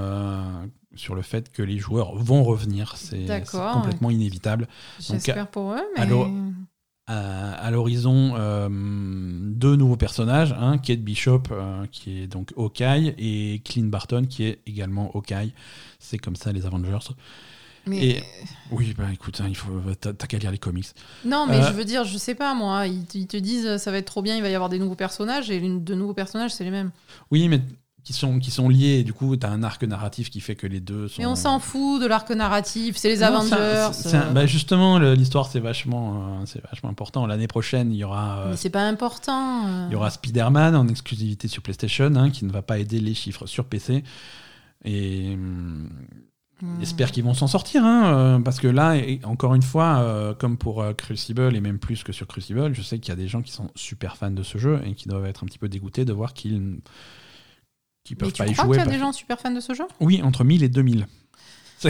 sur 0.95 1.13
le 1.13 1.21
fait 1.21 1.51
que 1.51 1.61
les 1.61 1.77
joueurs 1.77 2.15
vont 2.15 2.43
revenir. 2.43 2.95
C'est 2.97 3.27
complètement 3.51 4.09
inévitable. 4.09 4.67
J'espère 4.99 5.47
pour 5.47 5.73
eux. 5.73 5.83
Mais 5.95 6.07
à, 7.09 7.71
l'horizon 7.71 8.33
euh, 8.35 8.69
deux 8.69 9.75
nouveaux 9.75 9.95
personnages, 9.95 10.53
hein, 10.59 10.77
Kate 10.77 10.99
Bishop 10.99 11.43
euh, 11.51 11.85
qui 11.91 12.21
est 12.21 12.27
donc 12.27 12.53
Hawkeye 12.55 13.15
et 13.17 13.61
Clint 13.65 13.87
Barton 13.87 14.25
qui 14.29 14.43
est 14.43 14.59
également 14.67 15.11
Hawkeye. 15.15 15.53
C'est 15.97 16.19
comme 16.19 16.35
ça 16.35 16.51
les 16.51 16.65
Avengers. 16.67 17.09
Mais... 17.87 18.21
oui, 18.71 18.93
bah 18.95 19.05
écoute, 19.11 19.41
hein, 19.41 19.47
il 19.49 19.55
faut, 19.55 19.71
t'as, 19.99 20.13
qu'à 20.13 20.37
lire 20.37 20.51
les 20.51 20.59
comics. 20.59 20.85
Non, 21.25 21.47
mais 21.47 21.55
euh, 21.55 21.67
je 21.67 21.73
veux 21.73 21.85
dire, 21.85 22.03
je 22.03 22.17
sais 22.19 22.35
pas 22.35 22.53
moi, 22.53 22.85
ils, 22.85 23.05
ils, 23.15 23.25
te 23.25 23.37
disent 23.37 23.77
ça 23.77 23.89
va 23.89 23.97
être 23.97 24.05
trop 24.05 24.21
bien, 24.21 24.35
il 24.35 24.43
va 24.43 24.49
y 24.49 24.53
avoir 24.53 24.69
des 24.69 24.77
nouveaux 24.77 24.95
personnages 24.95 25.49
et 25.49 25.59
de 25.59 25.95
nouveaux 25.95 26.13
personnages 26.13 26.51
c'est 26.51 26.63
les 26.63 26.71
mêmes. 26.71 26.91
Oui, 27.31 27.47
mais 27.47 27.61
qui 28.03 28.13
sont, 28.13 28.39
qui 28.39 28.51
sont 28.51 28.69
liés. 28.69 28.99
Et 28.99 29.03
du 29.03 29.13
coup, 29.13 29.35
tu 29.35 29.45
as 29.45 29.49
un 29.49 29.63
arc 29.63 29.83
narratif 29.83 30.29
qui 30.29 30.39
fait 30.41 30.55
que 30.55 30.67
les 30.67 30.79
deux 30.79 31.07
sont. 31.07 31.21
Mais 31.21 31.25
on 31.25 31.35
s'en 31.35 31.59
fout 31.59 32.01
de 32.01 32.07
l'arc 32.07 32.29
narratif, 32.31 32.97
c'est 32.97 33.09
les 33.09 33.23
Avengers. 33.23 33.89
bah 34.33 34.45
justement, 34.45 34.99
l'histoire, 34.99 35.47
c'est 35.47 35.59
vachement, 35.59 36.39
euh, 36.39 36.45
c'est 36.45 36.63
vachement 36.63 36.89
important. 36.89 37.25
L'année 37.25 37.47
prochaine, 37.47 37.91
il 37.91 37.97
y 37.97 38.03
aura. 38.03 38.39
Euh, 38.39 38.51
Mais 38.51 38.57
c'est 38.57 38.69
pas 38.69 38.87
important. 38.87 39.67
Euh. 39.67 39.87
Il 39.89 39.93
y 39.93 39.95
aura 39.95 40.09
Spider-Man 40.09 40.75
en 40.75 40.87
exclusivité 40.87 41.47
sur 41.47 41.61
PlayStation, 41.61 42.13
hein, 42.15 42.29
qui 42.29 42.45
ne 42.45 42.51
va 42.51 42.61
pas 42.61 42.79
aider 42.79 42.99
les 42.99 43.13
chiffres 43.13 43.45
sur 43.45 43.65
PC. 43.65 44.03
Et. 44.85 45.35
Hmm. 45.35 45.87
J'espère 46.81 47.13
qu'ils 47.13 47.23
vont 47.23 47.33
s'en 47.33 47.47
sortir, 47.47 47.85
hein, 47.85 48.41
parce 48.43 48.59
que 48.59 48.67
là, 48.67 48.97
encore 49.23 49.55
une 49.55 49.61
fois, 49.61 50.35
comme 50.39 50.57
pour 50.57 50.83
Crucible 50.97 51.55
et 51.55 51.61
même 51.61 51.79
plus 51.79 52.03
que 52.03 52.11
sur 52.11 52.27
Crucible, 52.27 52.73
je 52.73 52.81
sais 52.81 52.99
qu'il 52.99 53.07
y 53.07 53.13
a 53.13 53.15
des 53.15 53.29
gens 53.29 53.41
qui 53.41 53.53
sont 53.53 53.69
super 53.75 54.17
fans 54.17 54.29
de 54.29 54.43
ce 54.43 54.57
jeu 54.57 54.81
et 54.85 54.93
qui 54.93 55.07
doivent 55.07 55.25
être 55.25 55.45
un 55.45 55.47
petit 55.47 55.57
peu 55.57 55.69
dégoûtés 55.69 56.03
de 56.03 56.11
voir 56.11 56.33
qu'ils 56.33 56.81
qui 58.09 58.15
peuvent 58.15 58.29
Mais 58.39 58.47
tu 58.47 58.53
crois 58.53 58.67
qu'il 58.67 58.77
y 58.77 58.79
a 58.79 58.85
des 58.85 58.97
gens 58.97 59.11
super 59.11 59.39
fans 59.39 59.51
de 59.51 59.59
ce 59.59 59.75
jeu? 59.75 59.85
Oui, 59.99 60.23
entre 60.23 60.43
1000 60.43 60.63
et 60.63 60.69
2000. 60.69 61.05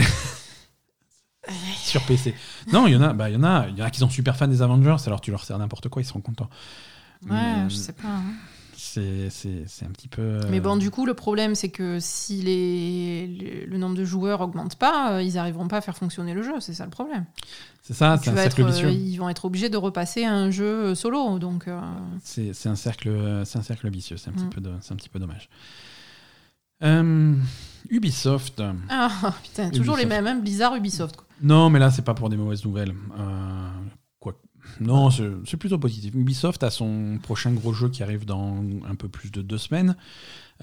sur 1.82 2.02
PC. 2.02 2.34
Non, 2.72 2.86
il 2.86 2.92
y 2.92 2.96
en 2.96 3.00
a, 3.00 3.14
bah, 3.14 3.30
il 3.30 3.34
y 3.34 3.36
en 3.38 3.42
a, 3.42 3.68
il 3.68 3.78
y 3.78 3.82
en 3.82 3.86
a 3.86 3.90
qui 3.90 4.00
sont 4.00 4.10
super 4.10 4.36
fans 4.36 4.46
des 4.46 4.60
Avengers. 4.60 4.96
Alors 5.06 5.22
tu 5.22 5.30
leur 5.30 5.44
sers 5.44 5.58
n'importe 5.58 5.88
quoi, 5.88 6.02
ils 6.02 6.04
seront 6.04 6.20
contents. 6.20 6.50
Ouais, 7.28 7.64
je 7.68 7.74
sais 7.74 7.94
pas. 7.94 8.08
Hein. 8.08 8.34
C'est 8.76 9.84
un 9.84 9.90
petit 9.92 10.08
peu. 10.08 10.20
Euh, 10.20 10.42
Mais 10.50 10.60
bon, 10.60 10.76
du 10.76 10.90
coup, 10.90 11.06
le 11.06 11.14
problème, 11.14 11.54
c'est 11.54 11.70
que 11.70 11.98
si 12.00 12.42
les, 12.42 13.66
le 13.66 13.78
nombre 13.78 13.94
de 13.94 14.04
joueurs 14.04 14.42
augmente 14.42 14.76
pas, 14.76 15.14
euh, 15.14 15.22
ils 15.22 15.34
n'arriveront 15.34 15.68
pas 15.68 15.78
à 15.78 15.80
faire 15.80 15.96
fonctionner 15.96 16.34
le 16.34 16.42
jeu. 16.42 16.60
C'est 16.60 16.74
ça 16.74 16.84
le 16.84 16.90
problème. 16.90 17.24
C'est 17.82 17.94
ça, 17.94 18.18
c'est 18.22 18.30
un 18.30 18.36
cercle 18.36 18.66
vicieux. 18.66 18.88
Euh, 18.88 18.92
ils 18.92 19.16
vont 19.16 19.28
être 19.28 19.46
obligés 19.46 19.70
de 19.70 19.76
repasser 19.78 20.24
à 20.24 20.34
un 20.34 20.50
jeu 20.50 20.94
solo. 20.94 21.38
Donc. 21.38 21.66
C'est 22.22 22.66
un 22.66 22.76
cercle, 22.76 23.42
c'est 23.44 23.58
un 23.58 23.62
cercle 23.62 23.88
vicieux. 23.90 24.18
C'est 24.18 24.30
un 24.30 24.32
petit 24.32 24.44
mm. 24.44 24.78
c'est 24.82 24.92
un 24.92 24.96
petit 24.96 25.08
peu 25.08 25.18
dommage. 25.18 25.48
Euh, 26.82 27.34
Ubisoft. 27.88 28.62
Ah 28.88 29.34
putain, 29.42 29.70
toujours 29.70 29.96
les 29.96 30.06
mêmes, 30.06 30.26
hein, 30.26 30.36
Blizzard, 30.36 30.74
Ubisoft. 30.76 31.16
Non, 31.42 31.70
mais 31.70 31.78
là, 31.78 31.90
c'est 31.90 32.04
pas 32.04 32.14
pour 32.14 32.28
des 32.28 32.36
mauvaises 32.36 32.64
nouvelles. 32.64 32.94
Euh, 33.18 33.68
quoi 34.18 34.34
Non, 34.80 35.10
c'est 35.10 35.56
plutôt 35.56 35.78
positif. 35.78 36.14
Ubisoft 36.14 36.62
a 36.62 36.70
son 36.70 37.18
prochain 37.22 37.52
gros 37.52 37.72
jeu 37.72 37.88
qui 37.88 38.02
arrive 38.02 38.24
dans 38.24 38.62
un 38.88 38.94
peu 38.94 39.08
plus 39.08 39.30
de 39.30 39.42
deux 39.42 39.58
semaines, 39.58 39.96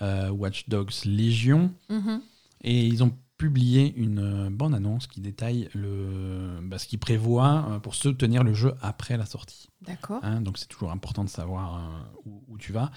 euh, 0.01 0.29
Watch 0.29 0.69
Dogs 0.69 1.05
Legion. 1.05 1.71
Mm-hmm. 1.89 2.19
Et 2.61 2.87
ils 2.87 3.03
ont 3.03 3.11
publié 3.37 3.93
une 3.95 4.19
euh, 4.19 4.49
bande-annonce 4.49 5.07
qui 5.07 5.21
détaille 5.21 5.69
le, 5.73 6.59
bah, 6.63 6.79
ce 6.79 6.87
qui 6.87 6.97
prévoit 6.97 7.65
euh, 7.69 7.79
pour 7.79 7.93
soutenir 7.93 8.43
le 8.43 8.53
jeu 8.53 8.73
après 8.81 9.15
la 9.15 9.25
sortie. 9.25 9.69
D'accord. 9.85 10.19
Hein, 10.23 10.41
donc 10.41 10.57
c'est 10.57 10.67
toujours 10.67 10.91
important 10.91 11.23
de 11.23 11.29
savoir 11.29 11.75
euh, 11.75 12.29
où, 12.49 12.57
tu 12.57 12.71
vas. 12.71 12.91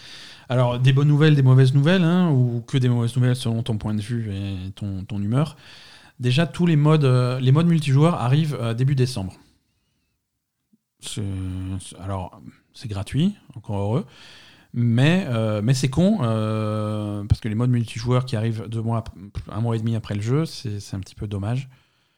Alors 0.49 0.79
des 0.79 0.93
bonnes 0.93 1.09
nouvelles, 1.09 1.35
des 1.35 1.43
mauvaises 1.43 1.75
nouvelles, 1.75 2.05
hein, 2.05 2.31
ou 2.31 2.63
que 2.67 2.79
des 2.79 2.89
mauvaises 2.89 3.15
nouvelles 3.17 3.37
selon 3.37 3.63
ton 3.63 3.77
point 3.77 3.95
de 3.95 4.01
vue 4.01 4.33
et 4.33 4.71
ton, 4.73 5.05
ton 5.05 5.21
humeur. 5.21 5.57
Déjà 6.19 6.47
tous 6.47 6.67
les 6.67 6.77
modes, 6.77 7.05
les 7.41 7.53
modes 7.53 7.67
multijoueurs 7.67 8.15
arrivent 8.15 8.75
début 8.77 8.95
décembre. 8.95 9.33
alors 11.99 12.41
c'est 12.75 12.89
gratuit, 12.89 13.37
encore 13.55 13.79
heureux. 13.79 14.07
Mais, 14.73 15.27
euh, 15.29 15.63
mais 15.63 15.75
c'est 15.75 15.91
con, 15.91 16.19
euh, 16.23 17.25
parce 17.25 17.41
que 17.41 17.49
les 17.49 17.55
modes 17.55 17.71
multijoueurs 17.71 18.25
qui 18.25 18.37
arrivent 18.37 18.67
deux 18.69 18.83
mois, 18.83 19.03
un 19.51 19.61
mois 19.61 19.75
et 19.75 19.79
demi 19.79 19.97
après 19.97 20.15
le 20.15 20.21
jeu, 20.21 20.47
c'est 20.47 20.95
un 20.95 21.01
petit 21.01 21.15
peu 21.15 21.27
dommage. 21.27 21.69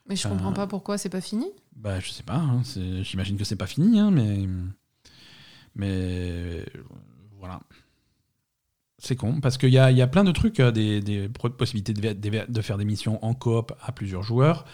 Mais 0.08 0.16
je 0.16 0.28
comprends 0.28 0.50
euh, 0.50 0.54
pas 0.54 0.66
pourquoi 0.66 0.98
c'est 0.98 1.08
pas 1.08 1.20
fini. 1.20 1.46
Bah, 1.76 2.00
je 2.00 2.10
sais 2.10 2.24
pas, 2.24 2.36
hein, 2.36 2.62
j'imagine 3.02 3.36
que 3.36 3.44
c'est 3.44 3.56
pas 3.56 3.66
fini, 3.66 3.98
hein, 3.98 4.10
mais. 4.10 4.46
Mais. 5.74 6.66
Voilà. 7.38 7.60
C'est 9.04 9.16
con, 9.16 9.40
parce 9.40 9.58
qu'il 9.58 9.70
y 9.70 9.78
a, 9.78 9.90
y 9.90 10.00
a, 10.00 10.06
plein 10.06 10.22
de 10.22 10.30
trucs, 10.30 10.60
euh, 10.60 10.70
des, 10.70 11.00
des 11.00 11.28
possibilités 11.28 11.92
de, 11.92 12.44
de, 12.48 12.62
faire 12.62 12.78
des 12.78 12.84
missions 12.84 13.24
en 13.24 13.34
coop 13.34 13.72
à 13.82 13.90
plusieurs 13.90 14.22
joueurs. 14.22 14.64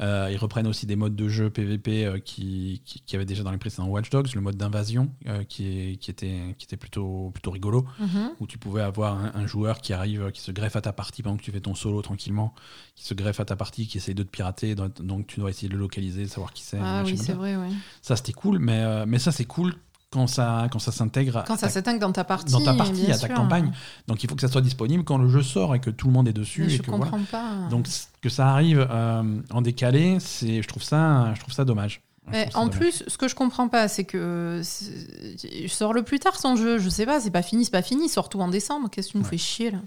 Euh, 0.00 0.28
ils 0.30 0.36
reprennent 0.36 0.66
aussi 0.66 0.86
des 0.86 0.96
modes 0.96 1.16
de 1.16 1.28
jeu 1.28 1.50
PVP 1.50 2.04
euh, 2.04 2.18
qui, 2.18 2.82
qui, 2.84 3.16
avaient 3.16 3.24
déjà 3.24 3.42
dans 3.42 3.50
les 3.50 3.58
précédents 3.58 3.88
Watch 3.88 4.10
Dogs, 4.10 4.32
le 4.34 4.40
mode 4.40 4.56
d'invasion 4.56 5.10
qui, 5.48 5.98
qui, 6.00 6.10
était, 6.10 6.54
qui 6.56 6.66
était 6.66 6.76
plutôt, 6.76 7.30
plutôt 7.34 7.50
rigolo, 7.50 7.84
mhm. 7.98 8.30
où 8.38 8.46
tu 8.46 8.58
pouvais 8.58 8.82
avoir 8.82 9.18
un, 9.34 9.46
joueur 9.46 9.80
qui 9.80 9.92
arrive, 9.92 10.30
qui 10.30 10.40
se 10.40 10.52
greffe 10.52 10.76
à 10.76 10.80
ta 10.80 10.92
partie 10.92 11.22
pendant 11.22 11.36
que 11.36 11.42
tu 11.42 11.50
fais 11.50 11.60
ton 11.60 11.74
solo 11.74 12.02
tranquillement, 12.02 12.54
qui 12.94 13.04
se 13.04 13.14
greffe 13.14 13.40
à 13.40 13.44
ta 13.44 13.56
partie, 13.56 13.86
qui 13.86 13.98
essaye 13.98 14.14
de 14.14 14.22
te 14.22 14.28
pirater, 14.28 14.74
donc 14.74 15.26
tu 15.26 15.40
dois 15.40 15.50
essayer 15.50 15.68
de 15.68 15.74
le 15.74 15.80
localiser, 15.80 16.26
savoir 16.26 16.52
qui 16.52 16.62
c'est. 16.62 16.78
Ah 16.80 17.02
oui, 17.04 17.16
c'est 17.16 17.32
vrai, 17.32 17.56
ouais. 17.56 17.70
Ça, 18.02 18.14
c'était 18.16 18.32
cool, 18.32 18.58
mais, 18.58 19.06
mais 19.06 19.18
ça, 19.18 19.32
c'est 19.32 19.46
cool 19.46 19.74
quand 20.10 20.26
ça, 20.26 20.68
quand 20.70 20.78
ça 20.78 20.92
s'intègre. 20.92 21.44
Quand 21.46 21.56
ça 21.56 21.68
s'intègre 21.68 22.00
dans 22.00 22.12
ta 22.12 22.24
partie. 22.24 22.52
Dans 22.52 22.62
ta 22.62 22.74
partie, 22.74 23.10
à 23.10 23.18
ta 23.18 23.28
campagne. 23.28 23.72
Donc 24.06 24.22
il 24.22 24.28
faut 24.28 24.34
que 24.34 24.40
ça 24.40 24.48
soit 24.48 24.62
disponible 24.62 25.04
quand 25.04 25.18
le 25.18 25.28
jeu 25.28 25.42
sort 25.42 25.74
et 25.74 25.80
que 25.80 25.90
tout 25.90 26.06
le 26.06 26.12
monde 26.12 26.28
est 26.28 26.32
dessus. 26.32 26.64
Mais 26.66 26.74
et 26.74 26.76
je 26.76 26.82
que, 26.82 26.90
comprends 26.90 27.20
pas. 27.30 27.68
Donc 27.70 27.86
que 28.20 28.28
ça 28.28 28.48
arrive 28.48 28.86
euh, 28.90 29.40
en 29.50 29.62
décalé, 29.62 30.18
c'est, 30.20 30.62
je 30.62 30.68
trouve 30.68 30.82
ça, 30.82 31.32
je 31.34 31.40
trouve 31.40 31.52
ça 31.52 31.64
dommage. 31.64 32.00
Mais 32.30 32.48
en 32.54 32.68
plus, 32.68 33.04
ce 33.06 33.18
que 33.18 33.28
je 33.28 33.34
comprends 33.34 33.68
pas, 33.68 33.88
c'est 33.88 34.04
que 34.04 34.60
je 34.62 35.68
sors 35.68 35.92
le 35.92 36.02
plus 36.02 36.18
tard 36.18 36.38
son 36.38 36.56
jeu. 36.56 36.78
Je 36.78 36.88
sais 36.88 37.06
pas, 37.06 37.20
c'est 37.20 37.30
pas 37.30 37.42
fini, 37.42 37.64
c'est 37.64 37.70
pas 37.70 37.82
fini. 37.82 38.08
Sors 38.08 38.28
tout 38.28 38.40
en 38.40 38.48
décembre. 38.48 38.88
Qu'est-ce 38.90 39.08
que 39.08 39.12
tu 39.12 39.18
nous 39.18 39.24
fais 39.24 39.38
chier 39.38 39.70
là? 39.70 39.78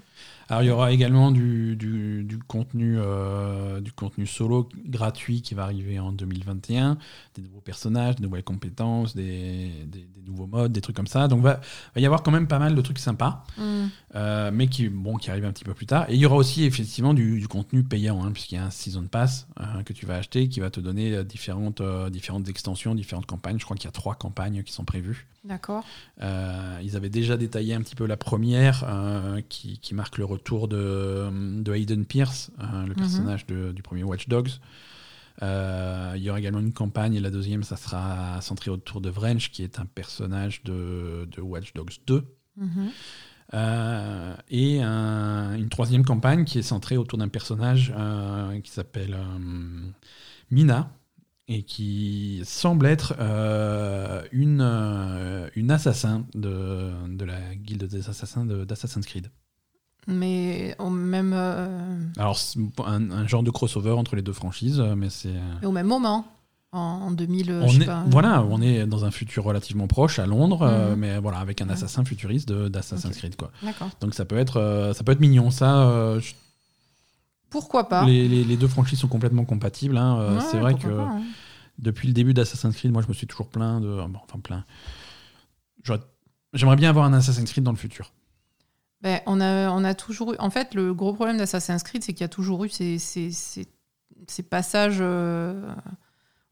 Alors 0.48 0.62
il 0.62 0.66
y 0.66 0.70
aura 0.70 0.92
également 0.92 1.30
du, 1.30 1.76
du, 1.76 2.38
contenu, 2.46 2.96
euh, 2.98 3.80
du 3.80 3.92
contenu 3.92 4.26
solo 4.26 4.68
gratuit 4.84 5.40
qui 5.40 5.54
va 5.54 5.62
arriver 5.62 5.98
en 5.98 6.12
2021, 6.12 6.98
des 7.34 7.42
nouveaux 7.42 7.60
personnages, 7.60 8.16
des 8.16 8.24
nouvelles 8.24 8.44
compétences, 8.44 9.14
des, 9.14 9.70
des, 9.86 10.06
nouveaux 10.26 10.46
modes, 10.46 10.72
des 10.72 10.80
trucs 10.80 10.96
comme 10.96 11.06
ça. 11.06 11.28
Donc 11.28 11.38
il 11.40 11.44
va, 11.44 11.60
va, 11.94 12.00
y 12.00 12.04
avoir 12.06 12.22
quand 12.22 12.30
même 12.30 12.48
pas 12.48 12.58
mal 12.58 12.74
de 12.74 12.80
trucs 12.80 12.98
sympas, 12.98 13.44
mm. 13.56 13.86
euh, 14.14 14.50
mais 14.52 14.66
qui, 14.66 14.88
bon, 14.88 15.16
qui 15.16 15.30
arrivent 15.30 15.46
un 15.46 15.52
petit 15.52 15.64
peu 15.64 15.74
plus 15.74 15.86
tard. 15.86 16.04
Et 16.10 16.14
il 16.14 16.20
y 16.20 16.26
aura 16.26 16.36
aussi 16.36 16.64
effectivement 16.64 17.14
du, 17.14 17.46
contenu 17.48 17.82
payant, 17.82 18.22
hein, 18.24 18.32
puisqu'il 18.32 18.56
y 18.56 18.58
a 18.58 18.64
un 18.64 18.70
Season 18.70 19.04
Pass 19.04 19.46
euh, 19.60 19.82
que 19.84 19.92
tu 19.92 20.06
vas 20.06 20.16
acheter 20.16 20.48
qui 20.48 20.60
va 20.60 20.70
te 20.70 20.80
donner 20.80 21.24
différentes, 21.24 21.82
différentes 22.10 22.31
extensions, 22.40 22.94
différentes 22.94 23.26
campagnes. 23.26 23.58
Je 23.58 23.64
crois 23.64 23.76
qu'il 23.76 23.86
y 23.86 23.88
a 23.88 23.92
trois 23.92 24.14
campagnes 24.14 24.62
qui 24.62 24.72
sont 24.72 24.84
prévues. 24.84 25.26
D'accord. 25.44 25.84
ils 26.20 26.96
avaient 26.96 27.10
déjà 27.10 27.36
détaillé 27.36 27.74
un 27.74 27.82
petit 27.82 27.96
peu 27.96 28.06
la 28.06 28.16
première 28.16 28.86
qui, 29.48 29.78
qui 29.78 29.94
marque 29.94 30.18
le 30.18 30.24
retour 30.24 30.68
de, 30.68 31.28
de 31.62 31.74
Hayden 31.74 32.04
Pierce, 32.04 32.50
hein, 32.58 32.84
le 32.86 32.90
mhm. 32.90 32.96
personnage 32.96 33.46
du 33.46 33.82
premier 33.82 34.04
Watch 34.04 34.28
Dogs. 34.28 34.50
Euh, 35.42 36.12
il 36.16 36.22
y 36.22 36.30
aura 36.30 36.38
également 36.38 36.60
une 36.60 36.72
campagne, 36.72 37.14
et 37.14 37.20
la 37.20 37.30
deuxième, 37.30 37.62
ça 37.62 37.76
sera 37.76 38.40
centré 38.40 38.70
autour 38.70 39.00
de 39.00 39.10
Vrench, 39.10 39.50
qui 39.50 39.62
est 39.62 39.78
un 39.78 39.86
personnage 39.86 40.62
de, 40.64 41.28
de 41.30 41.40
Watch 41.40 41.72
Dogs 41.74 41.94
2. 42.06 42.24
Mhm. 42.56 42.90
Euh, 43.54 44.34
et 44.50 44.82
une 44.82 45.68
troisième 45.68 46.04
campagne 46.04 46.44
qui 46.44 46.58
est 46.58 46.62
centrée 46.62 46.96
autour 46.96 47.18
d'un 47.18 47.28
personnage 47.28 47.92
euh, 47.96 48.58
qui 48.60 48.70
s'appelle 48.70 49.16
Mina, 50.50 50.90
et 51.48 51.64
qui 51.64 52.42
semble 52.44 52.86
être 52.86 53.14
une, 54.32 54.62
une 55.54 55.70
assassin 55.70 56.24
de, 56.34 56.90
de 57.08 57.24
la 57.24 57.54
guilde 57.54 57.84
des 57.84 58.08
assassins 58.08 58.44
d'Assassin's 58.44 59.06
Creed. 59.06 59.28
Mais 60.06 60.74
au 60.78 60.90
même. 60.90 61.32
Euh, 61.34 61.98
Alors, 62.16 62.38
un, 62.84 63.10
un, 63.10 63.26
genre 63.26 63.42
de 63.42 63.50
crossover 63.50 63.92
entre 63.92 64.16
les 64.16 64.22
deux 64.22 64.32
franchises, 64.32 64.80
mais 64.96 65.10
c'est. 65.10 65.34
au 65.62 65.70
même 65.70 65.86
moment, 65.86 66.26
en 66.72 67.10
2000. 67.10 67.60
On 67.62 67.68
est, 67.68 67.88
voilà, 68.10 68.42
on 68.42 68.60
est 68.60 68.86
dans 68.86 69.04
un 69.04 69.10
futur 69.10 69.44
relativement 69.44 69.86
proche 69.86 70.18
à 70.18 70.26
Londres, 70.26 70.62
euh, 70.62 70.92
mhm. 70.92 70.98
mais 70.98 71.18
voilà, 71.18 71.38
avec 71.38 71.60
un 71.60 71.68
assassin 71.68 72.04
futuriste 72.04 72.50
d'Assassin's 72.52 73.16
Creed, 73.16 73.36
quoi. 73.36 73.52
Donc 74.00 74.14
ça 74.14 74.24
peut 74.24 74.38
être, 74.38 74.56
euh, 74.58 74.92
ça 74.92 75.04
peut 75.04 75.12
être 75.12 75.20
mignon, 75.20 75.50
ça. 75.50 76.18
Pourquoi 77.52 77.88
pas 77.88 78.04
les, 78.04 78.26
les, 78.26 78.56
deux 78.56 78.66
franchises 78.66 78.98
sont 78.98 79.08
complètement 79.08 79.44
compatibles. 79.44 79.96
Hein, 79.96 80.40
c'est 80.50 80.58
vrai 80.58 80.74
que 80.74 80.88
hein. 80.88 81.22
depuis 81.78 82.08
le 82.08 82.14
début 82.14 82.34
d'Assassin's 82.34 82.74
Creed, 82.74 82.90
moi, 82.90 83.02
je 83.02 83.08
me 83.08 83.12
suis 83.12 83.26
toujours 83.26 83.48
plein 83.48 83.80
de, 83.80 84.00
enfin 84.00 84.40
plein. 84.40 84.64
J'aimerais 86.54 86.76
bien 86.76 86.90
avoir 86.90 87.04
un 87.04 87.12
Assassin's 87.12 87.50
Creed 87.50 87.64
dans 87.64 87.70
le 87.70 87.76
futur. 87.76 88.12
Ben, 89.02 89.20
on, 89.26 89.40
a, 89.40 89.70
on 89.70 89.84
a 89.84 89.94
toujours 89.94 90.32
eu. 90.32 90.36
En 90.38 90.50
fait, 90.50 90.74
le 90.74 90.94
gros 90.94 91.12
problème 91.12 91.36
d'Assassin's 91.36 91.82
Creed, 91.82 92.04
c'est 92.04 92.12
qu'il 92.12 92.22
y 92.22 92.24
a 92.24 92.28
toujours 92.28 92.64
eu 92.64 92.68
ces, 92.68 92.98
ces, 92.98 93.30
ces, 93.32 94.42
passages 94.42 94.98
euh, 95.00 95.74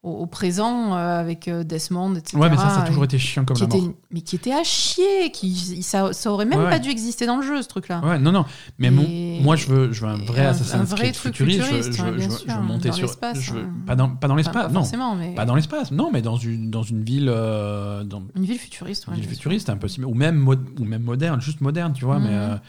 au, 0.02 0.26
présent 0.26 0.94
euh, 0.94 1.20
avec 1.20 1.46
euh, 1.46 1.62
Desmond, 1.62 2.14
etc. 2.14 2.38
Ouais, 2.38 2.48
mais 2.48 2.56
ça, 2.56 2.70
ça 2.70 2.82
a 2.82 2.86
toujours 2.86 3.04
été 3.04 3.18
chiant 3.18 3.44
comme 3.44 3.58
la 3.58 3.66
mort. 3.66 3.92
mais 4.10 4.22
qui 4.22 4.34
était 4.34 4.52
à 4.52 4.64
chier, 4.64 5.30
qui, 5.30 5.82
ça, 5.82 6.12
ça 6.14 6.32
aurait 6.32 6.46
même 6.46 6.70
pas 6.70 6.78
dû 6.78 6.88
exister 6.88 7.26
dans 7.26 7.36
le 7.36 7.46
jeu, 7.46 7.60
ce 7.60 7.68
truc-là. 7.68 8.00
Ouais, 8.02 8.18
non, 8.18 8.32
non. 8.32 8.46
Mais 8.78 8.90
moi, 8.90 9.56
je 9.56 9.66
veux, 9.66 9.92
je 9.92 10.00
veux 10.00 10.10
un 10.10 10.16
vrai 10.16 10.46
Assassin's 10.46 10.74
un 10.74 10.84
vrai 10.84 11.10
Creed 11.10 11.14
truc 11.14 11.36
futuriste. 11.36 11.62
futuriste 11.62 11.92
je, 11.92 12.04
veux, 12.04 12.18
je, 12.18 12.54
veux 12.54 12.62
monter 12.62 12.92
sur. 12.92 13.08
Je 13.34 13.52
veux, 13.52 13.60
hein. 13.60 13.74
pas 13.86 13.94
dans, 13.94 14.08
pas 14.08 14.28
dans 14.28 14.36
l'espace, 14.36 14.72
non. 14.72 14.84
Mais... 15.16 15.34
Pas 15.34 15.44
dans 15.44 15.54
l'espace, 15.54 15.90
non, 15.90 16.10
mais 16.10 16.22
dans 16.22 16.36
une, 16.36 16.70
dans 16.70 16.82
une 16.82 17.04
ville. 17.04 17.28
Euh, 17.28 18.02
dans, 18.04 18.22
une 18.34 18.44
ville 18.44 18.58
futuriste, 18.58 19.06
ouais, 19.06 19.14
Une 19.14 19.20
ville 19.20 19.28
futuriste, 19.28 19.68
impossible. 19.68 20.06
Ou 20.06 20.14
même, 20.14 20.48
ou 20.48 20.84
même 20.84 21.02
moderne, 21.02 21.40
juste 21.42 21.60
moderne, 21.60 21.92
tu 21.92 22.06
vois, 22.06 22.18
mais. 22.18 22.30
Mhm. 22.30 22.60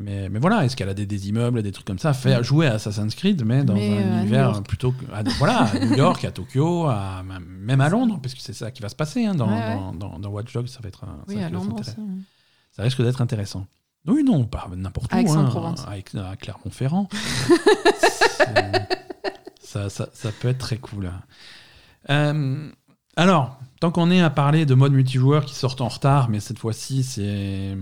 Mais, 0.00 0.28
mais 0.28 0.38
voilà, 0.38 0.64
escalader 0.64 1.06
des 1.06 1.28
immeubles, 1.28 1.60
des 1.60 1.72
trucs 1.72 1.86
comme 1.86 1.98
ça, 1.98 2.12
faire 2.12 2.44
jouer 2.44 2.68
à 2.68 2.74
Assassin's 2.74 3.16
Creed, 3.16 3.44
mais 3.44 3.64
dans 3.64 3.74
un 3.74 3.78
euh, 3.78 4.20
univers 4.20 4.62
plutôt 4.62 4.92
que, 4.92 5.04
à, 5.12 5.24
voilà, 5.38 5.64
à 5.64 5.86
New 5.86 5.94
York, 5.96 6.24
à 6.24 6.30
Tokyo, 6.30 6.86
à, 6.86 7.24
même 7.24 7.80
à 7.80 7.88
Londres, 7.88 8.20
parce 8.22 8.34
que 8.34 8.40
c'est 8.40 8.52
ça 8.52 8.70
qui 8.70 8.80
va 8.80 8.88
se 8.88 8.94
passer 8.94 9.24
hein, 9.24 9.34
dans, 9.34 9.92
dans, 9.92 10.20
dans, 10.20 10.30
Watch 10.30 10.52
Dogs, 10.52 10.68
ça 10.68 10.78
va 10.80 10.88
être, 10.88 11.04
oui, 11.26 11.42
à 11.42 11.50
Londres 11.50 11.80
aussi, 11.80 11.96
ça 12.70 12.84
risque 12.84 13.02
d'être 13.02 13.20
intéressant. 13.20 13.66
Oui, 14.06 14.22
non, 14.22 14.44
pas 14.44 14.68
n'importe 14.74 15.12
où, 15.12 15.16
hein, 15.16 15.74
avec, 15.88 16.14
à 16.14 16.36
Clermont-Ferrand. 16.36 17.08
ça, 19.60 19.90
ça, 19.90 20.08
ça, 20.12 20.30
peut 20.40 20.48
être 20.48 20.58
très 20.58 20.78
cool. 20.78 21.10
Euh, 22.08 22.70
alors, 23.16 23.58
tant 23.80 23.90
qu'on 23.90 24.12
est 24.12 24.20
à 24.20 24.30
parler 24.30 24.64
de 24.64 24.74
mode 24.74 24.92
multijoueur 24.92 25.44
qui 25.44 25.56
sortent 25.56 25.80
en 25.80 25.88
retard, 25.88 26.30
mais 26.30 26.38
cette 26.38 26.60
fois-ci, 26.60 27.02
c'est 27.02 27.76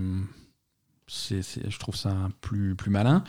je 1.07 1.79
trouve 1.79 1.95
ça 1.95 2.13
plus, 2.41 2.75
plus 2.75 2.91
malin. 2.91 3.23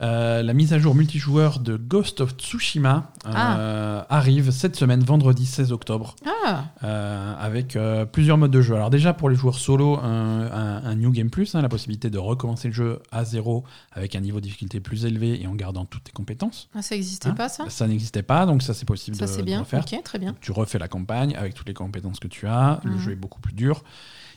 Euh, 0.00 0.42
la 0.42 0.52
mise 0.52 0.72
à 0.72 0.78
jour 0.78 0.94
multijoueur 0.94 1.60
de 1.60 1.76
Ghost 1.76 2.20
of 2.20 2.32
Tsushima 2.32 3.12
euh, 3.26 3.30
ah. 3.34 4.06
arrive 4.08 4.50
cette 4.50 4.74
semaine, 4.74 5.00
vendredi 5.04 5.46
16 5.46 5.70
octobre, 5.70 6.16
ah. 6.26 6.64
euh, 6.82 7.34
avec 7.38 7.78
plusieurs 8.10 8.38
modes 8.38 8.50
de 8.50 8.62
jeu. 8.62 8.74
Alors 8.74 8.90
déjà 8.90 9.12
pour 9.12 9.28
les 9.28 9.36
joueurs 9.36 9.58
solo, 9.58 9.98
un, 10.02 10.94
New 10.96 11.10
Game 11.10 11.30
Plus, 11.30 11.54
hein, 11.54 11.62
la 11.62 11.68
possibilité 11.68 12.10
de 12.10 12.18
recommencer 12.18 12.68
le 12.68 12.74
jeu 12.74 13.00
à 13.12 13.24
zéro 13.24 13.64
avec 13.92 14.16
un 14.16 14.20
niveau 14.20 14.40
de 14.40 14.44
difficulté 14.44 14.80
plus 14.80 15.04
élevé 15.04 15.40
et 15.40 15.46
en 15.46 15.54
gardant 15.54 15.84
toutes 15.84 16.04
tes 16.04 16.12
compétences. 16.12 16.68
Ah, 16.74 16.82
ça 16.82 16.94
n'existait 16.94 17.28
hein 17.28 17.34
pas 17.34 17.48
ça? 17.48 17.66
Ça 17.68 17.86
n'existait 17.86 18.22
pas, 18.22 18.46
donc 18.46 18.62
ça 18.62 18.74
c'est 18.74 18.86
possible 18.86 19.16
ça, 19.16 19.26
de, 19.26 19.42
bien. 19.42 19.64
faire. 19.64 19.84
très 19.84 20.18
bien. 20.18 20.34
tu 20.40 20.52
refais 20.52 20.78
la 20.78 20.88
campagne 20.88 21.36
avec 21.36 21.54
toutes 21.54 21.68
les 21.68 21.74
compétences 21.74 22.18
que 22.18 22.28
tu 22.28 22.46
as, 22.46 22.80
le 22.82 22.92
mmh. 22.92 22.98
jeu 22.98 23.12
est 23.12 23.16
beaucoup 23.16 23.40
plus 23.40 23.54
dur 23.54 23.84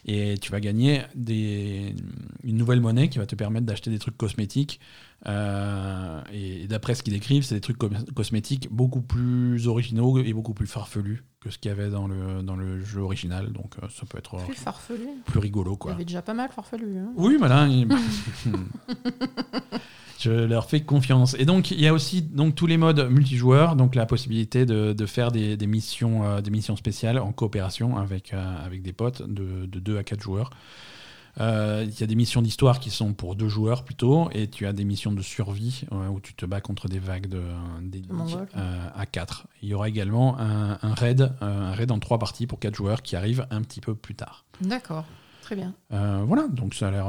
et 0.06 0.38
tu 0.38 0.52
vas 0.52 0.60
gagner 0.60 1.02
une 2.44 2.58
nouvelle 2.58 2.80
monnaie 2.82 3.10
qui 3.10 3.18
va 3.18 3.26
te 3.26 3.36
permettre 3.36 3.66
d'acheter 3.66 3.90
des 3.90 4.00
trucs 4.00 4.18
cosmétiques. 4.18 4.80
Euh, 5.28 6.22
et, 6.32 6.68
d'après 6.68 6.96
ce 6.96 7.04
qu'ils 7.04 7.14
décrivent, 7.14 7.44
c'est 7.44 7.56
des 7.56 7.62
trucs 7.62 7.78
cosmétiques 8.14 8.68
beaucoup 8.72 9.02
plus 9.02 9.68
originaux 9.68 10.20
et 10.20 10.34
beaucoup 10.34 10.54
plus 10.54 10.68
farfelus 10.68 11.24
que 11.40 11.50
ce 11.50 11.58
qu'il 11.58 11.70
y 11.70 11.72
avait 11.72 11.90
dans 11.90 12.08
le, 12.08 12.42
dans 12.42 12.56
le 12.56 12.84
jeu 12.84 13.02
original. 13.02 13.52
Donc 13.52 13.76
euh, 13.82 13.88
ça 13.90 14.06
peut 14.06 14.18
être 14.18 14.38
plus 14.44 14.56
farfelu, 14.56 15.08
plus 15.26 15.40
rigolo 15.40 15.76
quoi. 15.78 15.92
Il 15.92 15.94
y 15.94 15.96
avait 15.96 16.06
déjà 16.06 16.22
pas 16.22 16.34
mal 16.34 16.50
farfelu. 16.52 16.98
Hein. 16.98 17.12
oui, 17.16 17.36
voilà. 17.38 17.68
Je 20.20 20.32
leur 20.32 20.70
fais 20.70 20.82
confiance. 20.82 21.36
Et 21.38 21.46
donc, 21.46 21.72
il 21.72 21.80
y 21.80 21.88
a 21.88 21.94
aussi 21.94 22.22
donc, 22.22 22.56
tous 22.56 22.68
les 22.68 22.78
modes 22.78 23.10
multijoueurs, 23.10 23.76
donc 23.76 23.96
la 23.96 24.06
possibilité 24.06 24.66
de, 24.66 24.94
de 24.94 25.06
faire 25.06 25.32
des, 25.32 25.58
des 25.58 25.68
missions, 25.68 26.24
euh, 26.24 26.42
des 26.42 26.52
missions 26.52 26.76
spéciales 26.76 27.20
en 27.20 27.32
coopération 27.32 27.98
avec, 27.98 28.34
euh, 28.34 28.66
avec 28.66 28.82
des 28.82 28.94
potes 28.94 29.22
de, 29.22 29.66
de 29.66 29.80
2 29.80 29.98
à 29.98 30.04
4 30.04 30.22
joueurs. 30.22 30.50
Euh, 31.40 31.86
il 31.88 32.00
y 32.00 32.04
a 32.04 32.08
des 32.08 32.16
missions 32.16 32.42
d'histoire 32.42 32.80
qui 32.80 32.90
sont 32.90 33.14
pour 33.14 33.36
deux 33.36 33.50
joueurs 33.50 33.84
plutôt, 33.84 34.30
et 34.32 34.48
tu 34.48 34.66
as 34.66 34.74
des 34.74 34.86
missions 34.86 35.12
de 35.12 35.22
survie 35.22 35.84
où 35.92 36.20
tu 36.20 36.34
te 36.34 36.46
bats 36.46 36.62
contre 36.62 36.88
des 36.88 37.00
vagues 37.00 37.28
de, 37.28 37.42
à 38.96 39.06
4. 39.06 39.48
Il 39.62 39.70
y 39.70 39.74
aura 39.74 39.90
également 39.90 40.40
un, 40.40 40.78
un, 40.82 40.94
raid, 40.94 41.34
un 41.42 41.72
raid 41.72 41.92
en 41.92 42.00
trois 42.00 42.20
parties 42.20 42.48
pour 42.48 42.60
quatre 42.60 42.76
joueurs 42.76 43.02
qui 43.02 43.16
arrive 43.16 43.48
un 43.50 43.62
petit 43.62 43.82
peu 43.82 43.96
plus 43.96 44.16
tard. 44.16 44.46
D'accord, 44.62 45.06
très 45.42 45.56
bien. 45.56 45.74
voilà, 45.90 46.48
donc 46.48 46.74
ça 46.74 46.88
a 46.88 46.92
l'air 46.92 47.08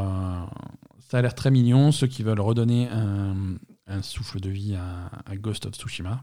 ça 1.08 1.18
a 1.18 1.22
l'air 1.22 1.34
très 1.34 1.50
mignon, 1.50 1.92
ceux 1.92 2.06
qui 2.06 2.22
veulent 2.22 2.40
redonner 2.40 2.88
un, 2.88 4.02
souffle 4.02 4.40
de 4.40 4.50
vie 4.50 4.74
à, 4.74 5.36
Ghost 5.36 5.66
of 5.66 5.74
Tsushima. 5.74 6.22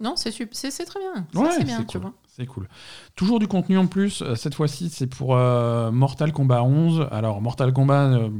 Non, 0.00 0.16
c'est 0.16 0.32
c'est 0.32 0.84
très 0.84 1.00
bien. 1.00 1.26
c'est 1.52 1.64
bien, 1.64 1.84
tu 1.84 1.98
vois. 1.98 2.14
C'est 2.26 2.46
cool. 2.46 2.68
Toujours 3.14 3.38
du 3.38 3.46
contenu 3.46 3.78
en 3.78 3.86
plus. 3.86 4.22
Euh, 4.22 4.34
cette 4.34 4.54
fois-ci, 4.54 4.90
c'est 4.90 5.06
pour 5.06 5.36
euh, 5.36 5.92
Mortal 5.92 6.32
Kombat 6.32 6.64
11. 6.64 7.06
Alors, 7.12 7.40
Mortal 7.40 7.72
Kombat, 7.72 8.08
euh, 8.08 8.30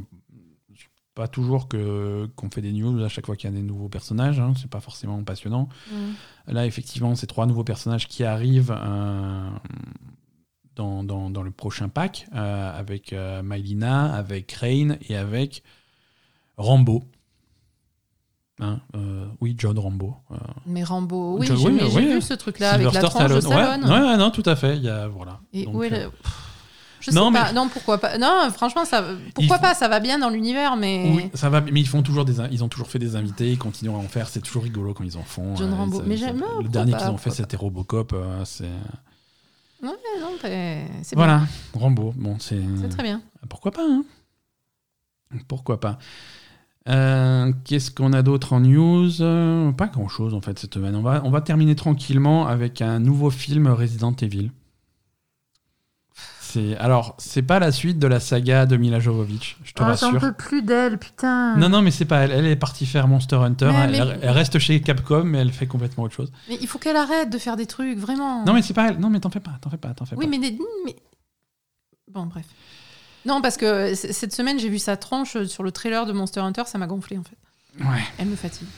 pas 1.14 1.28
toujours 1.28 1.68
que 1.68 2.28
qu'on 2.35 2.51
fait 2.51 2.60
des 2.60 2.72
news 2.72 3.05
à 3.05 3.09
chaque 3.09 3.26
fois 3.26 3.36
qu'il 3.36 3.48
y 3.48 3.52
a 3.52 3.56
des 3.56 3.62
nouveaux 3.62 3.89
personnages. 3.89 4.40
Hein, 4.40 4.55
c'est 4.60 4.68
pas 4.68 4.81
forcément 4.81 5.22
passionnant. 5.22 5.68
Mm. 5.93 5.94
Là, 6.52 6.66
effectivement, 6.66 7.14
c'est 7.14 7.28
trois 7.28 7.47
nouveaux 7.47 7.62
personnages 7.62 8.09
qui 8.09 8.24
arrivent 8.24 8.76
dans, 10.74 11.05
dans, 11.05 11.31
dans 11.31 11.43
le 11.43 11.52
prochain 11.52 11.89
pack 11.89 12.26
avec 12.32 13.14
Mylina, 13.44 14.12
avec 14.12 14.51
Rain 14.51 14.97
et 15.09 15.16
avec 15.16 15.62
Rambo. 16.56 17.05
Hein, 18.60 18.78
oui, 19.40 19.55
John 19.59 19.78
Rambo. 19.78 20.16
Mais 20.66 20.85
Rambo, 20.85 21.39
oui, 21.39 21.48
j'ai 21.48 22.14
vu 22.14 22.22
ce 22.22 22.35
truc-là 22.35 22.72
avec 22.72 22.93
la 22.93 23.02
tranche 23.02 23.31
de. 23.31 23.47
Ouais, 23.47 24.16
non, 24.16 24.31
tout 24.31 24.44
à 24.47 24.56
fait. 24.56 24.76
Il 24.76 24.85
y 24.85 24.89
a, 24.89 25.09
voilà. 25.09 25.40
Et 25.52 25.66
où 25.66 25.82
est 25.82 25.90
le 25.90 26.10
non, 27.12 27.31
mais... 27.31 27.52
non, 27.52 27.68
pourquoi 27.68 27.98
pas 27.98 28.18
Non, 28.18 28.48
franchement, 28.52 28.85
ça, 28.85 29.05
pourquoi 29.35 29.59
pas 29.59 29.74
Ça 29.74 29.89
va 29.89 30.01
bien 30.01 30.18
dans 30.18 30.31
l'univers, 30.31 30.76
mais. 30.76 31.12
Oui, 31.14 31.31
ça 31.35 31.51
va. 31.51 31.60
Mais 31.60 31.81
ils 31.81 31.89
font 31.89 32.02
toujours 32.02 32.24
des, 32.24 32.36
ils 32.51 32.64
ont 32.64 32.68
toujours 32.68 32.89
fait 32.89 32.98
des 32.98 33.16
invités, 33.16 33.51
ils 33.51 33.59
continuent 33.59 33.90
à 33.90 33.94
en 33.94 34.09
faire. 34.09 34.28
C'est 34.28 34.40
toujours 34.40 34.62
rigolo 34.62 34.94
quand 34.94 35.05
ils 35.05 35.16
en 35.16 35.22
font. 35.22 35.56
John 35.56 35.72
euh, 35.72 35.76
Rambo. 35.76 36.02
mais 36.06 36.16
j'aime. 36.16 36.43
Le 36.62 36.68
dernier 36.68 36.97
qu'ils 36.97 37.09
ont 37.09 37.18
fait, 37.18 37.31
c'était 37.31 37.56
Robocop. 37.56 38.12
Euh, 38.12 38.44
c'est. 38.44 38.64
Ouais, 39.82 39.90
non, 40.20 40.36
c'est 40.40 41.14
Voilà, 41.14 41.43
Rambo. 41.74 42.12
Bon, 42.16 42.36
c'est. 42.39 42.60
C'est 42.81 42.89
très 42.89 43.02
bien. 43.02 43.22
Pourquoi 43.48 43.72
pas 43.72 43.82
hein 43.82 44.05
Pourquoi 45.48 45.81
pas 45.81 45.98
euh, 46.89 47.52
Qu'est-ce 47.65 47.90
qu'on 47.90 48.12
a 48.12 48.23
d'autre 48.23 48.52
en 48.52 48.61
news? 48.61 49.11
Pas 49.73 49.86
grand-chose 49.86 50.35
en 50.35 50.40
fait 50.40 50.59
cette 50.59 50.74
semaine. 50.74 50.94
On 50.97 51.02
va, 51.02 51.23
on 51.24 51.31
va 51.31 51.40
terminer 51.40 51.74
tranquillement 51.74 52.47
avec 52.47 52.82
un 52.82 52.98
nouveau 52.98 53.31
film 53.31 53.69
Resident 53.69 54.15
Evil 54.20 54.51
alors 56.78 57.15
c'est 57.19 57.43
pas 57.43 57.59
la 57.59 57.73
suite 57.73 57.98
de 57.98 58.06
la 58.06 58.20
saga 58.20 58.66
de 58.66 58.77
Mila 58.77 59.01
Jovovich, 59.01 59.56
je 59.65 59.73
te 59.73 59.82
ah, 59.82 59.86
rassure. 59.86 60.12
J'en 60.12 60.20
peux 60.20 60.32
plus 60.32 60.62
d'elle, 60.62 60.98
putain. 60.98 61.56
Non 61.56 61.69
non 61.69 61.82
mais 61.82 61.90
c'est 61.90 62.05
pas 62.05 62.20
elle, 62.20 62.32
elle 62.32 62.47
est 62.47 62.56
partie 62.56 62.86
faire 62.86 63.09
Monster 63.09 63.36
Hunter, 63.36 63.70
elle, 63.93 64.31
reste 64.31 64.59
chez 64.59 64.81
Capcom 64.81 65.24
mais 65.24 65.39
elle 65.39 65.52
fait 65.52 65.66
complètement 65.66 66.05
autre 66.05 66.15
chose. 66.15 66.32
Mais 66.48 66.59
il 66.61 66.66
faut 66.66 66.78
qu'elle 66.78 66.97
arrête 66.97 67.31
de 67.31 67.39
faire 67.39 67.56
des 67.56 67.66
trucs 67.66 67.98
vraiment. 67.98 68.44
Non 68.44 68.52
mais 68.52 68.62
c'est 68.62 68.74
pas 68.74 68.89
elle, 68.90 68.98
non 68.98 69.11
mais 69.11 69.20
t'en 69.20 69.31
fais 69.31 69.40
pas, 69.40 69.52
t'en 69.61 69.70
fais 69.70 69.77
pas, 69.77 69.94
t'en 69.94 70.05
fais 70.05 70.16
oui, 70.16 70.27
mais, 70.28 70.39
mais 70.39 70.97
bon 72.11 72.27
bref. 72.27 72.47
Non 73.26 73.40
parce 73.40 73.56
que 73.56 73.94
cette 73.94 74.32
semaine 74.32 74.59
j'ai 74.59 74.68
vu 74.68 74.78
sa 74.78 74.96
tranche 74.96 75.42
sur 75.44 75.62
le 75.62 75.72
trailer 75.72 76.06
de 76.06 76.12
Monster 76.12 76.40
Hunter, 76.40 76.64
ça 76.66 76.78
m'a 76.78 76.86
gonflé 76.86 77.18
en 77.18 77.22
fait. 77.22 77.36
Ouais. 77.80 78.02
Elle 78.18 78.28
me 78.28 78.36
fatigue. 78.36 78.68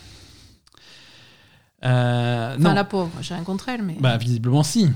Euh, 1.84 2.56
enfin, 2.58 2.74
la 2.74 2.84
pauvre, 2.84 3.10
j'ai 3.20 3.34
rien 3.34 3.44
contre 3.44 3.68
elle, 3.68 3.82
mais. 3.82 3.96
Bah, 4.00 4.16
visiblement, 4.16 4.62
si. 4.62 4.90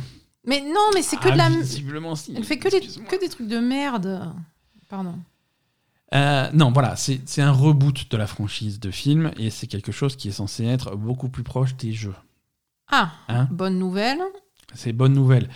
Mais 0.46 0.60
non, 0.60 0.90
mais 0.94 1.02
c'est 1.02 1.18
que 1.18 1.28
de 1.28 1.36
la. 1.36 1.46
Ah, 1.46 1.50
visiblement, 1.50 2.14
si. 2.14 2.34
Elle 2.36 2.44
fait 2.44 2.58
que 2.58 2.68
des, 2.68 2.80
que 2.80 3.20
des 3.20 3.28
trucs 3.28 3.48
de 3.48 3.58
merde. 3.58 4.32
Pardon. 4.88 5.14
Euh, 6.12 6.50
non, 6.52 6.72
voilà, 6.72 6.96
c'est 6.96 7.42
un 7.42 7.52
reboot 7.52 8.10
de 8.10 8.16
la 8.16 8.26
franchise 8.26 8.80
de 8.80 8.90
film 8.90 9.30
et 9.38 9.50
c'est 9.50 9.68
quelque 9.68 9.92
chose 9.92 10.16
qui 10.16 10.28
est 10.28 10.32
censé 10.32 10.64
être 10.64 10.96
beaucoup 10.96 11.28
plus 11.28 11.44
proche 11.44 11.76
des 11.76 11.92
jeux. 11.92 12.16
Ah, 12.90 13.12
hein 13.28 13.46
bonne 13.52 13.78
nouvelle. 13.78 14.18
C'est 14.74 14.92
bonne 14.92 15.12
nouvelle. 15.12 15.48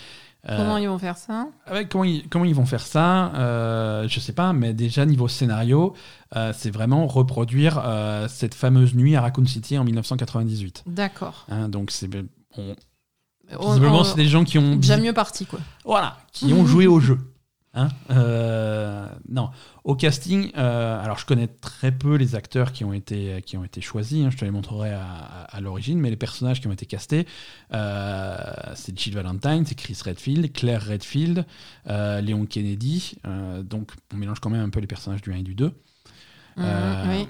Euh, 0.48 0.56
comment 0.56 0.76
ils 0.76 0.88
vont 0.88 0.98
faire 0.98 1.16
ça? 1.16 1.48
Avec, 1.66 1.88
comment, 1.88 2.04
ils, 2.04 2.28
comment, 2.28 2.44
ils, 2.44 2.54
vont 2.54 2.66
faire 2.66 2.82
ça? 2.82 3.32
Euh, 3.34 4.06
Je 4.08 4.20
sais 4.20 4.32
pas, 4.32 4.52
mais 4.52 4.74
déjà 4.74 5.06
niveau 5.06 5.28
scénario, 5.28 5.94
euh, 6.36 6.52
c'est 6.56 6.70
vraiment 6.70 7.06
reproduire 7.06 7.82
cette 8.28 8.54
fameuse 8.54 8.94
nuit 8.94 9.16
à 9.16 9.22
Raccoon 9.22 9.46
City 9.46 9.78
en 9.78 9.84
1998. 9.84 10.84
D'accord. 10.86 11.46
Hein, 11.48 11.68
donc 11.68 11.90
c'est 11.90 12.10
Visiblement, 13.60 14.04
c'est 14.04 14.16
des 14.16 14.26
gens 14.26 14.44
qui 14.44 14.58
ont. 14.58 14.76
Déjà 14.76 14.96
mieux 14.96 15.12
parti, 15.12 15.44
quoi. 15.44 15.60
Voilà, 15.84 16.16
qui 16.32 16.52
ont 16.54 16.64
joué 16.66 16.86
au 16.86 17.00
jeu. 17.00 17.18
Hein 17.76 17.88
euh, 18.10 19.08
non, 19.28 19.50
au 19.82 19.96
casting, 19.96 20.52
euh, 20.56 21.02
alors 21.02 21.18
je 21.18 21.26
connais 21.26 21.48
très 21.48 21.90
peu 21.90 22.14
les 22.14 22.36
acteurs 22.36 22.72
qui 22.72 22.84
ont 22.84 22.92
été, 22.92 23.42
qui 23.42 23.56
ont 23.56 23.64
été 23.64 23.80
choisis, 23.80 24.24
hein, 24.24 24.30
je 24.30 24.36
te 24.36 24.44
les 24.44 24.52
montrerai 24.52 24.92
à, 24.92 25.60
l'origine, 25.60 25.98
mais 25.98 26.10
les 26.10 26.16
personnages 26.16 26.60
qui 26.60 26.68
ont 26.68 26.72
été 26.72 26.86
castés, 26.86 27.26
euh, 27.72 28.36
c'est 28.76 28.96
Jill 28.96 29.14
Valentine, 29.14 29.64
c'est 29.66 29.74
Chris 29.74 29.98
Redfield, 30.04 30.52
Claire 30.52 30.86
Redfield, 30.86 31.44
Léon 31.86 32.46
Kennedy, 32.46 33.16
donc 33.62 33.92
on 34.12 34.16
mélange 34.16 34.38
quand 34.38 34.50
même 34.50 34.62
un 34.62 34.70
peu 34.70 34.80
les 34.80 34.86
personnages 34.86 35.22
du 35.22 35.32
1 35.32 35.36
et 35.36 35.42
du 35.42 35.54
2. 35.54 35.72
Mmh, 36.56 36.62
oui. 37.08 37.26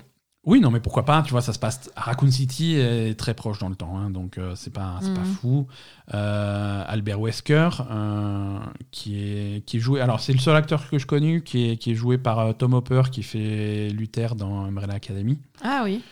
Oui, 0.46 0.60
non, 0.60 0.70
mais 0.70 0.80
pourquoi 0.80 1.06
pas 1.06 1.22
Tu 1.22 1.30
vois, 1.30 1.40
ça 1.40 1.54
se 1.54 1.58
passe. 1.58 1.90
Raccoon 1.96 2.30
City 2.30 2.74
est 2.76 3.18
très 3.18 3.32
proche 3.32 3.58
dans 3.58 3.70
le 3.70 3.76
temps, 3.76 3.96
hein, 3.96 4.10
donc 4.10 4.36
euh, 4.36 4.54
c'est 4.54 4.72
pas, 4.72 4.98
pas 5.00 5.08
mhm. 5.08 5.24
fou. 5.24 5.66
Euh, 6.12 6.84
Albert 6.86 7.18
Wesker, 7.18 7.70
euh, 7.90 8.58
qui, 8.90 9.18
est, 9.18 9.64
qui 9.64 9.78
est 9.78 9.80
joué. 9.80 10.02
Alors, 10.02 10.20
c'est 10.20 10.34
le 10.34 10.38
seul 10.38 10.54
acteur 10.54 10.88
que 10.90 10.98
je 10.98 11.06
connais 11.06 11.40
qui 11.40 11.70
est, 11.70 11.76
qui 11.78 11.92
est 11.92 11.94
joué 11.94 12.18
par 12.18 12.54
Tom 12.56 12.74
Hopper, 12.74 13.04
qui 13.10 13.22
fait 13.22 13.88
Luther 13.88 14.34
dans 14.34 14.64
Umbrella 14.64 14.94
Academy. 14.94 15.38
Ah 15.62 15.82
oui. 15.84 16.02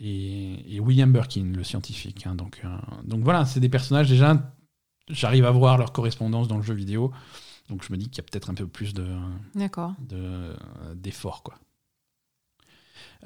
Et, 0.00 0.80
William 0.80 1.12
Birkin, 1.12 1.52
le 1.54 1.62
scientifique. 1.62 2.26
Hein, 2.26 2.34
donc, 2.34 2.62
donc 3.04 3.22
voilà, 3.22 3.44
c'est 3.44 3.60
des 3.60 3.68
personnages 3.68 4.08
déjà. 4.08 4.36
J'arrive 5.08 5.44
à 5.44 5.50
voir 5.52 5.78
leur 5.78 5.92
correspondance 5.92 6.48
dans 6.48 6.56
le 6.56 6.62
jeu 6.62 6.74
vidéo. 6.74 7.12
Donc 7.68 7.84
je 7.84 7.92
me 7.92 7.98
dis 7.98 8.08
qu'il 8.08 8.18
y 8.18 8.20
a 8.20 8.28
peut-être 8.28 8.50
un 8.50 8.54
peu 8.54 8.66
plus 8.66 8.94
de 8.94 9.06
d'efforts, 10.94 11.44
quoi. 11.44 11.54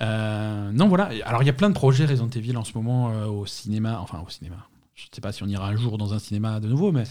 Euh, 0.01 0.70
non, 0.73 0.89
voilà. 0.89 1.10
Alors, 1.24 1.43
il 1.43 1.47
y 1.47 1.51
a 1.51 1.55
plein 1.55 1.68
de 1.68 1.74
projets 1.74 2.06
Resident 2.06 2.28
Evil 2.28 2.56
en 2.56 2.64
ce 2.64 2.73
moment 2.74 3.10
euh, 3.10 3.27
au 3.27 3.47
cinéma. 3.47 3.98
Enfin, 4.01 4.23
au 4.24 4.31
cinéma. 4.31 4.56
Je 4.94 5.05
ne 5.05 5.14
sais 5.14 5.20
pas 5.20 5.32
si 5.32 5.43
on 5.43 5.47
ira 5.47 5.68
un 5.68 5.77
jour 5.77 5.98
dans 5.98 6.14
un 6.14 6.18
cinéma 6.18 6.59
de 6.59 6.68
nouveau, 6.68 6.90
mais 6.90 7.05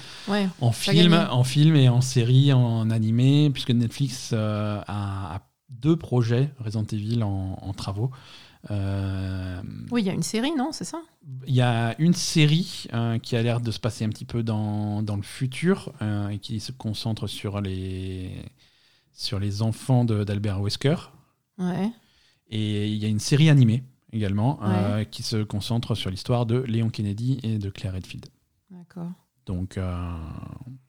en, 0.59 0.71
film, 0.71 1.13
en 1.13 1.43
film 1.43 1.75
et 1.75 1.87
en 1.87 2.01
série, 2.01 2.51
en 2.51 2.89
animé, 2.89 3.51
puisque 3.51 3.69
Netflix 3.69 4.31
euh, 4.33 4.81
a, 4.87 5.41
deux 5.69 5.95
projets 5.95 6.49
Resident 6.59 6.85
Evil 6.91 7.21
en, 7.21 7.73
travaux. 7.73 8.09
oui, 8.71 10.01
il 10.01 10.05
y 10.05 10.09
a 10.09 10.13
une 10.13 10.23
série, 10.23 10.55
non 10.55 10.71
C'est 10.71 10.83
ça? 10.83 10.99
Il 11.45 11.53
y 11.53 11.61
a 11.61 11.93
une 11.99 12.15
série 12.15 12.87
qui 13.21 13.35
a 13.35 13.43
l'air 13.43 13.61
de 13.61 13.69
se 13.69 13.79
passer 13.79 14.03
un 14.03 14.09
petit 14.09 14.25
peu 14.25 14.41
dans, 14.41 15.03
dans 15.03 15.15
le 15.15 15.21
futur 15.21 15.93
et 16.31 16.39
qui 16.39 16.59
se 16.59 16.71
concentre 16.71 17.27
sur 17.27 17.61
les, 17.61 18.31
sur 19.13 19.39
les 19.39 19.61
enfants 19.61 20.05
d'Albert 20.05 20.59
Wesker. 20.59 21.11
Ouais. 21.59 21.91
Et 22.55 22.87
il 22.87 22.95
y 22.95 23.05
a 23.05 23.09
une 23.09 23.19
série 23.19 23.49
animée 23.49 23.83
également 24.13 24.59
euh, 24.63 25.03
qui 25.03 25.23
se 25.23 25.43
concentre 25.43 25.93
sur 25.93 26.09
l'histoire 26.09 26.45
de 26.45 26.59
Léon 26.61 26.89
Kennedy 26.89 27.37
et 27.43 27.57
de 27.57 27.69
Claire 27.69 27.93
Redfield. 27.93 28.27
D'accord. 28.71 29.11
Donc, 29.45 29.77
euh, 29.77 29.83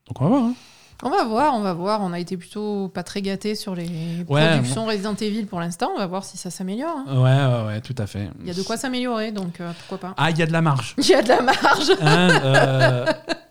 donc 0.06 0.20
on 0.20 0.24
va 0.24 0.30
voir. 0.30 0.44
Hein. 0.44 0.54
On 1.02 1.10
va 1.10 1.24
voir, 1.24 1.54
on 1.54 1.60
va 1.60 1.74
voir. 1.74 2.02
On 2.02 2.12
a 2.12 2.20
été 2.20 2.36
plutôt 2.36 2.86
pas 2.88 3.02
très 3.02 3.20
gâtés 3.20 3.56
sur 3.56 3.74
les 3.74 4.24
productions 4.24 4.86
Resident 4.86 5.16
Evil 5.16 5.46
pour 5.46 5.58
l'instant. 5.58 5.90
On 5.92 5.98
va 5.98 6.06
voir 6.06 6.24
si 6.24 6.36
ça 6.36 6.50
s'améliore. 6.50 6.98
Hein. 7.04 7.20
Ouais, 7.20 7.66
ouais, 7.66 7.80
tout 7.80 7.96
à 7.98 8.06
fait. 8.06 8.30
Il 8.42 8.46
y 8.46 8.50
a 8.50 8.54
de 8.54 8.62
quoi 8.62 8.76
s'améliorer, 8.76 9.32
donc 9.32 9.60
euh, 9.60 9.72
pourquoi 9.80 9.98
pas. 9.98 10.14
Ah, 10.18 10.30
il 10.30 10.38
y 10.38 10.42
a 10.42 10.46
de 10.46 10.52
la 10.52 10.62
marge. 10.62 10.94
Il 10.98 11.08
y 11.08 11.14
a 11.14 11.22
de 11.22 11.28
la 11.28 11.42
marge. 11.42 11.90
Hein, 12.00 13.06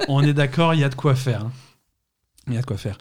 on 0.08 0.24
est 0.24 0.34
d'accord, 0.34 0.74
il 0.74 0.80
y 0.80 0.86
a 0.86 0.90
de 0.90 0.96
quoi 0.96 1.16
faire. 1.16 1.50
Il 2.48 2.54
y 2.54 2.58
a 2.58 2.62
de 2.62 2.66
quoi 2.66 2.78
faire. 2.78 2.98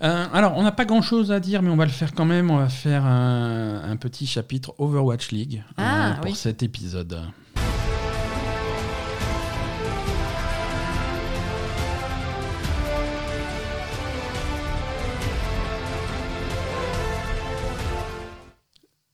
Euh, 0.00 0.26
alors, 0.32 0.56
on 0.56 0.62
n'a 0.62 0.72
pas 0.72 0.84
grand-chose 0.84 1.30
à 1.30 1.40
dire, 1.40 1.62
mais 1.62 1.70
on 1.70 1.76
va 1.76 1.84
le 1.84 1.90
faire 1.90 2.14
quand 2.14 2.24
même. 2.24 2.50
On 2.50 2.56
va 2.56 2.68
faire 2.68 3.04
un, 3.04 3.96
petit 3.96 4.26
chapitre 4.26 4.74
Overwatch 4.78 5.30
League 5.30 5.62
euh, 5.78 5.82
ah, 5.84 6.18
pour 6.22 6.34
cet 6.34 6.62
épisode. 6.62 7.20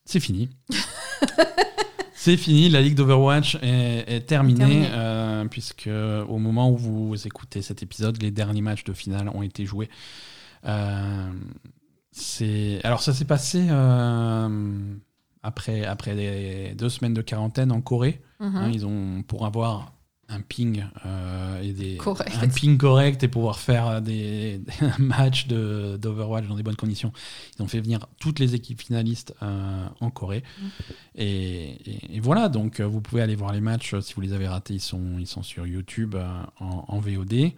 C'est 0.04 0.20
fini. 0.20 0.48
C'est 2.14 2.36
fini, 2.36 2.68
la 2.68 2.80
ligue 2.80 2.94
d'Overwatch 2.94 3.58
est, 3.62 4.26
terminée, 4.26 4.88
euh, 4.90 5.44
puisque 5.44 5.88
au 5.88 6.38
moment 6.38 6.70
où 6.70 6.76
vous 6.76 7.26
écoutez 7.26 7.62
cet 7.62 7.82
épisode, 7.82 8.20
les 8.20 8.30
derniers 8.30 8.60
matchs 8.60 8.84
de 8.84 8.92
finale 8.92 9.28
ont 9.28 9.42
été 9.42 9.64
joués. 9.64 9.88
Euh, 10.64 11.30
c'est 12.10 12.80
alors 12.84 13.02
ça 13.02 13.12
s'est 13.12 13.24
passé 13.24 13.66
euh, 13.70 14.94
après 15.42 15.84
après 15.84 16.74
deux 16.74 16.88
semaines 16.88 17.14
de 17.14 17.22
quarantaine 17.22 17.72
en 17.72 17.80
Corée. 17.80 18.20
Mhm. 18.40 18.56
Hein, 18.56 18.70
ils 18.72 18.86
ont 18.86 19.22
pour 19.22 19.46
avoir 19.46 19.92
un 20.30 20.42
ping 20.42 20.84
euh, 21.06 21.62
et 21.62 21.72
des 21.72 21.96
un 22.42 22.48
ping 22.48 22.76
correct 22.76 23.22
et 23.22 23.28
pouvoir 23.28 23.58
faire 23.58 24.02
des, 24.02 24.60
matchs 24.98 25.46
de 25.46 25.96
d'Overwatch 25.96 26.46
dans 26.46 26.54
des 26.54 26.62
bonnes 26.62 26.76
conditions. 26.76 27.12
Ils 27.56 27.62
ont 27.62 27.66
fait 27.66 27.80
venir 27.80 28.06
toutes 28.20 28.38
les 28.38 28.54
équipes 28.54 28.82
finalistes 28.82 29.34
en 29.40 30.10
Corée 30.10 30.42
mhm. 30.60 30.70
et, 31.14 32.20
voilà 32.20 32.48
donc 32.48 32.80
vous 32.80 33.00
pouvez 33.00 33.22
aller 33.22 33.36
voir 33.36 33.52
les 33.52 33.60
matchs 33.60 33.98
si 34.00 34.12
vous 34.14 34.20
les 34.20 34.34
avez 34.34 34.48
ratés 34.48 34.74
ils 34.74 34.80
sont 34.80 35.18
ils 35.18 35.26
sont 35.26 35.42
sur 35.42 35.66
YouTube 35.66 36.14
en, 36.60 36.84
en, 36.88 36.98
VOD. 36.98 37.52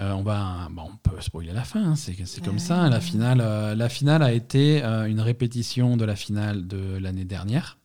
Euh, 0.00 0.12
on, 0.12 0.22
va, 0.22 0.68
bah, 0.70 0.84
on 0.86 0.96
peut 0.96 1.20
spoiler 1.20 1.52
la 1.52 1.64
fin, 1.64 1.84
hein, 1.84 1.96
c'est 1.96 2.14
comme 2.42 2.58
ça. 2.58 2.88
La 2.88 3.00
finale, 3.00 3.40
euh, 3.42 3.74
la 3.74 3.88
finale 3.90 4.22
a 4.22 4.32
été 4.32 4.82
euh, 4.82 5.04
une 5.04 5.20
répétition 5.20 5.98
de 5.98 6.04
la 6.04 6.16
finale 6.16 6.66
de 6.66 6.96
l'année 6.96 7.26
dernière, 7.26 7.78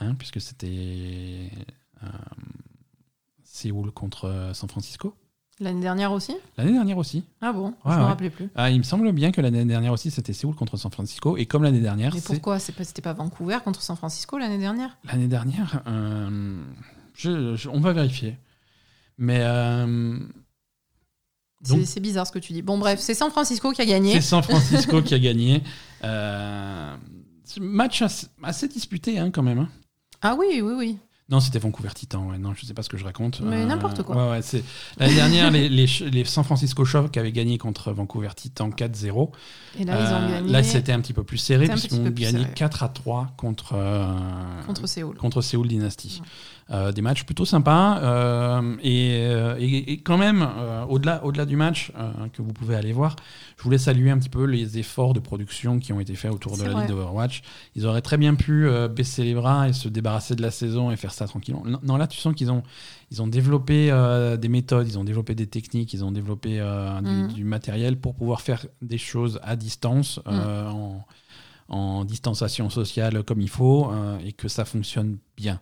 hein, 0.00 0.14
puisque 0.16 0.40
c'était 0.40 1.50
Séoul 3.44 3.92
contre 3.92 4.50
San 4.52 4.68
Francisco. 4.68 5.14
L'année 5.60 5.82
dernière 5.82 6.10
aussi? 6.10 6.34
L'année 6.56 6.72
dernière 6.72 6.98
aussi. 6.98 7.22
Ah 7.40 7.52
bon? 7.52 7.74
Je 7.84 7.90
ne 7.90 7.96
me 7.96 8.02
rappelais 8.02 8.30
plus. 8.30 8.48
Ah, 8.56 8.70
il 8.70 8.78
me 8.78 8.82
semble 8.82 9.12
bien 9.12 9.30
que 9.30 9.40
l'année 9.40 9.64
dernière 9.64 9.92
aussi, 9.92 10.10
c'était 10.10 10.32
Séoul 10.32 10.56
contre 10.56 10.76
San 10.76 10.90
Francisco. 10.90 11.36
Et 11.36 11.46
comme 11.46 11.62
l'année 11.62 11.80
dernière. 11.80 12.12
Mais 12.14 12.20
pourquoi? 12.20 12.58
C'était 12.58 13.02
pas, 13.02 13.14
pas 13.14 13.22
Vancouver 13.22 13.58
contre 13.62 13.80
San 13.80 13.94
Francisco 13.96 14.38
l'année 14.38 14.58
dernière? 14.58 14.96
L'année 15.04 15.28
dernière 15.28 15.82
On 15.86 16.60
va 17.80 17.92
vérifier. 17.92 18.38
Mais 19.18 19.44
C'est 21.62 22.00
bizarre 22.00 22.26
ce 22.26 22.32
que 22.32 22.38
tu 22.38 22.52
dis. 22.52 22.62
Bon, 22.62 22.78
bref, 22.78 22.98
c'est 23.00 23.14
San 23.14 23.30
Francisco 23.30 23.72
qui 23.72 23.82
a 23.82 23.86
gagné. 23.86 24.14
C'est 24.14 24.20
San 24.20 24.42
Francisco 24.42 25.02
qui 25.02 25.14
a 25.14 25.18
gagné. 25.18 25.62
match 27.60 28.02
assez, 28.42 28.68
disputé 28.68 29.18
hein, 29.18 29.30
quand 29.30 29.42
même. 29.42 29.58
Hein. 29.58 29.68
Ah 30.20 30.36
oui, 30.38 30.60
oui, 30.62 30.74
oui. 30.76 30.98
Non, 31.32 31.40
c'était 31.40 31.58
Vancouver 31.58 31.88
Titan. 31.94 32.28
Ouais. 32.28 32.36
Non, 32.36 32.52
je 32.54 32.66
sais 32.66 32.74
pas 32.74 32.82
ce 32.82 32.90
que 32.90 32.98
je 32.98 33.04
raconte. 33.04 33.40
Mais 33.40 33.64
n'importe 33.64 34.02
quoi. 34.02 34.32
Ouais, 34.32 34.42
c'est... 34.42 34.62
L'année 34.98 35.14
dernière, 35.14 35.50
les, 35.50 35.68
les, 35.70 36.24
San 36.26 36.44
Francisco 36.44 36.84
Shock 36.84 37.16
avaient 37.16 37.32
gagné 37.32 37.56
contre 37.56 37.90
Vancouver 37.90 38.28
Titan 38.36 38.68
4-0. 38.68 39.30
Et 39.78 39.84
là, 39.86 39.98
ils 39.98 40.12
ont 40.12 40.16
euh, 40.16 40.28
gagné. 40.28 40.52
Là, 40.52 40.62
c'était 40.62 40.92
un 40.92 41.00
petit 41.00 41.14
peu 41.14 41.22
plus 41.22 41.38
serré, 41.38 41.68
puisqu'ils 41.68 42.00
ont 42.00 42.10
gagné 42.10 42.44
4 42.54 42.82
à 42.82 42.88
3 42.90 43.28
contre, 43.38 43.72
euh, 43.76 44.62
contre 44.66 44.86
Séoul. 44.86 45.16
Contre 45.16 45.40
Séoul 45.40 45.68
Dynasty. 45.68 46.20
Euh, 46.70 46.92
des 46.92 47.02
matchs 47.02 47.24
plutôt 47.24 47.44
sympas. 47.44 47.98
Euh, 47.98 48.76
euh, 48.84 49.56
et, 49.58 49.98
quand 49.98 50.16
même, 50.16 50.46
au-delà 50.88 51.24
au 51.24 51.32
-delà 51.32 51.44
du 51.44 51.56
match 51.56 51.92
que 52.32 52.40
vous 52.40 52.52
pouvez 52.52 52.76
aller 52.76 52.92
voir, 52.92 53.16
je 53.58 53.62
voulais 53.62 53.78
saluer 53.78 54.10
un 54.10 54.18
petit 54.18 54.28
peu 54.28 54.44
les 54.44 54.78
efforts 54.78 55.12
de 55.12 55.20
production 55.20 55.78
qui 55.78 55.92
ont 55.92 56.00
été 56.00 56.14
faits 56.14 56.32
autour 56.32 56.56
de 56.56 56.64
la 56.64 56.80
ligue 56.80 56.88
d'Overwatch. 56.88 57.42
Ils 57.74 57.86
auraient 57.86 58.02
très 58.02 58.16
bien 58.16 58.34
pu 58.34 58.68
baisser 58.94 59.24
les 59.24 59.34
bras 59.34 59.68
et 59.68 59.72
se 59.72 59.88
débarrasser 59.88 60.34
de 60.34 60.42
la 60.42 60.50
saison 60.50 60.90
et 60.90 60.96
faire 60.96 61.12
ça 61.12 61.26
tranquillement. 61.26 61.64
Non, 61.82 61.96
là, 61.96 62.06
tu 62.06 62.18
sens 62.18 62.34
qu'ils 62.34 62.50
ont, 62.50 62.62
ils 63.10 63.20
ont 63.20 63.26
développé 63.26 63.90
des 64.40 64.48
méthodes, 64.48 64.88
ils 64.88 64.98
ont 64.98 65.04
développé 65.04 65.34
des 65.34 65.46
techniques, 65.46 65.92
ils 65.92 66.04
ont 66.04 66.12
développé 66.12 66.62
du, 67.34 67.44
mm. 67.44 67.46
matériel 67.46 67.96
pour 67.96 68.14
pouvoir 68.14 68.40
faire 68.40 68.64
des 68.80 68.98
choses 68.98 69.40
à 69.42 69.56
distance 69.56 70.20
mm. 70.26 70.30
en 70.30 71.04
en 71.68 72.04
distanciation 72.04 72.70
sociale 72.70 73.22
comme 73.22 73.40
il 73.40 73.48
faut 73.48 73.90
euh, 73.90 74.18
et 74.24 74.32
que 74.32 74.48
ça 74.48 74.64
fonctionne 74.64 75.18
bien. 75.36 75.60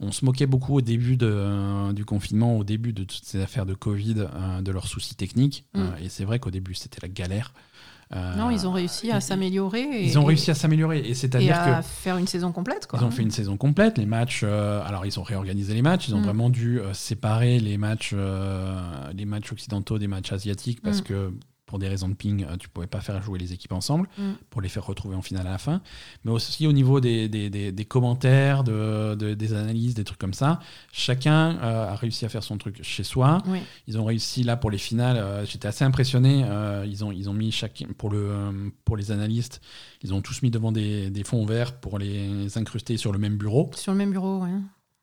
On 0.00 0.12
se 0.12 0.24
moquait 0.24 0.46
beaucoup 0.46 0.76
au 0.76 0.80
début 0.80 1.16
de, 1.16 1.30
euh, 1.30 1.92
du 1.92 2.04
confinement, 2.04 2.56
au 2.56 2.64
début 2.64 2.92
de 2.92 3.04
toutes 3.04 3.24
ces 3.24 3.40
affaires 3.40 3.66
de 3.66 3.74
Covid, 3.74 4.20
euh, 4.20 4.62
de 4.62 4.72
leurs 4.72 4.86
soucis 4.86 5.16
techniques. 5.16 5.64
Mm. 5.74 5.80
et 6.02 6.08
c'est 6.08 6.24
vrai 6.24 6.38
qu'au 6.38 6.50
début, 6.50 6.74
c'était 6.74 7.00
la 7.02 7.08
galère. 7.08 7.52
non, 8.14 8.50
ils 8.50 8.66
ont 8.66 8.72
réussi 8.72 9.10
à 9.10 9.20
s'améliorer. 9.20 10.02
Ils 10.02 10.18
ont 10.18 10.24
réussi 10.24 10.50
à 10.50 10.54
s'améliorer. 10.54 11.00
Et 11.00 11.14
c'est-à-dire 11.14 11.56
que. 11.62 11.82
faire 11.82 12.16
une 12.16 12.26
saison 12.26 12.52
complète, 12.52 12.86
quoi. 12.86 12.98
Ils 13.02 13.04
ont 13.04 13.10
fait 13.10 13.22
une 13.22 13.30
saison 13.30 13.56
complète. 13.56 13.98
Les 13.98 14.06
matchs. 14.06 14.44
alors, 14.44 15.04
ils 15.04 15.18
ont 15.18 15.24
réorganisé 15.24 15.74
les 15.74 15.82
matchs. 15.82 16.08
Ils 16.08 16.14
ont 16.14 16.20
mm. 16.20 16.24
vraiment 16.24 16.50
dû 16.50 16.80
séparer 16.92 17.58
les 17.58 17.76
matchs, 17.76 18.14
les 19.14 19.24
matchs 19.24 19.52
occidentaux 19.52 19.98
des 19.98 20.08
matchs 20.08 20.32
asiatiques 20.32 20.80
parce 20.82 21.00
mm. 21.00 21.04
que 21.04 21.32
pour 21.68 21.78
des 21.78 21.86
raisons 21.86 22.08
de 22.08 22.14
ping, 22.14 22.44
euh, 22.44 22.56
tu 22.56 22.68
pouvais 22.68 22.86
pas 22.88 23.00
faire 23.00 23.22
jouer 23.22 23.38
les 23.38 23.52
équipes 23.52 23.72
ensemble 23.72 24.08
mm. 24.16 24.32
pour 24.50 24.60
les 24.60 24.68
faire 24.68 24.84
retrouver 24.84 25.14
en 25.14 25.22
finale 25.22 25.46
à 25.46 25.50
la 25.50 25.58
fin. 25.58 25.80
Mais 26.24 26.32
aussi 26.32 26.66
au 26.66 26.72
niveau 26.72 26.98
des, 27.00 27.28
des, 27.28 27.50
des, 27.50 27.84
commentaires, 27.84 28.64
de, 28.64 29.14
des 29.14 29.52
analyses, 29.52 29.94
des 29.94 30.02
trucs 30.02 30.18
comme 30.18 30.34
ça, 30.34 30.60
chacun 30.92 31.58
euh, 31.62 31.92
a 31.92 31.94
réussi 31.94 32.24
à 32.24 32.28
faire 32.28 32.42
son 32.42 32.58
truc 32.58 32.82
chez 32.82 33.04
soi. 33.04 33.42
Ils 33.86 33.98
ont 33.98 34.04
réussi 34.04 34.42
là 34.42 34.56
pour 34.56 34.70
les 34.70 34.78
finales. 34.78 35.18
Euh, 35.18 35.44
j'étais 35.44 35.68
assez 35.68 35.84
impressionné. 35.84 36.44
ils, 36.86 37.04
ont, 37.04 37.12
ils 37.12 37.28
ont 37.28 37.34
mis 37.34 37.52
chacun 37.52 37.86
pour, 37.98 38.10
le, 38.10 38.72
pour 38.84 38.96
les 38.96 39.12
analystes, 39.12 39.60
ils 40.02 40.14
ont 40.14 40.22
tous 40.22 40.42
mis 40.42 40.50
devant 40.50 40.72
des 40.72 41.22
fonds 41.24 41.44
verts 41.44 41.74
pour 41.78 41.98
les 41.98 42.56
incruster 42.56 42.96
sur 42.96 43.12
le 43.12 43.18
même 43.18 43.36
bureau. 43.36 43.70
Sur 43.74 43.92
le 43.92 43.98
même 43.98 44.10
bureau, 44.10 44.40
oui. 44.42 44.50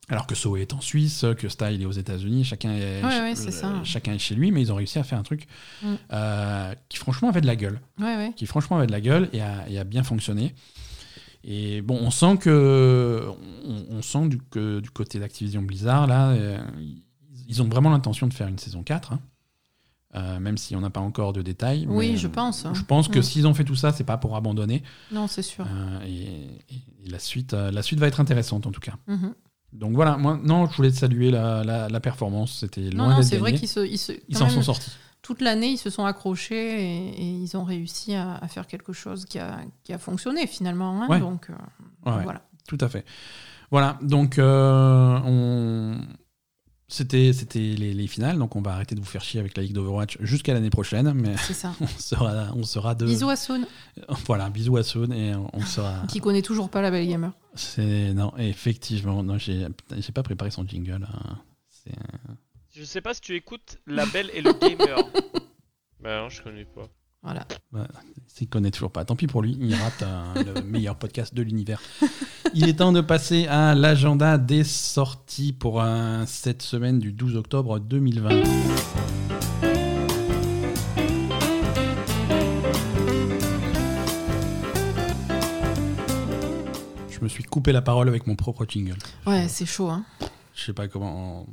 Alors 0.10 0.28
que 0.28 0.36
Soe 0.36 0.58
est 0.58 0.74
en 0.74 0.82
Suisse, 0.82 1.26
que 1.38 1.50
Style 1.50 1.82
est 1.82 1.86
aux 1.86 1.92
États-Unis, 1.92 2.44
chacun, 2.44 2.72
est, 2.72 3.02
chacun 3.84 4.14
est 4.14 4.20
chez 4.20 4.36
lui, 4.36 4.52
mais 4.52 4.62
ils 4.62 4.72
ont 4.72 4.76
réussi 4.76 5.00
à 5.00 5.04
faire 5.04 5.18
un 5.18 5.24
truc 5.24 5.48
mm. 5.82 5.94
euh, 6.14 6.76
qui 6.90 6.98
franchement 6.98 7.30
avait 7.30 7.42
de 7.42 7.48
la 7.48 7.56
gueule. 7.56 7.80
Qui 8.36 8.46
franchement 8.46 8.78
avait 8.78 8.88
de 8.88 8.92
la 8.92 9.02
gueule 9.02 9.30
et 9.34 9.42
a, 9.42 9.84
bien 9.84 10.04
fonctionné. 10.04 10.54
Et 11.44 11.82
bon, 11.82 11.98
on 12.02 12.12
sent 12.12 12.38
que, 12.38 13.28
on, 13.90 14.02
sent 14.02 14.28
du, 14.30 14.40
que 14.40 14.80
du 14.80 14.90
côté 14.90 15.20
d'Activision 15.20 15.62
Blizzard, 15.62 16.08
là, 16.08 16.30
euh, 16.30 16.60
ils 17.48 17.62
ont 17.62 17.68
vraiment 17.68 17.92
l'intention 17.92 18.28
de 18.28 18.34
faire 18.34 18.48
une 18.48 18.58
saison 18.58 18.84
4. 18.84 19.14
Hein. 19.14 19.20
Euh, 20.16 20.40
même 20.40 20.58
si 20.58 20.76
on 20.76 20.82
n'a 20.82 20.90
pas 20.90 21.02
encore 21.02 21.34
de 21.34 21.42
détails. 21.42 21.86
Oui, 21.90 22.16
je 22.16 22.28
pense. 22.28 22.66
Je 22.74 22.82
pense 22.84 23.10
que 23.10 23.20
mm. 23.20 23.24
s'ils 23.24 23.48
ont 23.48 23.54
fait 23.54 23.66
tout 23.66 23.76
ça, 23.76 23.92
c'est 23.92 24.06
pas 24.06 24.18
pour 24.18 24.36
abandonner. 24.36 24.82
Non, 25.12 25.28
c'est 25.28 25.42
sûr. 25.42 25.68
et, 26.08 26.48
la, 27.06 27.20
suite, 27.20 27.54
la 27.54 27.82
suite 27.82 28.00
va 28.00 28.08
être 28.08 28.20
intéressante 28.20 28.66
en 28.66 28.72
tout 28.72 28.82
cas. 28.82 28.94
Mm-hmm. 29.08 29.34
Donc 29.76 29.94
voilà, 29.94 30.18
moi, 30.18 30.40
non, 30.42 30.68
je 30.68 30.76
voulais 30.76 30.92
te 30.92 30.96
saluer 30.96 31.32
la, 31.32 31.64
la, 31.64 32.00
performance. 32.00 32.60
C'était 32.60 32.90
loin 32.90 33.10
Non, 33.10 33.16
non 33.18 33.22
c'est 33.22 33.38
vrai 33.38 33.54
qu'ils 33.54 33.68
se, 33.68 33.82
ils, 33.82 34.38
s'en 34.38 34.50
sont 34.50 34.62
sortis. 34.62 34.92
Toute 35.22 35.42
l'année, 35.42 35.72
ils 35.72 35.78
se 35.78 35.90
sont 35.90 36.06
accrochés 36.06 36.82
et, 36.82 37.22
ils 37.22 37.58
ont 37.58 37.64
réussi 37.64 38.16
à, 38.16 38.40
faire 38.48 38.68
quelque 38.68 38.94
chose 38.94 39.26
qui 39.26 39.40
a, 39.40 39.60
qui 39.84 39.92
a 39.94 39.98
fonctionné 39.98 40.48
finalement. 40.48 41.04
Hein, 41.04 41.20
donc, 41.20 41.50
euh, 41.50 41.54
voilà. 42.24 42.42
Tout 42.68 42.78
à 42.80 42.90
fait. 42.90 43.06
Voilà, 43.72 43.98
donc 44.02 44.38
euh, 44.38 45.20
on 45.26 45.98
c'était 46.88 47.32
les, 47.52 47.94
les, 47.94 48.08
finales, 48.08 48.38
donc 48.38 48.56
on 48.56 48.62
va 48.62 48.74
arrêter 48.74 48.94
de 48.94 49.00
vous 49.00 49.06
faire 49.06 49.24
chier 49.24 49.40
avec 49.40 49.58
la 49.58 49.64
Ligue 49.64 49.74
d'Overwatch 49.74 50.18
jusqu'à 50.22 50.54
l'année 50.54 50.70
prochaine. 50.70 51.14
Mais 51.14 51.36
ça. 51.38 51.74
on 51.82 51.88
sera, 51.88 52.54
on 52.56 52.64
sera 52.64 52.94
de. 52.94 53.06
Bisous 53.06 53.30
à 53.30 53.36
Soon. 53.36 53.66
Voilà, 54.28 54.50
bisous 54.50 54.78
à 54.78 54.84
Soon 54.84 55.12
et 55.12 55.34
on 55.36 55.62
sera. 55.62 56.04
Qui 56.08 56.20
connaît 56.20 56.44
toujours 56.44 56.70
pas 56.70 56.82
la 56.82 56.92
Belle 56.92 57.08
Gamer. 57.08 57.32
C'est 57.56 58.14
non, 58.14 58.34
effectivement, 58.38 59.24
non, 59.24 59.38
j'ai 59.38 59.68
pas 60.14 60.24
préparé 60.24 60.52
son 60.52 60.68
jingle. 60.68 61.08
Hein. 61.12 61.40
Je 62.72 62.84
sais 62.84 63.02
pas 63.02 63.14
si 63.14 63.22
tu 63.22 63.36
écoutes 63.36 63.80
La 63.88 64.06
Belle 64.06 64.30
et 64.34 64.42
le 64.42 64.54
Gamer. 64.54 64.98
bah 66.02 66.22
non, 66.22 66.30
je 66.30 66.42
connais 66.44 66.66
pas. 66.66 66.88
Voilà. 67.24 67.48
Bah, 67.72 67.88
S'il 68.28 68.48
connaît 68.48 68.70
toujours 68.70 68.92
pas, 68.92 69.06
tant 69.06 69.16
pis 69.16 69.26
pour 69.26 69.42
lui, 69.42 69.58
il 69.60 69.74
rate 69.74 70.04
le 70.36 70.62
meilleur 70.62 70.96
podcast 70.96 71.34
de 71.34 71.42
l'univers. 71.42 71.82
Il 72.58 72.70
est 72.70 72.76
temps 72.76 72.94
de 72.94 73.02
passer 73.02 73.48
à 73.48 73.76
l'agenda 73.76 74.38
des 74.38 74.64
sorties 74.64 75.52
pour 75.52 75.84
cette 76.26 76.62
semaine 76.62 77.00
du 77.00 77.12
12 77.12 77.36
octobre 77.36 77.80
2020. 77.80 78.30
Je 87.10 87.20
me 87.22 87.28
suis 87.28 87.44
coupé 87.44 87.74
la 87.74 87.82
parole 87.82 88.08
avec 88.08 88.26
mon 88.26 88.38
propre 88.38 88.66
jingle. 88.66 88.96
Ouais, 89.28 89.50
c'est 89.50 89.66
chaud. 89.66 89.90
Hein. 89.90 90.06
Je 90.54 90.64
sais 90.64 90.74
pas 90.74 90.88
comment. 90.88 91.46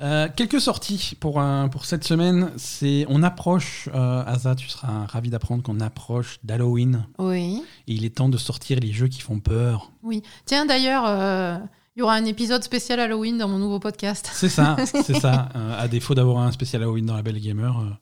Euh, 0.00 0.28
quelques 0.34 0.60
sorties 0.60 1.16
pour, 1.18 1.42
pour 1.70 1.84
cette 1.84 2.04
semaine. 2.04 2.52
C'est 2.56 3.04
on 3.08 3.22
approche, 3.22 3.88
euh, 3.92 4.24
Asa, 4.24 4.54
tu 4.54 4.68
seras 4.68 5.06
ravi 5.06 5.30
d'apprendre 5.30 5.62
qu'on 5.62 5.80
approche 5.80 6.38
d'Halloween. 6.44 7.06
Oui. 7.18 7.62
Et 7.88 7.94
il 7.94 8.04
est 8.04 8.16
temps 8.16 8.28
de 8.28 8.36
sortir 8.36 8.78
les 8.80 8.92
jeux 8.92 9.08
qui 9.08 9.20
font 9.20 9.40
peur. 9.40 9.90
Oui. 10.02 10.22
Tiens, 10.44 10.66
d'ailleurs, 10.66 11.04
euh, 11.06 11.58
il 11.96 12.00
y 12.00 12.02
aura 12.02 12.14
un 12.14 12.24
épisode 12.24 12.62
spécial 12.62 13.00
Halloween 13.00 13.38
dans 13.38 13.48
mon 13.48 13.58
nouveau 13.58 13.80
podcast. 13.80 14.30
C'est 14.32 14.48
ça, 14.48 14.76
c'est 14.84 15.18
ça. 15.18 15.48
à 15.78 15.88
défaut 15.88 16.14
d'avoir 16.14 16.38
un 16.38 16.52
spécial 16.52 16.82
Halloween 16.82 17.06
dans 17.06 17.16
la 17.16 17.22
Belle 17.22 17.40
Gamer. 17.40 17.98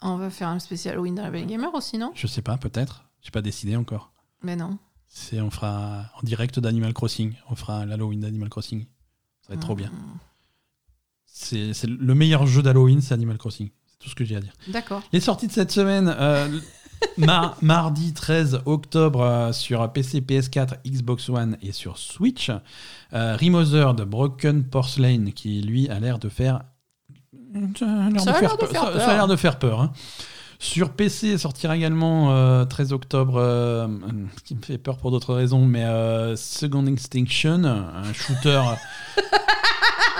On 0.00 0.16
va 0.16 0.30
faire 0.30 0.48
un 0.48 0.58
spécial 0.58 0.94
Halloween 0.94 1.16
dans 1.16 1.22
la 1.22 1.30
Belle 1.30 1.46
Gamer 1.46 1.74
aussi, 1.74 1.98
non? 1.98 2.12
Je 2.14 2.26
sais 2.26 2.42
pas, 2.42 2.56
peut-être. 2.56 3.04
J'ai 3.20 3.30
pas 3.30 3.42
décidé 3.42 3.76
encore. 3.76 4.12
Mais 4.42 4.56
non. 4.56 4.78
C'est 5.08 5.40
on 5.40 5.50
fera 5.50 6.06
en 6.14 6.24
direct 6.24 6.60
d'Animal 6.60 6.94
Crossing. 6.94 7.34
On 7.50 7.56
fera 7.56 7.84
l'Halloween 7.84 8.20
d'Animal 8.20 8.48
Crossing. 8.48 8.86
Ça 9.42 9.48
va 9.50 9.54
être 9.54 9.60
trop 9.60 9.74
bien. 9.74 9.90
C'est 11.38 11.84
le 11.84 12.14
meilleur 12.14 12.46
jeu 12.46 12.62
d'Halloween, 12.62 13.02
c'est 13.02 13.12
Animal 13.12 13.36
Crossing. 13.36 13.68
C'est 13.86 13.98
tout 13.98 14.08
ce 14.08 14.14
que 14.14 14.24
j'ai 14.24 14.36
à 14.36 14.40
dire. 14.40 14.54
D'accord. 14.68 15.02
Les 15.12 15.20
sorties 15.20 15.46
de 15.46 15.52
cette 15.52 15.70
semaine, 15.70 16.12
euh, 16.18 16.48
mardi 17.62 18.14
13 18.14 18.62
octobre 18.64 19.20
euh, 19.20 19.52
sur 19.52 19.92
PC, 19.92 20.22
PS4, 20.22 20.78
Xbox 20.86 21.28
One 21.28 21.58
et 21.60 21.72
sur 21.72 21.98
Switch. 21.98 22.50
Euh, 23.12 23.36
Remothered 23.36 24.00
Broken 24.00 24.64
Porcelain, 24.64 25.30
qui 25.34 25.60
lui 25.60 25.90
a 25.90 26.00
l'air 26.00 26.18
de 26.18 26.30
faire. 26.30 26.62
Ça 27.78 27.84
a 27.86 28.40
l'air 28.40 28.56
de, 28.56 28.66
faire 28.66 28.90
peur. 28.90 29.00
Ça, 29.00 29.10
a 29.10 29.14
l'air 29.14 29.28
de 29.28 29.36
faire 29.36 29.58
peur. 29.58 29.80
Hein. 29.82 29.92
Sur 30.58 30.92
PC 30.92 31.36
sortira 31.36 31.76
également 31.76 32.64
13 32.64 32.94
octobre, 32.94 33.38
ce 33.40 34.42
qui 34.44 34.54
me 34.54 34.62
fait 34.62 34.78
peur 34.78 34.96
pour 34.96 35.10
d'autres 35.10 35.34
raisons, 35.34 35.66
mais 35.66 35.84
Second 36.34 36.86
Extinction, 36.86 37.62
un 37.64 38.12
shooter 38.14 38.62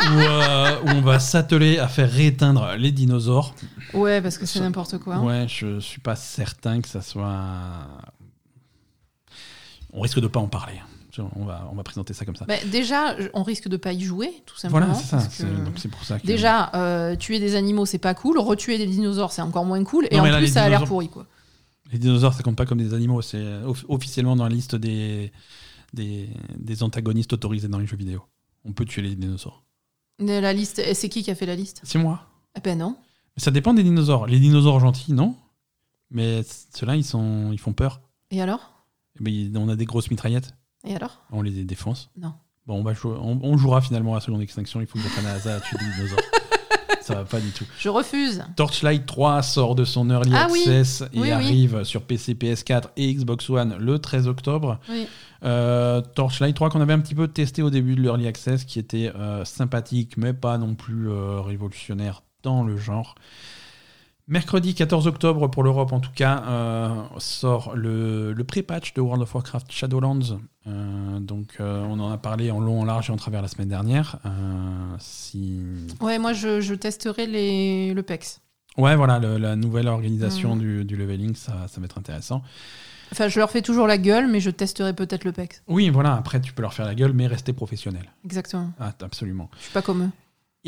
Euh, 0.05 0.77
où, 0.85 0.89
on 0.89 1.01
va 1.01 1.19
s'atteler 1.19 1.79
à 1.79 1.89
faire 1.89 2.11
rééteindre 2.11 2.75
les 2.77 2.93
dinosaures. 2.93 3.55
Ouais, 3.95 4.21
parce 4.21 4.39
que 4.39 4.47
c'est 4.47 4.61
n'importe 4.61 4.99
quoi. 4.99 5.19
Ouais, 5.19 5.47
je 5.49 5.81
suis 5.81 6.01
pas 6.01 6.17
certain 6.17 6.81
que 6.81 6.89
ça 6.89 7.03
soit. 7.03 7.45
On 9.93 10.01
risque 10.01 10.21
de 10.21 10.27
pas 10.27 10.41
en 10.41 10.49
parler. 10.49 10.81
On 11.35 11.47
va, 11.47 11.67
on 11.73 11.75
va 11.75 11.83
présenter 11.83 12.13
ça 12.13 12.27
comme 12.27 12.37
ça. 12.37 12.45
Bah, 12.45 12.57
déjà, 12.71 13.17
on 13.33 13.43
risque 13.43 13.69
de 13.69 13.79
pas 13.79 13.95
y 13.95 14.03
jouer, 14.03 14.43
tout 14.45 14.59
simplement. 14.59 14.87
Voilà, 14.87 14.99
c'est 14.99 15.19
ça. 15.19 15.47
C'est 15.77 15.89
pour 15.89 16.05
ça 16.05 16.19
que... 16.21 16.27
Déjà, 16.27 16.71
euh, 16.75 17.17
tuer 17.17 17.39
des 17.39 17.55
animaux, 17.55 17.87
c'est 17.87 17.97
pas 17.97 18.13
cool. 18.13 18.39
Retuer 18.39 18.77
des 18.77 18.87
dinosaures, 18.87 19.33
c'est 19.33 19.41
encore 19.41 19.65
moins 19.65 19.83
cool. 19.83 20.09
Et 20.11 20.21
en 20.21 20.25
plus, 20.25 20.49
ça 20.49 20.65
a 20.65 20.69
l'air 20.69 20.85
pourri, 20.85 21.09
quoi. 21.09 21.27
Les 21.91 21.99
dinosaures, 21.99 22.35
ça 22.35 22.43
compte 22.43 22.57
pas 22.57 22.67
comme 22.67 22.79
des 22.79 22.93
animaux. 22.93 23.23
C'est 23.23 23.45
officiellement 23.89 24.37
dans 24.37 24.45
la 24.45 24.51
liste 24.51 24.75
des, 24.75 25.33
des, 25.95 26.29
des 26.59 26.83
antagonistes 26.83 27.33
autorisés 27.33 27.69
dans 27.69 27.79
les 27.79 27.87
jeux 27.87 27.97
vidéo. 27.97 28.23
On 28.65 28.73
peut 28.73 28.85
tuer 28.85 29.03
les 29.03 29.15
dinosaures. 29.15 29.63
La 30.19 30.53
liste, 30.53 30.83
c'est 30.95 31.09
qui 31.09 31.23
qui 31.23 31.31
a 31.31 31.35
fait 31.35 31.47
la 31.47 31.57
liste? 31.57 31.81
C'est 31.85 31.99
moi. 31.99 32.27
Eh 32.57 32.61
ben 32.61 32.79
non. 32.79 32.97
Ça 33.37 33.51
dépend 33.51 33.75
des 33.75 33.83
dinosaures. 33.83 34.27
Les 34.27 34.39
dinosaures 34.39 34.81
gentils, 34.81 35.13
non. 35.13 35.37
Mais 36.11 36.43
ceux-là, 36.75 36.97
ils, 36.97 37.05
sont, 37.05 37.53
ils 37.53 37.59
font 37.59 37.73
peur. 37.73 38.01
Et 38.31 38.41
alors? 38.41 38.85
Eh 39.21 39.23
ben, 39.23 39.57
On 39.59 39.69
a 39.69 39.77
des 39.77 39.85
grosses 39.85 40.11
mitraillettes. 40.11 40.55
Et 40.85 40.95
alors? 40.95 41.23
On 41.31 41.43
les 41.43 41.65
défonce. 41.65 42.11
Non. 42.17 42.35
Bon, 42.67 42.81
on, 42.81 42.83
va 42.83 42.93
on, 43.05 43.57
jouera 43.57 43.81
finalement 43.81 44.13
à 44.13 44.17
la 44.17 44.21
seconde 44.21 44.43
extinction. 44.43 44.81
Il 44.81 44.87
faut 44.87 44.99
que 44.99 45.27
Asa 45.27 45.57
à 45.57 45.61
tuer 45.61 45.79
des 45.79 45.85
dinosaures. 45.97 46.19
ça 47.07 47.15
va 47.15 47.25
pas 47.25 47.41
du 47.41 47.51
tout. 47.51 47.65
Je 47.79 47.89
refuse. 47.89 48.43
Torchlight 48.57 49.07
3 49.07 49.43
sort 49.43 49.75
de 49.75 49.85
son 49.85 50.11
early 50.11 50.33
Ah 50.35 50.49
oui. 50.51 50.61
access 50.61 51.03
et 51.03 51.07
Oui, 51.15 51.21
oui. 51.29 51.31
arrive 51.33 51.85
sur 51.85 52.03
PC, 52.03 52.35
PS4 52.35 52.85
et 52.97 53.13
Xbox 53.15 53.49
One 53.51 53.77
le 53.79 53.99
13 53.99 54.27
octobre. 54.29 54.79
Euh, 55.45 56.01
Torchlight 56.15 56.57
3 56.57 56.71
qu'on 56.71 56.81
avait 56.81 56.93
un 56.95 57.01
petit 57.01 57.15
peu 57.15 57.29
testé 57.29 57.63
au 57.63 57.71
début 57.71 57.95
de 57.95 58.03
l'early 58.03 58.27
access, 58.27 58.65
qui 58.65 58.79
était 58.79 59.13
euh, 59.15 59.45
sympathique, 59.45 60.17
mais 60.17 60.33
pas 60.33 60.59
non 60.59 60.75
plus 60.75 61.09
euh, 61.11 61.41
révolutionnaire 61.41 62.23
dans 62.43 62.63
le 62.65 62.77
genre. 62.77 63.15
Mercredi 64.29 64.75
14 64.75 65.07
octobre 65.07 65.47
pour 65.49 65.63
l'Europe 65.63 65.93
en 65.93 66.01
tout 66.01 66.11
cas 66.13 66.43
euh, 66.49 66.89
sort 67.19 67.77
le, 67.77 68.33
le 68.33 68.45
pré-patch 68.45 68.93
de 68.95 69.01
World 69.01 69.23
of 69.23 69.33
Warcraft 69.33 69.71
Shadowlands. 69.71 70.41
Euh, 70.67 71.21
donc 71.21 71.55
euh, 71.61 71.85
on 71.89 72.01
en 72.01 72.11
a 72.11 72.19
parlé 72.19 72.51
en 72.51 72.59
long, 72.59 72.81
en 72.81 72.85
large 72.85 73.09
et 73.09 73.13
en 73.13 73.17
travers 73.17 73.41
la 73.41 73.47
semaine 73.47 73.69
dernière. 73.69 74.19
Si... 74.99 75.61
Ouais, 76.01 76.19
moi 76.19 76.33
je, 76.33 76.61
je 76.61 76.75
testerai 76.75 77.27
les... 77.29 77.95
le 77.95 78.03
PEX. 78.03 78.41
Ouais 78.77 78.97
voilà, 78.97 79.21
le- 79.21 79.39
la 79.39 79.55
nouvelle 79.55 79.87
organisation 79.87 80.57
Mm. 80.57 80.59
du, 80.59 80.85
du 80.85 80.97
leveling, 80.97 81.37
ça, 81.37 81.67
ça 81.69 81.81
va 81.81 81.85
être 81.85 81.99
intéressant. 81.99 82.43
Enfin, 83.13 83.29
je 83.29 83.39
leur 83.39 83.49
fais 83.53 83.63
toujours 83.63 83.87
la 83.87 83.97
gueule, 83.99 84.27
mais 84.27 84.41
je 84.41 84.51
testerai 84.51 84.93
peut-être 84.93 85.23
le 85.25 85.31
PEX. 85.31 85.63
Oui 85.69 85.89
voilà, 85.89 86.17
après 86.17 86.41
tu 86.41 86.53
peux 86.53 86.63
leur 86.63 86.75
faire 86.75 86.87
la 86.87 86.97
gueule, 86.97 87.13
mais 87.13 87.29
rester 87.29 87.53
professionnel. 87.53 88.13
Exactement. 88.25 88.73
Ah, 88.81 88.93
absolument. 89.03 89.49
Je 89.59 89.63
suis 89.63 89.73
pas 89.73 89.83
comme 89.83 90.03
eux. 90.03 90.11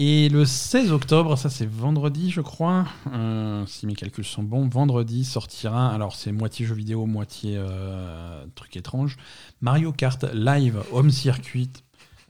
Et 0.01 0.29
le 0.29 0.45
16 0.45 0.93
octobre, 0.93 1.37
ça 1.37 1.51
c'est 1.51 1.69
vendredi, 1.69 2.31
je 2.31 2.41
crois, 2.41 2.87
euh, 3.13 3.67
si 3.67 3.85
mes 3.85 3.95
calculs 3.97 4.25
sont 4.25 4.45
bons, 4.45 4.69
vendredi 4.69 5.25
sortira, 5.25 5.93
alors 5.93 6.15
c'est 6.15 6.31
moitié 6.31 6.65
jeu 6.67 6.75
vidéo, 6.77 7.05
moitié 7.05 7.57
euh, 7.57 8.45
truc 8.55 8.77
étrange, 8.77 9.17
Mario 9.61 9.91
Kart 9.91 10.25
Live 10.33 10.81
Home 10.93 11.11
Circuit 11.11 11.71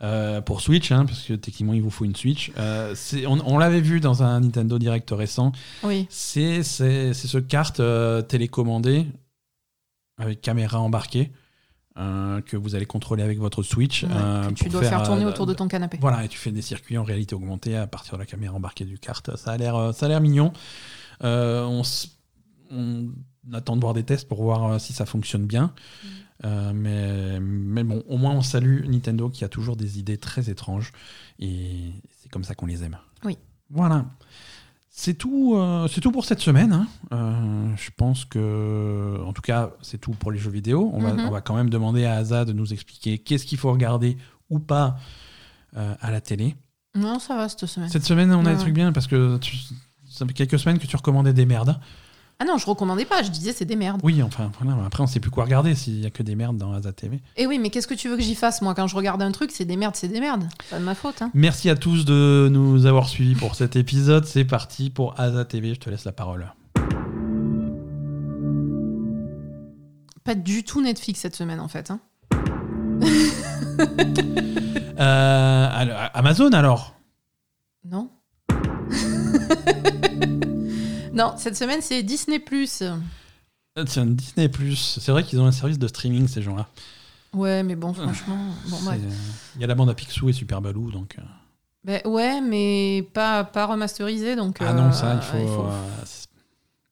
euh, 0.02 0.40
pour 0.40 0.62
Switch, 0.62 0.90
hein, 0.92 1.04
parce 1.04 1.24
que 1.24 1.34
techniquement 1.34 1.74
il 1.74 1.82
vous 1.82 1.90
faut 1.90 2.06
une 2.06 2.16
Switch. 2.16 2.52
Euh, 2.56 2.94
on 3.26 3.38
on 3.44 3.58
l'avait 3.58 3.82
vu 3.82 4.00
dans 4.00 4.22
un 4.22 4.40
Nintendo 4.40 4.78
Direct 4.78 5.10
récent, 5.10 5.52
Oui. 5.82 6.06
c'est 6.08 6.62
ce 6.62 7.36
kart 7.38 7.78
euh, 7.80 8.22
télécommandé 8.22 9.04
avec 10.16 10.40
caméra 10.40 10.80
embarquée. 10.80 11.30
Euh, 11.98 12.40
que 12.42 12.56
vous 12.56 12.74
allez 12.74 12.86
contrôler 12.86 13.22
avec 13.22 13.38
votre 13.38 13.62
Switch. 13.62 14.04
Ouais, 14.04 14.10
euh, 14.12 14.48
que 14.48 14.54
tu 14.54 14.68
dois 14.68 14.82
faire, 14.82 15.02
tourner 15.02 15.24
euh, 15.24 15.30
autour 15.30 15.46
de 15.46 15.54
ton 15.54 15.66
canapé. 15.66 15.98
voilà, 16.00 16.24
et 16.24 16.28
tu 16.28 16.38
fais 16.38 16.52
des 16.52 16.62
circuits 16.62 16.96
en 16.96 17.02
réalité 17.02 17.34
augmentée 17.34 17.76
à 17.76 17.86
partir 17.88 18.14
de 18.14 18.20
la 18.20 18.26
caméra 18.26 18.54
embarquée 18.54 18.84
du 18.84 18.98
kart. 18.98 19.36
Ça 19.36 19.52
a 19.52 19.56
l'air, 19.56 19.74
euh, 19.74 19.92
ça 19.92 20.06
a 20.06 20.08
l'air 20.08 20.20
mignon. 20.20 20.52
On, 21.22 21.82
attend 23.52 23.76
de 23.76 23.80
voir 23.80 23.94
des 23.94 24.04
tests 24.04 24.28
pour 24.28 24.42
voir 24.42 24.80
si 24.80 24.92
ça 24.92 25.06
fonctionne 25.06 25.46
bien. 25.46 25.72
Mm. 26.44 26.72
Mais, 26.72 27.40
mais 27.40 27.82
bon, 27.82 28.04
au 28.06 28.16
moins 28.16 28.32
on 28.32 28.42
salue 28.42 28.84
Nintendo 28.86 29.28
qui 29.28 29.42
a 29.42 29.48
toujours 29.48 29.74
des 29.74 29.98
idées 29.98 30.18
très 30.18 30.50
étranges 30.50 30.92
et 31.40 31.90
c'est 32.10 32.30
comme 32.30 32.44
ça 32.44 32.54
qu'on 32.54 32.66
les 32.66 32.84
aime. 32.84 32.98
Oui. 33.24 33.38
Voilà. 33.70 34.04
C'est 35.00 35.14
tout, 35.14 35.54
euh, 35.54 35.86
c'est 35.86 36.00
tout 36.00 36.10
pour 36.10 36.24
cette 36.24 36.40
semaine. 36.40 36.72
hein. 36.72 36.88
Euh, 37.12 37.68
je 37.76 37.90
pense 37.96 38.24
que, 38.24 39.16
en 39.24 39.32
tout 39.32 39.42
cas, 39.42 39.70
c'est 39.80 39.98
tout 39.98 40.10
pour 40.10 40.32
les 40.32 40.38
jeux 40.40 40.50
vidéo. 40.50 40.90
On, 40.92 41.00
Mhm. 41.00 41.16
va, 41.16 41.22
on 41.28 41.30
va 41.30 41.40
quand 41.40 41.54
même 41.54 41.70
demander 41.70 42.04
à 42.04 42.14
Asa 42.14 42.44
de 42.44 42.52
nous 42.52 42.72
expliquer 42.72 43.18
qu'est-ce 43.18 43.46
qu'il 43.46 43.58
faut 43.58 43.70
regarder 43.70 44.16
ou 44.50 44.58
pas 44.58 44.96
euh, 45.76 45.94
à 46.00 46.10
la 46.10 46.20
télé. 46.20 46.56
Non, 46.96 47.20
ça 47.20 47.36
va 47.36 47.48
cette 47.48 47.66
semaine. 47.66 47.88
Cette 47.90 48.02
semaine, 48.04 48.32
on 48.32 48.40
a 48.44 48.48
Ouais. 48.48 48.54
des 48.56 48.60
trucs 48.60 48.74
bien 48.74 48.90
parce 48.90 49.06
que 49.06 49.36
tu- 49.38 49.56
ça 50.10 50.26
fait 50.26 50.32
quelques 50.32 50.58
semaines 50.58 50.80
que 50.80 50.86
tu 50.88 50.96
recommandais 50.96 51.32
des 51.32 51.46
merdes. 51.46 51.78
Ah 52.40 52.44
non, 52.44 52.56
je 52.56 52.66
recommandais 52.66 53.04
pas, 53.04 53.24
je 53.24 53.30
disais 53.30 53.52
c'est 53.52 53.64
des 53.64 53.74
merdes. 53.74 54.00
Oui, 54.04 54.22
enfin, 54.22 54.52
voilà. 54.60 54.80
Après, 54.86 55.02
on 55.02 55.08
sait 55.08 55.18
plus 55.18 55.30
quoi 55.30 55.42
regarder 55.42 55.74
s'il 55.74 55.98
y 56.00 56.06
a 56.06 56.10
que 56.10 56.22
des 56.22 56.36
merdes 56.36 56.56
dans 56.56 56.72
Asa 56.72 56.92
TV. 56.92 57.20
Et 57.36 57.48
oui, 57.48 57.58
mais 57.58 57.68
qu'est-ce 57.70 57.88
que 57.88 57.94
tu 57.94 58.08
veux 58.08 58.16
que 58.16 58.22
j'y 58.22 58.36
fasse 58.36 58.62
Moi, 58.62 58.76
quand 58.76 58.86
je 58.86 58.94
regarde 58.94 59.20
un 59.22 59.32
truc, 59.32 59.50
c'est 59.50 59.64
des 59.64 59.76
merdes, 59.76 59.96
c'est 59.96 60.06
des 60.06 60.20
merdes. 60.20 60.46
C'est 60.62 60.70
Pas 60.70 60.78
de 60.78 60.84
ma 60.84 60.94
faute. 60.94 61.20
Hein. 61.20 61.32
Merci 61.34 61.68
à 61.68 61.74
tous 61.74 62.04
de 62.04 62.48
nous 62.52 62.86
avoir 62.86 63.08
suivis 63.08 63.34
pour 63.34 63.56
cet 63.56 63.74
épisode. 63.74 64.24
C'est 64.24 64.44
parti 64.44 64.88
pour 64.88 65.18
Asa 65.18 65.44
TV. 65.44 65.74
Je 65.74 65.80
te 65.80 65.90
laisse 65.90 66.04
la 66.04 66.12
parole. 66.12 66.52
Pas 70.22 70.36
du 70.36 70.62
tout 70.62 70.80
Netflix 70.80 71.18
cette 71.18 71.34
semaine, 71.34 71.58
en 71.58 71.68
fait. 71.68 71.90
hein. 71.90 71.98
Euh, 75.00 75.68
alors, 75.72 75.96
Amazon 76.12 76.50
alors? 76.50 76.96
Non 77.84 78.10
Non, 81.18 81.34
cette 81.36 81.56
semaine, 81.56 81.80
c'est 81.82 82.02
Disney+. 82.02 82.42
Un 83.76 84.06
Disney 84.06 84.48
Plus. 84.48 84.98
C'est 85.00 85.12
vrai 85.12 85.22
qu'ils 85.24 85.40
ont 85.40 85.46
un 85.46 85.52
service 85.52 85.78
de 85.78 85.86
streaming 85.88 86.26
ces 86.28 86.42
gens-là. 86.42 86.66
Ouais, 87.32 87.62
mais 87.62 87.76
bon, 87.76 87.92
franchement... 87.92 88.38
Bon. 88.68 88.76
Il 89.56 89.60
y 89.60 89.64
a 89.64 89.66
la 89.66 89.74
bande 89.74 89.90
à 89.90 89.94
Picsou 89.94 90.28
et 90.28 90.32
Super 90.32 90.60
Baloo, 90.62 90.90
donc. 90.90 91.16
euh, 91.18 91.22
Ben, 91.84 92.00
ouais, 92.06 92.40
mais 92.40 93.06
pas, 93.12 93.44
pas 93.44 93.66
remasterisé, 93.66 94.34
donc... 94.36 94.58
Ah 94.60 94.72
non, 94.72 94.84
euh, 94.88 94.92
ça, 94.92 95.14
il 95.14 95.22
faut. 95.22 95.36
euh, 95.66 95.88
c'est- 96.04 96.28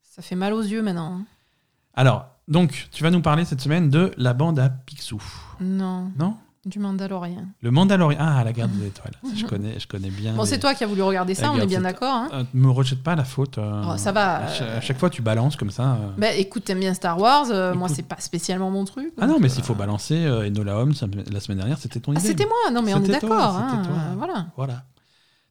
Ça 0.02 0.22
fait 0.22 0.36
mal 0.36 0.52
aux 0.52 0.62
yeux 0.62 0.82
maintenant. 0.82 1.20
hein. 1.20 1.24
Alors, 1.94 2.26
donc, 2.48 2.88
tu 2.92 3.02
vas 3.02 3.10
nous 3.10 3.22
parler 3.22 3.44
cette 3.46 3.60
semaine 3.60 3.88
de 3.90 4.12
la 4.18 4.34
bande 4.34 4.58
à 4.58 4.68
Picsou. 4.68 5.22
Non, 5.60 6.12
Non? 6.18 6.36
Du 6.66 6.78
Mandalorian. 6.78 7.46
Le 7.62 7.70
Mandalorian. 7.70 8.18
Ah, 8.20 8.42
la 8.44 8.52
garde 8.52 8.72
des 8.72 8.86
étoiles. 8.88 9.14
Je 9.34 9.44
connais, 9.46 9.78
je 9.80 9.86
connais 9.86 10.10
bien. 10.10 10.34
Bon, 10.34 10.42
les- 10.42 10.48
c'est 10.48 10.58
toi 10.58 10.74
qui 10.74 10.84
as 10.84 10.86
voulu 10.86 11.00
regarder 11.02 11.34
ça, 11.34 11.50
on 11.52 11.58
est 11.58 11.66
bien 11.66 11.80
d'accord. 11.80 12.12
Hein 12.14 12.28
Euh, 12.32 12.44
me 12.54 12.68
rejette 12.70 13.02
pas 13.02 13.14
la 13.14 13.24
faute. 13.24 13.56
euh, 13.58 13.84
Oh, 13.88 13.96
ça 13.96 14.12
va, 14.12 14.38
À, 14.44 14.48
cha- 14.48 14.64
euh, 14.64 14.78
à 14.78 14.80
chaque 14.80 14.98
fois, 14.98 15.08
tu 15.08 15.22
balances 15.22 15.56
comme 15.56 15.70
ça. 15.70 15.92
euh. 15.92 16.10
Ben, 16.18 16.34
écoute, 16.38 16.64
t'aimes 16.64 16.80
bien 16.80 16.92
Star 16.92 17.18
Wars, 17.18 17.46
euh, 17.50 17.74
moi, 17.74 17.88
c'est 17.88 18.02
pas 18.02 18.16
spécialement 18.18 18.70
mon 18.70 18.84
truc. 18.84 19.12
Ah 19.20 19.26
non, 19.26 19.38
mais 19.40 19.46
euh, 19.46 19.48
s'il 19.48 19.62
faut 19.64 19.74
balancer 19.76 20.24
euh, 20.26 20.46
Enola 20.48 20.76
Holmes 20.76 20.94
la 21.30 21.40
semaine 21.40 21.58
dernière, 21.58 21.78
c'était 21.78 22.00
ton 22.00 22.12
Ah, 22.12 22.18
idée. 22.18 22.28
c'était 22.28 22.46
moi, 22.46 22.70
non, 22.72 22.82
mais 22.82 22.92
on 22.94 23.02
est 23.02 23.08
d'accord. 23.08 23.56
hein, 23.56 23.82
euh, 23.88 24.14
voilà. 24.18 24.46
Voilà. 24.56 24.82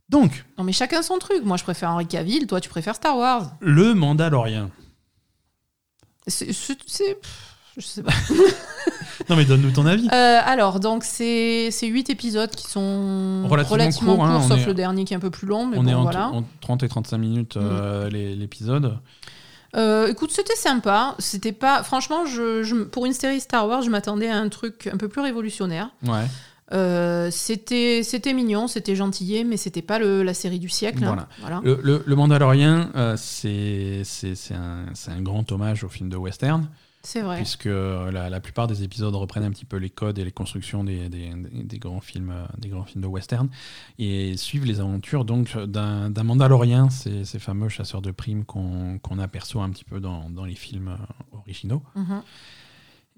Donc, 0.10 0.46
Non, 0.58 0.64
mais 0.64 0.72
chacun 0.74 1.02
son 1.02 1.18
truc. 1.18 1.44
Moi, 1.46 1.58
je 1.58 1.64
préfère 1.64 1.90
Henri 1.92 2.06
Cavill, 2.06 2.46
toi, 2.46 2.62
tu 2.62 2.70
préfères 2.70 2.96
Star 2.96 3.18
Wars. 3.18 3.54
le 3.62 3.94
Mandalorian. 3.96 4.70
C'est. 6.28 6.52
Je 7.78 7.82
sais 7.86 8.04
pas. 8.04 8.12
Non, 9.30 9.38
mais 9.38 9.46
donne-nous 9.46 9.72
ton 9.72 9.86
avis. 9.88 10.08
Euh, 10.12 10.40
alors, 10.46 10.80
donc, 10.80 11.04
c'est 11.04 11.70
c'est 11.72 11.88
8 11.88 12.10
épisodes 12.12 12.52
qui 12.52 12.68
sont 12.70 13.48
Relativement 13.48 13.74
relativement, 13.74 14.16
courts, 14.18 14.26
hein, 14.26 14.42
sauf 14.48 14.60
est- 14.60 14.66
le 14.68 14.74
dernier 14.76 15.04
qui 15.06 15.14
est 15.14 15.18
un 15.18 15.22
peu 15.22 15.32
plus 15.32 15.48
long, 15.48 15.66
mais 15.66 15.78
On 15.80 15.84
bon, 15.84 15.90
est 15.90 15.94
en, 15.96 16.04
voilà. 16.04 16.28
En 16.30 16.44
30 16.62 16.84
et 16.84 16.90
35 16.90 17.18
minutes 17.18 17.58
euh, 17.58 18.08
les- 18.10 18.36
l'épisode. 18.36 18.98
Euh, 19.76 20.08
écoute, 20.08 20.32
c'était 20.32 20.56
sympa. 20.56 21.16
C'était 21.18 21.54
pas. 21.54 21.82
Franchement, 21.82 22.26
je, 22.28 22.62
je- 22.62 22.76
pour 22.84 23.06
une 23.08 23.14
série 23.14 23.40
Star 23.40 23.68
Wars, 23.68 23.82
je 23.82 23.90
m'attendais 23.90 24.28
à 24.30 24.38
un 24.38 24.50
truc 24.50 24.90
un 24.94 24.98
peu 24.98 25.08
plus 25.08 25.22
révolutionnaire. 25.22 25.90
Ouais. 26.06 26.26
Euh, 26.74 27.30
c'était 27.32 28.02
c'était 28.04 28.34
mignon, 28.34 28.68
c'était 28.68 28.96
gentillé, 28.96 29.44
mais 29.44 29.58
c'était 29.58 29.82
pas 29.82 29.98
le, 29.98 30.22
la 30.24 30.34
série 30.36 30.60
du 30.60 30.70
siècle. 30.70 31.04
hein. 31.04 31.26
Voilà. 31.42 31.62
Le, 31.64 31.80
le- 31.82 32.04
le 32.06 32.16
Mandalorian, 32.16 32.90
euh, 32.96 33.16
c'est 33.18 34.04
un, 34.54 34.86
c'est 34.94 35.12
un 35.12 35.22
grand 35.22 35.52
hommage 35.52 35.84
au 35.84 35.90
film 35.90 36.10
de 36.10 36.18
western, 36.18 36.68
C'est 37.06 37.22
vrai. 37.22 37.38
puisque 37.38 37.68
euh, 37.68 38.12
la, 38.12 38.30
la 38.30 38.40
plupart 38.42 38.68
des 38.68 38.84
épisodes 38.84 39.16
reprennent 39.16 39.44
un 39.44 39.52
petit 39.52 39.64
peu 39.66 39.78
les 39.78 39.90
codes 39.90 40.18
et 40.20 40.26
les 40.26 40.32
constructions 40.32 40.84
des, 40.84 41.08
des- 41.08 41.78
grands, 41.80 42.02
films, 42.02 42.32
euh, 42.32 42.46
des 42.58 42.70
grands 42.70 42.84
films 42.84 43.02
de 43.04 43.08
western 43.08 43.48
et 44.00 44.36
suivent 44.38 44.66
les 44.66 44.80
aventures 44.80 45.24
donc 45.24 45.56
d'un 45.58 46.10
d'un 46.10 46.24
Mandalorien, 46.24 46.90
ces, 46.90 47.24
ces 47.24 47.40
fameux 47.40 47.70
chasseurs 47.70 48.02
de 48.02 48.12
primes 48.12 48.44
qu'on 48.44 48.98
qu'on 49.00 49.20
aperçoit 49.20 49.64
un 49.64 49.70
petit 49.70 49.84
peu 49.86 50.00
dans, 50.00 50.30
dans 50.30 50.46
les 50.46 50.56
films 50.56 50.90
euh, 50.90 51.38
originaux. 51.38 51.84
Mhm. 51.96 52.22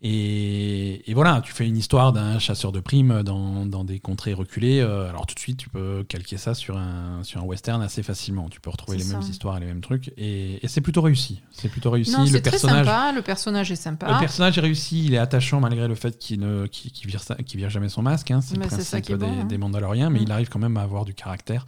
Et, 0.03 1.09
et 1.09 1.13
voilà, 1.15 1.41
tu 1.41 1.51
fais 1.53 1.65
une 1.67 1.75
histoire 1.75 2.13
d'un 2.13 2.37
chasseur 2.37 2.71
de 2.71 2.79
primes 2.79 3.23
dans, 3.23 3.65
dans 3.65 3.83
des 3.83 3.99
contrées 3.99 4.33
reculées. 4.33 4.79
euh, 4.79 5.09
alors 5.09 5.25
tout 5.25 5.33
de 5.33 5.39
suite, 5.39 5.57
tu 5.57 5.69
peux 5.69 6.03
calquer 6.07 6.37
ça 6.37 6.53
sur 6.53 6.77
un, 6.77 7.23
sur 7.23 7.41
un 7.41 7.43
western 7.43 7.81
assez 7.81 8.03
facilement. 8.03 8.47
Tu 8.47 8.61
peux 8.61 8.69
retrouver 8.69 8.99
les 8.99 9.05
mêmes 9.05 9.21
histoires 9.21 9.57
et 9.57 9.59
les 9.61 9.65
mêmes 9.65 9.81
trucs. 9.81 10.13
Et, 10.15 10.63
et 10.63 10.67
c'est 10.67 10.81
plutôt 10.81 11.01
réussi. 11.01 11.41
C'est 11.51 11.69
plutôt 11.69 11.89
réussi. 11.89 12.11
Non, 12.11 12.19
le 12.21 12.27
c'est 12.27 12.41
très 12.41 12.51
personnage, 12.51 12.85
sympa. 12.85 13.11
Le 13.11 13.21
personnage 13.23 13.71
est 13.71 13.75
sympa. 13.75 14.13
le 14.13 14.19
personnage 14.19 14.57
est 14.59 14.61
réussi. 14.61 15.05
Il 15.05 15.15
est 15.15 15.17
attachant 15.17 15.59
malgré 15.59 15.87
le 15.87 15.95
fait 15.95 16.19
qu'il 16.19 16.41
ne 16.41 16.67
qu'il, 16.67 16.91
qu'il 16.91 17.07
vire, 17.07 17.69
jamais 17.71 17.89
son 17.89 18.03
masque. 18.03 18.29
hein. 18.29 18.41
C'est 18.41 18.55
le 18.55 18.63
ça 18.63 18.69
principe 18.69 19.01
qui 19.01 19.11
des, 19.13 19.17
bon, 19.17 19.41
hein. 19.41 19.45
des 19.45 19.57
Mandaloriens. 19.57 20.11
Mais 20.11 20.19
Mm. 20.19 20.23
il 20.23 20.31
arrive 20.31 20.49
quand 20.49 20.59
même 20.59 20.77
à 20.77 20.81
avoir 20.83 21.05
du 21.05 21.15
caractère. 21.15 21.65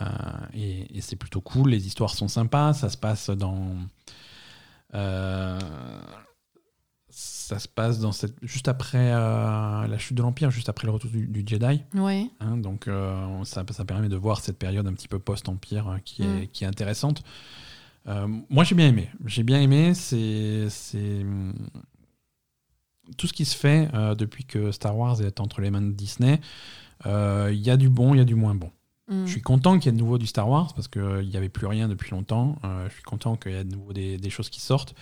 Euh, 0.00 0.04
et 0.54 0.96
et 0.96 1.00
c'est 1.00 1.16
plutôt 1.16 1.40
cool. 1.40 1.70
Les 1.70 1.84
histoires 1.88 2.14
sont 2.14 2.28
sympas. 2.28 2.74
Ça 2.74 2.90
se 2.90 2.96
passe 2.96 3.28
dans. 3.30 3.74
euh, 4.94 5.58
ça 7.18 7.58
se 7.58 7.66
passe 7.66 7.98
dans 7.98 8.12
cette, 8.12 8.34
juste 8.42 8.68
après 8.68 9.10
euh, 9.12 9.86
la 9.86 9.96
chute 9.96 10.16
de 10.18 10.22
l'Empire, 10.22 10.50
juste 10.50 10.68
après 10.68 10.86
le 10.86 10.92
retour 10.92 11.10
du, 11.10 11.26
du 11.26 11.42
Jedi. 11.46 11.82
Ouais. 11.94 12.26
hein. 12.40 12.58
donc 12.58 12.88
euh, 12.88 13.42
ça, 13.44 13.64
ça 13.70 13.84
permet 13.86 14.10
de 14.10 14.16
voir 14.16 14.40
cette 14.40 14.58
période 14.58 14.86
un 14.86 14.92
petit 14.92 15.08
peu 15.08 15.18
post-Empire 15.18 16.00
qui, 16.04 16.22
est, 16.24 16.26
Mm. 16.26 16.46
qui 16.48 16.64
est 16.64 16.66
intéressante. 16.66 17.22
Euh, 18.06 18.26
moi 18.50 18.64
j'ai 18.64 18.74
bien 18.74 18.88
aimé. 18.88 19.08
J'ai 19.24 19.44
bien 19.44 19.60
aimé. 19.62 19.94
C'est 19.94 20.66
tout 23.16 23.26
ce 23.26 23.32
qui 23.32 23.46
se 23.46 23.56
fait 23.56 23.88
depuis 24.18 24.44
que 24.44 24.70
Star 24.72 24.96
Wars 24.98 25.22
est 25.22 25.40
entre 25.40 25.62
les 25.62 25.70
mains 25.70 25.80
de 25.82 25.92
Disney. 25.92 26.38
Il 27.06 27.54
y 27.54 27.70
a 27.70 27.78
du 27.78 27.88
bon, 27.88 28.12
il 28.14 28.18
y 28.18 28.20
a 28.20 28.24
du 28.24 28.34
moins 28.34 28.54
bon. 28.54 28.70
Mm. 29.08 29.24
Je 29.24 29.30
suis 29.30 29.40
content 29.42 29.78
qu'il 29.78 29.86
y 29.86 29.88
ait 29.94 29.96
de 29.96 30.02
nouveau 30.02 30.18
du 30.18 30.26
Star 30.26 30.48
Wars 30.50 30.74
parce 30.74 30.88
qu'il 30.88 31.28
n'y 31.28 31.36
avait 31.38 31.48
plus 31.48 31.66
rien 31.66 31.88
depuis 31.88 32.10
longtemps. 32.10 32.56
Je 32.88 32.92
suis 32.92 33.02
content 33.04 33.36
qu'il 33.36 33.52
y 33.52 33.54
ait 33.54 33.64
de 33.64 33.74
nouveau 33.74 33.94
des, 33.94 34.18
des 34.18 34.30
choses 34.30 34.50
qui 34.50 34.60
sortent. 34.60 34.94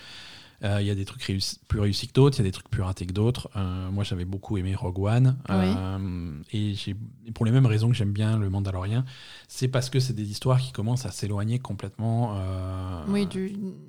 Euh, 0.63 0.81
il 0.81 0.87
y 0.87 0.89
a 0.89 0.95
des 0.95 1.05
trucs 1.05 1.23
plus 1.67 1.79
réussis 1.79 2.07
que 2.07 2.13
d'autres, 2.13 2.37
il 2.37 2.39
y 2.39 2.45
a 2.45 2.47
des 2.47 2.51
trucs 2.51 2.69
plus 2.69 2.81
ratés 2.81 3.05
que 3.05 3.13
d'autres. 3.13 3.49
Euh, 3.55 3.89
moi, 3.91 4.03
j'avais 4.03 4.25
beaucoup 4.25 4.57
aimé 4.57 4.75
Rogue 4.75 4.99
One. 4.99 5.37
Euh, 5.49 6.31
et, 6.53 6.75
pour 7.33 7.45
les 7.45 7.51
mêmes 7.51 7.65
raisons 7.65 7.89
que 7.89 7.95
j'aime 7.95 8.11
bien 8.11 8.37
Le 8.37 8.49
Mandalorien, 8.49 9.05
c'est 9.47 9.67
parce 9.67 9.89
que 9.89 9.99
c'est 9.99 10.13
des 10.13 10.29
histoires 10.29 10.59
qui 10.59 10.71
commencent 10.71 11.05
à 11.05 11.11
s'éloigner 11.11 11.59
complètement 11.59 12.35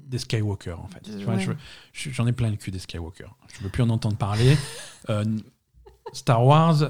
des 0.08 0.18
Skywalker, 0.18 0.76
en 0.78 0.88
fait. 0.88 1.08
J'en 1.92 2.26
ai 2.26 2.32
plein 2.32 2.50
le 2.50 2.56
cul 2.56 2.70
des 2.70 2.78
Skywalker. 2.78 3.28
Je 3.52 3.58
ne 3.60 3.64
veux 3.64 3.70
plus 3.70 3.82
en 3.82 3.90
entendre 3.90 4.16
parler. 4.16 4.56
Star 6.12 6.44
Wars. 6.44 6.80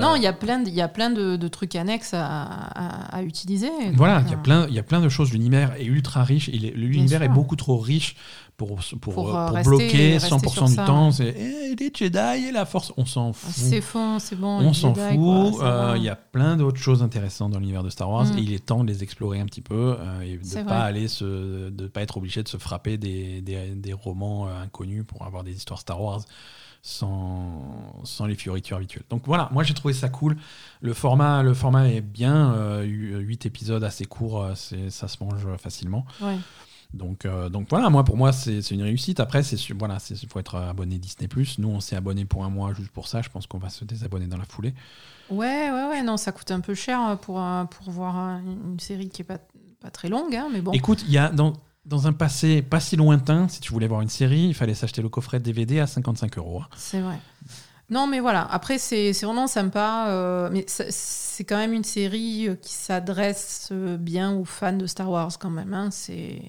Non, 0.00 0.16
il 0.16 0.22
y 0.22 0.26
a 0.26 0.32
plein, 0.32 0.60
de, 0.60 0.68
y 0.68 0.80
a 0.80 0.88
plein 0.88 1.10
de, 1.10 1.48
trucs 1.48 1.76
annexes 1.76 2.14
à, 2.14 3.22
utiliser. 3.22 3.70
Voilà, 3.94 4.22
il 4.26 4.30
y, 4.30 4.34
a 4.34 4.38
plein, 4.38 4.68
y 4.68 4.78
a 4.78 4.82
plein 4.82 5.00
de 5.00 5.08
choses. 5.08 5.32
L'univers 5.32 5.74
est 5.78 5.84
ultra 5.84 6.24
riche. 6.24 6.48
L'univers 6.48 7.22
est 7.22 7.28
beaucoup 7.28 7.56
trop 7.56 7.78
riche 7.78 8.16
pour, 8.66 8.78
pour, 9.00 9.36
euh, 9.36 9.62
bloquer 9.62 10.18
100% 10.18 10.68
du 10.68 10.76
temps. 10.76 11.10
C'est 11.12 11.34
eh, 11.36 11.74
les 11.76 11.90
Jedi 11.94 12.48
et 12.48 12.52
la 12.52 12.66
Force. 12.66 12.92
On 12.96 13.06
s'en 13.06 13.32
fout. 13.32 13.50
C'est 13.52 13.80
faux, 13.80 14.18
c'est 14.18 14.36
bon. 14.36 14.60
On 14.60 14.72
s'en 14.74 14.94
fout. 14.94 15.60
Euh, 15.62 15.94
il 15.96 16.02
y 16.02 16.08
a 16.08 16.16
plein 16.16 16.56
d'autres 16.56 16.78
choses 16.78 17.02
intéressantes 17.02 17.52
dans 17.52 17.58
l'univers 17.58 17.82
de 17.82 17.90
Star 17.90 18.10
Wars 18.10 18.26
mm. 18.26 18.38
et 18.38 18.42
il 18.42 18.52
est 18.52 18.64
temps 18.64 18.84
de 18.84 18.88
les 18.88 19.02
explorer 19.02 19.40
un 19.40 19.46
petit 19.46 19.62
peu 19.62 19.96
euh, 19.98 20.20
et 20.20 20.36
de 20.36 20.58
ne 20.58 20.64
pas, 20.64 20.80
aller 20.80 21.08
se, 21.08 21.70
de 21.70 21.86
pas 21.86 22.02
être 22.02 22.18
obligé 22.18 22.42
de 22.42 22.48
se 22.48 22.58
frapper 22.58 22.98
des, 22.98 23.40
des, 23.40 23.74
des 23.74 23.92
romans 23.92 24.48
inconnus 24.48 25.04
pour 25.06 25.24
avoir 25.24 25.42
des 25.42 25.52
histoires 25.52 25.80
Star 25.80 26.02
Wars. 26.02 26.20
Sans, 26.82 28.00
sans, 28.04 28.24
les 28.24 28.34
fioritures 28.34 28.78
habituelles. 28.78 29.04
Donc 29.10 29.22
voilà, 29.26 29.50
moi 29.52 29.62
j'ai 29.62 29.74
trouvé 29.74 29.92
ça 29.92 30.08
cool. 30.08 30.38
Le 30.80 30.94
format, 30.94 31.42
le 31.42 31.52
format 31.52 31.88
est 31.88 32.00
bien, 32.00 32.80
8 32.82 33.44
épisodes 33.44 33.84
assez 33.84 34.06
courts, 34.06 34.48
ça 34.54 35.08
se 35.08 35.22
mange 35.22 35.46
facilement. 35.58 36.06
Ouais. 36.22 36.38
Donc, 36.94 37.24
euh, 37.24 37.48
donc 37.48 37.68
voilà, 37.70 37.88
moi 37.88 38.04
pour 38.04 38.16
moi 38.16 38.32
c'est 38.32 38.58
une 38.70 38.82
réussite. 38.82 39.20
Après, 39.20 39.42
c'est 39.42 39.56
voilà, 39.74 39.98
il 40.10 40.28
faut 40.28 40.40
être 40.40 40.56
abonné 40.56 40.98
Disney+. 40.98 41.28
Nous, 41.58 41.68
on 41.68 41.80
s'est 41.80 41.96
abonné 41.96 42.24
pour 42.24 42.44
un 42.44 42.50
mois 42.50 42.72
juste 42.74 42.90
pour 42.90 43.08
ça. 43.08 43.22
Je 43.22 43.28
pense 43.28 43.46
qu'on 43.46 43.58
va 43.58 43.68
se 43.68 43.84
désabonner 43.84 44.26
dans 44.26 44.36
la 44.36 44.44
foulée. 44.44 44.74
Ouais, 45.30 45.70
ouais, 45.70 45.88
ouais. 45.88 46.02
Non, 46.02 46.16
ça 46.16 46.32
coûte 46.32 46.50
un 46.50 46.60
peu 46.60 46.74
cher 46.74 47.18
pour, 47.22 47.42
pour 47.70 47.90
voir 47.90 48.40
une 48.40 48.80
série 48.80 49.08
qui 49.08 49.22
est 49.22 49.24
pas, 49.24 49.38
pas 49.80 49.90
très 49.90 50.08
longue, 50.08 50.34
hein, 50.34 50.48
mais 50.52 50.60
bon. 50.60 50.72
Écoute, 50.72 51.04
il 51.06 51.12
y 51.12 51.18
a 51.18 51.28
dans, 51.28 51.52
dans 51.90 52.06
un 52.06 52.12
passé 52.12 52.62
pas 52.62 52.78
si 52.80 52.96
lointain, 52.96 53.48
si 53.48 53.60
tu 53.60 53.72
voulais 53.72 53.88
voir 53.88 54.00
une 54.00 54.08
série, 54.08 54.46
il 54.46 54.54
fallait 54.54 54.74
s'acheter 54.74 55.02
le 55.02 55.08
coffret 55.08 55.40
DVD 55.40 55.80
à 55.80 55.88
55 55.88 56.38
euros. 56.38 56.62
Hein. 56.62 56.68
C'est 56.76 57.00
vrai. 57.00 57.18
Non, 57.90 58.06
mais 58.06 58.20
voilà. 58.20 58.46
Après, 58.50 58.78
c'est 58.78 59.12
vraiment 59.22 59.48
sympa. 59.48 60.06
Euh, 60.08 60.48
mais 60.52 60.64
c'est 60.68 61.44
quand 61.44 61.56
même 61.56 61.72
une 61.72 61.84
série 61.84 62.48
euh, 62.48 62.54
qui 62.54 62.72
s'adresse 62.72 63.70
euh, 63.72 63.96
bien 63.96 64.32
aux 64.32 64.44
fans 64.44 64.76
de 64.76 64.86
Star 64.86 65.10
Wars, 65.10 65.32
quand 65.40 65.50
même. 65.50 65.74
Hein. 65.74 65.88
C'est. 65.90 66.40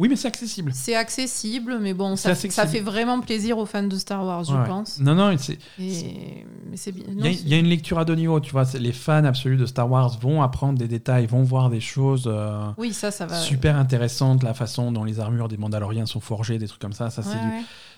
Oui, 0.00 0.08
mais 0.08 0.16
c'est 0.16 0.26
accessible. 0.26 0.72
C'est 0.74 0.96
accessible, 0.96 1.78
mais 1.80 1.94
bon, 1.94 2.16
ça, 2.16 2.34
ça, 2.34 2.66
fait 2.66 2.80
vraiment 2.80 3.20
plaisir 3.20 3.58
aux 3.58 3.66
fans 3.66 3.84
de 3.84 3.96
Star 3.96 4.24
Wars, 4.24 4.44
je 4.44 4.66
pense. 4.66 4.98
Non, 4.98 5.14
non, 5.14 5.36
c'est. 5.38 5.58
Il 5.78 7.48
y, 7.48 7.54
a 7.54 7.58
une 7.58 7.66
lecture 7.66 7.98
à 7.98 8.04
deux 8.04 8.16
niveaux, 8.16 8.40
tu 8.40 8.50
vois. 8.50 8.64
Les 8.74 8.92
fans 8.92 9.24
absolus 9.24 9.56
de 9.56 9.66
Star 9.66 9.88
Wars 9.88 10.18
vont 10.18 10.42
apprendre 10.42 10.78
des 10.78 10.88
détails, 10.88 11.26
vont 11.26 11.44
voir 11.44 11.70
des 11.70 11.80
choses. 11.80 12.28
oui, 12.76 12.92
ça, 12.92 13.12
ça 13.12 13.26
va. 13.26 13.36
Super 13.36 13.76
intéressantes, 13.76 14.42
la 14.42 14.52
façon 14.52 14.90
dont 14.90 15.04
les 15.04 15.20
armures 15.20 15.48
des 15.48 15.56
Mandaloriens 15.56 16.06
sont 16.06 16.20
forgées, 16.20 16.58
des 16.58 16.66
trucs 16.66 16.82
comme 16.82 16.92
ça. 16.92 17.10
Ça, 17.10 17.22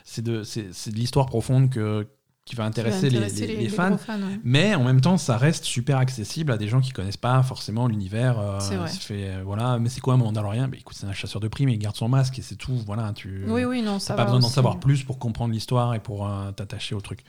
c'est 0.04 0.22
de, 0.22 0.42
de 0.42 0.96
l'histoire 0.96 1.26
profonde 1.26 1.70
que 1.70 2.06
qui 2.48 2.56
va 2.56 2.64
intéresser, 2.64 3.10
les, 3.10 3.68
fans, 3.68 3.98
mais 4.42 4.74
en 4.74 4.82
même 4.82 5.02
temps 5.02 5.18
ça 5.18 5.36
reste 5.36 5.64
super 5.64 5.98
accessible 5.98 6.50
à 6.50 6.56
des 6.56 6.66
gens 6.66 6.80
qui 6.80 6.92
connaissent 6.92 7.18
pas 7.18 7.42
forcément 7.42 7.86
l'univers 7.86 8.38
euh, 8.38 8.58
fait 8.86 9.28
euh, 9.28 9.42
voilà 9.44 9.78
mais 9.78 9.90
c'est 9.90 10.00
quoi 10.00 10.14
un 10.14 10.16
Mandalorian? 10.16 10.68
Bah, 10.68 10.78
écoute 10.78 10.96
c'est 10.98 11.06
un 11.06 11.12
chasseur 11.12 11.40
de 11.40 11.48
primes 11.48 11.68
il 11.68 11.78
garde 11.78 11.94
son 11.94 12.08
masque 12.08 12.38
et 12.38 12.42
c'est 12.42 12.56
tout 12.56 12.74
voilà 12.86 13.12
tu 13.14 13.44
oui 13.46 13.64
oui 13.64 13.82
non 13.82 13.98
ça 13.98 14.14
pas 14.14 14.24
besoin 14.24 14.40
d'en 14.40 14.48
savoir 14.48 14.80
plus 14.80 15.04
pour 15.04 15.18
comprendre 15.18 15.52
l'histoire 15.52 15.94
et 15.94 16.00
pour 16.00 16.26
euh, 16.26 16.50
t'attacher 16.52 16.94
au 16.94 17.02
truc 17.02 17.22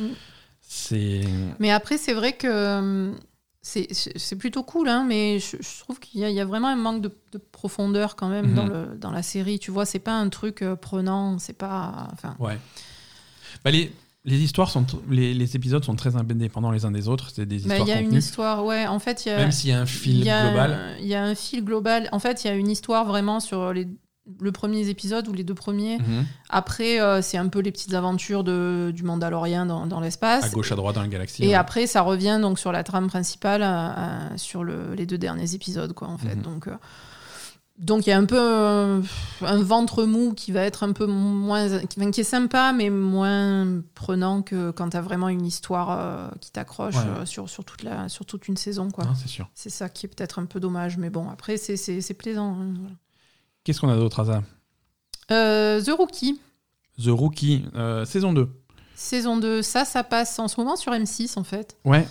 mm. 0.00 0.06
c'est 0.60 1.22
mais 1.60 1.70
après 1.70 1.96
c'est 1.96 2.14
vrai 2.14 2.32
que 2.32 3.14
c'est 3.62 4.36
plutôt 4.36 4.62
cool, 4.62 4.90
hein, 4.90 5.06
mais 5.08 5.38
je, 5.38 5.56
trouve 5.80 5.98
qu'il 5.98 6.20
y, 6.20 6.40
a 6.40 6.44
vraiment 6.44 6.68
un 6.68 6.76
manque 6.76 7.00
de, 7.00 7.10
profondeur 7.50 8.14
quand 8.14 8.28
même 8.28 8.52
dans, 8.52 8.64
mhm. 8.64 8.72
le, 8.72 8.96
dans 8.98 9.10
la 9.10 9.22
série. 9.22 9.58
Tu 9.58 9.70
vois, 9.70 9.86
c'est 9.86 10.00
pas 10.00 10.12
un 10.12 10.28
truc 10.28 10.62
prenant, 10.82 11.38
c'est 11.38 11.56
pas. 11.56 12.08
Enfin... 12.12 12.36
Ouais. 12.38 12.58
Bah 13.64 13.70
les, 13.70 13.90
les 14.24 14.38
histoires 14.38 14.70
sont, 14.70 14.86
les, 15.10 15.56
épisodes 15.56 15.84
sont 15.84 15.96
très 15.96 16.16
indépendants 16.16 16.70
les 16.70 16.84
uns 16.84 16.90
des 16.90 17.08
autres. 17.08 17.30
C'est 17.34 17.46
des 17.46 17.58
bah, 17.58 17.74
histoires. 17.74 17.88
Il 17.88 17.90
y 17.90 17.92
a 17.92 18.00
une 18.00 18.14
histoire, 18.14 18.64
ouais. 18.64 18.86
En 18.86 18.98
fait, 18.98 19.26
il 19.26 19.28
y 19.28 19.32
a, 19.32 19.36
même 19.36 19.52
s'il 19.52 19.70
y 19.70 19.72
a 19.72 19.80
un 19.80 19.86
fil 19.86 20.22
global. 20.22 20.96
Il 21.00 21.06
y 21.06 21.14
a 21.14 21.22
un 21.22 21.34
fil 21.34 21.64
global. 21.64 22.08
En 22.12 22.18
fait, 22.18 22.44
il 22.44 22.46
y 22.46 22.50
a 22.50 22.54
une 22.54 22.70
histoire 22.70 23.04
vraiment 23.04 23.40
sur 23.40 23.72
les 23.72 23.86
le 24.40 24.52
premier 24.52 24.88
épisode 24.88 25.28
ou 25.28 25.32
les 25.32 25.44
deux 25.44 25.54
premiers. 25.54 25.98
Mhm. 25.98 26.24
Après, 26.48 27.00
euh, 27.00 27.20
c'est 27.20 27.36
un 27.36 27.48
peu 27.48 27.58
les 27.60 27.72
petites 27.72 27.94
aventures 27.94 28.42
de, 28.42 28.90
du 28.94 29.02
Mandalorien 29.02 29.66
dans, 29.66 29.86
dans 29.86 30.00
l'espace. 30.00 30.44
À 30.44 30.48
gauche, 30.48 30.72
à 30.72 30.76
droite 30.76 30.94
dans 30.94 31.02
la 31.02 31.08
galaxie. 31.08 31.44
Et 31.44 31.54
après, 31.54 31.86
ça 31.86 32.00
revient 32.00 32.38
donc 32.40 32.58
sur 32.58 32.72
la 32.72 32.84
trame 32.84 33.08
principale 33.08 33.62
euh, 33.62 34.36
sur 34.36 34.64
le, 34.64 34.94
les 34.94 35.04
deux 35.06 35.18
derniers 35.18 35.54
épisodes, 35.54 35.92
quoi, 35.92 36.08
en 36.08 36.18
fait. 36.18 36.36
Mhm. 36.36 36.42
Donc. 36.42 36.68
Euh, 36.68 36.76
donc 37.78 38.06
il 38.06 38.10
y 38.10 38.12
a 38.12 38.18
un 38.18 38.24
peu 38.24 38.38
un, 38.38 39.62
ventre 39.62 40.04
mou 40.04 40.32
qui 40.32 40.52
va 40.52 40.62
être 40.62 40.84
un 40.84 40.92
peu 40.92 41.06
moins 41.06 41.80
qui, 41.86 42.20
est 42.20 42.22
sympa 42.22 42.72
mais 42.72 42.88
moins 42.88 43.82
prenant 43.94 44.42
que 44.42 44.70
quand 44.70 44.90
tu 44.90 44.96
as 44.96 45.00
vraiment 45.00 45.28
une 45.28 45.44
histoire 45.44 45.90
euh, 45.90 46.28
qui 46.40 46.52
t'accroche 46.52 46.94
euh, 46.96 47.26
sur, 47.26 47.48
sur, 47.48 47.64
toute 47.64 47.82
la, 47.82 48.08
sur 48.08 48.26
toute 48.26 48.46
une 48.46 48.56
saison 48.56 48.90
quoi. 48.90 49.06
c'est 49.20 49.28
sûr. 49.28 49.48
C'est 49.54 49.70
ça 49.70 49.88
qui 49.88 50.06
est 50.06 50.08
peut-être 50.08 50.38
un 50.38 50.46
peu 50.46 50.60
dommage 50.60 50.98
mais 50.98 51.10
bon 51.10 51.28
après 51.28 51.56
c'est 51.56 52.14
plaisant. 52.14 52.56
Hein, 52.60 52.74
Qu'est-ce 53.64 53.80
qu'on 53.80 53.88
a 53.88 53.96
d'autre 53.96 54.20
à 54.20 54.26
ça 54.26 54.42
euh, 55.32 55.82
The 55.82 55.90
Rookie. 55.90 56.40
The 57.02 57.08
Rookie 57.08 57.64
saison 58.04 58.32
2. 58.32 58.48
Saison 58.94 59.36
2, 59.36 59.62
ça 59.62 59.84
ça 59.84 60.04
passe 60.04 60.38
en 60.38 60.46
ce 60.46 60.60
moment 60.60 60.76
sur 60.76 60.92
M6 60.92 61.36
en 61.36 61.44
fait. 61.44 61.76
Ouais. 61.84 62.06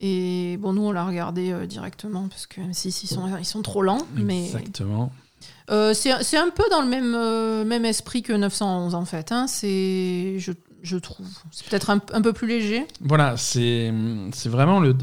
Et 0.00 0.56
bon, 0.58 0.72
nous, 0.72 0.82
on 0.82 0.92
l'a 0.92 1.04
regardé 1.04 1.52
euh, 1.52 1.66
directement 1.66 2.26
parce 2.28 2.46
que 2.46 2.60
même 2.60 2.72
si 2.72 2.88
ils 2.88 3.06
sont, 3.06 3.36
ils 3.38 3.44
sont 3.44 3.62
trop 3.62 3.82
lents. 3.82 4.06
Mais... 4.14 4.46
Exactement. 4.46 5.12
Euh, 5.70 5.94
c'est 5.94 6.36
un 6.36 6.50
peu 6.50 6.64
dans 6.70 6.80
le 6.80 6.88
même, 6.88 7.14
euh, 7.14 7.64
même 7.64 7.84
esprit 7.84 8.22
que 8.22 8.32
911 8.32 8.94
en 8.94 9.04
fait. 9.04 9.30
Hein. 9.30 9.46
C'est, 9.46 10.38
je, 10.38 10.52
je, 10.82 10.96
trouve. 10.96 11.28
C'est 11.52 11.66
peut-être 11.68 11.90
un, 11.90 12.00
un, 12.12 12.22
peu 12.22 12.32
plus 12.32 12.48
léger. 12.48 12.86
Voilà, 13.00 13.36
c'est 13.36 13.92
vraiment 14.46 14.80
le. 14.80 14.96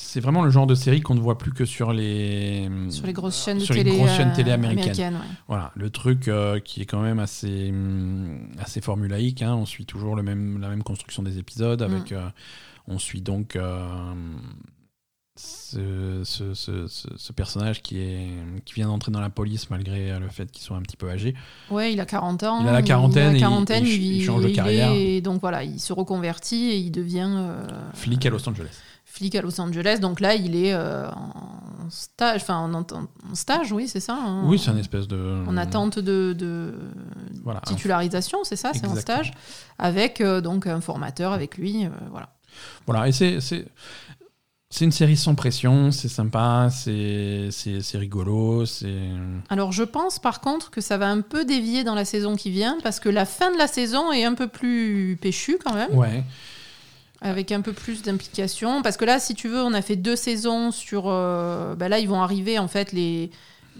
C'est 0.00 0.20
vraiment 0.20 0.44
le 0.44 0.50
genre 0.50 0.68
de 0.68 0.76
série 0.76 1.00
qu'on 1.00 1.16
ne 1.16 1.20
voit 1.20 1.38
plus 1.38 1.52
que 1.52 1.64
sur 1.64 1.92
les 1.92 2.70
sur 2.88 3.04
les 3.04 3.12
grosses 3.12 3.44
chaînes 3.44 3.58
de 3.58 3.66
télé, 3.66 3.96
grosses 3.96 4.12
chaînes 4.12 4.32
télé 4.32 4.52
américaines. 4.52 5.18
Voilà, 5.48 5.72
le 5.74 5.90
truc 5.90 6.30
qui 6.64 6.82
est 6.82 6.84
quand 6.84 7.00
même 7.00 7.18
assez 7.18 7.74
assez 8.60 8.80
formulaïque. 8.80 9.42
Hein. 9.42 9.56
On 9.56 9.66
suit 9.66 9.86
toujours 9.86 10.14
le 10.14 10.22
même 10.22 10.60
la 10.60 10.68
même 10.68 10.84
construction 10.84 11.24
des 11.24 11.38
épisodes 11.38 11.82
avec 11.82 12.12
mm. 12.12 12.30
On 12.88 12.98
suit 12.98 13.20
donc 13.20 13.56
euh, 13.56 14.24
ce, 15.36 17.32
personnage 17.32 17.82
qui, 17.82 17.98
est, 17.98 18.28
qui 18.64 18.74
vient 18.74 18.88
d'entrer 18.88 19.12
dans 19.12 19.20
la 19.20 19.30
police 19.30 19.70
malgré 19.70 20.18
le 20.18 20.28
fait 20.28 20.50
qu'il 20.50 20.62
soit 20.62 20.76
un 20.76 20.82
petit 20.82 20.96
peu 20.96 21.10
âgé. 21.10 21.34
Ouais, 21.70 21.92
il 21.92 22.00
a 22.00 22.06
40 22.06 22.42
ans. 22.44 22.60
Il 22.62 22.68
a 22.68 22.72
la 22.72 22.82
quarantaine, 22.82 23.34
il, 23.34 23.40
quarantaine, 23.40 23.84
il, 23.86 24.24
change 24.24 24.42
de 24.42 24.48
carrière. 24.48 24.92
Et 24.92 25.20
donc 25.20 25.40
voilà, 25.40 25.64
il 25.64 25.80
se 25.80 25.92
reconvertit 25.92 26.70
et 26.70 26.78
il 26.78 26.90
devient. 26.90 27.30
Euh, 27.30 27.66
flic 27.94 28.24
à 28.24 28.30
Los 28.30 28.48
Angeles. 28.48 28.80
Flic 29.04 29.34
à 29.34 29.42
Los 29.42 29.60
Angeles. 29.60 29.98
Donc 30.00 30.20
là, 30.20 30.34
il 30.34 30.56
est 30.56 30.72
euh, 30.72 31.08
en 31.10 31.90
stage, 31.90 32.42
enfin 32.42 32.70
en, 32.72 33.34
stage, 33.34 33.72
oui, 33.72 33.86
c'est 33.86 34.00
ça. 34.00 34.18
Hein. 34.18 34.42
oui, 34.46 34.58
c'est 34.58 34.70
un 34.70 34.76
espèce 34.76 35.08
de. 35.08 35.44
En 35.46 35.56
attente 35.56 35.98
de, 35.98 36.74
titularisation, 37.66 38.38
c'est 38.44 38.56
ça, 38.56 38.72
c'est 38.74 38.86
en 38.86 38.96
stage, 38.96 39.32
avec 39.78 40.22
donc 40.22 40.66
un 40.66 40.80
formateur 40.80 41.32
avec 41.32 41.58
lui, 41.58 41.86
voilà. 42.10 42.30
Voilà, 42.86 43.08
et 43.08 43.12
c'est. 43.12 43.38
C'est 44.70 44.84
une 44.84 44.92
série 44.92 45.16
sans 45.16 45.34
pression, 45.34 45.90
c'est 45.92 46.08
sympa, 46.08 46.68
c'est 46.70 47.48
rigolo. 47.94 48.64
Alors 49.48 49.72
je 49.72 49.82
pense 49.82 50.18
par 50.18 50.42
contre 50.42 50.70
que 50.70 50.82
ça 50.82 50.98
va 50.98 51.08
un 51.08 51.22
peu 51.22 51.46
dévier 51.46 51.84
dans 51.84 51.94
la 51.94 52.04
saison 52.04 52.36
qui 52.36 52.50
vient 52.50 52.76
parce 52.82 53.00
que 53.00 53.08
la 53.08 53.24
fin 53.24 53.50
de 53.50 53.56
la 53.56 53.66
saison 53.66 54.12
est 54.12 54.24
un 54.24 54.34
peu 54.34 54.46
plus 54.46 55.16
péchue 55.22 55.58
quand 55.64 55.74
même. 55.74 55.96
Ouais. 55.96 56.22
Avec 57.22 57.50
un 57.50 57.62
peu 57.62 57.72
plus 57.72 58.02
d'implication. 58.02 58.82
Parce 58.82 58.96
que 58.98 59.06
là, 59.06 59.18
si 59.18 59.34
tu 59.34 59.48
veux, 59.48 59.62
on 59.62 59.72
a 59.72 59.82
fait 59.82 59.96
deux 59.96 60.14
saisons 60.16 60.70
sur. 60.70 61.04
Euh, 61.06 61.74
bah 61.74 61.88
là, 61.88 61.98
ils 61.98 62.08
vont 62.08 62.22
arriver 62.22 62.60
en 62.60 62.68
fait 62.68 62.92
les, 62.92 63.30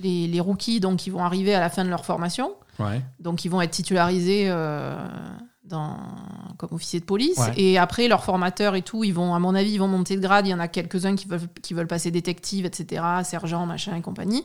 les, 0.02 0.26
les, 0.26 0.40
rookies, 0.40 0.80
donc 0.80 1.06
ils 1.06 1.10
vont 1.10 1.22
arriver 1.22 1.54
à 1.54 1.60
la 1.60 1.68
fin 1.68 1.84
de 1.84 1.88
leur 1.90 2.04
formation. 2.04 2.54
Ouais. 2.80 3.00
Donc 3.20 3.44
ils 3.44 3.48
vont 3.48 3.60
être 3.60 3.70
titularisés. 3.70 4.46
Euh, 4.48 4.96
dans, 5.68 5.96
comme 6.56 6.70
officier 6.72 7.00
de 7.00 7.04
police. 7.04 7.40
Et 7.56 7.78
après, 7.78 8.08
leurs 8.08 8.24
formateurs 8.24 8.74
et 8.74 8.82
tout, 8.82 9.04
ils 9.04 9.14
vont, 9.14 9.34
à 9.34 9.38
mon 9.38 9.54
avis, 9.54 9.72
ils 9.72 9.78
vont 9.78 9.88
monter 9.88 10.16
de 10.16 10.20
grade. 10.20 10.46
Il 10.46 10.50
y 10.50 10.54
en 10.54 10.58
a 10.58 10.68
quelques-uns 10.68 11.14
qui 11.14 11.28
veulent, 11.28 11.48
qui 11.62 11.74
veulent 11.74 11.86
passer 11.86 12.10
détective, 12.10 12.66
etc., 12.66 13.02
sergent, 13.24 13.66
machin 13.66 13.96
et 13.96 14.00
compagnie. 14.00 14.44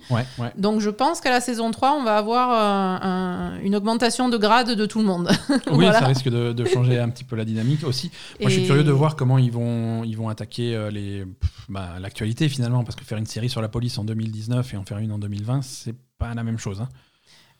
Donc 0.57 0.79
je 0.79 0.89
pense 0.89 1.21
qu'à 1.21 1.31
la 1.31 1.41
saison 1.41 1.71
3, 1.71 1.97
on 1.99 2.03
va 2.03 2.17
avoir 2.17 3.53
euh, 3.53 3.57
une 3.63 3.75
augmentation 3.75 4.29
de 4.29 4.37
grade 4.37 4.75
de 4.75 4.85
tout 4.85 4.99
le 4.99 5.05
monde. 5.05 5.29
oui, 5.71 5.85
ça 5.85 6.05
risque 6.05 6.29
de, 6.29 6.65
changer 6.65 6.99
un 6.99 7.09
petit 7.09 7.23
peu 7.23 7.35
la 7.35 7.45
dynamique 7.45 7.83
aussi. 7.83 8.11
Moi, 8.39 8.49
je 8.49 8.55
suis 8.55 8.65
curieux 8.65 8.83
de 8.83 8.91
voir 8.91 9.15
comment 9.15 9.37
ils 9.37 9.51
vont, 9.51 10.03
ils 10.03 10.15
vont 10.15 10.29
attaquer 10.29 10.75
euh, 10.75 10.89
les, 10.89 11.25
bah, 11.69 11.99
l'actualité 11.99 12.49
finalement, 12.49 12.83
parce 12.83 12.95
que 12.95 13.03
faire 13.03 13.17
une 13.17 13.25
série 13.25 13.49
sur 13.49 13.61
la 13.61 13.69
police 13.69 13.97
en 13.97 14.03
2019 14.03 14.73
et 14.73 14.77
en 14.77 14.83
faire 14.83 14.97
une 14.97 15.11
en 15.11 15.19
2020, 15.19 15.61
c'est 15.61 15.95
pas 16.17 16.33
la 16.33 16.43
même 16.43 16.57
chose. 16.57 16.81
Hein. 16.81 16.89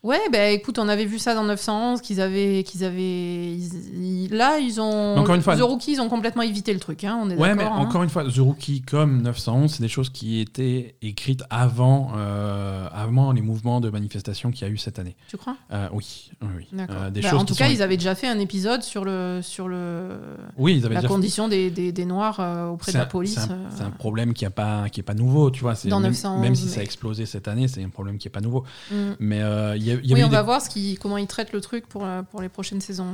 Ouais, 0.04 0.20
bah 0.30 0.50
écoute, 0.50 0.78
on 0.78 0.86
avait 0.88 1.06
vu 1.06 1.18
ça 1.18 1.34
dans 1.34 1.44
911, 1.44 2.02
qu'ils 2.02 2.20
avaient, 2.20 2.62
qu'ils 2.62 2.84
avaient, 2.84 3.52
ils- 3.54 4.24
ils- 4.26 4.28
là 4.34 4.58
ils 4.58 4.78
ont, 4.78 5.16
Encore 5.16 5.34
une 5.34 5.40
fois- 5.40 5.56
The 5.56 5.62
Rookie, 5.62 5.92
ils 5.92 6.00
ont 6.02 6.10
complètement 6.10 6.42
évité 6.42 6.74
le 6.74 6.78
truc, 6.78 7.04
hein, 7.04 7.18
on 7.22 7.30
est 7.30 7.36
Ouais, 7.36 7.54
mais 7.54 7.64
hein. 7.64 7.70
encore 7.76 8.02
une 8.02 8.10
fois, 8.10 8.22
The 8.24 8.36
Rookie 8.36 8.82
comme 8.82 9.22
911, 9.22 9.72
c'est 9.72 9.82
des 9.82 9.88
choses 9.88 10.10
qui 10.10 10.40
étaient 10.40 10.96
écrites 11.00 11.42
avant, 11.48 12.12
euh, 12.18 12.86
avant 12.92 13.32
les 13.32 13.40
mouvements 13.40 13.80
de 13.80 13.88
manifestation 13.88 14.50
qu'il 14.50 14.66
y 14.68 14.70
a 14.70 14.72
eu 14.72 14.76
cette 14.76 14.98
année. 14.98 15.16
Tu 15.28 15.38
crois? 15.38 15.56
Euh, 15.72 15.88
oui, 15.94 16.30
oui, 16.42 16.48
oui. 16.54 16.66
D'accord. 16.72 16.96
Euh, 17.04 17.10
des 17.10 17.22
Bah, 17.22 17.30
choses 17.30 17.40
en 17.40 17.44
tout 17.46 17.54
cas, 17.54 17.66
sont- 17.68 17.72
ils 17.72 17.80
avaient 17.80 17.96
déjà 17.96 18.14
fait 18.14 18.28
un 18.28 18.38
épisode 18.38 18.82
sur 18.82 19.06
le, 19.06 19.40
sur 19.42 19.68
le, 19.68 20.18
Oui, 20.58 20.76
ils 20.76 20.84
avaient 20.84 20.96
la 20.96 21.00
déjà 21.00 21.08
condition 21.08 21.48
des, 21.48 21.70
des, 21.70 21.92
des 21.92 22.04
noirs 22.04 22.40
auprès 22.70 22.92
de 22.92 22.98
la 22.98 23.04
un- 23.04 23.06
police. 23.06 23.38
C'est 23.74 23.82
un, 23.82 23.90
problème 23.90 24.34
qui 24.34 24.44
n'est 24.44 24.50
pas, 24.50 24.90
qui 24.90 25.00
est 25.00 25.02
pas 25.02 25.14
nouveau, 25.14 25.50
tu 25.50 25.62
vois. 25.62 25.72
Dans 25.86 25.98
même, 25.98 26.10
911, 26.10 26.42
même 26.42 26.54
si 26.54 26.68
ça 26.68 26.80
a 26.80 26.82
explosé 26.82 27.24
cette 27.24 27.48
année, 27.48 27.68
c'est 27.68 27.82
un 27.82 27.88
problème 27.88 28.18
qui 28.18 28.26
n'est 28.26 28.32
pas 28.32 28.42
nouveau. 28.42 28.64
mm. 28.90 28.94
Mais 29.18 29.38
il 29.76 29.82
y, 29.82 29.92
a- 29.92 29.93
y 30.02 30.14
Oui, 30.14 30.22
on 30.24 30.28
des- 30.28 30.32
va 30.34 30.42
voir 30.42 30.60
ce 30.62 30.68
qui, 30.70 30.96
comment 30.96 31.16
ils 31.18 31.26
traitent 31.26 31.52
le 31.52 31.60
truc 31.60 31.86
pour, 31.86 32.04
euh, 32.04 32.22
pour 32.22 32.40
les 32.42 32.48
prochaines 32.48 32.80
saisons. 32.80 33.06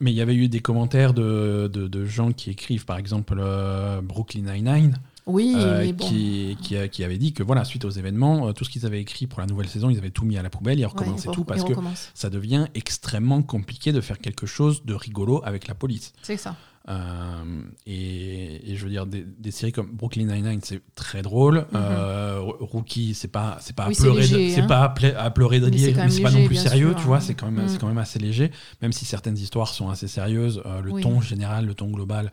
mais 0.00 0.12
il 0.12 0.16
y 0.16 0.20
avait 0.20 0.34
eu 0.34 0.48
des 0.48 0.60
commentaires 0.60 1.14
de, 1.14 1.70
de, 1.72 1.86
de 1.88 2.04
gens 2.04 2.32
qui 2.32 2.50
écrivent, 2.50 2.84
par 2.84 2.98
exemple, 2.98 3.36
euh, 3.38 4.00
Brooklyn 4.02 4.42
Nine-Nine, 4.52 4.96
Oui, 5.26 5.54
euh, 5.56 5.92
bon. 5.92 6.06
qui, 6.06 6.56
qui, 6.60 7.04
avait 7.04 7.18
dit 7.18 7.32
que, 7.32 7.42
voilà, 7.42 7.64
suite 7.64 7.84
aux 7.84 7.90
événements, 7.90 8.48
euh, 8.48 8.52
tout 8.52 8.64
ce 8.64 8.70
qu'ils 8.70 8.84
avaient 8.86 9.00
écrit 9.00 9.26
pour 9.26 9.40
la 9.40 9.46
nouvelle 9.46 9.68
saison, 9.68 9.88
ils 9.90 9.98
avaient 9.98 10.10
tout 10.10 10.24
mis 10.24 10.36
à 10.36 10.42
la 10.42 10.50
poubelle, 10.50 10.78
ils 10.78 10.84
recommençaient 10.86 11.30
tout 11.30 11.44
parce 11.44 11.64
que 11.64 11.72
ça 12.14 12.30
devient 12.30 12.66
extrêmement 12.74 13.42
compliqué 13.42 13.92
de 13.92 14.00
faire 14.00 14.18
quelque 14.18 14.46
chose 14.46 14.84
de 14.84 14.94
rigolo 14.94 15.40
avec 15.44 15.66
la 15.68 15.74
police. 15.74 16.12
C'est 16.22 16.36
ça. 16.36 16.56
Euh, 16.86 17.62
et, 17.86 18.72
et 18.72 18.76
je 18.76 18.84
veux 18.84 18.90
dire, 18.90 19.06
des, 19.06 19.22
des 19.24 19.50
séries 19.50 19.72
comme 19.72 19.90
Brooklyn 19.92 20.26
Nine-Nine, 20.26 20.60
c'est 20.62 20.82
très 20.94 21.22
drôle. 21.22 21.66
Euh, 21.74 22.38
Rookie, 22.40 23.14
c'est 23.14 23.28
pas, 23.28 23.56
c'est 23.60 23.74
pas. 23.74 23.88
Oui, 23.88 23.94
c'est 23.94 24.60
hein. 24.60 24.66
pas 24.66 24.82
à, 25.16 25.30
pleurer 25.30 25.60
de 25.60 25.70
Mais 25.70 25.78
c'est 25.78 25.86
rire, 25.86 25.96
mais 26.04 26.10
c'est 26.10 26.22
pas 26.22 26.30
non 26.30 26.44
plus 26.46 26.56
sérieux, 26.56 26.90
sûr, 26.90 26.96
tu 27.00 27.06
vois. 27.06 27.16
hein. 27.16 27.20
C'est 27.20 27.34
quand 27.34 27.50
même, 27.50 27.64
Mm. 27.64 27.68
c'est 27.68 27.78
quand 27.80 27.88
même 27.88 27.96
assez 27.98 28.18
léger, 28.18 28.50
même 28.82 28.92
si 28.92 29.04
certaines 29.06 29.38
histoires 29.38 29.68
sont 29.68 29.88
assez 29.88 30.08
sérieuses. 30.08 30.60
euh, 30.66 30.82
le 30.82 30.92
Oui. 30.92 31.02
ton 31.02 31.20
général, 31.22 31.64
le 31.66 31.74
ton 31.74 31.90
global 31.90 32.30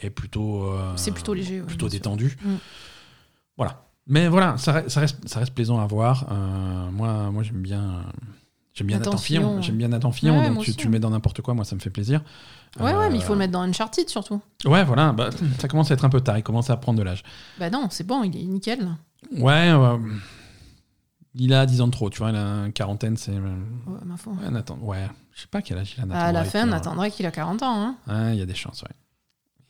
est 0.00 0.10
plutôt, 0.10 0.68
C'est 0.96 1.12
plutôt 1.12 1.34
léger, 1.34 1.60
plutôt 1.60 1.88
détendu. 1.88 2.36
Mm. 2.44 2.54
Voilà. 3.56 3.84
Mais 4.08 4.26
voilà, 4.26 4.56
ça, 4.58 4.72
reste- 4.72 4.88
ça 4.88 4.98
reste, 5.00 5.28
ça 5.28 5.38
reste 5.38 5.54
plaisant 5.54 5.78
à 5.80 5.86
voir. 5.86 6.26
Euh, 6.32 6.90
moi, 6.90 7.30
moi, 7.30 7.44
j'aime 7.44 7.62
bien. 7.62 8.02
J'aime 8.74 8.86
bien 8.88 8.98
Nathan 8.98 9.16
Fillon. 9.18 9.60
J'aime 9.62 9.76
bien 9.76 9.88
Nathan 9.88 10.10
Fillon, 10.12 10.40
Ouais, 10.40 10.48
donc 10.48 10.64
tu, 10.64 10.74
tu 10.74 10.86
le 10.86 10.90
mets 10.90 10.98
dans 10.98 11.10
n'importe 11.10 11.40
quoi, 11.42 11.52
moi 11.54 11.64
ça 11.66 11.76
me 11.76 11.80
fait 11.80 11.90
plaisir. 11.90 12.22
Ouais, 12.80 12.94
ouais, 12.94 13.10
mais 13.10 13.16
il 13.16 13.22
faut 13.22 13.32
Euh, 13.32 13.34
le 13.34 13.38
mettre 13.40 13.52
dans 13.52 13.62
Uncharted 13.62 14.08
surtout. 14.08 14.40
Ouais, 14.64 14.82
voilà, 14.84 15.12
bah, 15.12 15.28
ça 15.58 15.68
commence 15.68 15.90
à 15.90 15.94
être 15.94 16.04
un 16.04 16.08
peu 16.08 16.20
tard, 16.20 16.38
il 16.38 16.42
commence 16.42 16.70
à 16.70 16.76
prendre 16.76 16.98
de 16.98 17.04
l'âge. 17.04 17.22
Bah 17.58 17.68
non, 17.70 17.88
c'est 17.90 18.06
bon, 18.06 18.22
il 18.24 18.36
est 18.36 18.44
nickel. 18.44 18.88
Ouais, 19.36 19.70
euh, 19.70 19.98
il 21.34 21.52
a 21.54 21.64
10 21.66 21.80
ans 21.80 21.86
de 21.86 21.92
trop, 21.92 22.10
tu 22.10 22.18
vois, 22.18 22.30
il 22.30 22.36
a 22.36 22.64
une 22.66 22.72
quarantaine, 22.72 23.16
c'est. 23.16 23.32
euh, 23.32 23.40
Ouais, 23.86 23.98
ma 24.04 24.16
foi. 24.16 24.32
Ouais, 24.42 24.50
Nathan, 24.50 24.78
ouais, 24.82 25.08
je 25.34 25.42
sais 25.42 25.46
pas 25.48 25.62
quel 25.62 25.78
âge 25.78 25.94
il 25.96 26.02
a 26.02 26.06
Nathan. 26.06 26.20
à 26.26 26.32
la 26.32 26.44
fin, 26.44 26.68
on 26.68 26.72
euh, 26.72 26.76
attendrait 26.76 27.10
qu'il 27.10 27.26
a 27.26 27.30
40 27.30 27.62
ans. 27.62 27.74
hein. 27.80 27.96
ouais, 28.08 28.34
Il 28.36 28.38
y 28.38 28.42
a 28.42 28.46
des 28.46 28.54
chances, 28.54 28.82
ouais. 28.82 28.94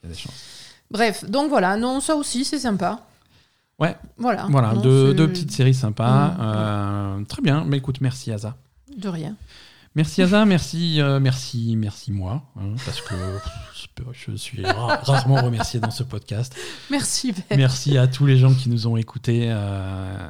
Il 0.02 0.08
y 0.08 0.12
a 0.12 0.14
des 0.14 0.18
chances. 0.20 0.44
Bref, 0.90 1.24
donc 1.28 1.48
voilà, 1.48 1.76
non, 1.76 2.00
ça 2.00 2.14
aussi, 2.16 2.44
c'est 2.44 2.58
sympa. 2.58 3.00
Ouais. 3.78 3.96
Voilà. 4.16 4.46
Voilà, 4.50 4.74
Non, 4.74 4.80
deux, 4.80 5.14
deux 5.14 5.26
petites 5.28 5.50
séries 5.50 5.74
sympas. 5.74 6.28
Mm, 6.28 6.36
euh, 6.40 7.24
très 7.24 7.42
bien, 7.42 7.64
mais 7.64 7.78
écoute, 7.78 8.00
merci 8.00 8.30
Asa. 8.30 8.56
De 8.96 9.08
rien. 9.08 9.34
Merci 9.94 10.22
Asa, 10.22 10.46
merci, 10.46 11.00
euh, 11.02 11.20
merci, 11.20 11.76
merci 11.76 12.12
moi, 12.12 12.44
hein, 12.56 12.72
parce 12.86 13.02
que 13.02 13.14
je 14.12 14.34
suis 14.36 14.64
ra- 14.64 14.96
rarement 15.02 15.42
remercié 15.42 15.80
dans 15.80 15.90
ce 15.90 16.02
podcast. 16.02 16.56
Merci, 16.90 17.32
Ben. 17.32 17.58
Merci 17.58 17.98
à 17.98 18.06
tous 18.06 18.24
les 18.24 18.38
gens 18.38 18.54
qui 18.54 18.70
nous 18.70 18.86
ont 18.86 18.96
écoutés. 18.96 19.48
euh, 19.50 20.28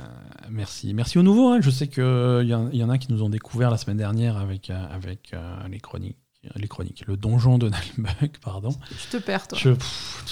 merci. 0.51 0.93
Merci 0.95 1.19
aux 1.19 1.23
nouveaux. 1.23 1.51
hein. 1.53 1.61
Je 1.61 1.71
sais 1.71 1.87
qu'il 1.87 2.03
y, 2.03 2.55
en- 2.55 2.71
il 2.73 2.77
y 2.79 2.83
en 2.83 2.91
a 2.91 2.99
qui 2.99 3.13
nous 3.13 3.23
ont 3.23 3.29
découvert 3.29 3.71
la 3.71 3.77
semaine 3.77 3.99
dernière 3.99 4.37
avec, 4.37 4.69
euh, 4.71 4.87
avec 4.93 5.31
euh, 5.33 5.57
les 5.71 5.79
chroniques. 5.79 6.17
Les 6.57 6.67
chroniques, 6.67 7.05
le 7.07 7.17
donjon 7.17 7.57
de 7.57 7.69
Nalbug, 7.69 8.39
pardon. 8.43 8.71
Je 8.91 9.17
te 9.17 9.23
perds, 9.23 9.47
toi. 9.47 9.57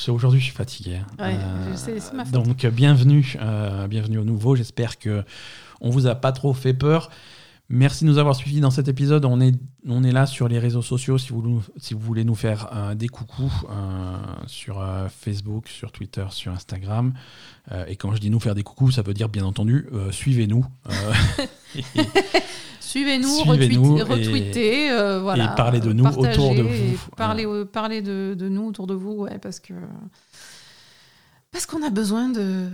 Aujourd'hui, 0.08 0.40
je 0.40 0.46
suis 0.46 0.54
fatigué. 0.56 0.96
hein. 0.96 1.24
Ouais, 1.24 1.36
c'est 1.76 2.12
ma 2.14 2.24
faute. 2.24 2.34
Donc, 2.34 2.66
bienvenue, 2.66 3.36
euh, 3.40 3.86
bienvenue 3.86 4.18
aux 4.18 4.24
nouveaux. 4.24 4.56
J'espère 4.56 4.98
que 4.98 5.22
on 5.80 5.88
vous 5.90 6.08
a 6.08 6.16
pas 6.16 6.32
trop 6.32 6.52
fait 6.52 6.74
peur. 6.74 7.10
Merci 7.72 8.04
de 8.04 8.10
nous 8.10 8.18
avoir 8.18 8.34
suivis 8.34 8.60
dans 8.60 8.72
cet 8.72 8.88
épisode. 8.88 9.24
On 9.24 9.40
est, 9.40 9.54
on 9.86 10.02
est 10.02 10.10
là 10.10 10.26
sur 10.26 10.48
les 10.48 10.58
réseaux 10.58 10.82
sociaux 10.82 11.18
si 11.18 11.28
vous, 11.30 11.40
nous- 11.40 11.62
si 11.76 11.94
vous 11.94 12.00
voulez 12.00 12.24
nous 12.24 12.34
faire 12.34 12.68
euh, 12.74 12.94
des 12.96 13.06
coucous 13.08 13.52
euh, 13.70 14.16
sur 14.48 14.80
euh, 14.80 15.06
Facebook, 15.08 15.68
sur 15.68 15.92
Twitter, 15.92 16.26
sur 16.30 16.50
Instagram. 16.52 17.12
Et 17.86 17.94
quand 17.94 18.12
je 18.12 18.20
dis 18.20 18.30
nous 18.30 18.40
faire 18.40 18.56
des 18.56 18.64
coucous, 18.64 18.90
ça 18.90 19.02
veut 19.02 19.14
dire 19.14 19.28
bien 19.28 19.44
entendu, 19.44 19.86
suivez-nous. 20.10 20.64
Suivez-nous, 22.80 23.28
retweet- 23.44 23.98
et- 23.98 24.02
retweetez, 24.02 25.20
voilà, 25.22 25.52
et 25.52 25.56
parlez 25.56 25.80
de 25.80 25.92
nous 25.92 26.04
autour 26.30 26.54
de 26.56 26.62
vous. 26.62 26.98
Parlez, 27.16 27.46
parlez 27.72 28.02
de, 28.02 28.34
de 28.36 28.48
nous 28.48 28.66
autour 28.66 28.86
de 28.88 28.94
vous, 28.94 29.12
ouais, 29.12 29.38
parce 29.38 29.60
que 29.60 29.74
parce 31.52 31.66
qu'on 31.66 31.82
a 31.84 31.90
besoin 31.90 32.28
de, 32.30 32.66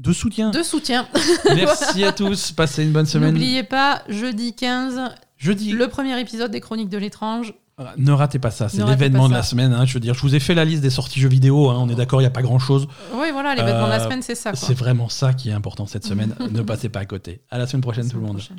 de 0.00 0.12
soutien. 0.12 0.50
de 0.50 0.62
soutien. 0.62 1.06
Merci 1.54 2.02
à 2.04 2.12
tous. 2.12 2.52
Passez 2.52 2.82
une 2.82 2.92
bonne 2.92 3.06
semaine. 3.06 3.32
N'oubliez 3.34 3.62
pas, 3.62 4.02
jeudi 4.08 4.54
15, 4.54 5.00
Jeudi, 5.38 5.72
le 5.72 5.88
premier 5.88 6.18
épisode 6.20 6.50
des 6.50 6.60
Chroniques 6.60 6.88
de 6.88 6.98
l'étrange. 6.98 7.54
Euh, 7.80 7.84
Ne 7.96 8.12
ratez 8.12 8.38
pas 8.38 8.50
ça, 8.50 8.68
c'est 8.68 8.84
l'événement 8.84 9.28
de 9.28 9.32
la 9.34 9.42
semaine. 9.42 9.72
hein. 9.72 9.86
Je 9.86 9.94
veux 9.94 10.00
dire, 10.00 10.12
je 10.14 10.20
vous 10.20 10.34
ai 10.34 10.40
fait 10.40 10.54
la 10.54 10.64
liste 10.66 10.82
des 10.82 10.90
sorties 10.90 11.18
jeux 11.20 11.28
vidéo. 11.30 11.70
hein. 11.70 11.76
On 11.78 11.88
est 11.88 11.94
d'accord, 11.94 12.20
il 12.20 12.24
n'y 12.24 12.28
a 12.28 12.30
pas 12.30 12.42
grand 12.42 12.58
chose. 12.58 12.86
Oui, 13.14 13.28
voilà, 13.32 13.54
l'événement 13.54 13.86
de 13.86 13.90
la 13.90 14.00
Euh, 14.00 14.04
semaine, 14.04 14.20
c'est 14.22 14.34
ça. 14.34 14.52
C'est 14.54 14.74
vraiment 14.74 15.08
ça 15.08 15.32
qui 15.32 15.48
est 15.48 15.52
important 15.52 15.86
cette 15.86 16.04
semaine. 16.04 16.34
ne 16.50 16.60
passez 16.62 16.88
pas 16.90 17.00
à 17.00 17.04
côté. 17.06 17.40
À 17.50 17.56
la 17.58 17.66
semaine 17.66 17.80
prochaine, 17.82 18.08
tout 18.10 18.16
le 18.18 18.22
monde. 18.26 18.36
Prochaine. 18.38 18.58